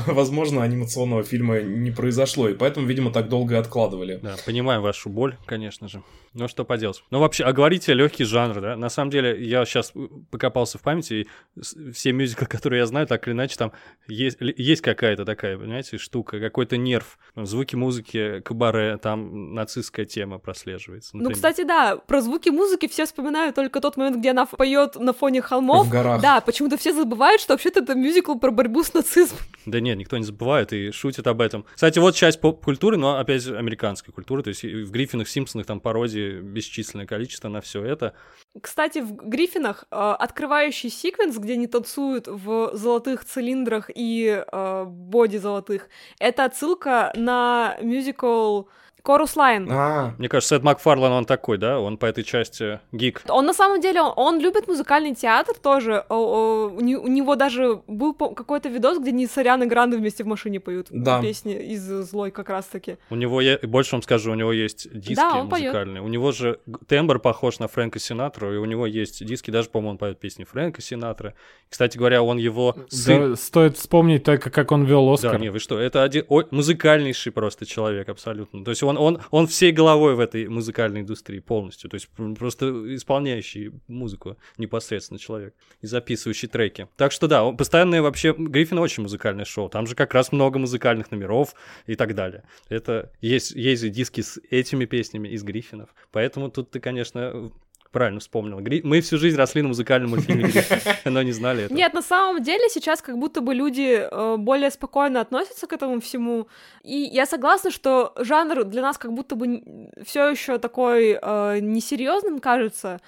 возможно, 0.06 0.62
анимационного 0.62 1.24
фильма 1.24 1.60
не 1.60 1.90
произошло, 1.90 2.48
и 2.48 2.54
поэтому, 2.54 2.86
видимо, 2.86 3.10
так 3.10 3.28
долго 3.28 3.56
и 3.56 3.58
откладывали. 3.58 4.20
Да, 4.22 4.36
понимаем 4.46 4.82
вашу 4.82 5.08
боль, 5.08 5.36
конечно 5.46 5.88
же. 5.88 6.00
Ну, 6.36 6.48
что 6.48 6.64
поделать. 6.64 7.02
Ну, 7.10 7.18
вообще, 7.18 7.44
а 7.44 7.52
говорите 7.52 7.94
легкий 7.94 8.24
жанр, 8.24 8.60
да? 8.60 8.76
На 8.76 8.90
самом 8.90 9.10
деле, 9.10 9.42
я 9.42 9.64
сейчас 9.64 9.94
покопался 10.30 10.76
в 10.76 10.82
памяти, 10.82 11.26
и 11.56 11.90
все 11.92 12.12
мюзиклы, 12.12 12.46
которые 12.50 12.80
я 12.80 12.86
знаю, 12.86 13.06
так 13.06 13.26
или 13.26 13.32
иначе, 13.34 13.56
там 13.56 13.72
есть, 14.06 14.36
есть 14.40 14.82
какая-то 14.82 15.24
такая, 15.24 15.56
понимаете, 15.56 15.96
штука, 15.96 16.38
какой-то 16.38 16.76
нерв. 16.76 17.18
Звуки 17.36 17.74
музыки, 17.74 18.40
кабаре, 18.40 18.98
там 18.98 19.54
нацистская 19.54 20.04
тема 20.04 20.38
прослеживается. 20.38 21.16
Ну, 21.16 21.22
например. 21.22 21.30
Ну, 21.30 21.34
кстати, 21.34 21.66
да, 21.66 21.96
про 21.96 22.20
звуки 22.20 22.50
музыки 22.50 22.86
все 22.86 23.06
вспоминают 23.06 23.54
только 23.54 23.80
тот 23.80 23.96
момент, 23.96 24.18
где 24.18 24.32
она 24.32 24.44
поет 24.44 24.96
на 24.96 25.14
фоне 25.14 25.40
холмов. 25.40 25.86
В 25.86 25.90
горах. 25.90 26.20
Да, 26.20 26.42
почему-то 26.42 26.76
все 26.76 26.92
забывают, 26.92 27.40
что 27.40 27.54
вообще-то 27.54 27.80
это 27.80 27.94
мюзикл 27.94 28.34
про 28.34 28.50
борьбу 28.50 28.84
с 28.84 28.92
нацизмом. 28.92 29.40
Да 29.64 29.80
нет, 29.80 29.96
никто 29.96 30.18
не 30.18 30.24
забывает 30.24 30.72
и 30.72 30.90
шутит 30.90 31.26
об 31.26 31.40
этом. 31.40 31.64
Кстати, 31.74 31.98
вот 31.98 32.14
часть 32.14 32.40
поп-культуры, 32.40 32.96
но 32.96 33.18
опять 33.18 33.46
американской 33.46 34.12
культуры, 34.12 34.42
то 34.42 34.48
есть 34.48 34.62
в 34.62 34.90
Гриффинах, 34.90 35.28
Симпсонах 35.28 35.66
там 35.66 35.80
пародии 35.80 36.25
бесчисленное 36.32 37.06
количество 37.06 37.48
на 37.48 37.60
все 37.60 37.84
это. 37.84 38.14
Кстати, 38.60 38.98
в 39.00 39.12
Гриффинах 39.14 39.84
э, 39.90 39.96
открывающий 39.96 40.90
секвенс, 40.90 41.36
где 41.36 41.54
они 41.54 41.66
танцуют 41.66 42.26
в 42.28 42.70
золотых 42.74 43.24
цилиндрах 43.24 43.90
и 43.94 44.44
э, 44.46 44.84
боди 44.86 45.36
золотых, 45.36 45.88
это 46.18 46.44
отсылка 46.44 47.12
на 47.14 47.76
мюзикл 47.82 48.64
Chorus 49.06 49.36
Line. 49.36 49.68
А. 49.70 50.14
Мне 50.18 50.28
кажется, 50.28 50.56
Сет 50.56 50.64
Макфарлан, 50.64 51.12
он 51.12 51.24
такой, 51.26 51.58
да? 51.58 51.78
Он 51.78 51.96
по 51.96 52.06
этой 52.06 52.24
части 52.24 52.80
гик. 52.90 53.22
Он 53.28 53.46
на 53.46 53.54
самом 53.54 53.80
деле, 53.80 54.02
он, 54.02 54.12
он 54.16 54.40
любит 54.40 54.66
музыкальный 54.66 55.14
театр 55.14 55.54
тоже. 55.56 56.04
О, 56.08 56.14
о, 56.16 56.68
у, 56.70 56.78
у 56.78 56.80
него 56.80 57.36
даже 57.36 57.82
был 57.86 58.14
какой-то 58.14 58.68
видос, 58.68 58.98
где 58.98 59.10
они 59.10 59.28
с 59.28 59.62
Арианой 59.62 59.66
Гранде 59.66 59.96
вместе 59.96 60.24
в 60.24 60.26
машине 60.26 60.58
поют 60.58 60.88
да. 60.90 61.22
песни 61.22 61.54
из 61.54 61.82
«Злой» 61.82 62.32
как 62.32 62.48
раз-таки. 62.48 62.98
У 63.08 63.14
него, 63.14 63.40
я 63.40 63.60
больше 63.62 63.94
вам 63.94 64.02
скажу, 64.02 64.32
у 64.32 64.34
него 64.34 64.52
есть 64.52 64.92
диски 64.92 65.14
да, 65.14 65.44
музыкальные. 65.44 66.02
Поет. 66.02 66.04
У 66.04 66.08
него 66.08 66.32
же 66.32 66.58
тембр 66.88 67.20
похож 67.20 67.60
на 67.60 67.68
Фрэнка 67.68 68.00
Синатру, 68.00 68.52
и 68.54 68.56
у 68.56 68.64
него 68.64 68.86
есть 68.86 69.24
диски, 69.24 69.52
даже, 69.52 69.68
по-моему, 69.68 69.92
он 69.92 69.98
поет 69.98 70.18
песни 70.18 70.42
Фрэнка 70.42 70.82
Синатра. 70.82 71.34
Кстати 71.68 71.96
говоря, 71.96 72.24
он 72.24 72.38
его 72.38 72.74
сын... 72.88 73.30
Да, 73.30 73.36
стоит 73.36 73.76
вспомнить 73.76 74.24
только, 74.24 74.50
как 74.50 74.72
он 74.72 74.84
вел 74.84 75.08
Оскар. 75.12 75.32
Да, 75.32 75.38
не, 75.38 75.50
вы 75.50 75.60
что, 75.60 75.78
это 75.78 76.02
один 76.02 76.24
о, 76.28 76.42
музыкальнейший 76.50 77.30
просто 77.30 77.66
человек, 77.66 78.08
абсолютно. 78.08 78.64
То 78.64 78.72
есть 78.72 78.82
он 78.82 78.95
он, 78.96 79.16
он, 79.16 79.22
он 79.30 79.46
всей 79.46 79.72
головой 79.72 80.14
в 80.14 80.20
этой 80.20 80.48
музыкальной 80.48 81.00
индустрии 81.00 81.40
полностью, 81.40 81.90
то 81.90 81.94
есть 81.94 82.08
просто 82.38 82.94
исполняющий 82.94 83.72
музыку 83.88 84.36
непосредственно 84.58 85.18
человек 85.18 85.54
и 85.80 85.86
записывающий 85.86 86.48
треки. 86.48 86.88
Так 86.96 87.12
что 87.12 87.28
да, 87.28 87.50
постоянное 87.52 88.02
вообще, 88.02 88.34
Гриффин 88.36 88.78
очень 88.78 89.02
музыкальное 89.02 89.44
шоу, 89.44 89.68
там 89.68 89.86
же 89.86 89.94
как 89.94 90.14
раз 90.14 90.32
много 90.32 90.58
музыкальных 90.58 91.10
номеров 91.10 91.54
и 91.86 91.94
так 91.94 92.14
далее. 92.14 92.44
Это 92.68 93.12
есть, 93.20 93.52
есть 93.52 93.88
диски 93.90 94.20
с 94.20 94.40
этими 94.50 94.84
песнями 94.84 95.28
из 95.28 95.42
Гриффинов, 95.42 95.90
поэтому 96.12 96.50
тут 96.50 96.70
ты, 96.70 96.80
конечно, 96.80 97.50
правильно 97.96 98.20
вспомнил. 98.20 98.60
Мы 98.84 99.00
всю 99.00 99.16
жизнь 99.16 99.38
росли 99.38 99.62
на 99.62 99.68
музыкальном 99.68 100.10
мультфильме, 100.10 100.52
но 101.06 101.22
не 101.22 101.32
знали 101.32 101.64
этого. 101.64 101.78
Нет, 101.78 101.94
на 101.94 102.02
самом 102.02 102.42
деле 102.42 102.68
сейчас 102.68 103.00
как 103.00 103.16
будто 103.16 103.40
бы 103.40 103.54
люди 103.54 104.06
э, 104.06 104.36
более 104.36 104.70
спокойно 104.70 105.22
относятся 105.22 105.66
к 105.66 105.72
этому 105.72 106.02
всему. 106.02 106.46
И 106.82 106.94
я 106.94 107.24
согласна, 107.24 107.70
что 107.70 108.12
жанр 108.18 108.64
для 108.64 108.82
нас 108.82 108.98
как 108.98 109.14
будто 109.14 109.34
бы 109.34 109.62
все 110.04 110.28
еще 110.28 110.58
такой 110.58 111.18
э, 111.22 111.58
несерьезным 111.60 112.38
кажется. 112.38 113.00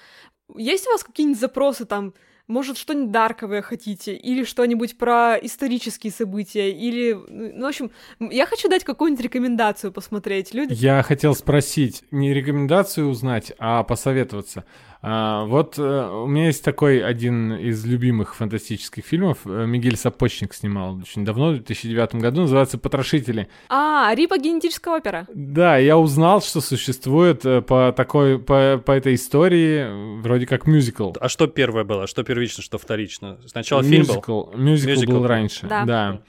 Есть 0.57 0.87
у 0.87 0.91
вас 0.91 1.03
какие-нибудь 1.03 1.39
запросы 1.39 1.85
там? 1.85 2.15
Может, 2.49 2.79
что-нибудь 2.79 3.11
дарковое 3.11 3.61
хотите, 3.61 4.15
или 4.15 4.43
что-нибудь 4.43 4.97
про 4.97 5.37
исторические 5.37 6.11
события, 6.11 6.71
или... 6.71 7.13
Ну, 7.13 7.63
в 7.63 7.69
общем, 7.69 7.91
я 8.19 8.47
хочу 8.47 8.67
дать 8.67 8.83
какую-нибудь 8.83 9.23
рекомендацию 9.23 9.93
посмотреть. 9.93 10.51
Люди... 10.55 10.73
Я 10.73 11.03
хотел 11.03 11.35
спросить, 11.35 12.03
не 12.09 12.33
рекомендацию 12.33 13.07
узнать, 13.07 13.53
а 13.59 13.83
посоветоваться. 13.83 14.65
А, 15.01 15.45
вот 15.45 15.75
а, 15.77 16.23
у 16.23 16.27
меня 16.27 16.47
есть 16.47 16.63
такой 16.63 17.01
один 17.01 17.53
из 17.53 17.85
любимых 17.85 18.35
фантастических 18.35 19.05
фильмов. 19.05 19.39
Э, 19.45 19.65
Мигель 19.65 19.95
Сапочник 19.95 20.53
снимал 20.53 20.97
очень 20.97 21.23
давно, 21.23 21.51
в 21.51 21.55
2009 21.55 22.15
году. 22.15 22.41
Называется 22.41 22.77
«Потрошители». 22.77 23.47
А, 23.69 24.13
Рипа 24.13 24.37
генетическая 24.37 24.97
опера. 24.97 25.25
Да, 25.33 25.77
я 25.77 25.97
узнал, 25.97 26.41
что 26.41 26.59
существует 26.59 27.45
э, 27.45 27.61
по 27.61 27.93
такой, 27.95 28.39
по, 28.39 28.81
по 28.85 28.91
этой 28.91 29.15
истории 29.15 30.19
вроде 30.21 30.45
как 30.45 30.67
мюзикл. 30.67 31.13
А 31.19 31.29
что 31.29 31.47
первое 31.47 31.85
было? 31.85 32.05
Что 32.05 32.23
первично, 32.23 32.61
что 32.61 32.77
вторично? 32.77 33.37
Сначала 33.45 33.83
фильм 33.83 34.05
был? 34.05 34.15
Мюзикл, 34.15 34.57
мюзикл 34.57 35.11
был 35.13 35.27
раньше, 35.27 35.65
да. 35.67 35.85
да. 35.85 36.21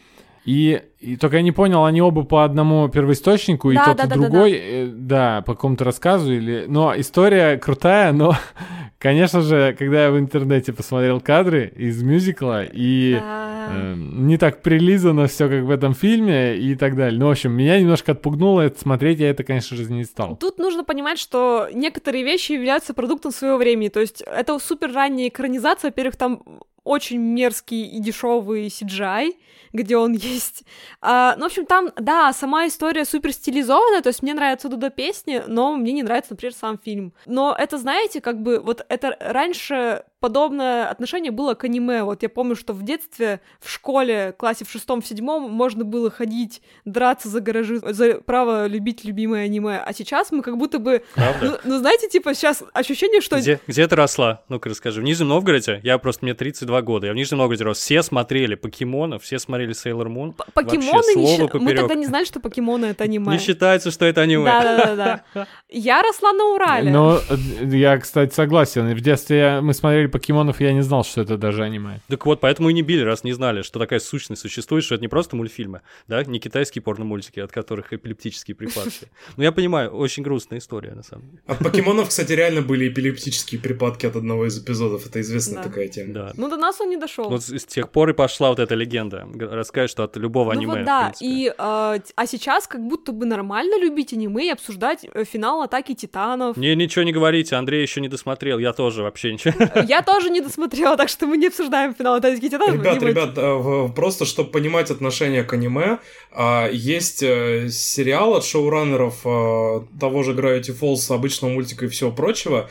И, 0.45 0.83
и 1.01 1.17
только 1.17 1.37
я 1.37 1.43
не 1.43 1.53
понял, 1.53 1.85
они 1.85 2.01
оба 2.01 2.25
по 2.25 2.45
одному 2.45 2.89
первоисточнику, 2.89 3.73
да, 3.73 3.83
и 3.83 3.85
тот, 3.85 3.97
да, 3.97 4.05
и 4.05 4.09
да, 4.09 4.15
другой, 4.15 4.53
да, 4.53 4.59
да. 4.59 4.65
Э, 4.65 4.87
да, 4.87 5.43
по 5.43 5.55
какому-то 5.55 5.85
рассказу, 5.85 6.33
или... 6.33 6.65
Но 6.67 6.99
история 6.99 7.59
крутая, 7.59 8.12
но, 8.12 8.35
конечно 8.99 9.43
же, 9.43 9.77
когда 9.79 10.05
я 10.05 10.11
в 10.11 10.19
интернете 10.19 10.73
посмотрел 10.73 11.21
кадры 11.21 11.71
из 11.77 12.03
мюзикла, 12.03 12.65
и 12.65 13.19
да. 13.21 13.69
э, 13.71 13.95
не 13.97 14.39
так 14.39 14.62
прилизано 14.62 15.27
все, 15.27 15.49
как 15.49 15.65
в 15.65 15.71
этом 15.71 15.95
фильме, 15.95 16.57
и 16.57 16.75
так 16.75 16.97
далее. 16.97 17.21
Ну, 17.21 17.27
в 17.27 17.31
общем, 17.31 17.53
меня 17.53 17.79
немножко 17.79 18.12
отпугнуло 18.12 18.62
это 18.62 18.81
смотреть, 18.81 19.19
я 19.21 19.29
это, 19.29 19.45
конечно 19.45 19.77
же, 19.77 19.93
не 19.93 20.05
стал. 20.05 20.37
Тут 20.37 20.59
нужно 20.59 20.85
понимать, 20.85 21.19
что 21.19 21.69
некоторые 21.73 22.25
вещи 22.25 22.53
являются 22.53 22.95
продуктом 22.95 23.31
своего 23.31 23.59
времени, 23.59 23.89
то 23.89 24.01
есть 24.01 24.23
это 24.23 24.59
супер 24.59 24.91
ранняя 24.93 25.29
экранизация, 25.29 25.89
во-первых, 25.91 26.17
там 26.17 26.43
очень 26.91 27.21
мерзкий 27.21 27.87
и 27.87 28.01
дешевый 28.01 28.67
CGI, 28.67 29.37
где 29.73 29.97
он 29.97 30.12
есть. 30.35 30.65
А, 31.01 31.37
ну, 31.37 31.45
в 31.45 31.47
общем, 31.47 31.67
там, 31.67 31.91
да, 31.97 32.33
сама 32.33 32.67
история 32.67 33.05
супер 33.05 33.33
стилизованная, 33.33 34.03
то 34.03 34.09
есть 34.09 34.23
мне 34.23 34.35
нравятся 34.35 34.69
Дуда 34.69 34.91
песни, 34.91 35.43
но 35.47 35.77
мне 35.77 35.93
не 35.93 36.03
нравится, 36.03 36.33
например, 36.33 36.53
сам 36.55 36.79
фильм. 36.79 37.12
Но 37.27 37.55
это, 37.57 37.79
знаете, 37.79 38.21
как 38.21 38.43
бы 38.43 38.59
вот 38.59 38.85
это 38.89 39.17
раньше 39.21 40.05
подобное 40.20 40.88
отношение 40.88 41.32
было 41.32 41.55
к 41.55 41.64
аниме. 41.64 42.05
Вот 42.05 42.22
я 42.22 42.28
помню, 42.28 42.55
что 42.55 42.72
в 42.72 42.82
детстве 42.82 43.40
в 43.59 43.70
школе, 43.70 44.34
классе 44.38 44.64
в 44.64 44.70
шестом, 44.70 45.01
в 45.01 45.06
седьмом 45.06 45.51
можно 45.51 45.84
было 45.84 46.10
ходить, 46.10 46.62
драться 46.84 47.28
за 47.28 47.40
гаражи, 47.40 47.78
за 47.78 48.20
право 48.20 48.66
любить 48.66 49.05
любимое 49.05 49.47
аниме. 49.47 49.78
А 49.78 49.92
сейчас 49.92 50.30
мы 50.30 50.42
как 50.42 50.56
будто 50.56 50.78
бы... 50.78 51.02
Ну, 51.16 51.56
ну, 51.64 51.78
знаете, 51.78 52.09
типа 52.09 52.34
сейчас 52.34 52.62
ощущение, 52.72 53.20
что... 53.20 53.38
Где, 53.38 53.60
где 53.66 53.88
ты 53.88 53.97
росла? 53.97 54.42
Ну-ка 54.48 54.68
расскажи. 54.68 55.01
В 55.01 55.05
Нижнем 55.05 55.28
Новгороде, 55.28 55.80
я 55.82 55.98
просто, 55.98 56.24
мне 56.24 56.34
32 56.34 56.82
года, 56.82 57.06
я 57.06 57.12
в 57.12 57.16
Нижнем 57.16 57.38
Новгороде 57.38 57.64
рос. 57.64 57.78
Все 57.78 58.02
смотрели 58.02 58.55
покемона, 58.55 59.18
все 59.18 59.38
смотрели 59.38 59.72
Sailor 59.72 60.06
Moon. 60.06 60.34
Покемоны 60.52 61.14
не 61.16 61.26
считаются. 61.26 61.59
Мы 61.59 61.74
тогда 61.74 61.94
не 61.94 62.06
знали, 62.06 62.24
что 62.24 62.40
покемоны 62.40 62.86
это 62.86 63.05
аниме. 63.05 63.32
Не 63.32 63.38
считается, 63.38 63.90
что 63.90 64.05
это 64.05 64.20
аниме. 64.20 64.44
Да-да-да. 64.44 65.47
Я 65.68 66.02
росла 66.02 66.32
на 66.32 66.44
Урале. 66.55 66.90
Ну, 66.90 67.18
я, 67.62 67.98
кстати, 67.98 68.34
согласен. 68.34 68.92
В 68.94 69.01
детстве 69.01 69.60
мы 69.62 69.72
смотрели 69.72 70.10
покемонов, 70.11 70.61
я 70.61 70.73
не 70.73 70.82
знал, 70.82 71.05
что 71.05 71.23
это 71.23 71.37
даже 71.37 71.62
аниме. 71.62 72.01
Так 72.09 72.27
вот, 72.27 72.41
поэтому 72.41 72.69
и 72.70 72.73
не 72.73 72.82
били, 72.82 73.03
раз 73.03 73.24
не 73.24 73.32
знали, 73.32 73.62
что 73.62 73.78
такая 73.78 74.01
сущность 74.01 74.43
существует, 74.43 74.85
что 74.85 74.95
это 74.95 75.03
не 75.03 75.09
просто 75.09 75.37
мультфильмы, 75.37 75.81
да, 76.09 76.23
не 76.24 76.39
китайские 76.39 76.82
порно-мультики, 76.82 77.41
от 77.41 77.53
которых 77.53 77.93
эпилептические 77.93 78.55
припадки. 78.55 79.09
Ну, 79.37 79.45
я 79.45 79.53
понимаю, 79.53 79.91
очень 79.91 80.23
грустная 80.23 80.59
история, 80.59 80.93
на 80.93 81.03
самом 81.03 81.31
деле. 81.31 81.43
От 81.47 81.59
покемонов, 81.59 82.09
кстати, 82.09 82.32
реально 82.32 82.62
были 82.62 82.89
эпилептические 82.89 83.61
припадки 83.61 84.07
от 84.07 84.16
одного 84.16 84.47
из 84.47 84.59
эпизодов. 84.59 85.07
Это 85.07 85.20
известная 85.20 85.62
такая 85.62 85.89
тема. 85.89 86.12
Да. 86.12 86.32
Ну, 86.37 86.49
до 86.49 86.57
нас 86.57 86.81
он 86.81 86.91
не 86.91 86.97
дошел. 86.97 87.28
Вот 87.28 87.43
с 87.43 87.65
тех 87.65 87.91
пор 87.91 88.11
и 88.11 88.12
пошла 88.12 88.51
вот 88.51 88.59
эта 88.59 88.74
легенда. 88.74 89.27
Рассказать, 89.35 89.91
что 89.91 90.05
от 90.05 90.16
любого 90.16 90.53
Ну 90.53 90.61
аниме, 90.61 90.74
вот 90.74 90.85
да, 90.85 91.12
и, 91.20 91.53
а, 91.59 91.99
а 92.16 92.27
сейчас 92.27 92.66
как 92.66 92.81
будто 92.87 93.12
бы 93.12 93.27
нормально 93.27 93.81
любить 93.81 94.12
аниме 94.12 94.49
и 94.49 94.51
обсуждать 94.51 95.07
э, 95.12 95.24
финал 95.24 95.62
Атаки 95.62 95.95
Титанов. 95.95 96.57
Мне 96.57 96.74
ничего 96.74 97.05
не 97.05 97.12
говорите, 97.12 97.57
Андрей 97.57 97.82
еще 97.82 98.01
не 98.01 98.09
досмотрел, 98.09 98.59
я 98.59 98.73
тоже 98.73 99.03
вообще 99.03 99.32
ничего. 99.32 99.55
Я 99.89 99.99
тоже 100.02 100.31
не 100.31 100.40
досмотрела, 100.40 100.97
так 100.97 101.09
что 101.09 101.27
мы 101.27 101.36
не 101.36 101.48
обсуждаем 101.48 101.94
финал 101.94 102.14
Атаки 102.16 102.40
Титанов. 102.48 102.74
Ребят, 102.74 103.02
ребят, 103.02 103.31
э, 103.36 103.89
просто 103.94 104.24
чтобы 104.24 104.51
понимать 104.51 104.90
отношение 104.90 105.44
к 105.44 105.52
аниме, 105.52 105.98
а, 106.32 106.68
есть 106.70 107.22
э, 107.22 107.68
сериал 107.70 108.35
от 108.35 108.44
шоураннеров 108.44 109.20
э, 109.24 109.81
того 109.98 110.22
же 110.22 110.32
Gravity 110.32 110.77
Falls, 110.78 111.12
обычного 111.14 111.52
мультика 111.52 111.86
и 111.86 111.89
всего 111.89 112.10
прочего, 112.10 112.68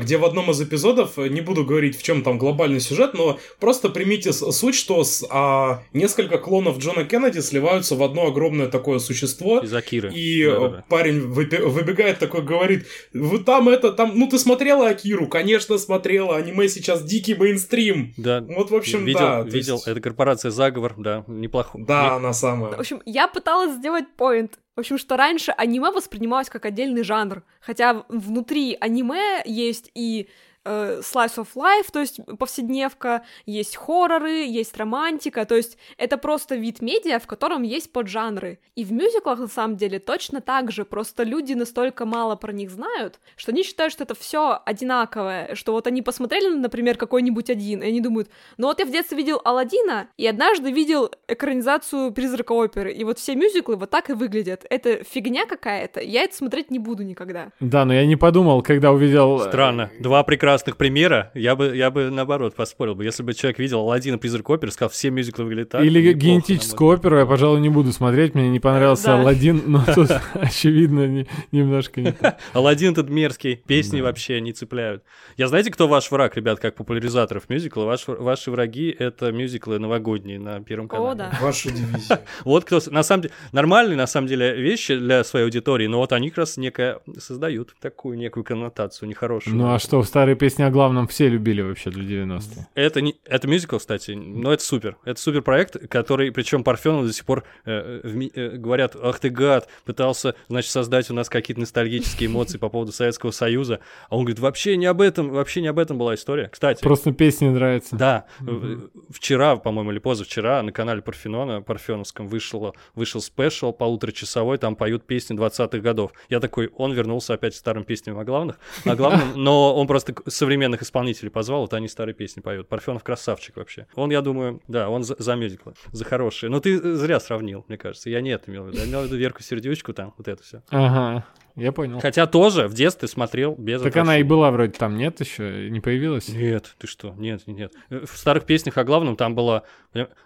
где 0.00 0.18
в 0.18 0.24
одном 0.24 0.50
из 0.50 0.60
эпизодов, 0.60 1.16
не 1.16 1.40
буду 1.40 1.64
говорить, 1.64 1.98
в 1.98 2.02
чем 2.02 2.22
там 2.22 2.38
глобальный 2.38 2.80
сюжет, 2.80 3.14
но 3.14 3.38
просто 3.58 3.88
примите 3.88 4.32
суть, 4.32 4.74
что 4.74 5.02
с, 5.04 5.24
а, 5.30 5.82
несколько 5.92 6.38
клонов 6.38 6.78
Джона 6.78 7.04
Кеннеди 7.04 7.40
сливаются 7.40 7.94
в 7.94 8.02
одно 8.02 8.26
огромное 8.26 8.68
такое 8.68 8.98
существо, 8.98 9.60
Из 9.60 9.72
Акиры. 9.74 10.12
И 10.12 10.42
э, 10.42 10.50
Да-да-да. 10.50 10.84
парень 10.88 11.20
выпи- 11.20 11.64
выбегает 11.64 12.18
такой, 12.18 12.42
говорит, 12.42 12.86
вы 13.12 13.38
там 13.38 13.68
это, 13.68 13.92
там, 13.92 14.12
ну 14.14 14.28
ты 14.28 14.38
смотрела 14.38 14.88
Акиру? 14.88 15.26
Конечно, 15.26 15.78
смотрела, 15.78 16.36
аниме 16.54 16.68
сейчас 16.68 17.02
дикий 17.04 17.34
мейнстрим. 17.34 18.14
Да. 18.16 18.40
Вот, 18.48 18.70
в 18.70 18.74
общем, 18.74 19.04
видел, 19.04 19.18
да. 19.20 19.40
видел. 19.42 19.74
есть- 19.76 19.88
Это 19.88 20.00
корпорация 20.00 20.50
Заговор, 20.50 20.94
да, 20.96 21.24
неплохо. 21.26 21.78
Да, 21.78 22.14
она 22.16 22.32
самая. 22.32 22.72
В 22.76 22.80
общем, 22.80 23.02
я 23.04 23.28
пыталась 23.28 23.74
сделать 23.76 24.04
поинт. 24.16 24.58
В 24.76 24.80
общем, 24.80 24.98
что 24.98 25.16
раньше 25.16 25.52
аниме 25.56 25.90
воспринималось 25.90 26.48
как 26.48 26.64
отдельный 26.66 27.04
жанр. 27.04 27.42
Хотя 27.60 28.04
внутри 28.08 28.76
аниме 28.80 29.42
есть 29.44 29.90
и 29.94 30.28
э, 30.64 31.00
slice 31.02 31.36
of 31.36 31.48
life, 31.54 31.90
то 31.92 32.00
есть 32.00 32.20
повседневка, 32.38 33.24
есть 33.46 33.76
хорроры, 33.76 34.44
есть 34.44 34.76
романтика, 34.76 35.44
то 35.44 35.54
есть 35.54 35.78
это 35.98 36.16
просто 36.18 36.54
вид 36.56 36.80
медиа, 36.80 37.18
в 37.18 37.26
котором 37.26 37.62
есть 37.62 37.92
поджанры. 37.92 38.58
И 38.74 38.84
в 38.84 38.92
мюзиклах, 38.92 39.38
на 39.38 39.48
самом 39.48 39.76
деле, 39.76 39.98
точно 39.98 40.40
так 40.40 40.72
же, 40.72 40.84
просто 40.84 41.22
люди 41.22 41.52
настолько 41.52 42.06
мало 42.06 42.36
про 42.36 42.52
них 42.52 42.70
знают, 42.70 43.20
что 43.36 43.52
они 43.52 43.62
считают, 43.62 43.92
что 43.92 44.04
это 44.04 44.14
все 44.14 44.60
одинаковое, 44.64 45.54
что 45.54 45.72
вот 45.72 45.86
они 45.86 46.02
посмотрели, 46.02 46.48
например, 46.48 46.96
какой-нибудь 46.96 47.50
один, 47.50 47.82
и 47.82 47.88
они 47.88 48.00
думают, 48.00 48.30
ну 48.56 48.66
вот 48.68 48.78
я 48.80 48.86
в 48.86 48.90
детстве 48.90 49.18
видел 49.18 49.40
Алладина, 49.44 50.08
и 50.16 50.26
однажды 50.26 50.70
видел 50.70 51.10
экранизацию 51.28 52.12
«Призрака 52.12 52.52
оперы», 52.52 52.92
и 52.92 53.04
вот 53.04 53.18
все 53.18 53.34
мюзиклы 53.34 53.76
вот 53.76 53.90
так 53.90 54.10
и 54.10 54.14
выглядят. 54.14 54.64
Это 54.70 55.04
фигня 55.04 55.46
какая-то, 55.46 56.00
я 56.00 56.22
это 56.22 56.34
смотреть 56.34 56.70
не 56.70 56.78
буду 56.78 57.02
никогда. 57.02 57.50
Да, 57.60 57.84
но 57.84 57.94
я 57.94 58.06
не 58.06 58.16
подумал, 58.16 58.62
когда 58.62 58.92
увидел... 58.92 59.40
э, 59.40 59.48
Странно. 59.48 59.90
Два 59.98 60.22
прекрасных 60.22 60.53
примера. 60.62 61.30
Я 61.34 61.56
бы, 61.56 61.76
я 61.76 61.90
бы 61.90 62.10
наоборот 62.10 62.54
поспорил 62.54 62.94
бы. 62.94 63.04
Если 63.04 63.22
бы 63.22 63.34
человек 63.34 63.58
видел 63.58 63.80
Алладина 63.80 64.18
Призрак 64.18 64.48
оперы, 64.50 64.70
сказал, 64.72 64.90
все 64.90 65.10
мюзиклы 65.10 65.44
выглядят 65.44 65.70
так. 65.70 65.84
Или 65.84 66.12
генетическую 66.12 66.90
оперу 66.90 67.18
я, 67.18 67.26
пожалуй, 67.26 67.60
не 67.60 67.68
буду 67.68 67.92
смотреть, 67.92 68.34
мне 68.34 68.48
не 68.48 68.60
понравился 68.60 69.06
Да. 69.06 69.20
Алладин, 69.20 69.62
но 69.66 69.84
тут, 69.94 70.10
очевидно, 70.34 71.06
не- 71.06 71.26
немножко 71.52 72.00
не 72.00 72.12
так. 72.12 72.38
Алладин 72.52 72.92
этот 72.92 73.08
мерзкий, 73.10 73.56
песни 73.56 73.98
Да. 73.98 74.04
вообще 74.04 74.40
не 74.40 74.52
цепляют. 74.52 75.02
Я 75.36 75.48
знаете, 75.48 75.70
кто 75.70 75.88
ваш 75.88 76.10
враг, 76.10 76.36
ребят, 76.36 76.60
как 76.60 76.74
популяризаторов 76.76 77.48
мюзикла? 77.48 77.84
Ваш, 77.84 78.06
ваши 78.06 78.50
враги— 78.50 78.94
это 78.98 79.32
мюзиклы 79.32 79.78
новогодние 79.78 80.38
на 80.38 80.60
Первом 80.62 80.88
канале. 80.88 81.10
О, 81.10 81.14
да. 81.14 81.32
Ваша 81.40 81.70
дивизия. 81.70 82.20
Вот 82.44 82.64
кто, 82.64 82.80
на 82.90 83.02
самом 83.02 83.22
деле, 83.22 83.34
нормальные, 83.52 83.96
на 83.96 84.06
самом 84.06 84.28
деле, 84.28 84.54
вещи 84.54 84.96
для 84.96 85.24
своей 85.24 85.44
аудитории, 85.46 85.86
но 85.86 85.98
вот 85.98 86.12
они 86.12 86.28
как 86.30 86.38
раз 86.38 86.56
некое 86.56 87.00
создают 87.18 87.74
такую 87.80 88.16
некую 88.18 88.44
коннотацию 88.44 89.08
нехорошую. 89.08 89.56
Ну 89.56 89.72
а 89.74 89.78
что, 89.78 90.02
старые 90.02 90.36
песни 90.44 90.62
о 90.62 90.70
главном 90.70 91.06
все 91.08 91.28
любили 91.28 91.62
вообще 91.62 91.90
до 91.90 92.00
90-х. 92.00 92.66
Это, 92.74 93.00
не, 93.00 93.16
это 93.24 93.48
мюзикл, 93.48 93.78
кстати, 93.78 94.10
но 94.10 94.52
это 94.52 94.62
супер. 94.62 94.98
Это 95.06 95.18
супер 95.18 95.40
проект, 95.40 95.88
который, 95.88 96.30
причем 96.32 96.62
Парфенов 96.64 97.06
до 97.06 97.12
сих 97.14 97.24
пор 97.24 97.44
э, 97.64 98.00
в 98.04 98.14
ми- 98.14 98.30
э, 98.34 98.50
говорят, 98.56 98.94
ах 98.94 99.18
ты 99.20 99.30
гад, 99.30 99.68
пытался, 99.86 100.34
значит, 100.48 100.70
создать 100.70 101.10
у 101.10 101.14
нас 101.14 101.30
какие-то 101.30 101.60
ностальгические 101.60 102.28
эмоции 102.28 102.58
по 102.58 102.68
поводу 102.68 102.92
Советского 102.92 103.30
Союза. 103.30 103.80
А 104.10 104.16
он 104.16 104.24
говорит, 104.24 104.38
вообще 104.38 104.76
не 104.76 104.84
об 104.84 105.00
этом, 105.00 105.30
вообще 105.30 105.62
не 105.62 105.68
об 105.68 105.78
этом 105.78 105.96
была 105.96 106.14
история. 106.14 106.48
Кстати, 106.52 106.82
Просто 106.82 107.12
песни 107.12 107.48
нравятся. 107.48 107.96
да, 107.96 108.26
э, 108.46 108.76
вчера, 109.08 109.56
по-моему, 109.56 109.92
или 109.92 109.98
позавчера 109.98 110.62
на 110.62 110.72
канале 110.72 111.00
Парфенона, 111.00 111.62
Парфеновском, 111.62 112.28
вышел, 112.28 112.74
вышел 112.94 113.22
спешл 113.22 113.72
полуторачасовой, 113.72 114.58
там 114.58 114.76
поют 114.76 115.06
песни 115.06 115.34
20-х 115.38 115.78
годов. 115.78 116.12
Я 116.28 116.40
такой, 116.40 116.70
он 116.76 116.92
вернулся 116.92 117.32
опять 117.32 117.54
к 117.54 117.56
старым 117.56 117.84
песням 117.84 118.18
о 118.18 118.24
главных, 118.24 118.58
о 118.84 118.94
главном, 118.94 119.32
но 119.36 119.74
он 119.74 119.86
просто 119.86 120.12
современных 120.34 120.82
исполнителей 120.82 121.30
позвал, 121.30 121.62
вот 121.62 121.74
они 121.74 121.88
старые 121.88 122.14
песни 122.14 122.40
поют. 122.40 122.68
Парфенов 122.68 123.02
красавчик 123.04 123.56
вообще. 123.56 123.86
Он, 123.94 124.10
я 124.10 124.20
думаю, 124.20 124.60
да, 124.68 124.88
он 124.88 125.02
за, 125.04 125.16
за 125.18 125.34
мюзиклы, 125.34 125.74
за 125.92 126.04
хорошие. 126.04 126.50
Но 126.50 126.60
ты 126.60 126.76
э, 126.76 126.94
зря 126.94 127.20
сравнил, 127.20 127.64
мне 127.68 127.78
кажется. 127.78 128.10
Я 128.10 128.20
не 128.20 128.30
это 128.30 128.50
имел 128.50 128.64
в 128.64 128.68
виду. 128.68 128.78
Я 128.78 128.84
имел 128.86 129.02
в 129.02 129.04
виду 129.04 129.16
Верку 129.16 129.42
Сердючку 129.42 129.92
там, 129.92 130.14
вот 130.16 130.28
это 130.28 130.42
все. 130.42 130.62
Ага, 130.70 131.24
я 131.56 131.72
понял. 131.72 132.00
Хотя 132.00 132.26
тоже 132.26 132.68
в 132.68 132.74
детстве 132.74 133.08
смотрел 133.08 133.54
без 133.56 133.80
Так 133.82 133.96
она 133.96 134.18
и 134.18 134.22
была 134.22 134.50
вроде 134.50 134.72
там, 134.72 134.96
нет 134.96 135.20
еще? 135.20 135.70
Не 135.70 135.80
появилась? 135.80 136.28
Нет, 136.28 136.74
ты 136.78 136.86
что? 136.86 137.14
Нет, 137.16 137.42
нет, 137.46 137.72
нет. 137.90 138.08
В 138.10 138.16
старых 138.16 138.44
песнях 138.44 138.76
о 138.78 138.84
главном 138.84 139.16
там 139.16 139.34
было 139.34 139.64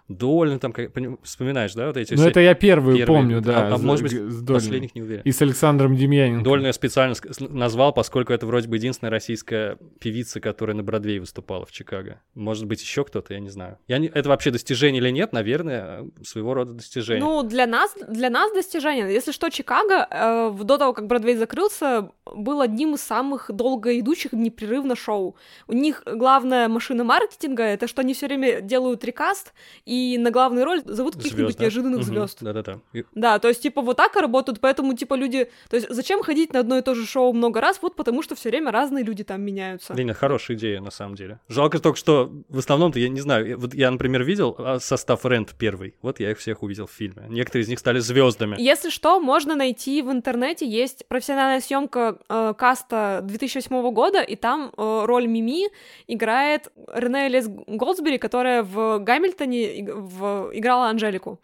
Дольно, 0.07 0.57
там, 0.57 0.73
как- 0.73 0.91
вспоминаешь, 1.21 1.73
да, 1.75 1.87
вот 1.87 1.97
эти 1.97 2.13
Ну 2.13 2.21
все 2.21 2.29
это 2.29 2.39
я 2.39 2.55
первую 2.55 2.97
первые, 2.97 3.19
помню, 3.19 3.41
да. 3.41 3.67
А, 3.67 3.73
а 3.75 3.77
с- 3.77 3.81
может 3.81 4.03
быть, 4.03 4.13
с 4.13 4.43
последних 4.43 4.95
не 4.95 5.03
уверен. 5.03 5.21
И 5.23 5.31
с 5.31 5.39
Александром 5.41 5.95
Демьяненко. 5.95 6.43
Дольную 6.43 6.67
я 6.67 6.73
специально 6.73 7.15
назвал, 7.39 7.93
поскольку 7.93 8.33
это 8.33 8.47
вроде 8.47 8.67
бы 8.67 8.77
единственная 8.77 9.11
российская 9.11 9.77
певица, 9.99 10.39
которая 10.39 10.75
на 10.75 10.81
Бродвее 10.81 11.19
выступала 11.19 11.65
в 11.67 11.71
Чикаго. 11.71 12.21
Может 12.33 12.65
быть, 12.65 12.81
еще 12.81 13.03
кто-то, 13.03 13.35
я 13.35 13.39
не 13.39 13.49
знаю. 13.49 13.77
Я 13.87 13.99
не... 13.99 14.07
Это 14.07 14.29
вообще 14.29 14.49
достижение 14.49 14.99
или 14.99 15.11
нет? 15.11 15.31
Наверное, 15.31 16.07
своего 16.23 16.55
рода 16.55 16.73
достижение. 16.73 17.23
Ну, 17.23 17.43
для 17.43 17.67
нас, 17.67 17.95
для 18.07 18.31
нас 18.31 18.51
достижение. 18.51 19.13
Если 19.13 19.31
что, 19.31 19.49
Чикаго 19.49 20.07
э, 20.09 20.51
до 20.63 20.77
того, 20.79 20.93
как 20.93 21.05
Бродвей 21.05 21.18
закрылся, 21.37 22.11
был 22.25 22.61
одним 22.61 22.95
из 22.95 23.01
самых 23.01 23.51
долго 23.51 23.99
идущих 23.99 24.33
непрерывно 24.33 24.95
шоу. 24.95 25.35
У 25.67 25.73
них 25.73 26.03
главная 26.05 26.67
машина 26.67 27.03
маркетинга— 27.03 27.63
это 27.63 27.87
что 27.87 28.01
они 28.01 28.13
все 28.13 28.27
время 28.27 28.61
делают 28.61 29.03
рекаст, 29.03 29.53
и 29.85 30.17
на 30.17 30.31
главную 30.31 30.65
роль 30.65 30.81
зовут 30.85 31.15
каких-нибудь 31.15 31.57
да? 31.57 31.63
неожиданных 31.63 31.99
Мгм. 32.01 32.05
звезд. 32.07 32.37
Да-да-да. 32.41 32.79
И- 32.93 33.05
Да, 33.13 33.39
то 33.39 33.47
есть, 33.47 33.61
типа, 33.61 33.81
вот 33.81 33.97
так 33.97 34.15
и 34.15 34.19
работают, 34.19 34.59
поэтому, 34.59 34.93
типа, 34.95 35.15
люди... 35.15 35.49
То 35.69 35.75
есть, 35.77 35.89
зачем 35.89 36.21
ходить 36.23 36.53
на 36.53 36.59
одно 36.59 36.77
и 36.77 36.81
то 36.81 36.95
же 36.95 37.05
шоу 37.05 37.33
много 37.33 37.61
раз? 37.61 37.79
Вот 37.81 37.95
потому, 37.95 38.21
что 38.21 38.35
все 38.35 38.49
время 38.49 38.71
разные 38.71 39.03
люди 39.03 39.23
там 39.23 39.41
меняются. 39.41 39.93
Блин, 39.93 40.09
это 40.11 40.19
хорошая 40.19 40.57
идея, 40.57 40.81
на 40.81 40.91
самом 40.91 41.15
деле. 41.15 41.39
Жалко 41.47 41.79
только, 41.79 41.97
что 41.97 42.31
в 42.49 42.59
основном-то, 42.59 42.99
я 42.99 43.09
не 43.09 43.21
знаю, 43.21 43.59
вот 43.59 43.73
я, 43.73 43.89
например, 43.91 44.23
видел 44.23 44.55
а, 44.59 44.79
состав 44.79 45.25
Рент 45.25 45.55
первый. 45.57 45.95
Вот 46.01 46.19
я 46.19 46.31
их 46.31 46.37
всех 46.39 46.63
увидел 46.63 46.87
в 46.87 46.91
фильме. 46.91 47.25
Некоторые 47.29 47.63
из 47.63 47.69
них 47.69 47.79
стали 47.79 47.99
звездами. 47.99 48.55
Если 48.59 48.89
что, 48.89 49.19
можно 49.19 49.55
найти 49.55 50.01
в 50.01 50.11
интернете, 50.11 50.67
есть 50.67 51.05
профессиональная 51.09 51.59
съемка 51.59 52.17
э, 52.29 52.53
каста 52.57 53.19
2008 53.23 53.91
года, 53.91 54.21
и 54.21 54.35
там 54.35 54.71
э, 54.77 55.01
роль 55.05 55.27
Мими 55.27 55.69
играет 56.07 56.71
Рене 56.93 57.25
Элис 57.25 57.47
Голдсбери, 57.67 58.17
которая 58.17 58.63
в 58.63 58.99
Гамильтоне 58.99 59.79
иг- 59.79 59.93
в- 59.95 60.51
играла 60.53 60.87
Анжелику. 60.87 61.39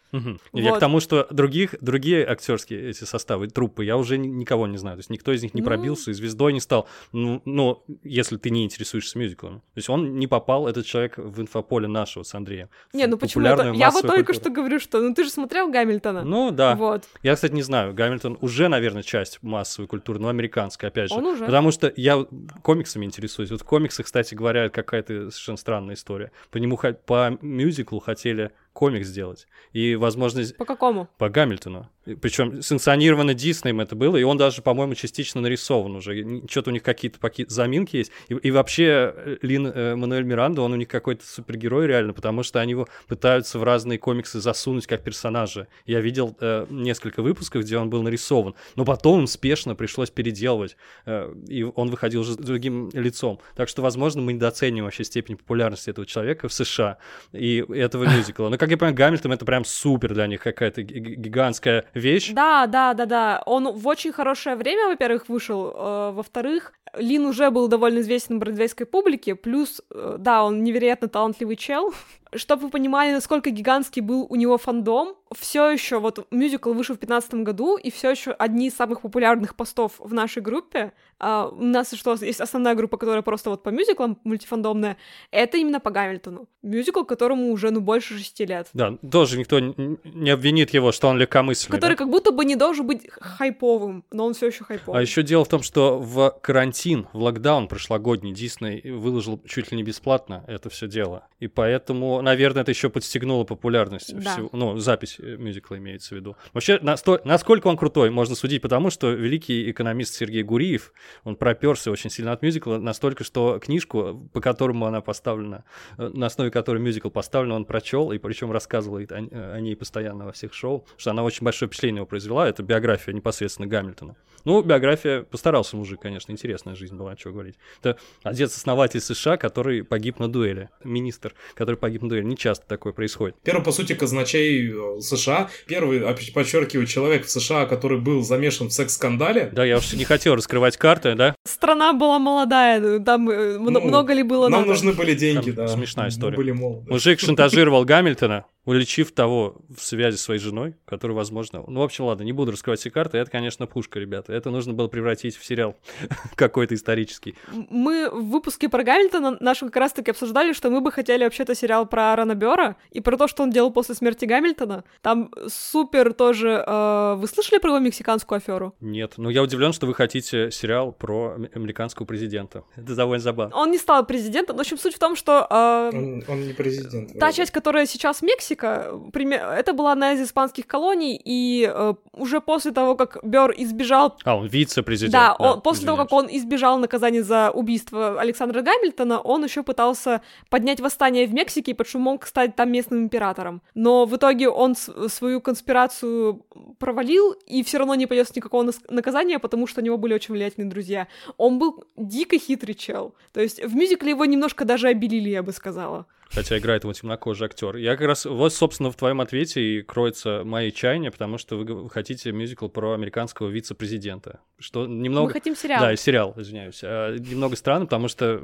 Я 0.54 0.70
Вот. 0.70 0.76
к 0.78 0.80
тому, 0.80 1.00
что 1.00 1.26
других, 1.30 1.74
другие 1.82 2.24
актерские 2.26 2.88
эти 2.90 3.04
составы, 3.04 3.48
труппы, 3.48 3.84
я 3.84 3.98
уже 3.98 4.16
ни- 4.16 4.28
никого 4.28 4.66
не 4.66 4.78
знаю. 4.78 4.96
То 4.96 5.00
есть 5.00 5.10
никто 5.10 5.32
из 5.32 5.42
них 5.42 5.52
не 5.52 5.60
Ну. 5.60 5.66
пробился 5.66 6.10
и 6.10 6.14
звездой 6.14 6.54
не 6.54 6.60
стал. 6.60 6.88
Ну, 7.12 7.42
ну, 7.44 7.82
если 8.02 8.38
ты 8.38 8.48
не 8.50 8.64
интересуешься 8.64 9.18
мюзиклами. 9.18 9.56
То 9.56 9.62
есть 9.76 9.90
он 9.90 10.16
не 10.18 10.26
попал, 10.26 10.68
этот 10.68 10.86
человек, 10.86 11.18
в 11.18 11.40
инфополе 11.40 11.86
нашего 11.88 12.22
с 12.22 12.34
Андреем. 12.34 12.68
Не, 12.94 13.06
ну 13.08 13.18
почему 13.18 13.44
это? 13.46 13.72
Я 13.72 13.90
вот 13.90 14.02
только 14.02 14.24
культуру. 14.32 14.34
что 14.40 14.50
говорю, 14.50 14.78
что 14.80 15.00
ну 15.00 15.12
ты 15.12 15.24
же 15.24 15.30
смотрел 15.30 15.68
Гамильтона. 15.70 16.22
Ну 16.22 16.50
да. 16.50 16.76
Вот. 16.76 17.02
Я, 17.22 17.34
кстати, 17.34 17.52
не 17.52 17.62
знаю. 17.62 17.92
Гамильтон 17.92 18.38
уже, 18.40 18.68
наверное, 18.68 19.02
часть 19.02 19.42
массовой 19.56 19.88
культуры, 19.88 20.18
но 20.18 20.28
американская, 20.28 20.90
опять 20.90 21.08
же. 21.10 21.16
Он 21.16 21.26
уже. 21.26 21.44
Потому 21.46 21.70
что 21.70 21.92
я 21.96 22.26
комиксами 22.62 23.04
интересуюсь. 23.04 23.50
Вот 23.50 23.62
в 23.62 23.64
комиксах, 23.64 24.06
кстати 24.06 24.34
говоря, 24.34 24.68
какая-то 24.68 25.30
совершенно 25.30 25.56
странная 25.56 25.94
история. 25.94 26.30
По 26.50 26.58
нему 26.58 26.78
по 27.06 27.38
мюзиклу 27.40 28.00
хотели 28.00 28.50
комикс 28.72 29.08
сделать. 29.08 29.46
И, 29.72 29.96
возможно, 29.96 30.42
По 30.58 30.64
какому? 30.64 31.08
по 31.18 31.28
Гамильтону. 31.28 31.88
Причем 32.20 32.62
санкционировано 32.62 33.34
Диснеем 33.34 33.80
это 33.80 33.96
было, 33.96 34.16
и 34.16 34.22
он 34.22 34.36
даже, 34.36 34.62
по-моему, 34.62 34.94
частично 34.94 35.40
нарисован 35.40 35.96
уже. 35.96 36.40
Что-то 36.48 36.70
у 36.70 36.72
них 36.72 36.82
какие-то 36.82 37.18
заминки 37.48 37.96
есть. 37.96 38.12
И, 38.28 38.34
и 38.34 38.50
вообще 38.50 39.12
э, 39.14 39.36
Лин 39.42 39.66
э, 39.66 39.96
Мануэль 39.96 40.24
Миранда, 40.24 40.62
он 40.62 40.72
у 40.72 40.76
них 40.76 40.88
какой-то 40.88 41.26
супергерой 41.26 41.86
реально, 41.86 42.12
потому 42.12 42.42
что 42.42 42.60
они 42.60 42.72
его 42.72 42.88
пытаются 43.08 43.58
в 43.58 43.64
разные 43.64 43.98
комиксы 43.98 44.40
засунуть 44.40 44.86
как 44.86 45.02
персонажа. 45.02 45.66
Я 45.84 46.00
видел 46.00 46.36
э, 46.40 46.66
несколько 46.70 47.22
выпусков, 47.22 47.62
где 47.62 47.76
он 47.76 47.90
был 47.90 48.02
нарисован, 48.02 48.54
но 48.76 48.84
потом 48.84 49.26
спешно 49.26 49.74
пришлось 49.74 50.10
переделывать, 50.10 50.76
э, 51.06 51.32
и 51.48 51.64
он 51.64 51.90
выходил 51.90 52.20
уже 52.20 52.34
с 52.34 52.36
другим 52.36 52.90
лицом. 52.92 53.40
Так 53.56 53.68
что, 53.68 53.82
возможно, 53.82 54.22
мы 54.22 54.32
недооцениваем 54.32 54.84
вообще 54.84 55.04
степень 55.04 55.36
популярности 55.36 55.90
этого 55.90 56.06
человека 56.06 56.48
в 56.48 56.52
США 56.52 56.98
и 57.32 57.64
этого 57.68 58.04
мюзикла. 58.04 58.48
Но, 58.48 58.58
как 58.58 58.70
я 58.70 58.76
понимаю, 58.76 58.94
Гамильтон— 58.94 59.32
это 59.32 59.44
прям 59.44 59.64
супер 59.64 60.14
для 60.14 60.26
них 60.26 60.40
какая-то 60.40 60.82
гигантская 60.82 61.86
вещь. 61.96 62.32
Да, 62.32 62.66
да, 62.66 62.94
да, 62.94 63.06
да. 63.06 63.42
Он 63.46 63.72
в 63.72 63.86
очень 63.86 64.12
хорошее 64.12 64.56
время, 64.56 64.88
во-первых, 64.88 65.28
вышел. 65.28 65.72
Э, 65.74 66.10
во-вторых, 66.12 66.72
Лин 66.94 67.26
уже 67.26 67.50
был 67.50 67.68
довольно 67.68 68.00
известен 68.00 68.38
бродвейской 68.38 68.86
публике, 68.86 69.34
плюс, 69.34 69.82
э, 69.90 70.16
да, 70.18 70.44
он 70.44 70.62
невероятно 70.62 71.08
талантливый 71.08 71.56
чел, 71.56 71.92
чтобы 72.34 72.64
вы 72.64 72.70
понимали, 72.70 73.12
насколько 73.12 73.50
гигантский 73.50 74.02
был 74.02 74.26
у 74.28 74.36
него 74.36 74.58
фандом, 74.58 75.14
все 75.34 75.70
еще 75.70 75.98
вот 75.98 76.26
мюзикл 76.30 76.72
вышел 76.72 76.94
в 76.94 76.98
2015 76.98 77.34
году, 77.44 77.76
и 77.76 77.90
все 77.90 78.10
еще 78.10 78.32
одни 78.32 78.68
из 78.68 78.74
самых 78.74 79.00
популярных 79.00 79.56
постов 79.56 79.94
в 79.98 80.12
нашей 80.14 80.42
группе. 80.42 80.92
А, 81.18 81.48
у 81.48 81.62
нас 81.62 81.92
что 81.94 82.14
есть 82.20 82.40
основная 82.40 82.74
группа, 82.74 82.96
которая 82.96 83.22
просто 83.22 83.50
вот 83.50 83.62
по 83.62 83.70
мюзиклам 83.70 84.18
мультифандомная. 84.24 84.96
Это 85.30 85.56
именно 85.56 85.80
по 85.80 85.90
Гамильтону. 85.90 86.48
Мюзикл, 86.62 87.04
которому 87.04 87.50
уже 87.52 87.70
ну 87.70 87.80
больше 87.80 88.18
шести 88.18 88.44
лет. 88.44 88.68
Да, 88.74 88.98
тоже 89.10 89.38
никто 89.38 89.58
не 89.60 90.30
обвинит 90.30 90.70
его, 90.70 90.92
что 90.92 91.08
он 91.08 91.18
легкомысленный. 91.18 91.76
Который 91.76 91.92
да? 91.92 91.96
как 91.96 92.10
будто 92.10 92.32
бы 92.32 92.44
не 92.44 92.56
должен 92.56 92.86
быть 92.86 93.08
хайповым, 93.10 94.04
но 94.10 94.26
он 94.26 94.34
все 94.34 94.48
еще 94.48 94.64
хайповый. 94.64 94.98
А 94.98 95.02
еще 95.02 95.22
дело 95.22 95.44
в 95.44 95.48
том, 95.48 95.62
что 95.62 95.98
в 95.98 96.30
карантин, 96.42 97.08
в 97.12 97.22
локдаун 97.22 97.68
прошлогодний 97.68 98.32
Дисней 98.32 98.90
выложил 98.90 99.40
чуть 99.46 99.70
ли 99.70 99.76
не 99.76 99.82
бесплатно 99.82 100.44
это 100.46 100.70
все 100.70 100.86
дело. 100.86 101.26
И 101.40 101.48
поэтому 101.48 102.15
наверное, 102.22 102.62
это 102.62 102.70
еще 102.70 102.90
подстегнуло 102.90 103.44
популярность 103.44 104.14
да. 104.18 104.32
всего. 104.32 104.50
Ну, 104.52 104.78
запись 104.78 105.16
э, 105.18 105.36
мюзикла 105.36 105.76
имеется 105.78 106.14
в 106.14 106.18
виду. 106.18 106.36
Вообще, 106.52 106.78
насто... 106.82 107.20
насколько 107.24 107.68
он 107.68 107.76
крутой, 107.76 108.10
можно 108.10 108.34
судить, 108.34 108.62
потому 108.62 108.90
что 108.90 109.10
великий 109.10 109.70
экономист 109.70 110.14
Сергей 110.14 110.42
Гуриев, 110.42 110.92
он 111.24 111.36
проперся 111.36 111.90
очень 111.90 112.10
сильно 112.10 112.32
от 112.32 112.42
мюзикла, 112.42 112.78
настолько, 112.78 113.24
что 113.24 113.58
книжку, 113.58 114.28
по 114.32 114.40
которому 114.40 114.86
она 114.86 115.00
поставлена, 115.00 115.64
э, 115.98 116.08
на 116.08 116.26
основе 116.26 116.50
которой 116.50 116.78
мюзикл 116.78 117.10
поставлен, 117.10 117.52
он 117.52 117.64
прочел, 117.64 118.12
и 118.12 118.18
причем 118.18 118.52
рассказывает 118.52 119.12
о, 119.12 119.16
о 119.16 119.60
ней 119.60 119.76
постоянно 119.76 120.26
во 120.26 120.32
всех 120.32 120.54
шоу, 120.54 120.86
что 120.96 121.10
она 121.10 121.22
очень 121.22 121.44
большое 121.44 121.68
впечатление 121.68 121.98
его 121.98 122.06
произвела. 122.06 122.48
Это 122.48 122.62
биография 122.62 123.14
непосредственно 123.14 123.68
Гамильтона. 123.68 124.16
Ну, 124.46 124.62
биография, 124.62 125.22
постарался 125.22 125.76
мужик, 125.76 126.00
конечно, 126.00 126.30
интересная 126.30 126.76
жизнь 126.76 126.94
была, 126.94 127.16
чего 127.16 127.32
говорить. 127.32 127.56
Это 127.80 127.98
отец-основатель 128.22 129.00
США, 129.00 129.36
который 129.36 129.82
погиб 129.82 130.20
на 130.20 130.28
дуэли, 130.28 130.70
министр, 130.84 131.34
который 131.54 131.74
погиб 131.74 132.02
на 132.02 132.10
дуэли 132.10 132.24
не 132.24 132.36
часто 132.36 132.64
такое 132.64 132.92
происходит. 132.92 133.34
Первый, 133.42 133.64
по 133.64 133.72
сути, 133.72 133.94
казначей 133.94 134.70
э, 134.70 135.00
США. 135.00 135.50
Первый, 135.66 136.00
подчеркиваю, 136.32 136.86
человек 136.86 137.26
в 137.26 137.30
США, 137.30 137.66
который 137.66 137.98
был 137.98 138.22
замешан 138.22 138.68
в 138.68 138.72
секс-скандале. 138.72 139.50
Да, 139.52 139.64
я 139.64 139.78
уж 139.78 139.92
не 139.94 140.04
хотел 140.04 140.36
раскрывать 140.36 140.76
карты, 140.76 141.16
да? 141.16 141.34
Страна 141.44 141.92
была 141.92 142.20
молодая, 142.20 143.00
там 143.00 143.28
э, 143.28 143.58
ну, 143.58 143.80
много 143.80 144.12
ли 144.12 144.22
было 144.22 144.48
Нам 144.48 144.60
надо? 144.60 144.70
нужны 144.70 144.92
были 144.92 145.14
деньги, 145.14 145.50
там 145.50 145.66
да. 145.66 145.72
Смешная 145.72 146.08
история. 146.08 146.36
Мы 146.36 146.36
были 146.36 146.52
молоды. 146.52 146.88
Мужик 146.88 147.18
шантажировал 147.18 147.84
Гамильтона, 147.84 148.44
уличив 148.66 149.12
того 149.12 149.56
в 149.74 149.82
связи 149.82 150.16
с 150.16 150.22
своей 150.22 150.40
женой, 150.40 150.74
который, 150.84 151.12
возможно... 151.12 151.64
Ну, 151.66 151.80
в 151.80 151.82
общем, 151.84 152.04
ладно, 152.04 152.24
не 152.24 152.32
буду 152.32 152.50
раскрывать 152.50 152.80
все 152.80 152.90
карты. 152.90 153.18
Это, 153.18 153.30
конечно, 153.30 153.66
пушка, 153.66 154.00
ребята. 154.00 154.32
Это 154.32 154.50
нужно 154.50 154.74
было 154.74 154.88
превратить 154.88 155.36
в 155.36 155.44
сериал 155.44 155.76
какой-то 156.34 156.74
исторический. 156.74 157.36
Мы 157.52 158.10
в 158.10 158.30
выпуске 158.30 158.68
про 158.68 158.82
Гамильтона 158.82 159.36
нашу 159.40 159.66
как 159.66 159.76
раз-таки 159.76 160.10
обсуждали, 160.10 160.52
что 160.52 160.68
мы 160.68 160.80
бы 160.80 160.90
хотели 160.90 161.22
вообще-то 161.24 161.54
сериал 161.54 161.86
про 161.86 162.10
Аарона 162.10 162.34
Бёра 162.34 162.76
и 162.90 163.00
про 163.00 163.16
то, 163.16 163.28
что 163.28 163.44
он 163.44 163.50
делал 163.50 163.70
после 163.70 163.94
смерти 163.94 164.24
Гамильтона. 164.24 164.84
Там 165.00 165.30
супер 165.46 166.12
тоже... 166.12 166.64
Э, 166.66 167.14
вы 167.16 167.28
слышали 167.28 167.60
про 167.60 167.70
его 167.70 167.78
мексиканскую 167.78 168.38
аферу? 168.38 168.74
Нет. 168.80 169.14
Ну, 169.16 169.30
я 169.30 169.42
удивлен, 169.42 169.72
что 169.72 169.86
вы 169.86 169.94
хотите 169.94 170.50
сериал 170.50 170.90
про 170.90 171.36
американского 171.54 172.04
президента. 172.04 172.64
Это 172.74 172.96
довольно 172.96 173.22
забавно. 173.22 173.54
Он 173.54 173.70
не 173.70 173.78
стал 173.78 174.04
президентом. 174.04 174.56
В 174.56 174.60
общем, 174.60 174.76
суть 174.76 174.96
в 174.96 174.98
том, 174.98 175.14
что... 175.14 175.46
Э, 175.48 175.90
он, 175.96 176.24
он 176.26 176.46
не 176.48 176.52
президент. 176.52 177.12
Та 177.12 177.26
вроде. 177.26 177.36
часть, 177.36 177.52
которая 177.52 177.86
сейчас 177.86 178.18
в 178.18 178.22
Мексике, 178.22 178.55
Мексика, 178.56 179.56
это 179.56 179.72
была 179.72 179.92
одна 179.92 180.12
из 180.12 180.22
испанских 180.22 180.66
колоний, 180.66 181.20
и 181.22 181.70
э, 181.72 181.94
уже 182.12 182.40
после 182.40 182.72
того, 182.72 182.96
как 182.96 183.18
Бер 183.22 183.52
избежал... 183.56 184.16
А, 184.24 184.36
он 184.36 184.46
вице-президент. 184.46 185.12
Да, 185.12 185.36
да 185.38 185.52
он, 185.52 185.60
после 185.60 185.80
извиняюсь. 185.80 185.96
того, 185.96 186.08
как 186.08 186.12
он 186.12 186.36
избежал 186.36 186.78
наказания 186.78 187.22
за 187.22 187.50
убийство 187.50 188.20
Александра 188.20 188.62
Гамильтона, 188.62 189.20
он 189.20 189.44
еще 189.44 189.62
пытался 189.62 190.22
поднять 190.50 190.80
восстание 190.80 191.26
в 191.26 191.34
Мексике, 191.34 191.76
что 191.86 191.98
мог 191.98 192.26
стать 192.26 192.56
там 192.56 192.72
местным 192.72 193.04
императором. 193.04 193.62
Но 193.74 194.06
в 194.06 194.16
итоге 194.16 194.48
он 194.48 194.74
свою 194.74 195.40
конспирацию 195.40 196.44
провалил 196.78 197.32
и 197.46 197.62
все 197.62 197.78
равно 197.78 197.94
не 197.94 198.06
понес 198.06 198.34
никакого 198.34 198.70
наказания, 198.88 199.38
потому 199.38 199.66
что 199.66 199.80
у 199.80 199.84
него 199.84 199.98
были 199.98 200.14
очень 200.14 200.34
влиятельные 200.34 200.70
друзья. 200.70 201.08
Он 201.36 201.58
был 201.58 201.84
дико 201.96 202.38
хитрый 202.38 202.74
чел. 202.74 203.14
То 203.32 203.40
есть 203.40 203.62
в 203.62 203.74
мюзикле 203.74 204.10
его 204.10 204.24
немножко 204.24 204.64
даже 204.64 204.88
обелили, 204.88 205.30
я 205.30 205.42
бы 205.42 205.52
сказала 205.52 206.06
хотя 206.30 206.58
играет 206.58 206.84
его 206.84 206.92
темнокожий 206.92 207.46
актер. 207.46 207.76
Я 207.76 207.96
как 207.96 208.06
раз, 208.06 208.24
вот, 208.24 208.52
собственно, 208.52 208.90
в 208.90 208.96
твоем 208.96 209.20
ответе 209.20 209.60
и 209.60 209.82
кроется 209.82 210.42
мои 210.44 210.72
чаяния, 210.72 211.10
потому 211.10 211.38
что 211.38 211.56
вы 211.56 211.90
хотите 211.90 212.32
мюзикл 212.32 212.68
про 212.68 212.92
американского 212.94 213.48
вице-президента. 213.48 214.40
Что 214.58 214.86
немного... 214.86 215.26
Мы 215.26 215.32
хотим 215.32 215.56
сериал. 215.56 215.80
Да, 215.80 215.96
сериал, 215.96 216.34
извиняюсь. 216.36 216.80
А, 216.82 217.16
немного 217.16 217.56
странно, 217.56 217.86
потому 217.86 218.08
что 218.08 218.40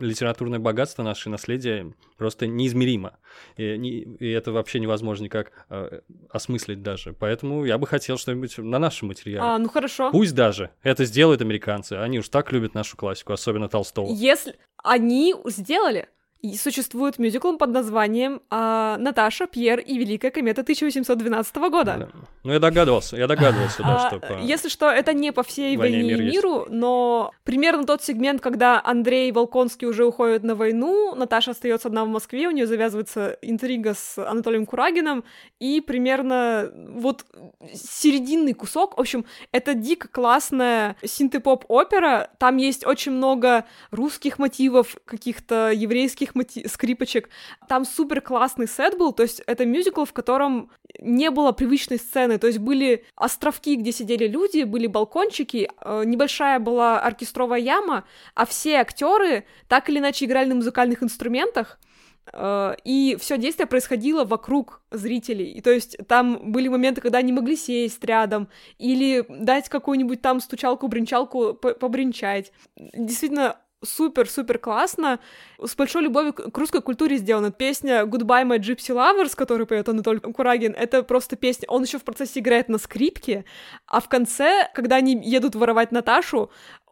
литературное 0.00 0.58
богатство, 0.58 1.02
наше 1.02 1.30
наследие 1.30 1.94
просто 2.16 2.46
неизмеримо. 2.46 3.18
И, 3.56 3.76
не, 3.78 4.00
и 4.00 4.30
это 4.30 4.52
вообще 4.52 4.80
невозможно 4.80 5.24
никак 5.24 5.66
а, 5.68 6.00
осмыслить 6.30 6.82
даже. 6.82 7.12
Поэтому 7.12 7.64
я 7.64 7.78
бы 7.78 7.86
хотел 7.86 8.18
что-нибудь 8.18 8.58
на 8.58 8.78
нашем 8.78 9.08
материале. 9.08 9.40
А, 9.40 9.58
ну 9.58 9.68
хорошо. 9.68 10.10
Пусть 10.10 10.34
даже 10.34 10.70
это 10.82 11.04
сделают 11.04 11.42
американцы. 11.42 11.94
Они 11.94 12.18
уж 12.18 12.28
так 12.28 12.52
любят 12.52 12.74
нашу 12.74 12.96
классику, 12.96 13.32
особенно 13.32 13.68
Толстого. 13.68 14.12
Если 14.12 14.56
они 14.82 15.34
сделали, 15.46 16.08
и 16.40 16.56
существует 16.56 17.18
мюзикл 17.18 17.56
под 17.56 17.70
названием 17.70 18.40
а, 18.48 18.96
«Наташа, 18.98 19.46
Пьер 19.46 19.80
и 19.80 19.98
Великая 19.98 20.30
комета» 20.30 20.62
1812 20.62 21.56
года. 21.56 21.96
Да. 21.98 22.08
Ну, 22.44 22.52
я 22.52 22.60
догадывался, 22.60 23.16
я 23.16 23.26
догадывался, 23.26 23.82
да, 23.82 24.06
а, 24.06 24.08
что 24.08 24.20
по... 24.20 24.38
Если 24.40 24.68
что, 24.68 24.88
это 24.88 25.12
не 25.12 25.32
по 25.32 25.42
всей 25.42 25.76
«Войне, 25.76 25.98
войне 25.98 26.12
и 26.12 26.30
миру», 26.30 26.60
есть. 26.60 26.70
но 26.70 27.32
примерно 27.42 27.84
тот 27.84 28.02
сегмент, 28.02 28.40
когда 28.40 28.80
Андрей 28.82 29.32
Волконский 29.32 29.88
уже 29.88 30.04
уходит 30.04 30.44
на 30.44 30.54
войну, 30.54 31.14
Наташа 31.16 31.50
остается 31.50 31.88
одна 31.88 32.04
в 32.04 32.08
Москве, 32.08 32.46
у 32.46 32.52
нее 32.52 32.66
завязывается 32.66 33.36
интрига 33.42 33.94
с 33.94 34.16
Анатолием 34.18 34.64
Курагином, 34.64 35.24
и 35.58 35.80
примерно 35.80 36.70
вот 36.88 37.24
серединный 37.74 38.52
кусок, 38.52 38.96
в 38.96 39.00
общем, 39.00 39.24
это 39.50 39.74
дико 39.74 40.06
классная 40.06 40.96
синтепоп-опера, 41.04 42.30
там 42.38 42.58
есть 42.58 42.86
очень 42.86 43.12
много 43.12 43.64
русских 43.90 44.38
мотивов, 44.38 44.96
каких-то 45.04 45.72
еврейских 45.72 46.27
таких 46.28 46.34
мати- 46.34 46.68
скрипочек. 46.68 47.28
Там 47.68 47.84
супер 47.84 48.20
классный 48.20 48.66
сет 48.66 48.98
был, 48.98 49.12
то 49.12 49.22
есть 49.22 49.42
это 49.46 49.64
мюзикл, 49.64 50.04
в 50.04 50.12
котором 50.12 50.70
не 51.00 51.30
было 51.30 51.52
привычной 51.52 51.98
сцены, 51.98 52.38
то 52.38 52.46
есть 52.46 52.58
были 52.58 53.04
островки, 53.16 53.76
где 53.76 53.92
сидели 53.92 54.26
люди, 54.26 54.64
были 54.64 54.86
балкончики, 54.86 55.68
э, 55.84 56.04
небольшая 56.04 56.58
была 56.58 57.00
оркестровая 57.00 57.60
яма, 57.60 58.04
а 58.34 58.44
все 58.44 58.76
актеры 58.76 59.44
так 59.68 59.88
или 59.88 59.98
иначе 59.98 60.24
играли 60.24 60.48
на 60.48 60.56
музыкальных 60.56 61.02
инструментах, 61.02 61.78
э, 62.32 62.74
и 62.84 63.16
все 63.20 63.38
действие 63.38 63.66
происходило 63.66 64.24
вокруг 64.24 64.82
зрителей. 64.90 65.52
И 65.52 65.60
то 65.60 65.70
есть 65.70 65.96
там 66.08 66.52
были 66.52 66.68
моменты, 66.68 67.00
когда 67.00 67.18
они 67.18 67.32
могли 67.32 67.56
сесть 67.56 68.04
рядом 68.04 68.48
или 68.78 69.24
дать 69.28 69.68
какую-нибудь 69.68 70.20
там 70.20 70.40
стучалку-бренчалку 70.40 71.54
побренчать. 71.54 72.52
Действительно, 72.76 73.56
супер-супер 73.82 74.58
классно. 74.58 75.20
С 75.62 75.74
большой 75.74 76.02
любовью 76.02 76.32
к 76.32 76.56
русской 76.56 76.82
культуре 76.82 77.16
сделана. 77.16 77.50
Песня 77.50 78.02
Goodbye 78.02 78.44
My 78.44 78.58
Gypsy 78.58 78.94
Lovers, 78.94 79.34
которую 79.36 79.66
поет 79.66 79.88
Анатолий 79.88 80.20
Курагин, 80.20 80.74
это 80.74 81.02
просто 81.02 81.36
песня. 81.36 81.66
Он 81.68 81.82
еще 81.82 81.98
в 81.98 82.04
процессе 82.04 82.40
играет 82.40 82.68
на 82.68 82.78
скрипке, 82.78 83.44
а 83.86 84.00
в 84.00 84.08
конце, 84.08 84.68
когда 84.74 84.96
они 84.96 85.20
едут 85.22 85.54
воровать 85.54 85.92
Наташу, 85.92 86.50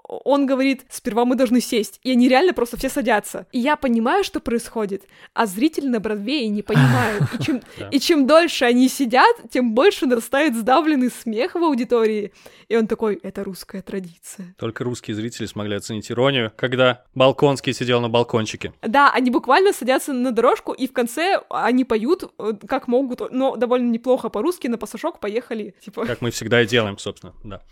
он 0.09 0.47
говорит, 0.47 0.85
сперва 0.89 1.25
мы 1.25 1.35
должны 1.35 1.61
сесть, 1.61 2.01
и 2.03 2.13
они 2.13 2.29
реально 2.29 2.53
просто 2.53 2.77
все 2.77 2.89
садятся. 2.89 3.47
И 3.53 3.59
я 3.59 3.77
понимаю, 3.77 4.25
что 4.25 4.41
происходит, 4.41 5.05
а 5.35 5.47
зрители 5.47 5.89
на 5.89 6.01
Бродвее 6.01 6.49
не 6.49 6.63
понимают. 6.63 7.25
И 7.39 7.43
чем, 7.43 7.61
и 7.91 7.99
чем 7.99 8.27
дольше 8.27 8.65
они 8.65 8.89
сидят, 8.89 9.37
тем 9.51 9.73
больше 9.73 10.07
нарастает 10.07 10.55
сдавленный 10.57 11.11
смех 11.11 11.55
в 11.55 11.59
аудитории. 11.59 12.33
И 12.69 12.77
он 12.77 12.87
такой, 12.87 13.19
это 13.23 13.43
русская 13.45 13.83
традиция. 13.83 14.55
Только 14.59 14.85
русские 14.85 15.15
зрители 15.17 15.47
смогли 15.47 15.77
оценить 15.77 16.11
иронию, 16.11 16.53
когда 16.57 17.05
Балконский 17.15 17.73
сидел 17.73 18.01
на 18.01 18.09
балкончике. 18.09 18.73
Да, 18.83 19.13
они 19.13 19.31
буквально 19.31 19.73
садятся 19.73 20.13
на 20.13 20.33
дорожку, 20.33 20.73
и 20.73 20.87
в 20.87 20.93
конце 20.93 21.41
они 21.51 21.85
поют, 21.85 22.25
э, 22.39 22.53
как 22.69 22.89
могут, 22.89 23.33
но 23.33 23.57
довольно 23.57 23.91
неплохо 23.91 24.29
по-русски, 24.29 24.69
на 24.69 24.79
пасашок 24.79 25.21
поехали. 25.21 25.75
Типа. 25.85 26.07
Как 26.07 26.21
мы 26.21 26.31
всегда 26.31 26.63
и 26.63 26.67
делаем, 26.67 26.99
собственно, 26.99 27.35
да. 27.43 27.63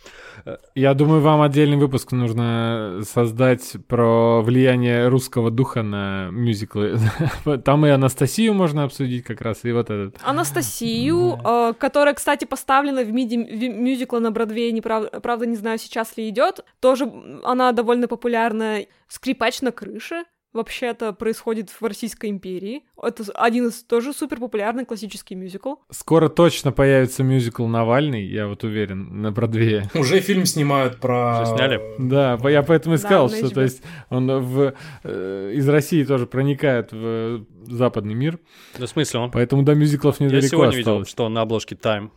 Я 0.74 0.94
думаю, 0.94 1.20
вам 1.20 1.42
отдельный 1.42 1.76
выпуск 1.76 2.12
нужно 2.24 3.02
создать 3.02 3.76
про 3.86 4.40
влияние 4.40 5.08
русского 5.08 5.50
духа 5.50 5.82
на 5.82 6.28
мюзиклы. 6.30 6.98
Там 7.64 7.84
и 7.86 7.90
Анастасию 7.90 8.54
можно 8.54 8.84
обсудить 8.84 9.24
как 9.24 9.40
раз, 9.42 9.64
и 9.64 9.72
вот 9.72 9.90
этот. 9.90 10.16
Анастасию, 10.22 11.38
да. 11.42 11.70
э, 11.70 11.74
которая, 11.74 12.14
кстати, 12.14 12.44
поставлена 12.44 13.02
в 13.02 13.12
миди 13.12 13.36
мюзикла 13.36 14.18
на 14.20 14.30
Бродвее, 14.30 14.72
не 14.72 14.80
прав... 14.80 15.10
правда, 15.22 15.46
не 15.46 15.56
знаю, 15.56 15.78
сейчас 15.78 16.16
ли 16.16 16.28
идет. 16.28 16.64
Тоже 16.80 17.10
она 17.42 17.72
довольно 17.72 18.08
популярная. 18.08 18.86
Скрипач 19.08 19.60
на 19.60 19.70
крыше 19.70 20.24
вообще-то 20.54 21.12
происходит 21.12 21.68
в 21.70 21.84
Российской 21.84 22.30
империи. 22.30 22.84
Это 23.00 23.24
один 23.34 23.68
из 23.68 23.82
тоже 23.82 24.12
супер 24.12 24.38
популярный 24.38 24.84
классический 24.84 25.34
мюзикл. 25.34 25.74
Скоро 25.90 26.28
точно 26.28 26.72
появится 26.72 27.22
мюзикл 27.22 27.66
Навальный, 27.66 28.24
я 28.24 28.46
вот 28.46 28.64
уверен, 28.64 29.20
на 29.20 29.32
Бродвее. 29.32 29.90
Уже 29.94 30.20
фильм 30.20 30.46
снимают 30.46 31.00
про... 31.00 31.42
Уже 31.42 31.56
сняли? 31.56 31.80
Да, 31.98 32.38
я 32.48 32.62
поэтому 32.62 32.94
и 32.94 32.98
сказал, 32.98 33.28
да, 33.28 33.36
что 33.36 33.50
то 33.50 33.60
есть 33.60 33.82
он 34.08 34.26
в, 34.40 34.74
э, 35.02 35.52
из 35.54 35.68
России 35.68 36.04
тоже 36.04 36.26
проникает 36.26 36.92
в 36.92 37.44
западный 37.66 38.14
мир. 38.14 38.38
Да, 38.78 38.86
в 38.86 38.88
смысле 38.88 39.20
он? 39.20 39.30
Поэтому 39.32 39.62
до 39.62 39.74
мюзиклов 39.74 40.20
недалеко 40.20 40.44
Я 40.44 40.48
сегодня 40.48 40.78
осталось. 40.78 40.98
видел, 41.00 41.10
что 41.10 41.24
он 41.24 41.34
на 41.34 41.42
обложке 41.42 41.74
Time. 41.74 42.10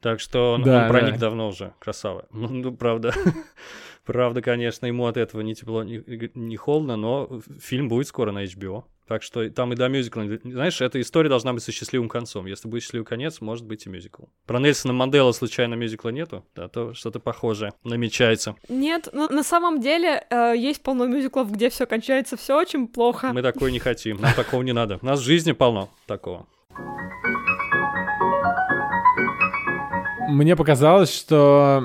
Так 0.00 0.20
что 0.20 0.52
он, 0.52 0.62
да, 0.62 0.82
он 0.82 0.88
проник 0.88 1.14
да. 1.14 1.18
давно 1.18 1.48
уже, 1.48 1.72
красава. 1.80 2.26
Ну, 2.30 2.48
ну 2.48 2.72
правда. 2.72 3.12
Правда, 4.08 4.40
конечно, 4.40 4.86
ему 4.86 5.04
от 5.04 5.18
этого 5.18 5.42
не 5.42 5.54
тепло, 5.54 5.84
не, 5.84 6.02
не 6.34 6.56
холодно, 6.56 6.96
но 6.96 7.42
фильм 7.60 7.90
будет 7.90 8.06
скоро 8.06 8.32
на 8.32 8.42
HBO. 8.42 8.84
Так 9.06 9.22
что 9.22 9.46
там 9.50 9.74
и 9.74 9.76
до 9.76 9.86
мюзикла. 9.88 10.24
Знаешь, 10.42 10.80
эта 10.80 10.98
история 10.98 11.28
должна 11.28 11.52
быть 11.52 11.62
со 11.62 11.72
счастливым 11.72 12.08
концом. 12.08 12.46
Если 12.46 12.68
будет 12.68 12.84
счастливый 12.84 13.04
конец, 13.04 13.42
может 13.42 13.66
быть 13.66 13.84
и 13.84 13.90
мюзикл. 13.90 14.22
Про 14.46 14.60
Нельсона 14.60 14.94
Мандела 14.94 15.32
случайно 15.32 15.74
мюзикла 15.74 16.08
нету? 16.08 16.46
Да, 16.56 16.68
то 16.68 16.94
что-то 16.94 17.20
похожее 17.20 17.74
намечается. 17.84 18.56
Нет, 18.70 19.10
но 19.12 19.28
на 19.28 19.42
самом 19.42 19.78
деле 19.78 20.24
э, 20.30 20.54
есть 20.56 20.82
полно 20.82 21.06
мюзиклов, 21.06 21.52
где 21.52 21.68
все 21.68 21.84
кончается 21.84 22.38
все 22.38 22.58
очень 22.58 22.88
плохо. 22.88 23.30
Мы 23.34 23.42
такое 23.42 23.70
не 23.70 23.78
хотим, 23.78 24.22
нам 24.22 24.32
такого 24.32 24.62
не 24.62 24.72
надо. 24.72 24.98
У 25.02 25.06
нас 25.06 25.20
в 25.20 25.22
жизни 25.22 25.52
полно 25.52 25.90
такого. 26.06 26.46
Мне 30.28 30.56
показалось, 30.56 31.10
что 31.10 31.82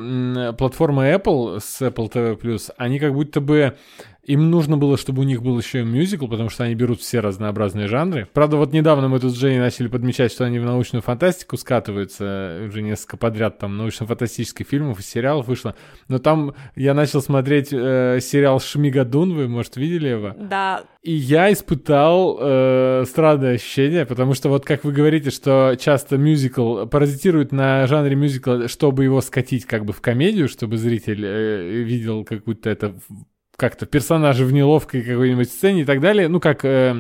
платформа 0.58 1.10
Apple 1.14 1.62
с 1.62 1.82
Apple 1.82 2.12
TV+, 2.12 2.74
они 2.76 3.00
как 3.00 3.14
будто 3.14 3.40
бы 3.40 3.78
им 4.26 4.50
нужно 4.50 4.78
было, 4.78 4.98
чтобы 4.98 5.22
у 5.22 5.26
них 5.26 5.42
был 5.44 5.58
еще 5.60 5.82
и 5.82 5.84
мюзикл, 5.84 6.28
потому 6.28 6.50
что 6.50 6.64
они 6.64 6.76
берут 6.76 7.02
все 7.02 7.20
разнообразные 7.20 7.88
жанры. 7.88 8.28
Правда, 8.34 8.56
вот 8.56 8.72
недавно 8.72 9.10
мы 9.10 9.20
тут 9.20 9.34
с 9.34 9.36
Женей 9.36 9.60
начали 9.60 9.88
подмечать, 9.88 10.32
что 10.32 10.46
они 10.46 10.60
в 10.60 10.66
научную 10.66 11.02
фантастику 11.02 11.58
скатываются. 11.58 12.64
Уже 12.68 12.82
несколько 12.82 13.18
подряд 13.18 13.60
там 13.60 13.78
научно-фантастических 13.78 14.66
фильмов 14.66 15.00
и 15.00 15.04
сериалов 15.04 15.48
вышло. 15.48 15.76
Но 16.08 16.20
там 16.20 16.56
я 16.76 16.94
начал 16.94 17.22
смотреть 17.22 17.70
э, 17.74 18.20
сериал 18.22 18.62
«Шмигадун», 18.62 19.34
вы, 19.34 19.50
может, 19.50 19.76
видели 19.76 20.08
его? 20.08 20.34
Да. 20.40 20.84
И 21.02 21.12
я 21.12 21.52
испытал 21.52 22.38
э, 22.40 23.04
странное 23.06 23.56
ощущение, 23.56 24.06
потому 24.06 24.36
что 24.36 24.48
вот 24.48 24.64
как 24.64 24.86
вы 24.86 24.94
говорите, 24.94 25.32
что 25.32 25.76
часто 25.78 26.18
мюзикл 26.18 26.86
паразитирует 26.86 27.52
на 27.52 27.86
жанре 27.88 28.16
мюзикла, 28.16 28.70
чтобы 28.70 29.04
его 29.04 29.20
скатить 29.20 29.66
как 29.66 29.84
бы 29.84 29.92
в 29.92 30.00
комедию, 30.00 30.48
чтобы 30.48 30.78
зритель 30.78 31.26
э, 31.26 31.82
видел 31.84 32.24
какую-то 32.24 32.70
это 32.70 32.96
как-то 33.56 33.86
персонажи 33.86 34.46
в 34.46 34.54
неловкой 34.54 35.04
какой-нибудь 35.04 35.50
сцене 35.50 35.82
и 35.82 35.86
так 35.86 36.00
далее, 36.00 36.28
ну, 36.28 36.40
как 36.40 36.66
э, 36.66 36.96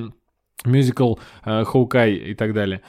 мюзикл 0.66 1.16
э, 1.46 1.64
Хоукай 1.64 2.14
и 2.14 2.36
так 2.36 2.54
далее. 2.54 2.82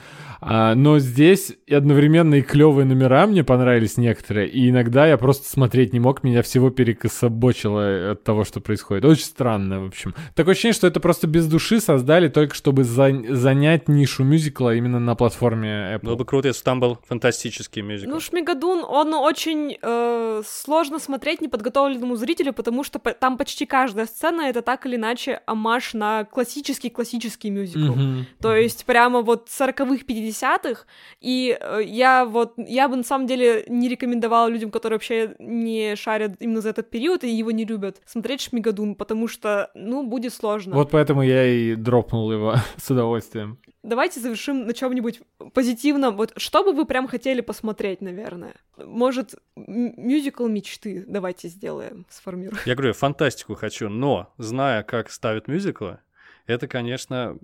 А, 0.47 0.75
но 0.75 0.99
здесь 0.99 1.53
одновременно 1.71 2.35
и 2.35 2.43
клевые 2.43 2.85
номера 2.85 3.27
мне 3.27 3.43
понравились 3.45 3.97
некоторые, 3.97 4.49
и 4.49 4.69
иногда 4.69 5.07
я 5.07 5.17
просто 5.17 5.49
смотреть 5.49 5.93
не 5.93 6.01
мог, 6.01 6.23
меня 6.23 6.43
всего 6.43 6.71
перекособочило 6.71 8.13
от 8.13 8.25
того, 8.25 8.45
что 8.45 8.61
происходит. 8.61 9.05
Очень 9.07 9.25
странно, 9.25 9.81
в 9.81 9.87
общем. 9.87 10.15
Такое 10.35 10.53
ощущение, 10.53 10.75
что 10.75 10.87
это 10.87 11.01
просто 11.01 11.27
без 11.27 11.47
души 11.47 11.81
создали 11.81 12.29
только 12.29 12.55
чтобы 12.55 12.85
за... 12.85 13.11
занять 13.31 13.89
нишу 13.89 14.23
мюзикла 14.23 14.75
именно 14.75 15.01
на 15.01 15.15
платформе 15.15 15.95
Apple. 15.97 16.05
Было 16.05 16.17
бы 16.17 16.25
круто, 16.27 16.49
если 16.49 16.63
там 16.63 16.79
был 16.79 16.99
фантастический 17.09 17.81
мюзикл. 17.81 18.11
Ну, 18.11 18.21
Шмигадун, 18.21 18.85
он 18.87 19.15
очень 19.15 19.79
э, 19.81 20.43
сложно 20.47 20.99
смотреть 20.99 21.41
неподготовленному 21.41 22.17
зрителю, 22.17 22.53
потому 22.53 22.85
что 22.85 22.99
по- 22.99 23.13
там 23.13 23.39
почти 23.39 23.65
каждая 23.65 24.07
сцена 24.07 24.43
это 24.43 24.61
так 24.61 24.85
или 24.85 24.97
иначе 24.97 25.41
амаш 25.47 25.95
на 25.95 26.25
классический-классический 26.25 27.51
мюзикл. 27.51 27.95
Mm-hmm. 27.95 28.25
То 28.43 28.55
есть 28.55 28.85
прямо 28.85 29.23
вот 29.23 29.49
40-х, 29.49 30.05
50 30.05 30.34
50-х, 30.35 30.85
и 31.21 31.57
э, 31.59 31.81
я 31.85 32.25
вот, 32.25 32.55
я 32.57 32.89
бы 32.89 32.97
на 32.97 33.03
самом 33.03 33.27
деле 33.27 33.65
не 33.69 33.89
рекомендовала 33.89 34.49
людям, 34.49 34.71
которые 34.71 34.97
вообще 34.97 35.35
не 35.39 35.97
шарят 35.97 36.33
именно 36.41 36.61
за 36.61 36.71
этот 36.71 36.91
период 36.91 37.25
и 37.25 37.31
его 37.31 37.51
не 37.51 37.65
любят, 37.65 38.01
смотреть 38.07 38.43
Шмигадун, 38.43 38.95
потому 38.95 39.29
что, 39.29 39.71
ну, 39.75 40.03
будет 40.07 40.35
сложно. 40.35 40.75
Вот 40.75 40.91
поэтому 40.91 41.23
я 41.23 41.47
и 41.47 41.75
дропнул 41.75 42.33
его 42.33 42.57
с 42.77 42.91
удовольствием. 42.91 43.59
Давайте 43.83 44.21
завершим 44.21 44.67
на 44.67 44.73
чем-нибудь 44.73 45.21
позитивном. 45.53 46.17
Вот 46.17 46.33
что 46.39 46.65
бы 46.65 46.73
вы 46.73 46.87
прям 46.87 47.07
хотели 47.07 47.43
посмотреть, 47.43 48.01
наверное? 48.01 48.55
Может, 48.79 49.35
мюзикл 49.57 50.47
мечты 50.47 51.05
давайте 51.07 51.49
сделаем, 51.49 52.07
сформируем. 52.09 52.61
Я 52.65 52.75
говорю, 52.75 52.95
фантастику 52.95 53.55
хочу, 53.55 53.89
но 53.91 54.33
зная, 54.39 54.83
как 54.83 55.11
ставят 55.11 55.49
мюзиклы, 55.49 55.99
это, 56.47 56.69
конечно, 56.69 57.39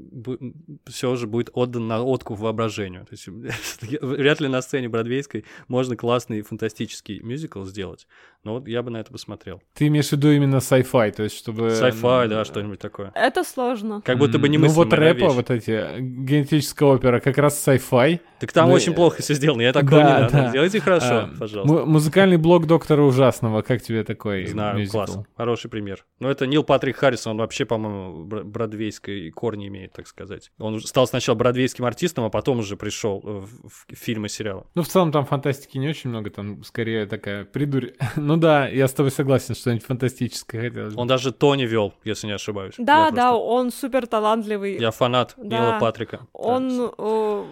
все 0.87 1.17
же 1.17 1.27
будет 1.27 1.51
отдан 1.55 1.89
на 1.89 2.03
откуп 2.03 2.39
воображению. 2.39 3.07
То 3.07 3.13
есть 3.13 3.29
вряд 4.03 4.41
ли 4.41 4.49
на 4.49 4.61
сцене 4.63 4.89
бродвейской 4.89 5.45
можно 5.69 5.97
классный 5.97 6.43
фантастический 6.43 7.21
мюзикл 7.21 7.65
сделать. 7.65 8.07
Но 8.43 8.55
вот 8.55 8.69
я 8.69 8.83
бы 8.83 8.91
на 8.91 8.99
это 8.99 9.13
посмотрел. 9.13 9.63
Ты 9.75 9.89
имеешь 9.89 10.09
в 10.09 10.13
виду 10.13 10.31
именно 10.31 10.57
sci-fi, 10.57 11.13
то 11.13 11.23
есть 11.23 11.37
чтобы... 11.37 11.69
Sci-fi, 11.69 12.29
да, 12.29 12.45
что-нибудь 12.45 12.79
такое. 12.79 13.13
Это 13.15 13.45
сложно. 13.45 14.01
Как 14.03 14.19
будто 14.19 14.39
бы 14.39 14.49
не 14.49 14.57
Ну 14.57 14.69
вот 14.69 14.93
рэпа, 14.93 15.29
вот 15.29 15.51
эти, 15.51 16.01
генетическая 16.01 16.87
опера, 16.87 17.21
как 17.21 17.37
раз 17.39 17.67
sci-fi. 17.67 18.21
Так 18.39 18.53
там 18.53 18.71
очень 18.71 18.95
плохо 18.95 19.23
все 19.23 19.35
сделано, 19.35 19.61
я 19.61 19.73
такого 19.73 20.03
да, 20.03 20.03
не 20.03 20.21
надо. 20.23 20.33
Да. 20.33 20.49
Сделайте 20.49 20.81
хорошо, 20.81 21.07
а, 21.11 21.31
пожалуйста. 21.39 21.87
Музыкальный 21.87 22.39
блог 22.39 22.67
доктора 22.67 23.03
ужасного, 23.03 23.61
как 23.61 23.83
тебе 23.83 24.05
такой 24.05 24.47
Знаю, 24.47 24.79
мюзикл? 24.79 24.97
класс, 24.97 25.19
хороший 25.37 25.69
пример. 25.71 26.07
Но 26.21 26.31
это 26.31 26.47
Нил 26.47 26.65
Патрик 26.65 26.97
Харрисон, 26.97 27.33
он 27.33 27.39
вообще, 27.39 27.67
по-моему, 27.67 28.25
бродвейской 28.91 29.31
корни 29.31 29.69
имеет, 29.69 29.93
так 29.93 30.07
сказать. 30.07 30.51
Он 30.59 30.81
стал 30.81 31.07
сначала 31.07 31.37
бродвейским 31.37 31.85
артистом, 31.85 32.25
а 32.25 32.31
потом 32.31 32.59
уже 32.59 32.77
пришел 32.77 33.21
в, 33.21 33.69
в 33.69 33.87
фильмы 33.91 34.27
и 34.27 34.31
сериалы. 34.31 34.65
Ну, 34.75 34.83
в 34.83 34.89
целом 34.89 35.13
там 35.13 35.25
фантастики 35.25 35.79
не 35.79 35.89
очень 35.89 36.11
много, 36.11 36.31
там 36.31 36.65
скорее 36.65 37.07
такая 37.07 37.45
придурь. 37.45 37.93
ну 38.17 38.37
да, 38.37 38.69
я 38.69 38.89
с 38.89 38.93
тобой 38.93 39.11
согласен, 39.11 39.55
что-нибудь 39.55 39.85
фантастическое 39.85 40.61
хотелось. 40.61 40.95
Он 40.97 41.07
даже 41.07 41.33
Тони 41.33 41.65
вел, 41.65 41.95
если 42.05 42.27
не 42.27 42.35
ошибаюсь. 42.35 42.75
Да, 42.79 43.07
я 43.07 43.11
да, 43.11 43.31
просто... 43.31 43.45
он 43.45 43.71
супер 43.71 44.07
талантливый. 44.07 44.79
Я 44.79 44.91
фанат 44.91 45.35
да. 45.37 45.59
Нила 45.59 45.79
Патрика. 45.81 46.27
Он, 46.33 46.93
э, 46.99 47.45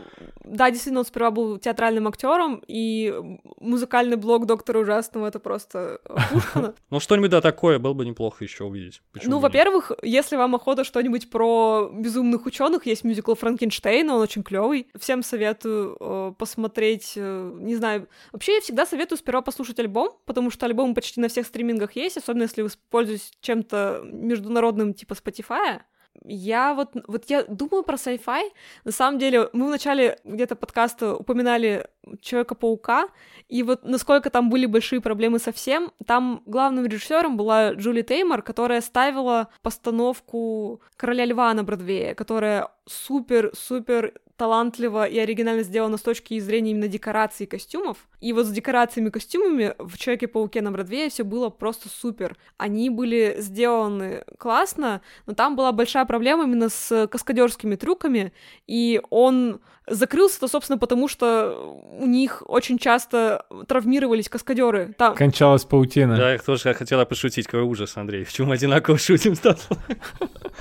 да, 0.45 0.71
действительно, 0.71 1.01
он 1.01 1.07
сперва 1.07 1.31
был 1.31 1.59
театральным 1.59 2.09
актером, 2.09 2.63
и 2.67 3.15
музыкальный 3.61 4.17
блог 4.17 4.47
доктора 4.47 4.81
ужасного 4.81 5.27
это 5.27 5.39
просто 5.39 6.01
пушка. 6.31 6.75
Ну, 6.91 7.01
что-нибудь 7.01 7.31
да 7.31 7.41
такое 7.41 7.79
было 7.79 7.93
бы 7.93 8.07
неплохо 8.07 8.45
еще 8.45 8.65
увидеть. 8.65 9.03
Ну, 9.25 9.39
во-первых, 9.39 9.93
если 10.03 10.37
вам 10.37 10.55
охота 10.55 10.85
что-нибудь 10.85 11.28
про 11.31 11.91
безумных 11.93 12.47
ученых, 12.47 12.87
есть 12.87 13.05
мюзикл 13.05 13.35
Франкенштейн, 13.35 14.09
он 14.11 14.21
очень 14.21 14.43
клевый. 14.43 14.89
Всем 14.99 15.23
советую 15.23 15.97
э, 15.99 16.33
посмотреть, 16.39 17.13
э, 17.17 17.53
не 17.61 17.77
знаю, 17.77 18.09
вообще 18.33 18.55
я 18.57 18.61
всегда 18.61 18.87
советую 18.87 19.19
сперва 19.19 19.43
послушать 19.43 19.79
альбом, 19.79 20.11
потому 20.27 20.51
что 20.51 20.67
альбом 20.67 20.95
почти 20.95 21.21
на 21.21 21.29
всех 21.29 21.47
стримингах 21.47 21.93
есть, 21.97 22.17
особенно 22.17 22.43
если 22.43 22.63
вы 22.63 22.71
пользуетесь 22.91 23.33
чем-то 23.41 24.03
международным 24.05 24.95
типа 24.95 25.15
Spotify. 25.15 25.81
Я 26.25 26.75
вот, 26.75 26.91
вот 27.07 27.25
я 27.29 27.45
думаю 27.45 27.83
про 27.83 27.97
sci-fi. 27.97 28.51
На 28.85 28.93
самом 28.93 29.19
деле, 29.19 29.49
мы 29.53 29.67
в 29.67 29.71
начале 29.71 30.19
где-то 30.25 30.57
подкаста 30.57 31.15
упоминали 31.15 31.87
Человека-паука, 32.21 33.09
и 33.49 33.63
вот 33.63 33.85
насколько 33.85 34.31
там 34.31 34.49
были 34.51 34.67
большие 34.67 35.01
проблемы 35.01 35.39
со 35.39 35.53
всем, 35.53 35.93
там 36.07 36.43
главным 36.47 36.87
режиссером 36.87 37.37
была 37.37 37.73
Джули 37.73 38.03
Теймор, 38.03 38.43
которая 38.43 38.81
ставила 38.81 39.49
постановку 39.63 40.81
Короля 40.97 41.27
Льва 41.27 41.53
на 41.55 41.65
Бродвее, 41.65 42.15
которая 42.15 42.69
супер-супер 42.87 44.15
талантливо 44.39 45.07
и 45.07 45.19
оригинально 45.19 45.63
сделано 45.65 45.97
с 45.97 46.03
точки 46.03 46.39
зрения 46.39 46.71
именно 46.71 46.89
декораций 46.89 47.45
и 47.45 47.49
костюмов. 47.49 48.09
И 48.21 48.33
вот 48.33 48.47
с 48.47 48.51
декорациями 48.51 49.09
и 49.09 49.11
костюмами 49.11 49.75
в 49.79 49.97
Человеке-пауке 49.97 50.61
на 50.61 50.73
Бродвее 50.73 51.09
все 51.09 51.25
было 51.25 51.51
просто 51.51 51.89
супер. 51.89 52.37
Они 52.57 52.91
были 52.91 53.37
сделаны 53.39 54.25
классно, 54.39 55.03
но 55.27 55.35
там 55.35 55.57
была 55.57 55.73
большая 55.73 56.05
проблема 56.05 56.45
именно 56.45 56.69
с 56.69 57.07
каскадерскими 57.07 57.77
трюками, 57.77 58.33
и 58.67 59.01
он 59.11 59.61
закрылся-то, 59.91 60.49
собственно, 60.49 60.79
потому 60.79 61.09
что 61.09 61.77
у 61.99 62.07
них 62.07 62.43
очень 62.47 62.79
часто 62.79 63.47
травмировались 63.67 64.29
каскадеры. 64.29 64.95
Там... 64.97 65.15
Кончалась 65.15 65.65
паутина. 65.65 66.17
Да, 66.17 66.33
я 66.33 66.39
тоже 66.39 66.75
хотела 66.75 67.05
пошутить, 67.05 67.47
какой 67.47 67.63
ужас, 67.63 67.97
Андрей. 67.97 68.25
Почему 68.25 68.53
одинаково 68.53 68.99
шутим, 68.99 69.35
Стас? 69.35 69.69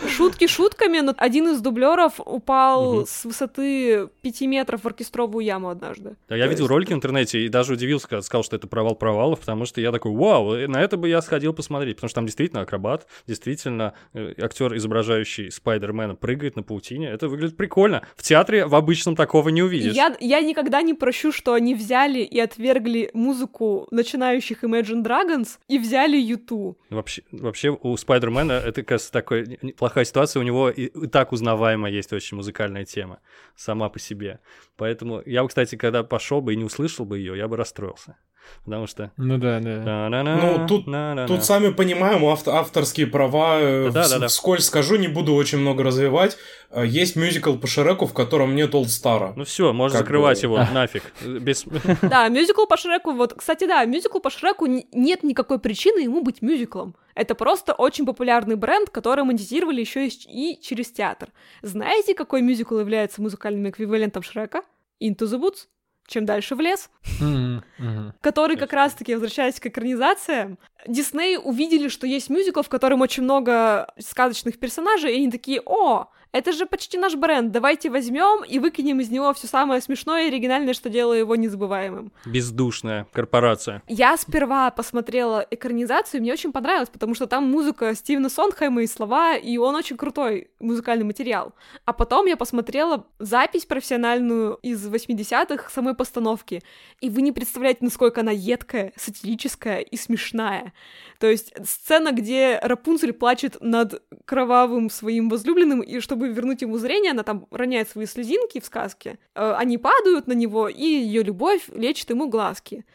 Шутки 0.08 0.48
шутками, 0.48 1.00
но 1.00 1.14
один 1.18 1.50
из 1.50 1.62
дублеров 1.62 2.20
упал 2.20 2.90
угу. 2.90 3.06
с 3.08 3.26
высоты 3.26 4.08
5 4.22 4.42
метров 4.42 4.82
в 4.82 4.88
оркестровую 4.88 5.44
яму 5.46 5.70
однажды. 5.70 6.16
Да, 6.30 6.36
я 6.36 6.48
видел 6.48 6.66
есть... 6.66 6.72
ролики 6.72 6.94
в 6.94 6.96
интернете 6.96 7.46
и 7.48 7.50
даже 7.50 7.74
удивился, 7.74 8.08
когда 8.08 8.22
сказал, 8.22 8.44
что 8.44 8.56
это 8.56 8.68
провал 8.68 8.96
провалов, 8.96 9.40
потому 9.40 9.66
что 9.66 9.82
я 9.82 9.92
такой, 9.92 10.12
вау, 10.12 10.68
на 10.68 10.82
это 10.82 10.98
бы 10.98 11.10
я 11.10 11.22
сходил 11.22 11.54
посмотреть, 11.54 11.96
потому 11.96 12.10
что 12.10 12.16
там 12.16 12.26
действительно 12.26 12.62
акробат, 12.62 13.08
действительно 13.26 13.94
э, 14.14 14.34
актер, 14.38 14.76
изображающий 14.76 15.50
Спайдермена, 15.50 16.16
прыгает 16.16 16.56
на 16.56 16.64
паутине. 16.64 17.08
Это 17.08 17.28
выглядит 17.28 17.58
прикольно. 17.58 18.06
В 18.16 18.24
театре 18.24 18.68
в 18.68 18.76
обычном 18.76 19.16
такого 19.16 19.50
не 19.50 19.64
увидишь. 19.64 19.94
Я, 19.94 20.16
я 20.20 20.42
никогда 20.42 20.82
не 20.82 20.94
прощу, 20.94 21.32
что 21.32 21.54
они 21.54 21.74
взяли 21.74 22.20
и 22.20 22.40
отвергли 22.40 23.10
музыку 23.14 23.88
начинающих 23.92 24.64
Imagine 24.64 25.04
Dragons 25.04 25.58
и 25.68 25.80
взяли 25.80 26.18
YouTube. 26.18 26.78
Вообще, 26.90 27.24
вообще 27.32 27.70
у 27.70 27.96
Спайдермена 27.96 28.54
это, 28.54 28.84
кажется, 28.84 29.12
такая 29.12 29.46
плохая 29.78 30.06
ситуация. 30.06 30.42
У 30.42 30.44
него 30.44 30.70
и, 30.70 30.86
и 30.86 31.08
так 31.08 31.32
узнаваемая 31.32 31.92
есть 31.92 32.12
очень 32.12 32.38
музыкальная 32.38 32.84
тема 32.84 33.20
сама 33.56 33.90
по 33.90 34.00
себе. 34.00 34.40
Поэтому 34.76 35.22
я, 35.26 35.46
кстати, 35.48 35.76
когда 35.76 36.04
пошел 36.04 36.42
бы 36.42 36.54
и 36.54 36.56
не 36.56 36.64
услышал 36.64 37.06
бы 37.06 37.18
ее, 37.18 37.37
я 37.38 37.48
бы 37.48 37.58
расстроился 37.58 38.18
потому 38.64 38.88
что... 38.88 39.12
Ну 39.18 39.38
да, 39.38 39.60
да. 39.60 40.10
Ну, 40.10 40.68
тут, 40.68 40.86
тут 41.28 41.44
сами 41.44 41.72
понимаем, 41.72 42.26
авто, 42.26 42.56
авторские 42.56 43.08
права, 43.08 43.60
э, 43.60 43.92
да, 43.92 44.08
да, 44.08 44.20
да. 44.20 44.28
вскользь 44.28 44.66
скажу, 44.66 44.96
не 44.96 45.08
буду 45.08 45.34
очень 45.34 45.60
много 45.60 45.84
развивать. 45.84 46.38
Э, 46.70 46.86
есть 46.86 47.16
мюзикл 47.16 47.56
по 47.56 47.68
Шреку, 47.68 48.06
в 48.06 48.14
котором 48.14 48.56
нет 48.56 48.74
Олд 48.76 48.90
Стара. 48.90 49.34
Ну 49.36 49.46
все, 49.46 49.74
можно 49.74 50.00
закрывать 50.00 50.44
его, 50.44 50.58
нафиг. 50.74 51.04
Без... 51.26 51.66
Да, 52.02 52.28
мюзикл 52.30 52.66
по 52.66 52.78
Шреку, 52.78 53.14
вот, 53.14 53.34
кстати, 53.34 53.66
да, 53.66 53.86
мюзикл 53.86 54.20
по 54.20 54.30
Шреку 54.30 54.66
нет 54.66 55.24
никакой 55.24 55.60
причины 55.60 56.00
ему 56.00 56.22
быть 56.22 56.42
мюзиклом. 56.42 56.96
Это 57.16 57.34
просто 57.34 57.74
очень 57.74 58.06
популярный 58.06 58.56
бренд, 58.56 58.90
который 58.90 59.24
монетизировали 59.24 59.82
еще 59.82 60.08
и 60.08 60.60
через 60.62 60.92
театр. 60.92 61.30
Знаете, 61.64 62.14
какой 62.14 62.42
мюзикл 62.42 62.78
является 62.78 63.22
музыкальным 63.22 63.70
эквивалентом 63.70 64.22
Шрека? 64.22 64.62
Into 65.02 65.26
the 65.26 65.40
Woods 65.40 65.68
чем 66.08 66.26
дальше 66.26 66.56
в 66.56 66.62
лес, 66.62 66.90
mm-hmm. 67.22 67.64
Mm-hmm. 67.80 68.12
который 68.22 68.58
как 68.58 68.74
раз-таки, 68.74 69.14
возвращаясь 69.14 69.60
к 69.60 69.68
экранизациям, 69.68 70.58
Дисней 70.88 71.38
увидели, 71.38 71.90
что 71.90 72.08
есть 72.08 72.30
мюзикл, 72.30 72.62
в 72.62 72.70
котором 72.70 73.02
очень 73.02 73.24
много 73.24 73.94
сказочных 74.00 74.58
персонажей, 74.58 75.14
и 75.14 75.18
они 75.18 75.30
такие, 75.30 75.62
о, 75.66 76.08
это 76.32 76.52
же 76.52 76.66
почти 76.66 76.98
наш 76.98 77.16
бренд, 77.16 77.52
давайте 77.52 77.90
возьмем 77.90 78.44
и 78.44 78.60
выкинем 78.60 79.00
из 79.00 79.10
него 79.10 79.34
все 79.34 79.48
самое 79.48 79.82
смешное 79.82 80.26
и 80.26 80.28
оригинальное, 80.28 80.74
что 80.74 80.90
делало 80.90 81.14
его 81.14 81.36
незабываемым. 81.36 82.12
Бездушная 82.26 83.08
корпорация. 83.12 83.82
Я 83.88 84.18
сперва 84.18 84.72
посмотрела 84.72 85.46
экранизацию, 85.50 86.20
и 86.20 86.22
мне 86.22 86.34
очень 86.34 86.52
понравилось, 86.52 86.90
потому 86.90 87.16
что 87.16 87.28
там 87.28 87.50
музыка 87.50 87.96
Стивена 87.96 88.30
Сондхайма 88.30 88.84
и 88.84 88.88
слова, 88.88 89.36
и 89.36 89.58
он 89.58 89.76
очень 89.76 89.98
крутой 89.98 90.50
музыкальный 90.60 91.06
материал. 91.06 91.54
А 91.86 91.94
потом 91.94 92.26
я 92.26 92.38
посмотрела 92.38 93.06
запись 93.20 93.66
профессиональную 93.66 94.60
из 94.62 94.86
80-х 94.88 95.70
самой 95.70 95.96
постановки, 95.96 96.62
и 97.02 97.10
вы 97.10 97.22
не 97.22 97.32
представляете, 97.32 97.80
насколько 97.82 98.22
она 98.22 98.32
едкая, 98.32 98.94
сатирическая 98.96 99.80
и 99.80 99.98
смешная. 99.98 100.74
То 101.20 101.28
есть 101.28 101.54
сцена, 101.66 102.12
где 102.12 102.60
Рапунцель 102.62 103.14
плачет 103.14 103.58
над 103.62 104.04
кровавым 104.26 104.90
своим 104.90 105.30
возлюбленным, 105.30 105.82
и 105.82 106.00
чтобы 106.00 106.27
вернуть 106.34 106.62
ему 106.62 106.78
зрение, 106.78 107.12
она 107.12 107.24
там 107.24 107.48
роняет 107.52 107.90
свои 107.90 108.06
слезинки 108.06 108.60
в 108.60 108.66
сказке, 108.66 109.20
э, 109.36 109.54
они 109.58 109.78
падают 109.78 110.28
на 110.28 110.34
него, 110.34 110.68
и 110.68 110.84
ее 110.84 111.24
любовь 111.24 111.64
лечит 111.74 112.10
ему 112.10 112.30
глазки. 112.30 112.86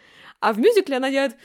А 0.40 0.52
в 0.52 0.58
мюзикле 0.58 0.96
она 0.96 1.10
делает 1.10 1.36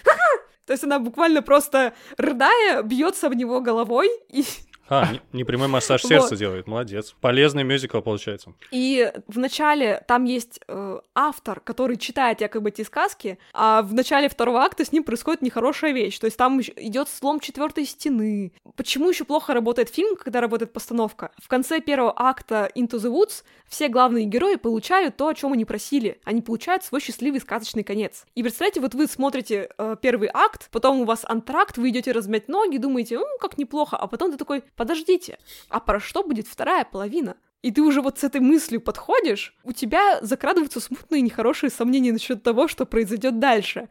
то 0.67 0.73
есть 0.73 0.83
она 0.83 0.99
буквально 0.99 1.41
просто 1.41 1.93
рыдая 2.17 2.83
бьется 2.83 3.27
об 3.27 3.33
него 3.33 3.61
головой 3.61 4.09
и 4.27 4.43
а, 4.89 5.07
непрямой 5.33 5.67
массаж 5.67 6.01
сердца 6.03 6.29
вот. 6.31 6.39
делает, 6.39 6.67
молодец. 6.67 7.15
Полезный 7.19 7.63
мюзикл 7.63 8.01
получается. 8.01 8.53
И 8.71 9.11
в 9.27 9.37
начале 9.37 10.03
там 10.07 10.23
есть 10.25 10.59
э, 10.67 10.99
автор, 11.15 11.59
который 11.59 11.97
читает 11.97 12.41
якобы 12.41 12.69
эти 12.69 12.83
сказки, 12.83 13.37
а 13.53 13.81
в 13.81 13.93
начале 13.93 14.29
второго 14.29 14.61
акта 14.61 14.85
с 14.85 14.91
ним 14.91 15.03
происходит 15.03 15.41
нехорошая 15.41 15.91
вещь. 15.91 16.17
То 16.19 16.25
есть 16.25 16.37
там 16.37 16.61
идет 16.61 17.09
слом 17.09 17.39
четвертой 17.39 17.85
стены. 17.85 18.53
Почему 18.75 19.09
еще 19.09 19.23
плохо 19.23 19.53
работает 19.53 19.89
фильм, 19.89 20.15
когда 20.15 20.41
работает 20.41 20.73
постановка? 20.73 21.31
В 21.41 21.47
конце 21.47 21.81
первого 21.81 22.13
акта 22.15 22.69
Into 22.75 22.97
the 22.97 23.11
Woods 23.11 23.43
все 23.67 23.89
главные 23.89 24.25
герои 24.25 24.55
получают 24.55 25.17
то, 25.17 25.27
о 25.27 25.33
чем 25.33 25.53
они 25.53 25.65
просили. 25.65 26.19
Они 26.23 26.41
получают 26.41 26.83
свой 26.83 27.01
счастливый 27.01 27.41
сказочный 27.41 27.83
конец. 27.83 28.25
И 28.35 28.41
представляете, 28.43 28.79
вот 28.79 28.93
вы 28.93 29.07
смотрите 29.07 29.69
э, 29.77 29.95
первый 30.01 30.29
акт, 30.33 30.69
потом 30.71 31.01
у 31.01 31.05
вас 31.05 31.21
антракт, 31.23 31.77
вы 31.77 31.89
идете 31.89 32.11
размять 32.11 32.47
ноги, 32.47 32.77
думаете, 32.77 33.19
ну, 33.19 33.25
как 33.39 33.57
неплохо, 33.57 33.97
а 33.97 34.07
потом 34.07 34.31
ты 34.31 34.37
такой, 34.37 34.63
подождите, 34.77 35.37
а 35.67 35.81
про 35.81 35.99
что 35.99 36.23
будет 36.23 36.47
вторая 36.47 36.85
половина? 36.85 37.35
И 37.63 37.71
ты 37.71 37.81
уже 37.81 38.01
вот 38.01 38.19
с 38.19 38.23
этой 38.23 38.39
мыслью 38.39 38.79
подходишь, 38.79 39.57
у 39.63 39.73
тебя 39.73 40.19
закрадываются 40.21 40.79
смутные 40.79 41.21
нехорошие 41.21 41.69
сомнения 41.69 42.13
насчет 42.13 42.43
того, 42.43 42.67
что 42.69 42.85
произойдет 42.85 43.39
дальше. 43.39 43.89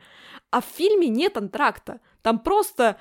А 0.50 0.62
в 0.62 0.64
фильме 0.64 1.08
нет 1.08 1.36
антракта. 1.36 2.00
Там 2.22 2.38
просто 2.38 2.96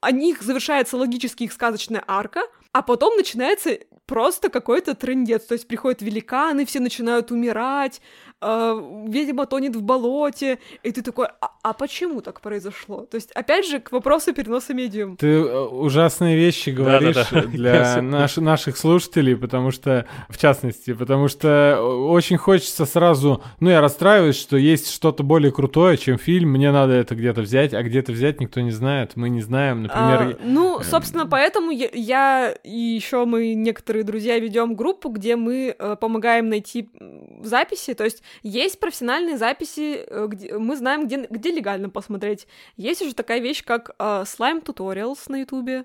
о 0.00 0.10
них 0.12 0.42
завершается 0.42 0.96
логически 0.96 1.44
их 1.44 1.52
сказочная 1.52 2.02
арка, 2.06 2.42
а 2.72 2.82
потом 2.82 3.16
начинается 3.16 3.78
просто 4.06 4.48
какой-то 4.48 4.94
трендец. 4.94 5.44
То 5.44 5.54
есть 5.54 5.68
приходят 5.68 6.00
великаны, 6.00 6.64
все 6.64 6.80
начинают 6.80 7.30
умирать, 7.30 8.00
э, 8.40 9.04
видимо, 9.08 9.46
тонет 9.46 9.76
в 9.76 9.82
болоте, 9.82 10.58
и 10.82 10.92
ты 10.92 11.02
такой, 11.02 11.26
а, 11.40 11.50
а 11.62 11.72
почему 11.72 12.20
так 12.20 12.40
произошло? 12.40 13.02
То 13.02 13.16
есть, 13.16 13.32
опять 13.32 13.66
же, 13.66 13.80
к 13.80 13.92
вопросу 13.92 14.32
переноса 14.32 14.74
медиум. 14.74 15.16
Ты 15.16 15.26
э, 15.26 15.64
ужасные 15.66 16.36
вещи 16.36 16.70
говоришь 16.70 17.14
да, 17.14 17.26
да, 17.30 17.42
да. 17.42 17.46
для 17.48 18.02
наш, 18.02 18.36
наших 18.36 18.76
слушателей, 18.76 19.36
потому 19.36 19.70
что, 19.70 20.06
в 20.28 20.38
частности, 20.38 20.92
потому 20.92 21.28
что 21.28 21.80
очень 21.80 22.36
хочется 22.36 22.84
сразу, 22.84 23.42
ну, 23.60 23.70
я 23.70 23.80
расстраиваюсь, 23.80 24.36
что 24.36 24.56
есть 24.56 24.90
что-то 24.90 25.22
более 25.22 25.52
крутое, 25.52 25.96
чем 25.96 26.18
фильм, 26.18 26.50
мне 26.50 26.72
надо 26.72 26.92
это 26.92 27.14
где-то 27.14 27.42
взять, 27.42 27.74
а 27.74 27.82
где-то 27.82 28.12
взять 28.12 28.40
никто 28.40 28.60
не 28.60 28.70
знает, 28.70 29.12
мы 29.16 29.28
не 29.28 29.40
знаем, 29.40 29.82
например... 29.82 30.38
А, 30.38 30.38
ну, 30.44 30.80
собственно, 30.82 31.26
поэтому 31.26 31.70
я, 31.70 31.88
я 31.92 32.54
и 32.62 32.76
еще 32.76 33.24
мы, 33.24 33.54
некоторые 33.54 34.04
друзья, 34.04 34.38
ведем 34.38 34.74
группу, 34.74 35.08
где 35.08 35.36
мы 35.36 35.74
э, 35.78 35.96
помогаем 36.00 36.48
найти 36.48 36.90
записи, 37.42 37.94
то 37.94 38.04
есть 38.04 38.22
есть 38.42 38.80
профессиональные 38.80 39.36
записи, 39.36 40.04
э, 40.06 40.26
где 40.28 40.58
мы 40.58 40.76
знаем, 40.76 41.06
где, 41.06 41.26
где 41.28 41.50
легально 41.50 41.88
посмотреть. 41.88 42.46
Есть 42.76 43.02
уже 43.02 43.14
такая 43.14 43.40
вещь, 43.40 43.64
как 43.64 43.90
э, 43.98 44.24
Slime 44.24 44.64
Tutorials 44.64 45.18
на 45.28 45.36
Ютубе. 45.40 45.84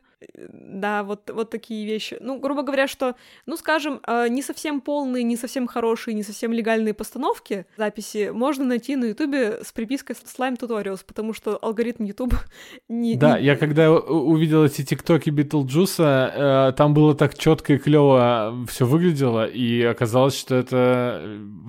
Да, 0.53 1.03
вот, 1.03 1.29
вот 1.33 1.49
такие 1.49 1.85
вещи. 1.85 2.17
Ну, 2.21 2.39
грубо 2.39 2.61
говоря, 2.61 2.87
что, 2.87 3.15
ну, 3.45 3.57
скажем, 3.57 4.01
э, 4.05 4.27
не 4.29 4.41
совсем 4.41 4.81
полные, 4.81 5.23
не 5.23 5.35
совсем 5.35 5.67
хорошие, 5.67 6.13
не 6.13 6.23
совсем 6.23 6.53
легальные 6.53 6.93
постановки 6.93 7.65
записи 7.77 8.29
можно 8.31 8.65
найти 8.65 8.95
на 8.95 9.05
Ютубе 9.05 9.59
с 9.63 9.71
припиской 9.71 10.15
Slime 10.15 10.59
Tutorials, 10.59 11.01
потому 11.05 11.33
что 11.33 11.57
алгоритм 11.61 12.03
YouTube 12.03 12.35
не... 12.89 13.15
Да, 13.15 13.39
не... 13.39 13.45
я 13.45 13.55
когда 13.55 13.91
увидел 13.91 14.63
эти 14.63 14.83
тиктоки 14.83 15.29
Битлджуса, 15.29 16.69
э, 16.69 16.73
там 16.77 16.93
было 16.93 17.15
так 17.15 17.37
четко 17.37 17.73
и 17.73 17.77
клево 17.77 18.55
все 18.67 18.85
выглядело, 18.85 19.45
и 19.47 19.81
оказалось, 19.81 20.37
что 20.37 20.55
это 20.55 21.21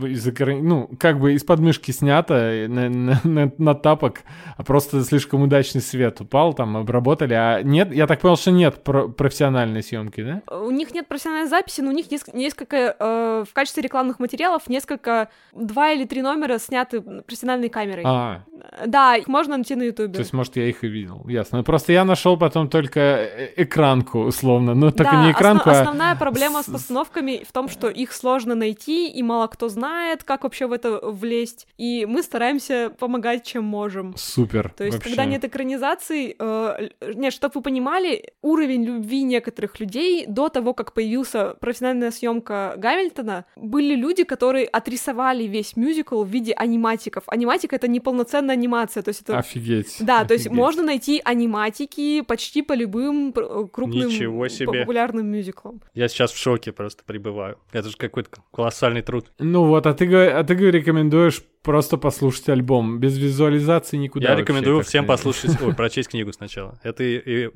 из 0.02 0.26
ну, 0.62 0.90
как 0.98 1.20
бы 1.20 1.34
из 1.34 1.44
подмышки 1.44 1.90
снято 1.90 2.66
на, 2.68 2.88
на, 2.88 3.20
на, 3.24 3.52
на 3.56 3.74
тапок, 3.74 4.22
а 4.56 4.62
просто 4.62 5.02
слишком 5.04 5.42
удачный 5.42 5.80
свет 5.80 6.20
упал, 6.20 6.54
там 6.54 6.76
обработали, 6.76 7.34
а 7.34 7.62
нет, 7.62 7.94
я 7.94 8.06
так 8.06 8.20
понял, 8.20 8.36
что 8.42 8.50
нет 8.50 8.82
про- 8.84 9.08
профессиональной 9.08 9.82
съемки, 9.82 10.22
да? 10.22 10.42
У 10.54 10.70
них 10.70 10.92
нет 10.92 11.08
профессиональной 11.08 11.48
записи, 11.48 11.80
но 11.80 11.90
у 11.90 11.94
них 11.94 12.10
несколько, 12.10 12.36
несколько 12.36 12.96
э, 12.98 13.44
в 13.48 13.52
качестве 13.54 13.82
рекламных 13.82 14.18
материалов 14.18 14.68
несколько, 14.68 15.28
два 15.52 15.92
или 15.92 16.04
три 16.04 16.22
номера 16.22 16.58
сняты 16.58 17.00
профессиональной 17.00 17.68
камерой. 17.68 18.04
А. 18.06 18.42
Да, 18.86 19.16
их 19.16 19.28
можно 19.28 19.56
найти 19.56 19.74
на 19.74 19.84
ютубе. 19.84 20.14
То 20.14 20.20
есть, 20.20 20.32
может, 20.32 20.56
я 20.56 20.68
их 20.68 20.84
и 20.84 20.88
видел, 20.88 21.24
ясно. 21.28 21.58
Ну, 21.58 21.64
просто 21.64 21.92
я 21.92 22.04
нашел 22.04 22.36
потом 22.36 22.68
только 22.68 23.00
э, 23.00 23.52
экранку, 23.56 24.20
условно, 24.20 24.74
ну, 24.74 24.90
только 24.90 25.12
да, 25.12 25.24
не 25.24 25.32
экранку, 25.32 25.70
основ, 25.70 25.78
а... 25.78 25.80
основная 25.80 26.16
проблема 26.16 26.62
с 26.62 26.66
постановками 26.66 27.44
в 27.48 27.52
том, 27.52 27.68
что 27.68 27.88
их 27.88 28.12
сложно 28.12 28.54
найти, 28.54 29.08
и 29.08 29.22
мало 29.22 29.46
кто 29.46 29.68
знает, 29.68 30.24
как 30.24 30.44
вообще 30.44 30.66
в 30.66 30.72
это 30.72 31.00
влезть, 31.00 31.66
и 31.76 32.06
мы 32.06 32.22
стараемся 32.22 32.90
помогать, 32.98 33.44
чем 33.44 33.64
можем. 33.64 34.14
Супер. 34.16 34.72
То 34.76 34.84
есть, 34.84 34.98
вообще. 34.98 35.10
когда 35.10 35.24
нет 35.24 35.44
экранизаций, 35.44 36.36
э, 36.38 36.88
нет, 37.14 37.32
чтобы 37.32 37.52
вы 37.56 37.62
понимали, 37.62 38.31
уровень 38.40 38.84
любви 38.84 39.22
некоторых 39.22 39.78
людей 39.80 40.26
до 40.26 40.48
того, 40.48 40.74
как 40.74 40.92
появился 40.92 41.54
профессиональная 41.60 42.10
съемка 42.10 42.74
Гамильтона, 42.76 43.44
были 43.56 43.94
люди, 43.94 44.24
которые 44.24 44.66
отрисовали 44.66 45.44
весь 45.44 45.76
мюзикл 45.76 46.22
в 46.24 46.28
виде 46.28 46.52
аниматиков. 46.52 47.24
Аниматика— 47.26 47.76
это 47.76 47.88
не 47.88 48.00
полноценная 48.00 48.54
анимация, 48.54 49.02
то 49.02 49.08
есть 49.08 49.22
это... 49.22 49.38
Офигеть. 49.38 49.96
Да, 50.00 50.20
офигеть. 50.20 50.28
то 50.28 50.34
есть 50.34 50.50
можно 50.50 50.82
найти 50.82 51.20
аниматики 51.24 52.22
почти 52.22 52.62
по 52.62 52.72
любым 52.72 53.32
крупным 53.32 54.08
Ничего 54.08 54.48
себе. 54.48 54.80
популярным 54.80 55.26
мюзиклам. 55.26 55.80
Я 55.94 56.08
сейчас 56.08 56.32
в 56.32 56.38
шоке 56.38 56.72
просто 56.72 57.04
пребываю. 57.04 57.58
Это 57.72 57.88
же 57.88 57.96
какой-то 57.96 58.30
колоссальный 58.52 59.02
труд. 59.02 59.30
Ну 59.38 59.66
вот, 59.66 59.86
а 59.86 59.94
ты, 59.94 60.06
а 60.14 60.42
ты 60.44 60.54
рекомендуешь 60.54 61.42
просто 61.62 61.96
послушать 61.96 62.48
альбом. 62.48 62.98
Без 62.98 63.16
визуализации 63.16 63.96
никуда 63.96 64.24
Я 64.24 64.30
вообще 64.30 64.42
рекомендую 64.42 64.78
как-то. 64.78 64.88
всем 64.88 65.06
послушать, 65.06 65.60
ой, 65.62 65.74
прочесть 65.76 66.10
книгу 66.10 66.32
сначала. 66.32 66.78
Это 66.82 67.04
и, 67.04 67.46
и, 67.46 67.50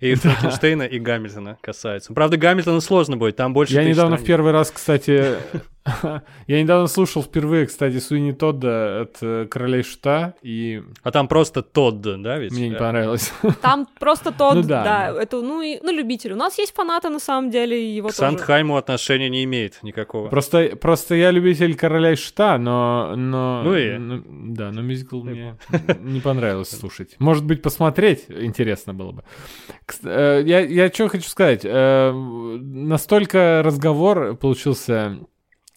и 0.00 0.14
Франкенштейна, 0.14 0.84
и 0.84 0.98
Гамильтона 0.98 1.58
касается. 1.60 2.12
Правда, 2.14 2.36
Гамильтона 2.36 2.80
сложно 2.80 3.16
будет, 3.16 3.36
там 3.36 3.52
больше 3.52 3.74
Я 3.74 3.84
недавно 3.84 4.16
в 4.16 4.24
первый 4.24 4.52
раз, 4.52 4.70
кстати... 4.70 5.34
Я 6.46 6.62
недавно 6.62 6.86
слушал 6.88 7.22
впервые, 7.22 7.66
кстати, 7.66 7.98
Суини 7.98 8.32
Тодда 8.32 9.02
от 9.02 9.16
э, 9.22 9.46
«Королей 9.50 9.82
Шута», 9.82 10.34
и 10.42 10.82
А 11.02 11.10
там 11.10 11.26
просто 11.26 11.62
Тодд, 11.62 12.20
да, 12.22 12.36
ведь? 12.38 12.52
мне 12.52 12.68
не 12.68 12.74
Э, 12.74 12.78
понравилось. 12.78 13.32
Там 13.62 13.86
просто 13.98 14.30
тот, 14.30 14.56
Ну 14.56 14.62
да, 14.62 14.84
да, 14.84 15.12
да. 15.14 15.22
это, 15.22 15.40
ну, 15.40 15.62
и, 15.62 15.78
ну, 15.82 15.90
любитель. 15.90 16.32
У 16.32 16.36
нас 16.36 16.58
есть 16.58 16.74
фанаты, 16.74 17.08
на 17.08 17.18
самом 17.18 17.50
деле, 17.50 17.82
и 17.82 17.94
его 17.94 18.08
К 18.08 18.14
тоже. 18.14 18.30
Сандхайму 18.30 18.76
отношения 18.76 19.28
не 19.30 19.42
имеет 19.44 19.82
никакого. 19.82 20.28
Просто, 20.28 20.76
просто 20.76 21.14
я 21.14 21.30
любитель 21.30 21.74
«Короля 21.74 22.12
и 22.12 22.16
Шута», 22.16 22.58
но... 22.58 23.14
но 23.16 23.62
Ну 23.64 23.74
и? 23.76 23.96
ну, 23.96 24.22
да, 24.54 24.70
но 24.72 24.82
мюзикл 24.82 25.22
мне 25.22 25.56
не 26.00 26.20
понравилось 26.20 26.70
слушать. 26.78 27.16
Может 27.18 27.44
быть, 27.46 27.62
посмотреть 27.62 28.26
интересно 28.28 28.92
было 28.92 29.12
бы. 29.12 29.24
Э, 30.04 30.42
Я, 30.44 30.60
я 30.60 30.88
что 30.90 31.08
хочу 31.08 31.28
сказать. 31.28 31.64
Настолько 31.64 33.62
разговор 33.64 34.36
получился 34.36 35.18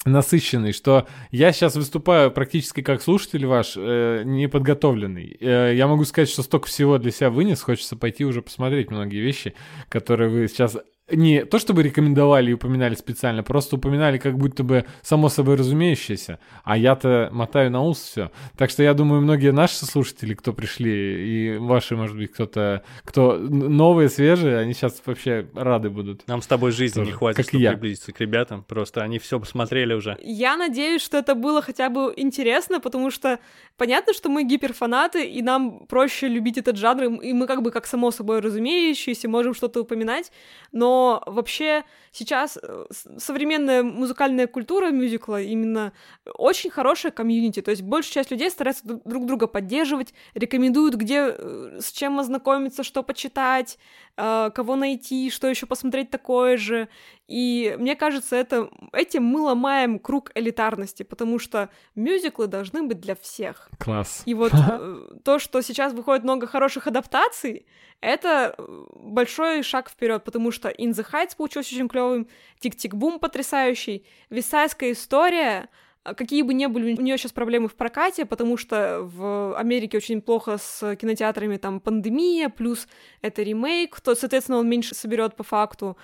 насыщенный, 0.05 0.73
что 0.73 1.07
я 1.31 1.51
сейчас 1.51 1.75
выступаю 1.75 2.31
практически 2.31 2.81
как 2.81 3.01
слушатель 3.01 3.45
ваш, 3.45 3.73
э, 3.77 4.23
неподготовленный. 4.25 5.37
Э, 5.39 5.73
я 5.75 5.87
могу 5.87 6.05
сказать, 6.05 6.29
что 6.29 6.43
столько 6.43 6.67
всего 6.67 6.97
для 6.97 7.11
себя 7.11 7.29
вынес, 7.29 7.61
хочется 7.61 7.95
пойти 7.95 8.25
уже 8.25 8.41
посмотреть 8.41 8.91
многие 8.91 9.19
вещи, 9.19 9.53
которые 9.89 10.29
вы 10.29 10.47
сейчас 10.47 10.77
не 11.11 11.43
то 11.43 11.59
чтобы 11.59 11.83
рекомендовали 11.83 12.51
и 12.51 12.53
упоминали 12.53 12.95
специально, 12.95 13.43
просто 13.43 13.75
упоминали 13.75 14.17
как 14.17 14.37
будто 14.37 14.63
бы 14.63 14.85
само 15.01 15.27
собой 15.27 15.55
разумеющееся, 15.55 16.39
а 16.63 16.77
я-то 16.77 17.29
мотаю 17.31 17.69
на 17.71 17.83
ус 17.83 17.99
все. 17.99 18.31
Так 18.57 18.69
что 18.69 18.83
я 18.83 18.93
думаю, 18.93 19.21
многие 19.21 19.51
наши 19.51 19.85
слушатели, 19.85 20.33
кто 20.33 20.53
пришли, 20.53 21.53
и 21.53 21.57
ваши, 21.57 21.97
может 21.97 22.15
быть, 22.15 22.31
кто-то, 22.31 22.83
кто 23.03 23.37
новые, 23.37 24.07
свежие, 24.09 24.57
они 24.57 24.73
сейчас 24.73 25.01
вообще 25.05 25.47
рады 25.53 25.89
будут. 25.89 26.25
Нам 26.27 26.41
с 26.41 26.47
тобой 26.47 26.71
жизни 26.71 26.99
не 27.01 27.05
Тоже, 27.07 27.17
хватит, 27.17 27.37
как 27.37 27.47
чтобы 27.47 27.63
я. 27.63 27.71
приблизиться 27.71 28.13
к 28.13 28.19
ребятам. 28.21 28.63
Просто 28.63 29.01
они 29.01 29.19
все 29.19 29.39
посмотрели 29.39 29.93
уже. 29.93 30.17
Я 30.21 30.55
надеюсь, 30.55 31.01
что 31.01 31.17
это 31.17 31.35
было 31.35 31.61
хотя 31.61 31.89
бы 31.89 32.13
интересно, 32.15 32.79
потому 32.79 33.11
что 33.11 33.39
понятно, 33.77 34.13
что 34.13 34.29
мы 34.29 34.45
гиперфанаты, 34.45 35.25
и 35.25 35.41
нам 35.41 35.85
проще 35.87 36.29
любить 36.29 36.57
этот 36.57 36.77
жанр, 36.77 37.19
и 37.21 37.33
мы 37.33 37.45
как 37.45 37.61
бы 37.61 37.71
как 37.71 37.85
само 37.85 38.11
собой 38.11 38.39
разумеющиеся 38.39 39.27
можем 39.27 39.53
что-то 39.53 39.81
упоминать, 39.81 40.31
но 40.71 41.02
вообще 41.25 41.83
сейчас 42.11 42.57
э, 42.61 42.85
современная 43.17 43.83
музыкальная 43.83 44.47
культура 44.47 44.91
мюзикла 44.91 45.41
именно 45.41 45.93
очень 46.35 46.69
хорошая 46.69 47.11
комьюнити, 47.11 47.61
то 47.61 47.71
есть 47.71 47.81
большая 47.81 48.13
часть 48.13 48.31
людей 48.31 48.49
старается 48.49 48.85
друг- 48.85 49.03
друг 49.03 49.25
друга 49.25 49.47
поддерживать, 49.47 50.13
рекомендуют, 50.35 50.95
где 50.95 51.35
э, 51.37 51.79
с 51.81 51.91
чем 51.91 52.19
ознакомиться, 52.19 52.83
что 52.83 53.03
почитать, 53.03 53.77
кого 54.15 54.75
найти, 54.75 55.29
что 55.31 55.47
еще 55.47 55.65
посмотреть 55.65 56.11
такое 56.11 56.57
же. 56.57 56.87
И 57.27 57.75
мне 57.79 57.95
кажется, 57.95 58.35
это, 58.35 58.69
этим 58.91 59.23
мы 59.23 59.41
ломаем 59.41 59.97
круг 59.97 60.31
элитарности, 60.35 61.03
потому 61.03 61.39
что 61.39 61.69
мюзиклы 61.95 62.47
должны 62.47 62.83
быть 62.83 62.99
для 62.99 63.15
всех. 63.15 63.69
Класс. 63.79 64.21
И 64.25 64.33
вот 64.33 64.51
э, 64.53 65.07
то, 65.23 65.39
что 65.39 65.61
сейчас 65.61 65.93
выходит 65.93 66.23
много 66.23 66.45
хороших 66.45 66.85
адаптаций, 66.85 67.65
это 68.01 68.53
э, 68.57 68.63
большой 68.95 69.63
шаг 69.63 69.89
вперед, 69.89 70.23
потому 70.23 70.51
что 70.51 70.69
In 70.69 70.91
the 70.91 71.05
Heights 71.11 71.35
получился 71.35 71.73
очень 71.73 71.87
клевым, 71.87 72.27
Tick, 72.59 72.77
Tick... 72.77 73.02
Boom! 73.02 73.19
потрясающий, 73.19 74.05
Вестсайдская 74.29 74.91
история, 74.91 75.57
а 75.59 75.69
какие 76.03 76.41
бы 76.41 76.53
ни 76.53 76.65
были 76.65 76.95
у 76.97 77.01
нее 77.01 77.17
сейчас 77.17 77.31
проблемы 77.31 77.67
в 77.67 77.75
прокате, 77.75 78.25
потому 78.25 78.57
что 78.57 78.99
в 79.01 79.57
Америке 79.57 79.97
очень 79.97 80.21
плохо 80.21 80.57
с 80.57 80.95
кинотеатрами, 80.95 81.57
там 81.57 81.79
пандемия, 81.79 82.49
плюс 82.49 82.87
это 83.21 83.41
ремейк, 83.41 83.99
то, 84.01 84.15
соответственно, 84.15 84.59
он 84.59 84.69
меньше 84.69 84.95
соберет 84.95 85.35
по 85.35 85.43
факту. 85.43 85.97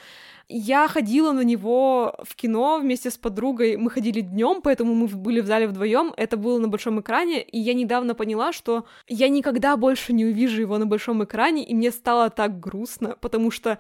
Я 0.47 0.88
ходила 0.88 1.31
на 1.31 1.41
него 1.41 2.15
в 2.23 2.35
кино 2.35 2.80
вместе 2.80 3.11
с 3.11 3.17
подругой. 3.17 3.77
Мы 3.77 3.91
ходили 3.91 4.21
днем, 4.21 4.61
поэтому 4.63 4.95
мы 4.95 5.07
были 5.07 5.41
в 5.41 5.45
зале 5.45 5.67
вдвоем. 5.67 6.11
Это 6.17 6.38
было 6.38 6.57
на 6.57 6.67
большом 6.67 6.99
экране, 7.01 7.43
и 7.43 7.59
я 7.59 7.76
недавно 7.76 8.15
поняла, 8.15 8.51
что 8.51 8.85
я 9.07 9.30
никогда 9.30 9.77
больше 9.77 10.11
не 10.11 10.26
увижу 10.26 10.61
его 10.61 10.77
на 10.80 10.88
большом 10.88 11.23
экране, 11.23 11.63
и 11.63 11.76
мне 11.76 11.91
стало 11.91 12.30
так 12.31 12.59
грустно, 12.59 13.15
потому 13.21 13.51
что 13.51 13.77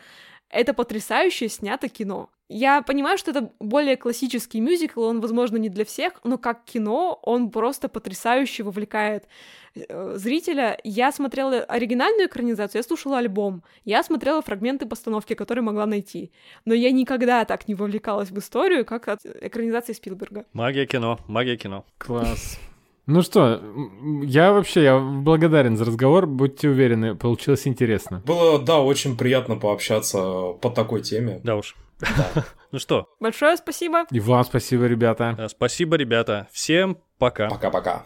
это 0.49 0.73
потрясающе 0.73 1.49
снято 1.49 1.89
кино. 1.89 2.29
Я 2.49 2.81
понимаю, 2.81 3.19
что 3.19 3.29
это 3.29 3.51
более 3.59 3.95
классический 3.95 4.59
мюзикл, 4.59 5.03
он, 5.03 5.21
возможно, 5.21 5.57
не 5.57 5.69
для 5.69 5.85
всех, 5.85 6.13
но 6.23 6.39
как 6.39 6.65
кино 6.65 7.19
он 7.21 7.51
просто 7.51 7.89
потрясающе 7.89 8.63
вовлекает 8.63 9.27
э, 9.75 10.13
зрителя. 10.15 10.79
Я 10.83 11.11
смотрела 11.11 11.59
оригинальную 11.59 12.27
экранизацию, 12.27 12.79
я 12.79 12.83
слушала 12.83 13.19
альбом, 13.19 13.63
я 13.85 14.01
смотрела 14.01 14.41
фрагменты 14.41 14.87
постановки, 14.87 15.35
которые 15.35 15.63
могла 15.63 15.85
найти. 15.85 16.31
Но 16.65 16.73
я 16.73 16.91
никогда 16.91 17.45
так 17.45 17.67
не 17.67 17.75
вовлекалась 17.75 18.31
в 18.31 18.39
историю, 18.39 18.83
как 18.83 19.07
от 19.09 19.19
экранизации 19.25 19.93
Спилберга. 19.93 20.45
Магия 20.53 20.87
кино, 20.87 21.19
магия 21.27 21.55
кино. 21.55 21.85
Класс. 21.99 22.59
Ну 23.11 23.23
что, 23.23 23.59
я 24.21 24.53
вообще 24.53 24.83
я 24.83 24.99
благодарен 24.99 25.77
за 25.77 25.85
разговор, 25.85 26.27
будьте 26.27 26.69
уверены, 26.69 27.15
получилось 27.15 27.65
интересно. 27.65 28.21
Было, 28.23 28.59
да, 28.59 28.81
очень 28.81 29.17
приятно 29.17 29.55
пообщаться 29.55 30.51
по 30.61 30.69
такой 30.69 31.01
теме. 31.01 31.41
Да 31.43 31.55
уж. 31.55 31.75
Ну 32.71 32.79
что, 32.79 33.07
Большое 33.19 33.57
спасибо! 33.57 34.05
И 34.11 34.19
вам 34.19 34.43
спасибо, 34.43 34.85
ребята. 34.85 35.35
э, 35.37 35.47
спасибо, 35.49 35.95
ребята. 35.95 36.47
Всем 36.51 36.99
пока. 37.17 37.49
Пока-пока. 37.49 38.05